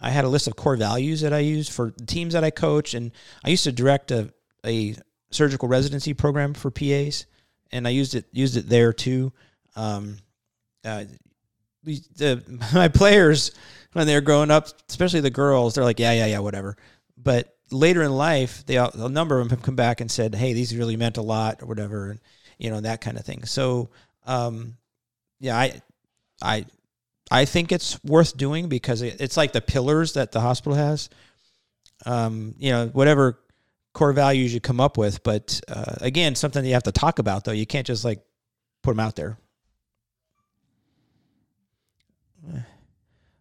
I 0.00 0.10
had 0.10 0.24
a 0.24 0.28
list 0.28 0.46
of 0.46 0.56
core 0.56 0.76
values 0.76 1.20
that 1.22 1.32
I 1.32 1.38
used 1.38 1.72
for 1.72 1.92
the 1.96 2.06
teams 2.06 2.34
that 2.34 2.44
I 2.44 2.50
coach, 2.50 2.94
and 2.94 3.12
I 3.44 3.50
used 3.50 3.64
to 3.64 3.72
direct 3.72 4.10
a 4.10 4.32
a 4.64 4.96
surgical 5.30 5.68
residency 5.68 6.12
program 6.12 6.54
for 6.54 6.70
PAs, 6.70 7.26
and 7.70 7.86
I 7.86 7.90
used 7.90 8.14
it 8.14 8.26
used 8.32 8.56
it 8.56 8.68
there 8.68 8.92
too. 8.92 9.32
Um, 9.74 10.18
uh, 10.84 11.04
the 11.86 12.42
my 12.74 12.88
players 12.88 13.52
when 13.92 14.06
they're 14.06 14.20
growing 14.20 14.50
up, 14.50 14.68
especially 14.88 15.20
the 15.20 15.30
girls, 15.30 15.74
they're 15.74 15.84
like, 15.84 15.98
yeah, 15.98 16.12
yeah, 16.12 16.26
yeah, 16.26 16.38
whatever. 16.40 16.76
But 17.16 17.56
later 17.70 18.02
in 18.02 18.12
life, 18.12 18.64
they 18.66 18.76
a 18.76 18.90
number 19.08 19.38
of 19.38 19.48
them 19.48 19.56
have 19.56 19.64
come 19.64 19.76
back 19.76 20.00
and 20.00 20.10
said, 20.10 20.34
hey, 20.34 20.52
these 20.52 20.76
really 20.76 20.96
meant 20.96 21.16
a 21.16 21.22
lot 21.22 21.62
or 21.62 21.66
whatever, 21.66 22.10
and 22.10 22.20
you 22.58 22.70
know 22.70 22.80
that 22.80 23.00
kind 23.00 23.16
of 23.16 23.24
thing. 23.24 23.44
So, 23.44 23.90
um, 24.26 24.76
yeah, 25.40 25.56
I, 25.56 25.80
I, 26.42 26.66
I 27.30 27.44
think 27.44 27.72
it's 27.72 28.02
worth 28.04 28.36
doing 28.36 28.68
because 28.68 29.02
it, 29.02 29.20
it's 29.20 29.36
like 29.36 29.52
the 29.52 29.60
pillars 29.60 30.12
that 30.14 30.32
the 30.32 30.40
hospital 30.40 30.76
has. 30.76 31.08
Um, 32.04 32.54
you 32.58 32.70
know, 32.72 32.88
whatever 32.88 33.38
core 33.94 34.12
values 34.12 34.52
you 34.52 34.60
come 34.60 34.80
up 34.80 34.98
with, 34.98 35.22
but 35.22 35.58
uh, 35.68 35.94
again, 36.02 36.34
something 36.34 36.62
that 36.62 36.68
you 36.68 36.74
have 36.74 36.82
to 36.82 36.92
talk 36.92 37.18
about 37.18 37.44
though. 37.44 37.52
You 37.52 37.66
can't 37.66 37.86
just 37.86 38.04
like 38.04 38.20
put 38.82 38.90
them 38.90 39.00
out 39.00 39.16
there. 39.16 39.38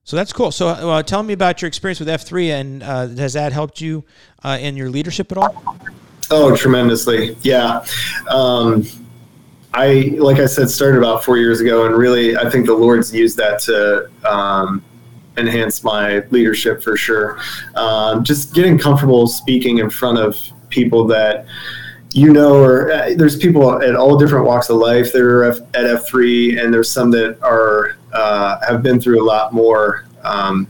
So 0.05 0.15
that's 0.15 0.31
cool. 0.31 0.51
So 0.51 0.67
uh, 0.67 1.01
tell 1.01 1.23
me 1.23 1.33
about 1.33 1.63
your 1.63 1.67
experience 1.67 1.99
with 1.99 2.07
F3 2.07 2.49
and 2.49 2.83
uh, 2.83 3.07
has 3.07 3.33
that 3.33 3.51
helped 3.51 3.81
you 3.81 4.03
uh, 4.43 4.57
in 4.61 4.77
your 4.77 4.89
leadership 4.89 5.31
at 5.31 5.37
all? 5.39 5.77
Oh, 6.29 6.55
tremendously. 6.55 7.35
Yeah. 7.41 7.83
Um, 8.29 8.85
I, 9.73 10.15
like 10.19 10.37
I 10.37 10.45
said, 10.45 10.69
started 10.69 10.99
about 10.99 11.25
four 11.25 11.37
years 11.37 11.59
ago, 11.59 11.85
and 11.85 11.97
really, 11.97 12.37
I 12.37 12.49
think 12.49 12.65
the 12.65 12.73
Lord's 12.73 13.13
used 13.13 13.35
that 13.37 13.59
to 13.61 14.09
um, 14.23 14.83
enhance 15.37 15.83
my 15.83 16.19
leadership 16.29 16.81
for 16.81 16.95
sure. 16.95 17.39
Um, 17.75 18.23
just 18.23 18.53
getting 18.53 18.77
comfortable 18.77 19.27
speaking 19.27 19.79
in 19.79 19.89
front 19.89 20.17
of 20.17 20.37
people 20.69 21.05
that 21.07 21.45
you 22.11 22.31
know, 22.31 22.63
or 22.63 22.93
uh, 22.93 23.13
there's 23.17 23.35
people 23.35 23.83
at 23.83 23.93
all 23.93 24.17
different 24.17 24.45
walks 24.45 24.69
of 24.69 24.77
life 24.77 25.11
that 25.11 25.21
are 25.21 25.51
F- 25.51 25.59
at 25.73 25.83
F3, 25.83 26.63
and 26.63 26.73
there's 26.73 26.89
some 26.89 27.11
that 27.11 27.37
are 27.41 27.97
uh, 28.15 28.59
have 28.67 28.81
been 28.81 28.99
through 28.99 29.21
a 29.21 29.25
lot 29.25 29.53
more 29.53 30.05
um, 30.23 30.67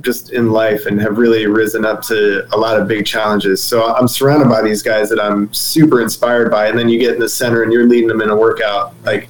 just 0.00 0.32
in 0.32 0.50
life 0.50 0.86
and 0.86 1.00
have 1.00 1.18
really 1.18 1.46
risen 1.46 1.84
up 1.84 2.02
to 2.02 2.46
a 2.54 2.56
lot 2.56 2.80
of 2.80 2.86
big 2.86 3.04
challenges. 3.04 3.62
So 3.62 3.94
I'm 3.94 4.06
surrounded 4.06 4.48
by 4.48 4.62
these 4.62 4.82
guys 4.82 5.08
that 5.10 5.20
I'm 5.20 5.52
super 5.52 6.00
inspired 6.00 6.50
by, 6.50 6.68
and 6.68 6.78
then 6.78 6.88
you 6.88 6.98
get 6.98 7.14
in 7.14 7.20
the 7.20 7.28
center 7.28 7.62
and 7.62 7.72
you're 7.72 7.86
leading 7.86 8.08
them 8.08 8.20
in 8.22 8.30
a 8.30 8.36
workout 8.36 8.94
like. 9.04 9.28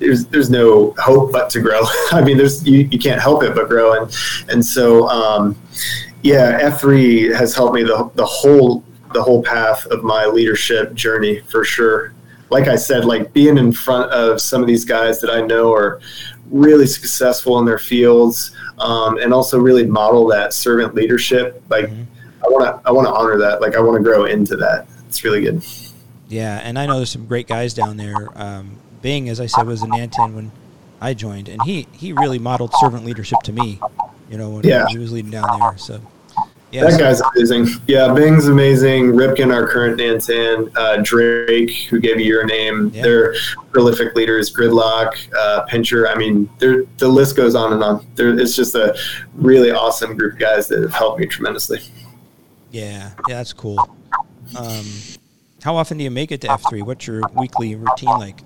There's, 0.00 0.26
there's 0.26 0.50
no 0.50 0.92
hope 0.98 1.32
but 1.32 1.48
to 1.50 1.60
grow. 1.60 1.80
I 2.10 2.22
mean, 2.22 2.36
there's 2.36 2.66
you, 2.66 2.80
you 2.90 2.98
can't 2.98 3.22
help 3.22 3.44
it 3.44 3.54
but 3.54 3.68
grow, 3.68 3.92
and 3.92 4.14
and 4.50 4.66
so 4.66 5.08
um, 5.08 5.56
yeah, 6.22 6.60
F3 6.62 7.34
has 7.34 7.54
helped 7.54 7.74
me 7.74 7.84
the 7.84 8.10
the 8.14 8.26
whole 8.26 8.84
the 9.12 9.22
whole 9.22 9.42
path 9.42 9.86
of 9.86 10.02
my 10.02 10.26
leadership 10.26 10.94
journey 10.94 11.40
for 11.40 11.64
sure. 11.64 12.13
Like 12.50 12.68
I 12.68 12.76
said, 12.76 13.04
like 13.04 13.32
being 13.32 13.58
in 13.58 13.72
front 13.72 14.10
of 14.12 14.40
some 14.40 14.60
of 14.60 14.66
these 14.66 14.84
guys 14.84 15.20
that 15.20 15.30
I 15.30 15.40
know 15.40 15.72
are 15.72 16.00
really 16.50 16.86
successful 16.86 17.58
in 17.58 17.64
their 17.64 17.78
fields, 17.78 18.54
um, 18.78 19.18
and 19.18 19.32
also 19.32 19.58
really 19.58 19.86
model 19.86 20.26
that 20.28 20.52
servant 20.52 20.94
leadership. 20.94 21.62
Like 21.68 21.86
I 21.88 22.46
want 22.48 22.64
to, 22.64 22.88
I 22.88 22.92
want 22.92 23.06
to 23.08 23.12
honor 23.14 23.38
that. 23.38 23.60
Like 23.60 23.76
I 23.76 23.80
want 23.80 23.96
to 23.96 24.02
grow 24.02 24.26
into 24.26 24.56
that. 24.56 24.86
It's 25.08 25.24
really 25.24 25.40
good. 25.40 25.64
Yeah, 26.28 26.60
and 26.62 26.78
I 26.78 26.86
know 26.86 26.96
there's 26.96 27.10
some 27.10 27.26
great 27.26 27.46
guys 27.46 27.74
down 27.74 27.96
there. 27.96 28.28
Um, 28.34 28.78
Bing, 29.02 29.28
as 29.28 29.40
I 29.40 29.46
said, 29.46 29.66
was 29.66 29.82
in 29.82 29.90
Nantan 29.90 30.34
when 30.34 30.50
I 31.00 31.14
joined, 31.14 31.48
and 31.48 31.62
he 31.62 31.86
he 31.92 32.12
really 32.12 32.38
modeled 32.38 32.72
servant 32.80 33.04
leadership 33.04 33.38
to 33.44 33.52
me. 33.52 33.80
You 34.30 34.38
know, 34.38 34.50
when 34.50 34.64
Yeah. 34.64 34.86
he 34.88 34.98
was 34.98 35.12
leading 35.12 35.30
down 35.30 35.60
there. 35.60 35.76
So 35.78 36.00
yeah, 36.74 36.90
That 36.90 36.98
guy's 36.98 37.20
amazing. 37.20 37.68
Yeah, 37.86 38.12
Bing's 38.12 38.48
amazing. 38.48 39.12
Ripken, 39.12 39.54
our 39.54 39.68
current 39.68 40.00
Nantan, 40.00 40.76
uh, 40.76 40.96
Drake, 41.02 41.70
who 41.88 42.00
gave 42.00 42.18
you 42.18 42.26
your 42.26 42.44
name. 42.44 42.90
Yeah. 42.92 43.02
They're 43.02 43.34
prolific 43.70 44.16
leaders. 44.16 44.52
Gridlock, 44.52 45.12
uh, 45.36 45.62
Pincher. 45.66 46.08
I 46.08 46.16
mean, 46.16 46.50
they're, 46.58 46.84
the 46.98 47.06
list 47.06 47.36
goes 47.36 47.54
on 47.54 47.72
and 47.72 47.82
on. 47.84 48.04
There, 48.16 48.36
it's 48.36 48.56
just 48.56 48.74
a 48.74 48.96
really 49.34 49.70
awesome 49.70 50.16
group 50.16 50.32
of 50.32 50.38
guys 50.40 50.66
that 50.68 50.82
have 50.82 50.92
helped 50.92 51.20
me 51.20 51.26
tremendously. 51.26 51.80
Yeah, 52.72 53.12
yeah, 53.28 53.36
that's 53.36 53.52
cool. 53.52 53.78
Um, 54.58 54.84
How 55.62 55.76
often 55.76 55.96
do 55.96 56.02
you 56.02 56.10
make 56.10 56.32
it 56.32 56.40
to 56.40 56.50
F 56.50 56.64
three? 56.68 56.82
What's 56.82 57.06
your 57.06 57.22
weekly 57.36 57.76
routine 57.76 58.10
like? 58.10 58.40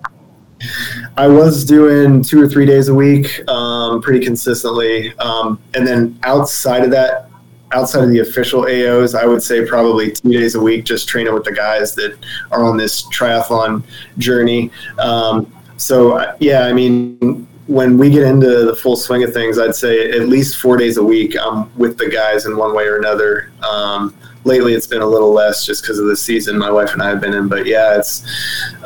I 1.17 1.29
was 1.29 1.65
doing 1.65 2.23
two 2.23 2.43
or 2.43 2.49
three 2.49 2.67
days 2.67 2.89
a 2.89 2.95
week, 2.95 3.49
um, 3.49 4.03
pretty 4.03 4.25
consistently, 4.25 5.17
um, 5.19 5.61
and 5.75 5.87
then 5.87 6.19
outside 6.25 6.85
of 6.85 6.91
that, 6.91 7.28
outside 7.73 8.05
of 8.05 8.11
the 8.11 8.21
official 8.21 8.63
AOs, 8.63 9.19
I 9.19 9.27
would 9.27 9.43
say 9.43 9.65
probably 9.65 10.11
two 10.11 10.33
days 10.33 10.55
a 10.55 10.61
week, 10.61 10.85
just 10.85 11.09
training 11.09 11.35
with 11.35 11.45
the 11.45 11.53
guys 11.53 11.95
that 11.97 12.17
are 12.51 12.65
on 12.65 12.77
this 12.77 13.07
triathlon 13.09 13.83
journey. 14.17 14.71
Um, 14.99 15.53
so 15.77 16.35
yeah, 16.41 16.65
I 16.65 16.73
mean, 16.73 17.47
when 17.67 17.99
we 17.99 18.11
get 18.11 18.23
into 18.23 18.65
the 18.65 18.75
full 18.75 18.97
swing 18.97 19.23
of 19.23 19.33
things, 19.33 19.59
I'd 19.59 19.77
say 19.77 20.11
at 20.11 20.29
least 20.29 20.57
four 20.57 20.77
days 20.77 20.97
a 20.97 21.05
week 21.05 21.37
I'm 21.41 21.75
with 21.77 21.99
the 21.99 22.09
guys 22.09 22.47
in 22.47 22.57
one 22.57 22.75
way 22.75 22.85
or 22.85 22.97
another. 22.97 23.53
Um, 23.63 24.17
lately, 24.45 24.73
it's 24.73 24.87
been 24.87 25.03
a 25.03 25.07
little 25.07 25.33
less 25.33 25.67
just 25.67 25.83
because 25.83 25.99
of 25.99 26.07
the 26.07 26.17
season 26.17 26.59
my 26.59 26.71
wife 26.71 26.95
and 26.95 27.03
I 27.03 27.11
have 27.11 27.21
been 27.21 27.35
in. 27.35 27.49
But 27.49 27.67
yeah, 27.67 27.99
it's 27.99 28.27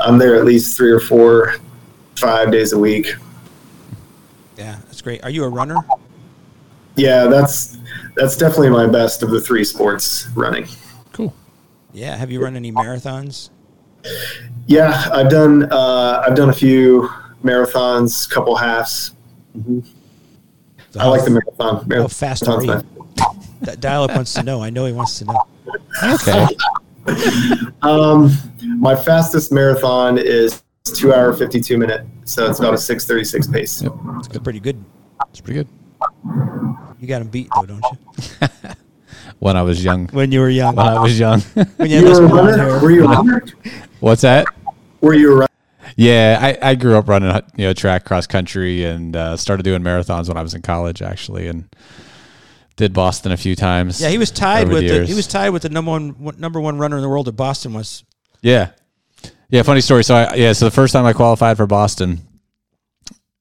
I'm 0.01 0.18
there 0.18 0.35
at 0.35 0.45
least 0.45 0.76
three 0.76 0.91
or 0.91 1.01
four, 1.01 1.55
five 2.16 2.51
days 2.51 2.72
a 2.72 2.78
week. 2.78 3.14
Yeah, 4.59 4.78
that's 4.87 5.01
great. 5.01 5.22
Are 5.22 5.30
you 5.30 5.45
a 5.45 5.49
runner? 5.49 5.76
Yeah, 6.97 7.26
that's 7.26 7.78
that's 8.16 8.36
definitely 8.36 8.70
my 8.70 8.86
best 8.86 9.22
of 9.22 9.30
the 9.30 9.40
three 9.40 9.64
sports 9.64 10.28
running. 10.34 10.66
Cool. 11.12 11.34
Yeah. 11.93 12.16
Have 12.16 12.30
you 12.30 12.43
run 12.43 12.57
any 12.57 12.72
marathons? 12.72 13.51
Yeah, 14.66 15.09
I've 15.12 15.30
done 15.30 15.64
uh, 15.72 16.22
I've 16.26 16.34
done 16.34 16.51
a 16.51 16.55
few 16.55 17.09
marathons, 17.45 18.28
couple 18.30 18.57
halves. 18.57 19.12
I 20.99 21.07
like 21.09 21.24
the 21.24 21.30
marathon. 21.30 21.90
How 21.90 22.09
fast 22.09 22.47
are 22.49 22.62
you? 22.62 22.72
fun. 22.72 22.86
D- 23.62 23.76
Dial 23.78 24.05
up 24.05 24.14
wants 24.14 24.34
to 24.34 24.43
know. 24.43 24.62
I 24.62 24.70
know 24.70 24.86
he 24.86 24.93
wants 24.93 25.18
to 25.20 25.24
know. 25.26 25.43
Okay. 26.03 26.47
Um, 27.82 28.30
my 28.78 28.95
fastest 28.95 29.51
marathon 29.51 30.18
is 30.18 30.62
two 30.84 31.12
hour 31.12 31.32
fifty 31.32 31.61
two 31.61 31.76
minute, 31.76 32.07
so 32.24 32.49
it's 32.49 32.61
about 32.61 32.74
a 32.74 32.78
six 32.78 33.05
thirty 33.05 33.24
six 33.24 33.49
pace. 33.49 33.82
Yep. 33.82 33.93
That's 34.22 34.38
pretty 34.38 34.61
good. 34.61 34.82
It's 35.30 35.40
pretty 35.40 35.64
good. 35.64 35.68
You 37.03 37.09
got 37.09 37.20
him 37.20 37.28
beat 37.28 37.48
though, 37.55 37.66
don't 37.66 37.82
you? 37.82 38.48
When 39.40 39.57
I 39.57 39.62
was 39.62 39.82
young. 39.82 40.07
When 40.09 40.30
you 40.30 40.38
were 40.38 40.48
young. 40.48 40.76
When 40.76 40.86
I 40.86 41.00
was 41.00 41.18
young. 41.18 41.40
when 41.55 41.66
you 41.78 41.86
You 41.86 41.96
had 41.96 42.05
this 42.07 42.20
were 42.20 42.26
a 42.26 42.28
blonde 42.28 42.50
runner? 42.50 42.62
hair. 42.70 42.80
Were 42.80 42.90
you 42.92 43.05
a 43.05 43.09
runner? 43.09 43.44
What's 44.00 44.22
that? 44.22 44.46
Were 45.00 45.14
you 45.14 45.32
a 45.32 45.34
runner? 45.34 45.48
Yeah, 45.96 46.38
I, 46.40 46.70
I 46.70 46.74
grew 46.76 46.96
up 46.96 47.09
running 47.09 47.34
you 47.57 47.64
know 47.66 47.72
track 47.72 48.05
cross 48.05 48.28
country 48.28 48.84
and 48.84 49.16
uh, 49.16 49.36
started 49.36 49.64
doing 49.64 49.82
marathons 49.82 50.28
when 50.28 50.36
I 50.36 50.42
was 50.42 50.55
in 50.55 50.62
college 50.62 51.03
actually 51.03 51.48
and 51.48 51.64
did 52.76 52.92
Boston 52.92 53.32
a 53.32 53.36
few 53.36 53.57
times. 53.57 54.00
Yeah, 54.00 54.11
he 54.11 54.18
was 54.18 54.30
tied 54.30 54.68
with 54.68 54.78
the, 54.78 54.94
years. 54.94 55.09
he 55.09 55.14
was 55.14 55.26
tied 55.26 55.50
with 55.50 55.62
the 55.62 55.70
number 55.70 55.90
one 55.90 56.11
one- 56.22 56.38
number 56.38 56.61
one 56.61 56.78
runner 56.78 56.96
in 56.96 57.03
the 57.03 57.09
world 57.09 57.26
at 57.26 57.34
Boston 57.34 57.72
was 57.72 58.05
Yeah. 58.42 58.70
Yeah, 59.48 59.62
funny 59.62 59.80
story. 59.80 60.05
So 60.05 60.14
I 60.14 60.34
yeah, 60.36 60.53
so 60.53 60.66
the 60.66 60.70
first 60.70 60.92
time 60.92 61.05
I 61.05 61.12
qualified 61.14 61.57
for 61.57 61.66
Boston 61.66 62.20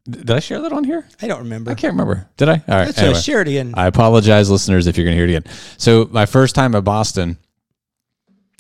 did 0.10 0.32
I 0.32 0.40
share 0.40 0.62
that 0.62 0.72
on 0.72 0.84
here? 0.84 1.08
I 1.22 1.28
don't 1.28 1.40
remember. 1.40 1.72
I 1.72 1.76
can't 1.76 1.94
remember. 1.94 2.28
Did 2.38 2.50
I? 2.50 2.54
All 2.54 2.60
right. 2.68 2.86
Let's 2.86 2.98
anyway. 2.98 3.18
uh, 3.18 3.22
share 3.22 3.42
it 3.42 3.48
again. 3.48 3.74
I 3.76 3.88
apologize, 3.88 4.50
listeners, 4.50 4.88
if 4.88 4.98
you're 4.98 5.06
going 5.06 5.16
to 5.16 5.24
hear 5.24 5.28
it 5.28 5.38
again. 5.38 5.54
So, 5.78 6.08
my 6.12 6.26
first 6.26 6.56
time 6.56 6.74
at 6.76 6.84
Boston, 6.84 7.38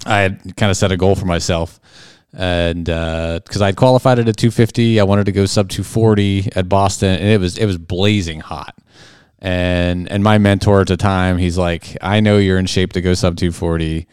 I 0.06 0.20
had 0.20 0.56
kind 0.56 0.70
of 0.70 0.78
set 0.78 0.92
a 0.92 0.98
goal 0.98 1.16
for 1.16 1.26
myself. 1.26 1.80
And 2.34 2.86
because 2.86 3.62
I'd 3.62 3.76
qualified 3.76 4.20
at 4.20 4.30
a 4.30 4.34
250, 4.34 5.00
I 5.00 5.04
wanted 5.04 5.26
to 5.26 5.32
go 5.32 5.46
sub 5.46 5.68
240 5.70 6.54
at 6.56 6.70
Boston, 6.70 7.20
and 7.20 7.28
it 7.28 7.40
was 7.40 7.58
it 7.58 7.66
was 7.66 7.78
blazing 7.78 8.40
hot. 8.40 8.76
And 9.40 10.10
and 10.10 10.24
my 10.24 10.38
mentor 10.38 10.82
at 10.82 10.88
the 10.88 10.98
time, 10.98 11.38
he's 11.38 11.58
like, 11.58 11.98
I 12.02 12.20
know 12.22 12.38
you're 12.38 12.60
in 12.60 12.68
shape 12.68 12.94
to 12.94 13.02
go 13.02 13.14
sub 13.16 13.36
240. 13.36 14.08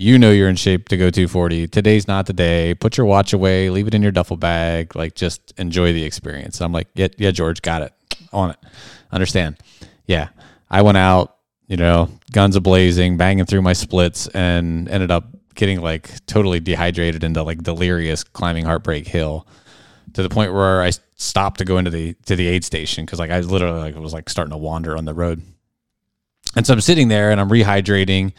You 0.00 0.18
know 0.18 0.30
you're 0.30 0.48
in 0.48 0.56
shape 0.56 0.88
to 0.88 0.96
go 0.96 1.10
240. 1.10 1.68
Today's 1.68 2.08
not 2.08 2.24
the 2.24 2.32
day. 2.32 2.72
Put 2.72 2.96
your 2.96 3.04
watch 3.04 3.34
away, 3.34 3.68
leave 3.68 3.86
it 3.86 3.92
in 3.92 4.00
your 4.00 4.12
duffel 4.12 4.38
bag. 4.38 4.96
Like 4.96 5.14
just 5.14 5.52
enjoy 5.58 5.92
the 5.92 6.04
experience. 6.04 6.62
I'm 6.62 6.72
like, 6.72 6.88
yeah, 6.94 7.08
yeah, 7.18 7.32
George, 7.32 7.60
got 7.60 7.82
it. 7.82 7.92
On 8.32 8.48
it. 8.48 8.56
Understand. 9.12 9.58
Yeah. 10.06 10.30
I 10.70 10.80
went 10.80 10.96
out, 10.96 11.36
you 11.66 11.76
know, 11.76 12.08
guns 12.32 12.56
a 12.56 12.62
blazing, 12.62 13.18
banging 13.18 13.44
through 13.44 13.60
my 13.60 13.74
splits, 13.74 14.26
and 14.28 14.88
ended 14.88 15.10
up 15.10 15.36
getting 15.54 15.82
like 15.82 16.24
totally 16.24 16.60
dehydrated 16.60 17.22
into 17.22 17.42
like 17.42 17.62
delirious 17.62 18.24
climbing 18.24 18.64
Heartbreak 18.64 19.06
Hill 19.06 19.46
to 20.14 20.22
the 20.22 20.30
point 20.30 20.54
where 20.54 20.80
I 20.80 20.92
stopped 21.16 21.58
to 21.58 21.66
go 21.66 21.76
into 21.76 21.90
the 21.90 22.14
to 22.24 22.36
the 22.36 22.48
aid 22.48 22.64
station 22.64 23.04
because 23.04 23.18
like 23.18 23.30
I 23.30 23.40
literally 23.40 23.80
like 23.80 23.96
was 23.96 24.14
like 24.14 24.30
starting 24.30 24.52
to 24.52 24.56
wander 24.56 24.96
on 24.96 25.04
the 25.04 25.12
road. 25.12 25.42
And 26.56 26.66
so 26.66 26.72
I'm 26.72 26.80
sitting 26.80 27.08
there 27.08 27.30
and 27.30 27.38
I'm 27.38 27.50
rehydrating 27.50 28.32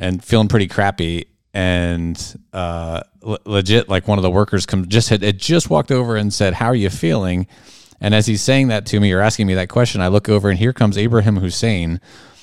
and 0.00 0.24
feeling 0.24 0.48
pretty 0.48 0.66
crappy. 0.66 1.26
And 1.52 2.16
uh, 2.52 3.02
le- 3.22 3.38
legit, 3.44 3.88
like 3.88 4.08
one 4.08 4.18
of 4.18 4.22
the 4.22 4.30
workers 4.30 4.66
come 4.66 4.88
just 4.88 5.08
had, 5.10 5.22
had 5.22 5.38
just 5.38 5.70
walked 5.70 5.92
over 5.92 6.16
and 6.16 6.32
said, 6.32 6.54
"How 6.54 6.66
are 6.66 6.74
you 6.74 6.90
feeling?" 6.90 7.46
And 8.00 8.14
as 8.14 8.26
he's 8.26 8.42
saying 8.42 8.68
that 8.68 8.86
to 8.86 9.00
me 9.00 9.12
or 9.12 9.20
asking 9.20 9.46
me 9.46 9.54
that 9.54 9.68
question, 9.68 10.00
I 10.00 10.08
look 10.08 10.28
over 10.28 10.48
and 10.48 10.58
here 10.58 10.72
comes 10.72 10.96
Abraham 10.96 11.36
Hussein, 11.36 12.00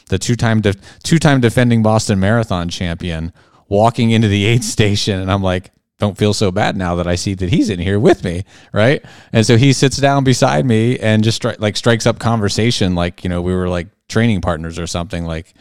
the 0.09 0.19
two-time 0.19 0.61
de- 0.61 0.75
two-time 1.03 1.41
defending 1.41 1.81
Boston 1.81 2.19
Marathon 2.19 2.69
champion, 2.69 3.33
walking 3.67 4.11
into 4.11 4.27
the 4.27 4.45
aid 4.45 4.63
station, 4.75 5.19
and 5.19 5.31
I'm 5.31 5.41
like, 5.41 5.71
don't 5.99 6.17
feel 6.17 6.33
so 6.33 6.51
bad 6.51 6.77
now 6.77 6.95
that 6.95 7.07
I 7.07 7.15
see 7.15 7.33
that 7.33 7.49
he's 7.49 7.71
in 7.71 7.79
here 7.79 7.99
with 7.99 8.23
me, 8.23 8.43
right? 8.71 9.03
And 9.33 9.45
so 9.45 9.57
he 9.57 9.73
sits 9.73 9.97
down 9.97 10.23
beside 10.23 10.63
me 10.65 10.99
and 10.99 11.23
just 11.23 11.41
stri- 11.41 11.59
like 11.59 11.75
strikes 11.75 12.05
up 12.05 12.19
conversation, 12.19 12.93
like 12.93 13.23
you 13.23 13.29
know 13.29 13.41
we 13.41 13.53
were 13.53 13.69
like 13.69 13.87
training 14.07 14.41
partners 14.41 14.77
or 14.77 14.85
something, 14.85 15.25
like 15.25 15.53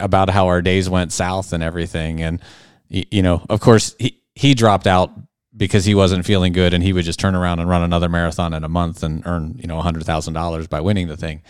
about 0.00 0.30
how 0.30 0.46
our 0.46 0.62
days 0.62 0.88
went 0.88 1.12
south 1.12 1.52
and 1.52 1.62
everything. 1.62 2.22
And 2.22 2.40
you 2.88 3.22
know, 3.22 3.44
of 3.48 3.60
course, 3.60 3.94
he 3.98 4.22
he 4.34 4.54
dropped 4.54 4.86
out 4.86 5.10
because 5.56 5.84
he 5.84 5.94
wasn't 5.94 6.26
feeling 6.26 6.52
good, 6.52 6.74
and 6.74 6.82
he 6.82 6.92
would 6.92 7.04
just 7.04 7.18
turn 7.18 7.34
around 7.34 7.60
and 7.60 7.68
run 7.68 7.82
another 7.82 8.08
marathon 8.08 8.52
in 8.52 8.64
a 8.64 8.68
month 8.68 9.02
and 9.02 9.22
earn 9.26 9.58
you 9.58 9.66
know 9.66 9.80
hundred 9.80 10.04
thousand 10.04 10.34
dollars 10.34 10.66
by 10.66 10.80
winning 10.80 11.08
the 11.08 11.16
thing. 11.16 11.42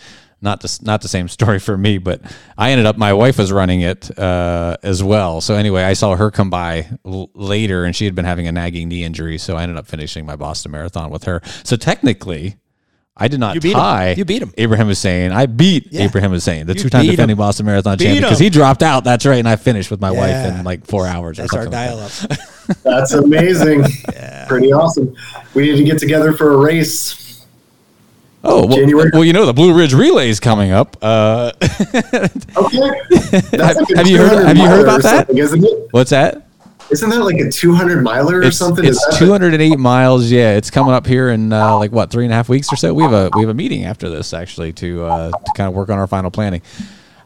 Not 0.43 0.61
the, 0.61 0.79
not 0.83 1.01
the 1.01 1.09
same 1.09 1.29
story 1.39 1.59
for 1.59 1.77
me, 1.79 1.99
but 1.99 2.21
I 2.59 2.71
ended 2.71 2.87
up. 2.87 2.97
My 2.97 3.13
wife 3.13 3.39
was 3.39 3.51
running 3.53 3.81
it 3.81 4.17
uh, 4.19 4.77
as 4.83 5.03
well. 5.03 5.41
So 5.41 5.55
anyway, 5.55 5.83
I 5.83 5.95
saw 5.95 6.15
her 6.15 6.31
come 6.31 6.51
by 6.51 6.89
l- 7.05 7.31
later, 7.35 7.85
and 7.85 7.97
she 7.97 8.05
had 8.05 8.15
been 8.15 8.27
having 8.27 8.47
a 8.47 8.53
nagging 8.53 8.89
knee 8.89 9.03
injury. 9.03 9.39
So 9.39 9.57
I 9.57 9.63
ended 9.63 9.79
up 9.79 9.87
finishing 9.87 10.27
my 10.27 10.37
Boston 10.37 10.73
Marathon 10.73 11.11
with 11.11 11.25
her. 11.25 11.41
So 11.65 11.77
technically, 11.77 12.57
I 13.19 13.29
did 13.29 13.41
not 13.41 13.55
You 13.55 13.61
beat 13.63 13.73
him. 13.73 13.79
tie. 13.79 14.15
You 14.17 14.25
beat 14.27 14.43
him. 14.43 14.53
Abraham 14.59 14.89
Hussein. 14.89 15.33
I 15.33 15.47
beat 15.47 15.89
Yeah. 15.91 16.03
Abraham 16.03 16.33
Hussein, 16.33 16.67
the 16.67 16.75
You 16.75 16.81
two-time 16.81 17.07
defending 17.07 17.31
him. 17.35 17.39
Boston 17.39 17.65
Marathon 17.65 17.97
Beat 17.97 18.05
champion, 18.05 18.25
because 18.25 18.39
he 18.39 18.51
dropped 18.51 18.83
out. 18.83 19.05
That's 19.05 19.25
right, 19.25 19.39
and 19.39 19.49
I 19.49 19.57
finished 19.57 19.91
with 19.91 20.01
my 20.03 20.11
wife 20.11 20.35
in 20.47 20.65
like 20.65 20.85
four 20.87 21.07
hours. 21.07 21.39
That's 21.39 21.53
or 21.55 21.59
our 21.61 21.65
something 21.65 21.79
like 21.81 21.89
dial 21.89 21.97
that. 21.97 22.31
up. 22.71 22.77
That's 22.83 23.13
amazing. 23.15 23.85
Pretty 24.49 24.71
awesome. 24.73 25.15
We 25.55 25.63
need 25.63 25.77
to 25.79 25.85
get 25.85 25.99
together 25.99 26.35
for 26.35 26.53
a 26.53 26.57
race. 26.59 27.23
Oh, 28.45 28.67
well, 28.67 28.77
January. 28.77 29.11
well, 29.13 29.25
you 29.25 29.33
know 29.33 29.45
the 29.47 29.53
Blue 29.55 29.77
Ridge 29.77 29.93
Relay 29.95 30.29
is 30.29 30.39
coming 30.39 30.71
up. 30.71 30.97
Uh, 31.03 31.53
Okay. 31.61 33.41
That's 33.51 33.93
have 33.97 34.07
you 34.07 34.19
heard- 34.19 34.47
have 34.47 34.57
you 34.57 34.67
heard 34.67 34.83
about 34.83 35.03
that? 35.03 35.27
something, 35.27 35.39
Isn't 35.39 35.65
it? 35.65 35.89
what's 35.91 36.11
that? 36.11 36.46
Isn't 36.91 37.11
that 37.11 37.23
like 37.25 37.39
a 37.39 37.51
200 37.51 38.03
miler 38.03 38.39
or 38.39 38.43
It's, 38.45 38.57
something? 38.57 38.85
It's 38.85 39.05
that 39.07 39.19
208 39.19 39.79
miles. 39.79 40.31
Yeah, 40.31 40.57
it's 40.57 40.71
coming 40.71 40.93
up 40.93 41.07
here 41.07 41.31
in 41.31 41.53
uh, 41.53 41.77
like 41.77 41.91
what 41.93 42.11
three 42.11 42.25
and 42.25 42.33
a 42.33 42.37
half 42.37 42.49
weeks 42.49 42.73
or 42.73 42.77
so. 42.77 42.95
We 42.95 43.03
have 43.03 43.13
a 43.13 43.31
we 43.35 43.43
have 43.43 43.51
a 43.51 43.55
meeting 43.55 43.85
after 43.85 44.09
this 44.09 44.33
actually 44.33 44.73
to 44.75 45.05
uh, 45.05 45.31
to 45.31 45.53
kind 45.57 45.69
of 45.69 45.75
work 45.75 45.89
on 45.91 45.99
our 45.99 46.07
final 46.07 46.31
planning. 46.31 46.63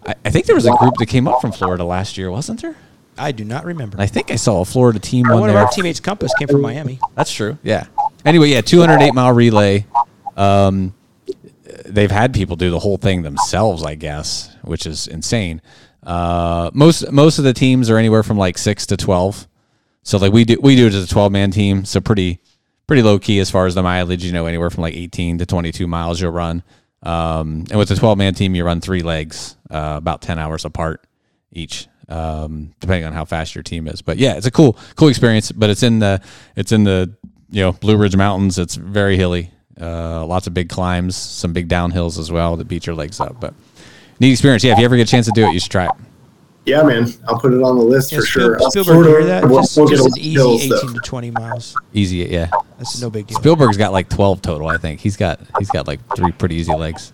I, 0.06 0.14
I 0.24 0.30
think 0.30 0.46
there 0.46 0.54
was 0.54 0.66
a 0.66 0.72
group 0.72 0.94
that 0.98 1.06
came 1.06 1.28
up 1.28 1.40
from 1.40 1.52
Florida 1.52 1.84
last 1.84 2.16
year, 2.16 2.30
wasn't 2.30 2.62
there? 2.62 2.76
I 3.18 3.32
do 3.32 3.44
not 3.44 3.64
remember. 3.66 4.00
I 4.00 4.06
think 4.06 4.30
I 4.30 4.36
saw 4.36 4.62
a 4.62 4.64
Florida 4.64 4.98
team 4.98 5.24
One 5.28 5.42
on 5.42 5.48
of 5.50 5.54
there. 5.54 5.62
our 5.62 5.68
teammates, 5.70 6.00
Compass, 6.00 6.32
came 6.38 6.48
from 6.48 6.62
Miami. 6.62 6.98
That's 7.14 7.30
true. 7.32 7.58
Yeah. 7.62 7.86
Anyway, 8.24 8.48
yeah, 8.48 8.62
208 8.62 9.12
mile 9.12 9.32
relay. 9.32 9.84
Um, 10.38 10.94
they've 11.84 12.10
had 12.10 12.32
people 12.32 12.56
do 12.56 12.70
the 12.70 12.78
whole 12.78 12.96
thing 12.96 13.20
themselves, 13.22 13.82
I 13.82 13.94
guess, 13.94 14.56
which 14.62 14.86
is 14.86 15.06
insane. 15.06 15.60
Uh, 16.02 16.70
most 16.72 17.12
most 17.12 17.36
of 17.38 17.44
the 17.44 17.52
teams 17.52 17.90
are 17.90 17.98
anywhere 17.98 18.22
from 18.22 18.38
like 18.38 18.56
six 18.56 18.86
to 18.86 18.96
12. 18.96 19.46
So 20.10 20.18
like 20.18 20.32
we 20.32 20.44
do 20.44 20.58
we 20.60 20.74
do 20.74 20.88
it 20.88 20.92
as 20.92 21.04
a 21.04 21.08
12 21.08 21.30
man 21.30 21.52
team, 21.52 21.84
so 21.84 22.00
pretty 22.00 22.40
pretty 22.88 23.00
low 23.00 23.20
key 23.20 23.38
as 23.38 23.48
far 23.48 23.66
as 23.66 23.76
the 23.76 23.82
mileage. 23.84 24.24
You 24.24 24.32
know, 24.32 24.46
anywhere 24.46 24.68
from 24.68 24.82
like 24.82 24.94
18 24.94 25.38
to 25.38 25.46
22 25.46 25.86
miles 25.86 26.20
you'll 26.20 26.32
run. 26.32 26.64
Um, 27.04 27.64
and 27.70 27.78
with 27.78 27.92
a 27.92 27.94
12 27.94 28.18
man 28.18 28.34
team, 28.34 28.56
you 28.56 28.64
run 28.64 28.80
three 28.80 29.02
legs, 29.02 29.56
uh, 29.70 29.94
about 29.96 30.20
10 30.20 30.36
hours 30.40 30.64
apart 30.64 31.06
each, 31.52 31.86
um, 32.08 32.74
depending 32.80 33.04
on 33.04 33.12
how 33.12 33.24
fast 33.24 33.54
your 33.54 33.62
team 33.62 33.86
is. 33.86 34.02
But 34.02 34.18
yeah, 34.18 34.34
it's 34.34 34.48
a 34.48 34.50
cool, 34.50 34.76
cool 34.96 35.06
experience. 35.06 35.52
But 35.52 35.70
it's 35.70 35.84
in 35.84 36.00
the, 36.00 36.20
it's 36.56 36.72
in 36.72 36.82
the, 36.82 37.14
you 37.48 37.62
know, 37.62 37.72
Blue 37.72 37.96
Ridge 37.96 38.16
Mountains. 38.16 38.58
It's 38.58 38.74
very 38.74 39.16
hilly, 39.16 39.52
uh, 39.80 40.26
lots 40.26 40.48
of 40.48 40.54
big 40.54 40.68
climbs, 40.68 41.14
some 41.14 41.52
big 41.52 41.68
downhills 41.68 42.18
as 42.18 42.32
well 42.32 42.56
that 42.56 42.66
beat 42.66 42.84
your 42.84 42.96
legs 42.96 43.20
up. 43.20 43.40
But 43.40 43.54
neat 44.18 44.32
experience. 44.32 44.64
Yeah, 44.64 44.72
if 44.72 44.80
you 44.80 44.84
ever 44.86 44.96
get 44.96 45.06
a 45.06 45.10
chance 45.10 45.26
to 45.26 45.32
do 45.32 45.46
it, 45.46 45.52
you 45.52 45.60
should 45.60 45.70
try 45.70 45.84
it. 45.84 45.92
Yeah, 46.66 46.82
man. 46.82 47.12
I'll 47.26 47.38
put 47.38 47.52
it 47.54 47.62
on 47.62 47.76
the 47.78 47.82
list 47.84 48.12
Yeah, 48.12 48.18
for 48.20 48.26
Spiel- 48.26 48.58
sure. 48.58 48.70
Spielberg, 48.70 48.96
you 49.06 49.10
hear 49.10 49.24
that? 49.24 49.44
we'll- 49.48 49.60
Just, 49.62 49.76
we'll 49.76 49.88
just 49.88 50.06
an 50.06 50.12
easy 50.18 50.30
hills, 50.32 50.62
18 50.62 50.70
though. 50.70 50.92
to 50.92 50.98
20 51.00 51.30
miles. 51.30 51.76
Easy, 51.94 52.16
yeah. 52.18 52.48
That's 52.78 53.00
no 53.00 53.10
big 53.10 53.26
deal. 53.26 53.38
Spielberg's 53.38 53.76
got 53.76 53.92
like 53.92 54.08
12 54.08 54.42
total, 54.42 54.68
I 54.68 54.76
think. 54.76 55.00
He's 55.00 55.16
got 55.16 55.40
he's 55.58 55.70
got 55.70 55.86
like 55.86 56.00
three 56.14 56.32
pretty 56.32 56.56
easy 56.56 56.74
legs. 56.74 57.12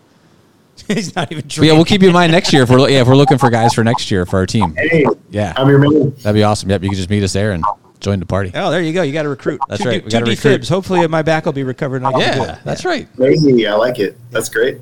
He's 0.88 1.16
not 1.16 1.32
even 1.32 1.42
But 1.44 1.56
yeah, 1.58 1.72
we'll 1.72 1.86
keep 1.86 2.02
you 2.02 2.08
in 2.08 2.14
mind 2.14 2.30
next 2.32 2.52
year 2.52 2.62
if 2.62 2.70
we're 2.70 2.88
yeah 2.90 3.00
if 3.00 3.08
we're 3.08 3.16
looking 3.16 3.38
for 3.38 3.48
guys 3.50 3.72
for 3.72 3.82
next 3.82 4.10
year 4.10 4.26
for 4.26 4.36
our 4.38 4.46
team. 4.46 4.74
Hey, 4.76 5.04
Yeah, 5.30 5.54
I'm 5.56 5.68
your 5.68 5.78
man. 5.78 6.10
that'd 6.16 6.34
be 6.34 6.42
awesome. 6.44 6.68
Yep, 6.70 6.82
you 6.82 6.90
can 6.90 6.96
just 6.96 7.08
meet 7.08 7.22
us 7.24 7.32
there 7.32 7.52
and 7.52 7.64
join 7.98 8.20
the 8.20 8.26
party. 8.26 8.52
Oh, 8.54 8.70
there 8.70 8.82
you 8.82 8.92
go. 8.92 9.00
You 9.02 9.12
got 9.12 9.22
to 9.22 9.28
recruit. 9.30 9.58
That's 9.68 9.82
two, 9.82 9.88
right. 9.88 10.00
Two, 10.00 10.04
We 10.04 10.10
gotta 10.10 10.24
two 10.26 10.30
recruit. 10.32 10.60
defibs. 10.60 10.68
Hopefully, 10.68 11.06
my 11.08 11.22
back 11.22 11.46
will 11.46 11.52
be 11.54 11.62
recovered. 11.64 11.96
And 12.02 12.06
I 12.08 12.12
can 12.12 12.20
do 12.20 12.26
Yeah, 12.42 12.52
it. 12.52 12.58
that's 12.64 12.84
right. 12.84 13.08
Maybe 13.18 13.66
I 13.66 13.72
like 13.74 13.98
it. 13.98 14.18
That's 14.30 14.50
great. 14.50 14.78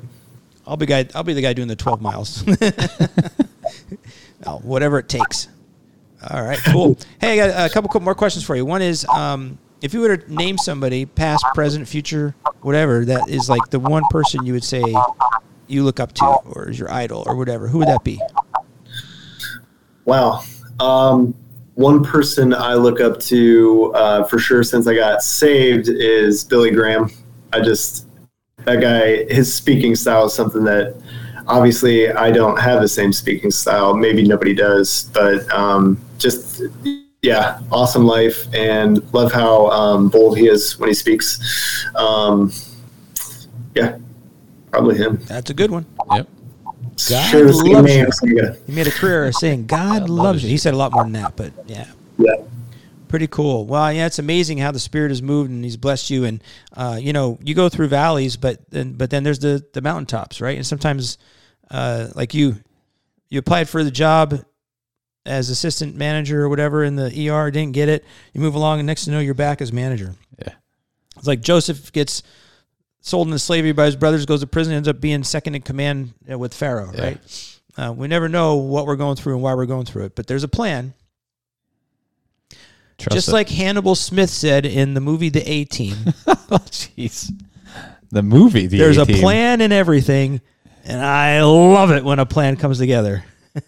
I'll 0.67 0.75
be 0.77 0.85
guy. 0.85 1.07
I'll 1.15 1.23
be 1.23 1.33
the 1.33 1.41
guy 1.41 1.53
doing 1.53 1.69
the 1.69 1.75
twelve 1.77 2.01
miles. 2.01 2.43
oh, 4.45 4.57
whatever 4.59 4.99
it 4.99 5.09
takes. 5.09 5.47
All 6.29 6.43
right, 6.43 6.59
cool. 6.59 6.97
hey, 7.21 7.39
I 7.41 7.47
got 7.47 7.69
a 7.69 7.73
couple 7.73 7.99
more 7.99 8.15
questions 8.15 8.43
for 8.43 8.55
you. 8.55 8.65
One 8.65 8.81
is, 8.81 9.05
um, 9.05 9.57
if 9.81 9.93
you 9.93 10.01
were 10.01 10.17
to 10.17 10.33
name 10.33 10.57
somebody, 10.57 11.05
past, 11.05 11.45
present, 11.53 11.87
future, 11.87 12.35
whatever, 12.61 13.05
that 13.05 13.29
is 13.29 13.49
like 13.49 13.69
the 13.69 13.79
one 13.79 14.03
person 14.09 14.45
you 14.45 14.53
would 14.53 14.63
say 14.63 14.83
you 15.67 15.83
look 15.83 15.99
up 15.99 16.13
to, 16.13 16.25
or 16.25 16.69
is 16.69 16.79
your 16.79 16.91
idol, 16.91 17.23
or 17.25 17.35
whatever, 17.35 17.67
who 17.67 17.79
would 17.79 17.87
that 17.87 18.03
be? 18.03 18.19
Wow. 20.05 20.43
Um, 20.79 21.35
one 21.75 22.03
person 22.03 22.53
I 22.53 22.73
look 22.75 23.01
up 23.01 23.19
to 23.21 23.91
uh, 23.95 24.23
for 24.23 24.39
sure 24.39 24.63
since 24.63 24.87
I 24.87 24.95
got 24.95 25.21
saved 25.21 25.89
is 25.89 26.43
Billy 26.43 26.71
Graham. 26.71 27.09
I 27.51 27.61
just 27.61 28.07
that 28.65 28.81
guy, 28.81 29.31
his 29.31 29.53
speaking 29.53 29.95
style 29.95 30.25
is 30.25 30.33
something 30.33 30.63
that 30.63 30.99
obviously 31.47 32.11
I 32.11 32.31
don't 32.31 32.59
have 32.59 32.81
the 32.81 32.87
same 32.87 33.13
speaking 33.13 33.51
style. 33.51 33.95
Maybe 33.95 34.23
nobody 34.23 34.53
does, 34.53 35.09
but 35.13 35.49
um, 35.51 35.99
just 36.17 36.63
yeah, 37.21 37.59
awesome 37.71 38.05
life 38.05 38.47
and 38.53 39.01
love 39.13 39.31
how 39.31 39.67
um, 39.69 40.09
bold 40.09 40.37
he 40.37 40.47
is 40.47 40.77
when 40.77 40.89
he 40.89 40.93
speaks. 40.93 41.85
Um, 41.95 42.51
yeah, 43.73 43.97
probably 44.71 44.97
him. 44.97 45.17
That's 45.25 45.49
a 45.49 45.53
good 45.53 45.71
one. 45.71 45.85
Yep. 46.11 46.27
God 47.09 47.29
Share 47.29 47.45
the 47.45 47.53
loves 47.53 47.93
you. 47.93 48.11
so 48.11 48.53
He 48.65 48.71
made 48.71 48.87
a 48.87 48.91
career 48.91 49.25
of 49.25 49.35
saying 49.35 49.65
God 49.65 50.09
loves 50.09 50.43
you. 50.43 50.49
He 50.49 50.57
said 50.57 50.73
a 50.73 50.77
lot 50.77 50.93
more 50.93 51.03
than 51.03 51.11
that, 51.13 51.35
but 51.35 51.51
yeah. 51.67 51.87
yeah. 52.17 52.35
Pretty 53.07 53.27
cool. 53.27 53.65
Well, 53.65 53.91
yeah, 53.93 54.05
it's 54.05 54.19
amazing 54.19 54.57
how 54.57 54.71
the 54.71 54.79
Spirit 54.79 55.09
has 55.11 55.21
moved 55.21 55.49
and 55.51 55.63
He's 55.63 55.77
blessed 55.77 56.09
you. 56.09 56.25
And 56.25 56.43
uh, 56.73 56.97
you 57.01 57.13
know, 57.13 57.37
you 57.43 57.53
go 57.55 57.69
through 57.69 57.87
valleys, 57.87 58.35
but 58.37 58.69
then 58.71 58.93
but 58.93 59.09
then 59.09 59.23
there's 59.23 59.39
the 59.39 59.63
the 59.73 59.81
mountaintops, 59.81 60.41
right? 60.41 60.55
And 60.57 60.65
sometimes, 60.65 61.17
uh, 61.71 62.07
like 62.15 62.33
you, 62.33 62.57
you 63.29 63.39
applied 63.39 63.69
for 63.69 63.83
the 63.83 63.91
job 63.91 64.43
as 65.25 65.49
assistant 65.49 65.95
manager 65.95 66.43
or 66.43 66.49
whatever 66.49 66.83
in 66.83 66.95
the 66.95 67.29
ER, 67.29 67.49
didn't 67.51 67.73
get 67.73 67.89
it. 67.89 68.05
You 68.33 68.41
move 68.41 68.55
along, 68.55 68.79
and 68.79 68.87
next 68.87 69.05
to 69.05 69.11
know 69.11 69.19
you're 69.19 69.33
back 69.33 69.61
as 69.61 69.73
manager. 69.73 70.13
Yeah. 70.39 70.53
It's 71.17 71.27
like 71.27 71.41
Joseph 71.41 71.91
gets 71.91 72.21
sold 73.01 73.27
into 73.27 73.39
slavery 73.39 73.71
by 73.71 73.85
his 73.85 73.95
brothers, 73.95 74.25
goes 74.25 74.41
to 74.41 74.47
prison, 74.47 74.73
ends 74.73 74.87
up 74.87 74.99
being 74.99 75.23
second 75.23 75.55
in 75.55 75.61
command 75.61 76.13
uh, 76.31 76.37
with 76.37 76.53
Pharaoh, 76.53 76.91
Yeah. 76.93 77.03
right? 77.03 77.51
Uh, 77.77 77.93
we 77.93 78.07
never 78.07 78.29
know 78.29 78.55
what 78.55 78.85
we're 78.85 78.95
going 78.95 79.15
through 79.15 79.33
and 79.33 79.41
why 79.43 79.53
we're 79.53 79.65
going 79.65 79.85
through 79.85 80.05
it, 80.05 80.15
but 80.15 80.27
there's 80.27 80.43
a 80.43 80.47
plan. 80.47 80.93
Trust 82.97 83.15
Just 83.15 83.27
it. 83.29 83.33
like 83.33 83.49
Hannibal 83.49 83.95
Smith 83.95 84.29
said 84.29 84.65
in 84.65 84.93
the 84.93 85.01
movie 85.01 85.29
The 85.29 85.47
A 85.49 85.65
Team, 85.65 85.95
oh, 86.27 86.33
jeez. 86.69 87.31
The 88.11 88.23
movie. 88.23 88.67
The 88.67 88.77
there's 88.77 88.97
a 88.97 89.01
A-Team. 89.01 89.17
plan 89.19 89.59
in 89.61 89.71
everything, 89.71 90.39
and 90.85 91.01
I 91.01 91.43
love 91.43 91.91
it 91.91 92.03
when 92.05 92.19
a 92.19 92.25
plan 92.25 92.55
comes 92.55 92.77
together. 92.77 93.25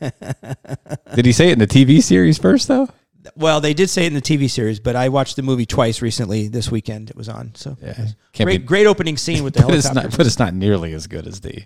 Did 1.15 1.25
he 1.25 1.31
say 1.31 1.49
it 1.49 1.53
in 1.53 1.59
the 1.59 1.67
TV 1.67 2.01
series 2.01 2.37
first 2.37 2.67
though? 2.67 2.87
Well, 3.35 3.59
they 3.59 3.73
did 3.73 3.89
say 3.89 4.03
it 4.05 4.07
in 4.07 4.13
the 4.13 4.21
TV 4.21 4.49
series, 4.49 4.79
but 4.79 4.95
I 4.95 5.09
watched 5.09 5.35
the 5.35 5.41
movie 5.41 5.65
twice 5.65 6.01
recently. 6.01 6.47
This 6.47 6.71
weekend 6.71 7.09
it 7.09 7.15
was 7.17 7.27
on. 7.27 7.53
So 7.55 7.75
Yeah. 7.81 7.93
Can't 8.31 8.47
great, 8.47 8.59
be, 8.59 8.65
great 8.65 8.87
opening 8.87 9.17
scene 9.17 9.43
with 9.43 9.53
the 9.53 9.63
but 9.67 9.75
it's 9.75 9.93
not. 9.93 10.15
But 10.15 10.25
it's 10.25 10.39
not 10.39 10.53
nearly 10.53 10.93
as 10.93 11.07
good 11.07 11.27
as 11.27 11.41
the. 11.41 11.65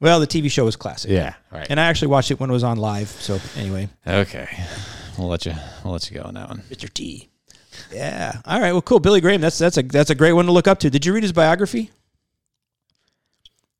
well, 0.00 0.20
the 0.20 0.26
TV 0.26 0.50
show 0.50 0.66
was 0.66 0.76
classic. 0.76 1.10
Yeah. 1.10 1.34
Right. 1.50 1.66
And 1.70 1.80
I 1.80 1.84
actually 1.84 2.08
watched 2.08 2.30
it 2.30 2.38
when 2.40 2.50
it 2.50 2.52
was 2.52 2.64
on 2.64 2.76
live. 2.76 3.08
So 3.08 3.38
anyway, 3.56 3.88
okay. 4.06 4.48
We'll 5.18 5.28
let 5.28 5.46
you. 5.46 5.54
We'll 5.84 5.92
let 5.92 6.10
you 6.10 6.18
go 6.18 6.24
on 6.24 6.34
that 6.34 6.48
one. 6.48 6.62
Mr. 6.70 6.92
T. 6.92 7.28
Yeah. 7.92 8.40
All 8.44 8.60
right. 8.60 8.72
Well, 8.72 8.82
cool. 8.82 9.00
Billy 9.00 9.20
Graham. 9.20 9.40
That's 9.40 9.58
that's 9.58 9.76
a 9.76 9.82
that's 9.82 10.10
a 10.10 10.14
great 10.14 10.32
one 10.32 10.46
to 10.46 10.52
look 10.52 10.68
up 10.68 10.78
to. 10.80 10.90
Did 10.90 11.04
you 11.06 11.12
read 11.12 11.22
his 11.22 11.32
biography? 11.32 11.90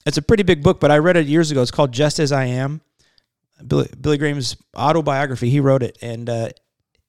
It's 0.05 0.16
a 0.16 0.22
pretty 0.22 0.43
big 0.43 0.62
book, 0.62 0.80
but 0.80 0.91
I 0.91 0.99
read 0.99 1.16
it 1.16 1.26
years 1.26 1.51
ago. 1.51 1.62
It's 1.62 1.70
called 1.70 1.93
Just 1.93 2.18
as 2.18 2.33
I 2.33 2.47
Am. 2.47 2.80
Billy, 3.66 3.89
Billy 4.01 4.18
Graham's 4.18 4.57
autobiography. 4.76 5.49
He 5.49 5.61
wrote 5.61 5.83
it, 5.83 5.97
and 6.03 6.28
uh, 6.28 6.49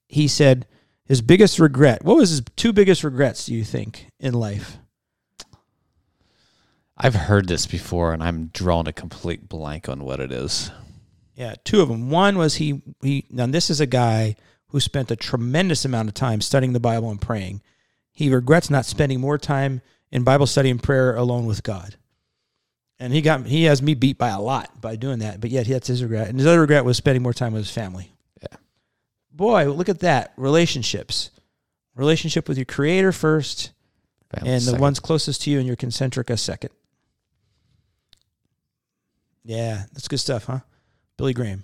he 0.08 0.28
said 0.28 0.68
his 1.06 1.22
biggest 1.22 1.60
regret. 1.60 2.04
What 2.04 2.18
was 2.18 2.30
his 2.30 2.42
two 2.56 2.72
biggest 2.72 3.04
regrets? 3.04 3.48
Do 3.48 3.56
you 3.56 3.64
think 3.64 4.08
in 4.20 4.34
life? 4.34 4.78
I've 6.96 7.16
heard 7.16 7.48
this 7.48 7.66
before, 7.66 8.14
and 8.14 8.22
I'm 8.22 8.52
drawing 8.54 8.88
a 8.88 8.94
complete 8.94 9.50
blank 9.50 9.90
on 9.90 10.04
what 10.04 10.20
it 10.20 10.32
is. 10.32 10.70
Yeah, 11.36 11.56
two 11.64 11.82
of 11.82 11.90
them. 11.90 12.10
One 12.10 12.38
was 12.38 12.56
he 12.56 12.82
he. 13.02 13.26
Now 13.30 13.48
this 13.48 13.70
is 13.70 13.80
a 13.80 13.86
guy 13.86 14.36
who 14.68 14.80
spent 14.80 15.12
a 15.12 15.16
tremendous 15.16 15.86
amount 15.86 16.10
of 16.10 16.14
time 16.14 16.42
studying 16.42 16.74
the 16.74 16.80
Bible 16.80 17.10
and 17.10 17.22
praying. 17.22 17.62
He 18.12 18.30
regrets 18.30 18.70
not 18.70 18.86
spending 18.86 19.20
more 19.20 19.38
time 19.38 19.82
in 20.12 20.24
Bible 20.24 20.46
study 20.46 20.70
and 20.70 20.82
prayer 20.82 21.16
alone 21.16 21.46
with 21.46 21.64
God. 21.64 21.96
And 23.00 23.12
he 23.12 23.22
got 23.22 23.48
he 23.48 23.64
has 23.64 23.82
me 23.82 23.96
beat 23.96 24.18
by 24.18 24.30
a 24.30 24.40
lot 24.40 24.80
by 24.80 24.96
doing 24.96 25.20
that. 25.20 25.42
But 25.42 25.50
yet 25.50 25.68
that's 25.68 25.88
his 25.88 26.04
regret. 26.04 26.30
And 26.30 26.38
his 26.38 26.48
other 26.48 26.62
regret 26.62 26.86
was 26.86 26.98
spending 26.98 27.24
more 27.24 27.34
time 27.34 27.54
with 27.54 27.64
his 27.64 27.72
family. 27.72 28.14
Yeah. 28.42 28.58
Boy, 29.32 29.72
look 29.72 29.90
at 29.90 30.00
that 30.00 30.34
relationships. 30.38 31.32
Relationship 31.96 32.48
with 32.48 32.58
your 32.58 32.66
Creator 32.66 33.12
first, 33.12 33.72
Family 34.34 34.50
and 34.50 34.64
the 34.64 34.76
ones 34.78 35.00
closest 35.00 35.44
to 35.44 35.52
you 35.52 35.60
and 35.60 35.68
your 35.68 35.76
concentric 35.76 36.32
a 36.32 36.38
second. 36.38 36.72
Yeah, 39.44 39.84
that's 39.94 40.08
good 40.08 40.20
stuff, 40.20 40.46
huh? 40.46 40.60
Billy 41.18 41.34
Graham. 41.34 41.64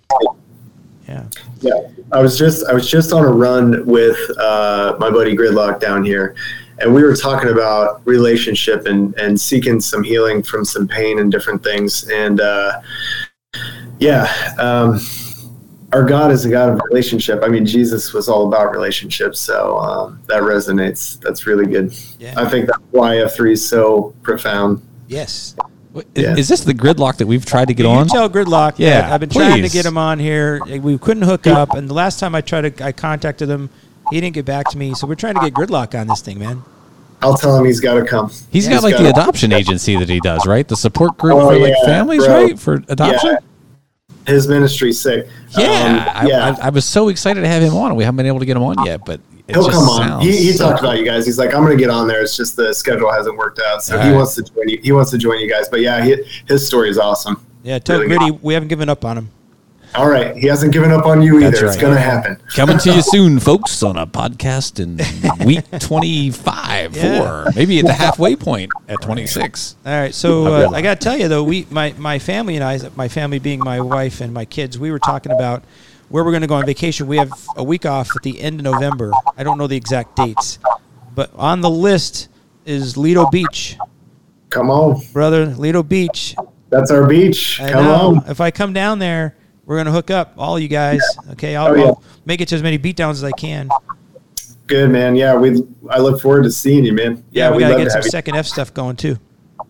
Yeah. 1.08 1.26
Yeah, 1.60 1.72
I 2.12 2.22
was 2.22 2.38
just 2.38 2.64
I 2.66 2.72
was 2.72 2.88
just 2.88 3.12
on 3.12 3.24
a 3.24 3.32
run 3.32 3.84
with 3.84 4.16
uh, 4.38 4.96
my 5.00 5.10
buddy 5.10 5.36
Gridlock 5.36 5.80
down 5.80 6.04
here, 6.04 6.36
and 6.78 6.94
we 6.94 7.02
were 7.02 7.16
talking 7.16 7.50
about 7.50 8.00
relationship 8.06 8.86
and 8.86 9.12
and 9.18 9.38
seeking 9.38 9.80
some 9.80 10.04
healing 10.04 10.44
from 10.44 10.64
some 10.64 10.86
pain 10.86 11.18
and 11.18 11.32
different 11.32 11.64
things. 11.64 12.08
And 12.10 12.40
uh, 12.40 12.80
yeah, 13.98 14.32
um, 14.58 15.00
our 15.92 16.04
God 16.04 16.30
is 16.30 16.44
a 16.44 16.48
God 16.48 16.68
of 16.68 16.80
relationship. 16.88 17.40
I 17.42 17.48
mean, 17.48 17.66
Jesus 17.66 18.12
was 18.12 18.28
all 18.28 18.46
about 18.46 18.70
relationships, 18.70 19.40
so 19.40 19.78
um, 19.78 20.22
that 20.28 20.44
resonates. 20.44 21.18
That's 21.20 21.44
really 21.44 21.66
good. 21.66 21.92
Yeah. 22.20 22.34
I 22.36 22.48
think 22.48 22.66
that's 22.66 22.78
why 22.92 23.18
F 23.18 23.34
three 23.34 23.54
is 23.54 23.68
so 23.68 24.14
profound. 24.22 24.80
Yes. 25.08 25.56
Wait, 25.92 26.06
is- 26.14 26.22
Yeah. 26.24 26.36
Is 26.36 26.48
this 26.48 26.60
the 26.60 26.74
gridlock 26.74 27.16
that 27.16 27.26
we've 27.26 27.44
tried 27.44 27.68
to 27.68 27.74
get 27.74 27.84
you 27.84 27.90
on? 27.90 28.06
tell 28.08 28.28
Gridlock. 28.30 28.74
Yeah, 28.76 29.08
I've 29.12 29.20
been 29.20 29.28
trying 29.30 29.62
to 29.62 29.68
get 29.68 29.84
him 29.84 29.98
on 29.98 30.18
here. 30.18 30.60
We 30.64 30.98
couldn't 30.98 31.24
hook 31.24 31.46
up, 31.46 31.74
and 31.74 31.88
the 31.88 31.94
last 31.94 32.20
time 32.20 32.34
I 32.34 32.40
tried 32.40 32.76
to, 32.76 32.84
I 32.84 32.92
contacted 32.92 33.48
him. 33.48 33.70
He 34.10 34.20
didn't 34.20 34.34
get 34.34 34.44
back 34.44 34.68
to 34.70 34.78
me, 34.78 34.94
so 34.94 35.06
we're 35.06 35.14
trying 35.14 35.34
to 35.34 35.40
get 35.40 35.52
Gridlock 35.54 35.98
on 36.00 36.06
this 36.08 36.20
thing, 36.20 36.38
man. 36.38 36.62
I'll 37.22 37.36
tell 37.36 37.54
him 37.56 37.64
he's 37.66 37.80
got 37.80 37.94
to 37.94 38.04
come. 38.04 38.30
He's 38.50 38.66
Yeah. 38.66 38.74
got 38.74 38.82
like 38.82 38.94
He's 38.96 39.02
the 39.04 39.10
adoption 39.10 39.52
agency 39.52 39.94
that 39.96 40.08
he 40.08 40.20
does, 40.20 40.46
right? 40.46 40.66
The 40.66 40.76
support 40.76 41.18
group 41.18 41.36
Oh, 41.36 41.50
for 41.50 41.58
like 41.58 41.74
yeah, 41.78 41.84
families, 41.86 42.24
bro. 42.24 42.34
right? 42.44 42.58
For 42.58 42.82
adoption. 42.88 43.36
Yeah. 44.30 44.34
His 44.34 44.48
ministry's 44.48 45.00
sick. 45.00 45.28
Yeah, 45.58 46.12
Um, 46.16 46.26
yeah. 46.26 46.44
I, 46.46 46.48
I, 46.50 46.66
I 46.66 46.70
was 46.70 46.84
so 46.84 47.08
excited 47.08 47.40
to 47.40 47.48
have 47.48 47.62
him 47.62 47.74
on. 47.74 47.96
We 47.96 48.04
haven't 48.04 48.16
been 48.16 48.26
able 48.26 48.40
to 48.40 48.46
get 48.46 48.56
him 48.56 48.62
on 48.62 48.84
yet, 48.86 49.04
but 49.04 49.20
it 49.48 49.54
He'll 49.54 49.64
just 49.66 49.76
come 49.76 49.88
on. 49.88 50.20
He, 50.20 50.30
he 50.36 50.52
so 50.52 50.68
talked 50.68 50.80
about 50.80 50.98
you 50.98 51.04
guys. 51.04 51.26
He's 51.26 51.38
like, 51.38 51.52
I'm 51.54 51.64
going 51.64 51.76
to 51.76 51.82
get 51.82 51.90
on 51.90 52.06
there. 52.06 52.22
It's 52.22 52.36
just 52.36 52.56
the 52.56 52.72
schedule 52.72 53.10
hasn't 53.10 53.36
worked 53.36 53.60
out, 53.66 53.82
so 53.82 53.96
All 53.96 54.02
he 54.02 54.10
right. 54.10 54.16
wants 54.16 54.34
to 54.36 54.42
join 54.42 54.68
you. 54.68 54.78
He 54.82 54.92
wants 54.92 55.10
to 55.10 55.18
join 55.18 55.40
you 55.40 55.48
guys. 55.50 55.68
But 55.68 55.80
yeah, 55.80 56.04
he, 56.04 56.16
his 56.46 56.66
story 56.66 56.88
is 56.88 56.98
awesome. 56.98 57.44
Yeah, 57.62 57.78
tell 57.78 57.98
Really 58.00 58.16
Gritty 58.16 58.30
we 58.42 58.54
haven't 58.54 58.68
given 58.68 58.88
up 58.88 59.04
on 59.04 59.18
him. 59.18 59.30
All 59.94 60.08
right, 60.08 60.36
he 60.36 60.46
hasn't 60.46 60.72
given 60.72 60.92
up 60.92 61.04
on 61.06 61.20
you 61.20 61.38
either. 61.38 61.50
That's 61.50 61.62
It's 61.62 61.76
going 61.76 61.94
to 61.94 62.00
happen. 62.00 62.36
Coming 62.54 62.78
to 62.78 62.94
you 62.94 63.02
soon, 63.02 63.40
folks, 63.40 63.82
on 63.82 63.96
a 63.96 64.06
podcast 64.06 64.78
in 64.78 64.98
week 65.44 65.64
25, 65.80 66.96
Yeah. 66.96 67.18
four, 67.44 67.52
maybe 67.56 67.78
at 67.80 67.86
the 67.86 67.92
halfway 67.92 68.36
point 68.36 68.70
at 68.88 69.00
26. 69.02 69.76
All 69.84 69.92
right, 69.92 70.14
so 70.14 70.46
I 70.54 70.64
uh. 70.66 70.70
I 70.70 70.82
got 70.82 71.00
to 71.00 71.04
tell 71.04 71.18
you 71.18 71.26
though, 71.28 71.42
we 71.42 71.66
my 71.70 71.92
my 71.98 72.18
family 72.20 72.54
and 72.56 72.64
I, 72.64 72.78
my 72.94 73.08
family 73.08 73.38
being 73.40 73.58
my 73.58 73.80
wife 73.80 74.20
and 74.20 74.32
my 74.32 74.44
kids, 74.44 74.78
we 74.78 74.90
were 74.92 75.00
talking 75.00 75.32
about 75.32 75.64
where 76.08 76.24
we're 76.24 76.32
going 76.32 76.42
to 76.42 76.46
go 76.48 76.54
on 76.56 76.66
vacation. 76.66 77.06
We 77.08 77.16
have 77.16 77.32
a 77.56 77.64
week 77.64 77.84
off 77.84 78.08
at 78.14 78.22
the 78.22 78.40
end 78.40 78.60
of 78.60 78.64
November. 78.64 79.12
I 79.36 79.42
don't 79.42 79.58
know 79.58 79.66
the 79.66 79.76
exact 79.76 80.14
dates, 80.16 80.58
but 81.14 81.30
on 81.34 81.62
the 81.62 81.70
list 81.70 82.28
is 82.64 82.96
Lido 82.96 83.28
Beach, 83.30 83.76
Come 84.50 84.70
on. 84.70 85.00
brother. 85.12 85.46
Lido 85.46 85.82
Beach. 85.82 86.36
That's 86.68 86.92
our 86.92 87.06
beach. 87.08 87.60
I 87.60 87.72
Come 87.72 87.84
know. 87.84 87.94
on. 88.18 88.24
If 88.30 88.40
I 88.40 88.52
come 88.52 88.72
down 88.72 89.00
there, 89.00 89.34
we're 89.70 89.76
gonna 89.76 89.92
hook 89.92 90.10
up 90.10 90.32
all 90.36 90.58
you 90.58 90.66
guys. 90.66 91.00
Okay, 91.30 91.54
I'll, 91.54 91.68
Oh, 91.68 91.74
yeah. 91.76 91.84
I'll 91.84 92.02
make 92.24 92.40
it 92.40 92.48
to 92.48 92.56
as 92.56 92.62
many 92.62 92.76
beatdowns 92.76 93.12
as 93.12 93.22
I 93.22 93.30
can. 93.30 93.68
Good, 94.66 94.90
man. 94.90 95.14
Yeah, 95.14 95.36
we. 95.36 95.62
I 95.88 96.00
look 96.00 96.20
forward 96.20 96.42
to 96.42 96.50
seeing 96.50 96.84
you, 96.84 96.92
man. 96.92 97.22
Yeah, 97.30 97.50
Yeah, 97.50 97.54
we 97.56 97.60
gotta 97.60 97.76
get 97.76 97.92
some 97.92 98.02
you. 98.02 98.10
second 98.10 98.34
F 98.34 98.46
stuff 98.46 98.74
going 98.74 98.96
too. 98.96 99.16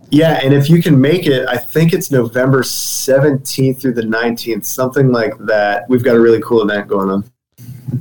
Yeah, 0.08 0.40
and 0.42 0.54
if 0.54 0.70
you 0.70 0.82
can 0.82 0.98
make 0.98 1.26
it, 1.26 1.46
I 1.46 1.58
think 1.58 1.92
it's 1.92 2.10
November 2.10 2.62
17th 2.62 3.78
through 3.78 3.92
the 3.92 4.02
19th, 4.02 4.64
something 4.64 5.12
like 5.12 5.34
that. 5.40 5.86
We've 5.90 6.02
got 6.02 6.16
a 6.16 6.20
really 6.20 6.40
cool 6.40 6.62
event 6.62 6.88
going 6.88 7.10
on. 7.10 7.30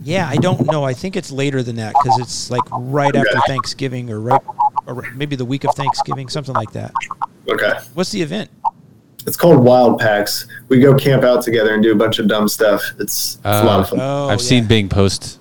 Yeah, 0.03 0.29
I 0.29 0.37
don't 0.37 0.65
know. 0.71 0.85
I 0.85 0.93
think 0.93 1.17
it's 1.17 1.31
later 1.31 1.61
than 1.63 1.75
that 1.75 1.93
because 2.01 2.17
it's 2.21 2.49
like 2.49 2.63
right 2.71 3.13
after 3.13 3.39
Thanksgiving 3.45 4.09
or 4.09 4.21
right, 4.21 4.41
or 4.87 5.03
maybe 5.15 5.35
the 5.35 5.43
week 5.45 5.65
of 5.65 5.75
Thanksgiving, 5.75 6.29
something 6.29 6.55
like 6.55 6.71
that. 6.71 6.93
Okay. 7.49 7.73
What's 7.93 8.11
the 8.11 8.21
event? 8.21 8.49
It's 9.25 9.37
called 9.37 9.63
Wild 9.63 9.99
Packs. 9.99 10.47
We 10.69 10.79
go 10.79 10.95
camp 10.95 11.23
out 11.23 11.43
together 11.43 11.73
and 11.73 11.83
do 11.83 11.91
a 11.91 11.95
bunch 11.95 12.19
of 12.19 12.27
dumb 12.27 12.47
stuff. 12.47 12.83
It's, 12.99 13.35
it's 13.35 13.45
a 13.45 13.63
lot 13.63 13.79
of 13.79 13.85
uh, 13.85 13.89
fun. 13.89 13.99
Oh, 13.99 14.29
I've 14.29 14.39
yeah. 14.39 14.45
seen 14.45 14.67
Bing 14.67 14.89
post 14.89 15.38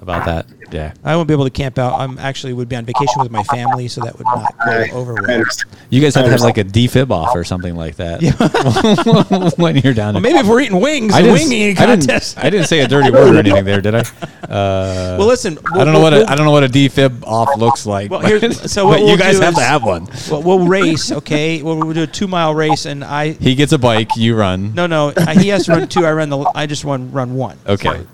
about 0.00 0.24
that. 0.26 0.46
Yeah. 0.72 0.92
I 1.04 1.16
won't 1.16 1.26
be 1.28 1.34
able 1.34 1.44
to 1.44 1.50
camp 1.50 1.78
out. 1.78 1.98
I'm 2.00 2.18
actually 2.18 2.52
would 2.52 2.68
be 2.68 2.76
on 2.76 2.84
vacation 2.84 3.20
with 3.20 3.30
my 3.30 3.42
family, 3.44 3.88
so 3.88 4.00
that 4.02 4.16
would 4.16 4.26
not 4.26 4.54
go 4.64 4.86
over 4.92 5.14
I 5.18 5.38
well. 5.38 5.44
You 5.90 6.00
guys 6.00 6.14
have 6.14 6.24
to 6.24 6.30
have 6.30 6.40
like 6.40 6.58
a 6.58 6.64
defib 6.64 7.10
off 7.10 7.34
or 7.34 7.42
something 7.44 7.74
like 7.74 7.96
that. 7.96 8.22
yeah. 8.22 9.50
when 9.62 9.76
you're 9.76 9.92
down 9.94 10.14
Well, 10.14 10.22
maybe 10.22 10.38
if 10.38 10.46
we're 10.46 10.60
eating 10.60 10.80
wings, 10.80 11.12
I 11.12 11.18
a 11.18 11.22
didn't, 11.22 11.32
wing 11.34 11.52
eating 11.52 11.78
I 11.78 11.86
didn't- 11.86 12.00
contest. 12.06 12.38
I 12.38 12.50
didn't 12.50 12.66
say 12.66 12.80
a 12.80 12.88
dirty 12.88 13.10
word 13.10 13.34
or 13.34 13.38
anything 13.38 13.64
there, 13.64 13.80
did 13.80 13.94
I? 13.94 14.02
Uh, 14.50 15.14
well, 15.16 15.28
listen. 15.28 15.56
I 15.74 15.84
don't 15.84 15.92
know 15.92 16.00
what 16.00 16.12
a, 16.12 16.28
I 16.28 16.34
don't 16.34 16.44
know 16.44 16.50
what 16.50 16.64
a 16.64 16.68
defib 16.68 17.22
off 17.22 17.56
looks 17.56 17.86
like. 17.86 18.10
Well, 18.10 18.20
but- 18.20 18.28
here's- 18.40 18.72
so 18.72 18.86
what 18.88 18.98
but 18.98 19.06
you 19.06 19.16
guys 19.16 19.36
do 19.38 19.42
have 19.44 19.54
to 19.54 19.60
have 19.60 19.84
one. 19.84 20.08
Well, 20.28 20.42
we'll 20.42 20.66
race, 20.66 21.12
okay? 21.12 21.62
We'll, 21.62 21.76
we'll 21.78 21.92
do 21.92 22.02
a 22.02 22.06
two 22.08 22.26
mile 22.26 22.52
race, 22.52 22.84
and 22.84 23.04
I 23.04 23.32
He 23.32 23.54
gets 23.54 23.70
a 23.72 23.78
bike, 23.78 24.16
you 24.16 24.34
run. 24.34 24.74
no 24.74 24.88
no 24.88 25.10
he 25.38 25.48
has 25.48 25.66
to 25.66 25.72
run 25.72 25.86
two. 25.86 26.04
I 26.04 26.10
run 26.12 26.30
the 26.30 26.50
I 26.52 26.66
just 26.66 26.82
run 26.82 27.12
run 27.12 27.34
one. 27.34 27.58
Okay. 27.64 28.04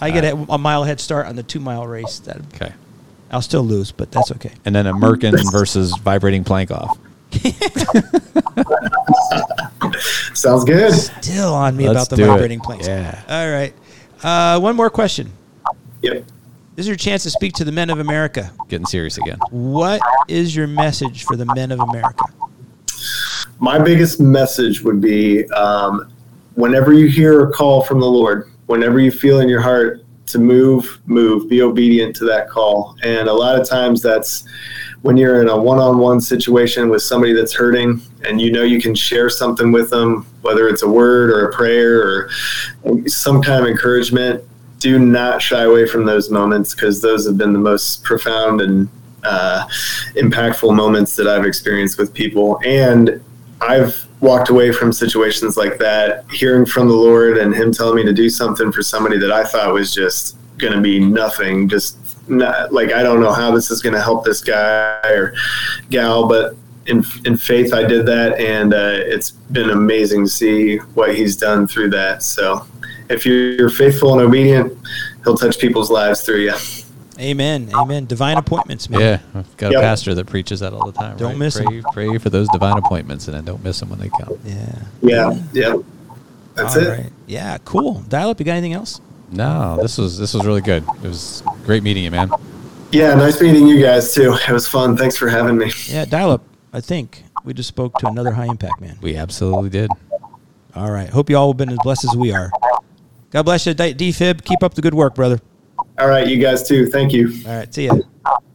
I 0.00 0.10
get 0.10 0.24
a, 0.24 0.36
a 0.48 0.58
mile 0.58 0.84
head 0.84 1.00
start 1.00 1.26
on 1.26 1.36
the 1.36 1.42
two 1.42 1.60
mile 1.60 1.86
race. 1.86 2.18
That 2.20 2.38
Okay. 2.54 2.72
I'll 3.30 3.42
still 3.42 3.62
lose, 3.62 3.92
but 3.92 4.10
that's 4.10 4.30
okay. 4.32 4.52
And 4.64 4.74
then 4.74 4.86
a 4.86 4.92
Merkin 4.94 5.36
versus 5.52 5.94
vibrating 5.98 6.44
plank 6.44 6.70
off. 6.70 6.96
Sounds 10.34 10.64
good. 10.64 10.92
Still 10.94 11.52
on 11.54 11.76
me 11.76 11.88
Let's 11.88 12.06
about 12.06 12.10
the 12.10 12.16
do 12.16 12.24
it. 12.24 12.26
vibrating 12.28 12.60
planes. 12.60 12.86
Yeah. 12.86 13.20
All 13.28 13.50
right. 13.50 13.74
Uh, 14.22 14.60
one 14.60 14.76
more 14.76 14.90
question. 14.90 15.30
Yep. 16.02 16.24
This 16.76 16.84
is 16.84 16.88
your 16.88 16.96
chance 16.96 17.24
to 17.24 17.30
speak 17.30 17.52
to 17.54 17.64
the 17.64 17.72
men 17.72 17.90
of 17.90 17.98
America. 17.98 18.50
Getting 18.68 18.86
serious 18.86 19.18
again. 19.18 19.38
What 19.50 20.00
is 20.28 20.54
your 20.54 20.66
message 20.68 21.24
for 21.24 21.36
the 21.36 21.44
men 21.54 21.72
of 21.72 21.80
America? 21.80 22.24
My 23.58 23.78
biggest 23.78 24.20
message 24.20 24.82
would 24.82 25.00
be 25.00 25.44
um, 25.50 26.10
whenever 26.54 26.92
you 26.92 27.08
hear 27.08 27.48
a 27.48 27.52
call 27.52 27.82
from 27.82 27.98
the 28.00 28.06
Lord, 28.06 28.50
whenever 28.68 29.00
you 29.00 29.10
feel 29.10 29.40
in 29.40 29.48
your 29.48 29.60
heart 29.60 30.04
to 30.26 30.38
move, 30.38 31.00
move, 31.06 31.48
be 31.48 31.62
obedient 31.62 32.14
to 32.16 32.24
that 32.26 32.48
call. 32.48 32.96
And 33.02 33.28
a 33.28 33.32
lot 33.32 33.58
of 33.58 33.68
times 33.68 34.00
that's 34.00 34.44
when 35.02 35.16
you're 35.16 35.40
in 35.40 35.48
a 35.48 35.56
one 35.56 35.78
on 35.78 35.98
one 35.98 36.20
situation 36.20 36.88
with 36.88 37.02
somebody 37.02 37.32
that's 37.32 37.52
hurting 37.52 38.00
and 38.24 38.40
you 38.40 38.52
know 38.52 38.62
you 38.62 38.80
can 38.80 38.94
share 38.94 39.30
something 39.30 39.72
with 39.72 39.90
them, 39.90 40.26
whether 40.42 40.68
it's 40.68 40.82
a 40.82 40.88
word 40.88 41.30
or 41.30 41.48
a 41.48 41.52
prayer 41.52 42.02
or 42.02 42.30
some 43.06 43.42
kind 43.42 43.64
of 43.64 43.70
encouragement. 43.70 44.44
Do 44.80 44.98
not 44.98 45.40
shy 45.40 45.62
away 45.62 45.86
from 45.86 46.04
those 46.04 46.30
moments 46.30 46.74
because 46.74 47.00
those 47.00 47.26
have 47.26 47.38
been 47.38 47.52
the 47.52 47.58
most 47.58 48.04
profound 48.04 48.60
and 48.60 48.88
uh, 49.24 49.66
impactful 50.14 50.74
moments 50.76 51.16
that 51.16 51.26
I've 51.26 51.44
experienced 51.44 51.98
with 51.98 52.12
people. 52.12 52.60
And 52.64 53.24
I've 53.60 54.06
walked 54.20 54.50
away 54.50 54.72
from 54.72 54.92
situations 54.92 55.56
like 55.56 55.78
that, 55.78 56.24
hearing 56.30 56.66
from 56.66 56.88
the 56.88 56.94
Lord 56.94 57.38
and 57.38 57.54
Him 57.54 57.72
telling 57.72 57.96
me 57.96 58.04
to 58.04 58.12
do 58.12 58.30
something 58.30 58.72
for 58.72 58.82
somebody 58.82 59.18
that 59.18 59.32
I 59.32 59.44
thought 59.44 59.72
was 59.72 59.92
just 59.92 60.36
going 60.58 60.72
to 60.72 60.80
be 60.80 60.98
nothing, 60.98 61.68
just 61.68 61.96
not, 62.28 62.72
like 62.72 62.92
I 62.92 63.02
don't 63.02 63.20
know 63.20 63.32
how 63.32 63.50
this 63.50 63.70
is 63.70 63.80
going 63.80 63.94
to 63.94 64.02
help 64.02 64.24
this 64.24 64.42
guy 64.42 65.00
or 65.08 65.34
gal, 65.90 66.28
but 66.28 66.56
in 66.86 67.04
in 67.24 67.36
faith 67.36 67.72
I 67.72 67.84
did 67.84 68.06
that, 68.06 68.38
and 68.40 68.74
uh, 68.74 68.94
it's 68.94 69.30
been 69.30 69.70
amazing 69.70 70.24
to 70.24 70.30
see 70.30 70.76
what 70.94 71.14
He's 71.14 71.36
done 71.36 71.66
through 71.66 71.90
that. 71.90 72.22
So, 72.22 72.66
if 73.10 73.24
you're 73.24 73.70
faithful 73.70 74.12
and 74.12 74.22
obedient, 74.22 74.76
He'll 75.24 75.36
touch 75.36 75.58
people's 75.58 75.90
lives 75.90 76.22
through 76.22 76.40
you. 76.40 76.54
Amen. 77.18 77.70
Amen. 77.74 78.06
Divine 78.06 78.36
appointments, 78.36 78.88
man. 78.88 79.00
Yeah. 79.00 79.18
I've 79.34 79.56
got 79.56 79.72
Yep. 79.72 79.80
a 79.80 79.82
pastor 79.82 80.14
that 80.14 80.26
preaches 80.26 80.60
that 80.60 80.72
all 80.72 80.86
the 80.86 80.92
time. 80.92 81.16
Don't 81.16 81.30
right? 81.30 81.38
miss 81.38 81.56
'em. 81.58 81.66
pray, 81.66 81.82
Pray 82.08 82.18
for 82.18 82.30
those 82.30 82.48
divine 82.48 82.78
appointments 82.78 83.26
and 83.28 83.36
then 83.36 83.44
don't 83.44 83.62
miss 83.64 83.80
them 83.80 83.88
when 83.90 83.98
they 83.98 84.08
come. 84.08 84.38
Yeah. 84.44 84.56
Yeah, 85.02 85.38
yeah, 85.52 85.74
that's 86.54 86.76
All 86.76 86.82
it. 86.82 86.88
right. 86.88 87.12
Yeah. 87.26 87.58
Cool. 87.64 88.04
Dial 88.08 88.30
up. 88.30 88.38
You 88.38 88.46
got 88.46 88.52
anything 88.52 88.72
else? 88.74 89.00
No, 89.32 89.78
this 89.82 89.98
was 89.98 90.18
this 90.18 90.32
was 90.34 90.46
really 90.46 90.60
good. 90.60 90.84
It 91.02 91.08
was 91.08 91.42
great 91.66 91.82
meeting 91.82 92.04
you, 92.04 92.10
man. 92.10 92.30
Yeah, 92.92 93.14
nice 93.14 93.40
meeting 93.42 93.66
you 93.66 93.82
guys 93.82 94.14
too. 94.14 94.34
It 94.48 94.52
was 94.52 94.66
fun. 94.68 94.96
Thanks 94.96 95.16
for 95.16 95.28
having 95.28 95.58
me. 95.58 95.72
Yeah. 95.88 96.04
Dial 96.04 96.30
up. 96.30 96.42
I 96.72 96.80
think 96.80 97.24
we 97.44 97.52
just 97.52 97.68
spoke 97.68 97.94
to 97.98 98.06
another 98.06 98.32
high 98.32 98.46
impact 98.46 98.80
man. 98.80 98.96
We 99.02 99.16
absolutely 99.16 99.70
did. 99.70 99.90
All 100.76 100.90
right. 100.90 101.08
Hope 101.08 101.28
you 101.30 101.36
all 101.36 101.48
have 101.50 101.56
been 101.56 101.70
as 101.70 101.78
blessed 101.82 102.04
as 102.04 102.16
we 102.16 102.32
are. 102.32 102.50
God 103.30 103.42
bless 103.42 103.66
you, 103.66 103.74
D- 103.74 103.92
DeFib. 103.94 104.44
Keep 104.44 104.62
up 104.62 104.74
the 104.74 104.80
good 104.82 104.94
work, 104.94 105.14
brother. 105.14 105.40
All 105.98 106.08
right, 106.08 106.26
you 106.26 106.38
guys 106.38 106.66
too. 106.66 106.86
Thank 106.86 107.12
you. 107.12 107.32
All 107.46 107.56
right. 107.56 107.74
See 107.74 107.86
ya. 107.86 107.94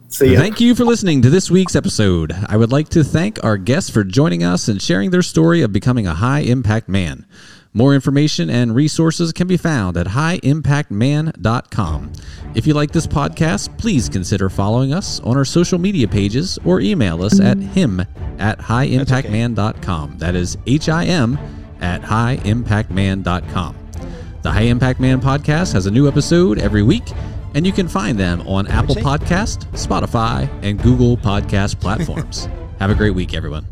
See 0.08 0.32
ya. 0.32 0.40
Thank 0.40 0.60
you 0.60 0.74
for 0.74 0.84
listening 0.84 1.22
to 1.22 1.30
this 1.30 1.50
week's 1.50 1.76
episode. 1.76 2.32
I 2.48 2.56
would 2.56 2.72
like 2.72 2.88
to 2.90 3.04
thank 3.04 3.42
our 3.44 3.56
guests 3.56 3.90
for 3.90 4.04
joining 4.04 4.42
us 4.42 4.68
and 4.68 4.80
sharing 4.80 5.10
their 5.10 5.22
story 5.22 5.62
of 5.62 5.72
becoming 5.72 6.06
a 6.06 6.14
high 6.14 6.40
impact 6.40 6.88
man. 6.88 7.26
More 7.76 7.92
information 7.94 8.50
and 8.50 8.72
resources 8.74 9.32
can 9.32 9.48
be 9.48 9.56
found 9.56 9.96
at 9.96 10.06
highimpactman.com. 10.06 12.12
If 12.54 12.68
you 12.68 12.74
like 12.74 12.92
this 12.92 13.08
podcast, 13.08 13.76
please 13.76 14.08
consider 14.08 14.48
following 14.48 14.94
us 14.94 15.18
on 15.20 15.36
our 15.36 15.44
social 15.44 15.80
media 15.80 16.06
pages 16.06 16.56
or 16.64 16.80
email 16.80 17.24
us 17.24 17.40
at 17.40 17.58
him 17.58 18.00
at 18.38 18.60
highimpactman.com. 18.60 20.18
That 20.18 20.36
is 20.36 20.56
H 20.66 20.88
I 20.88 21.06
M 21.06 21.36
at 21.80 22.02
highimpactman.com. 22.02 23.76
The 24.42 24.52
High 24.52 24.62
Impact 24.62 25.00
Man 25.00 25.20
podcast 25.20 25.72
has 25.72 25.86
a 25.86 25.90
new 25.90 26.06
episode 26.06 26.58
every 26.58 26.82
week, 26.82 27.04
and 27.54 27.66
you 27.66 27.72
can 27.72 27.88
find 27.88 28.18
them 28.18 28.40
on 28.46 28.66
Apple 28.66 28.96
Podcast, 28.96 29.66
Spotify, 29.72 30.48
and 30.62 30.82
Google 30.82 31.16
Podcast 31.16 31.80
platforms. 31.80 32.48
Have 32.78 32.90
a 32.90 32.94
great 32.94 33.14
week, 33.14 33.34
everyone. 33.34 33.66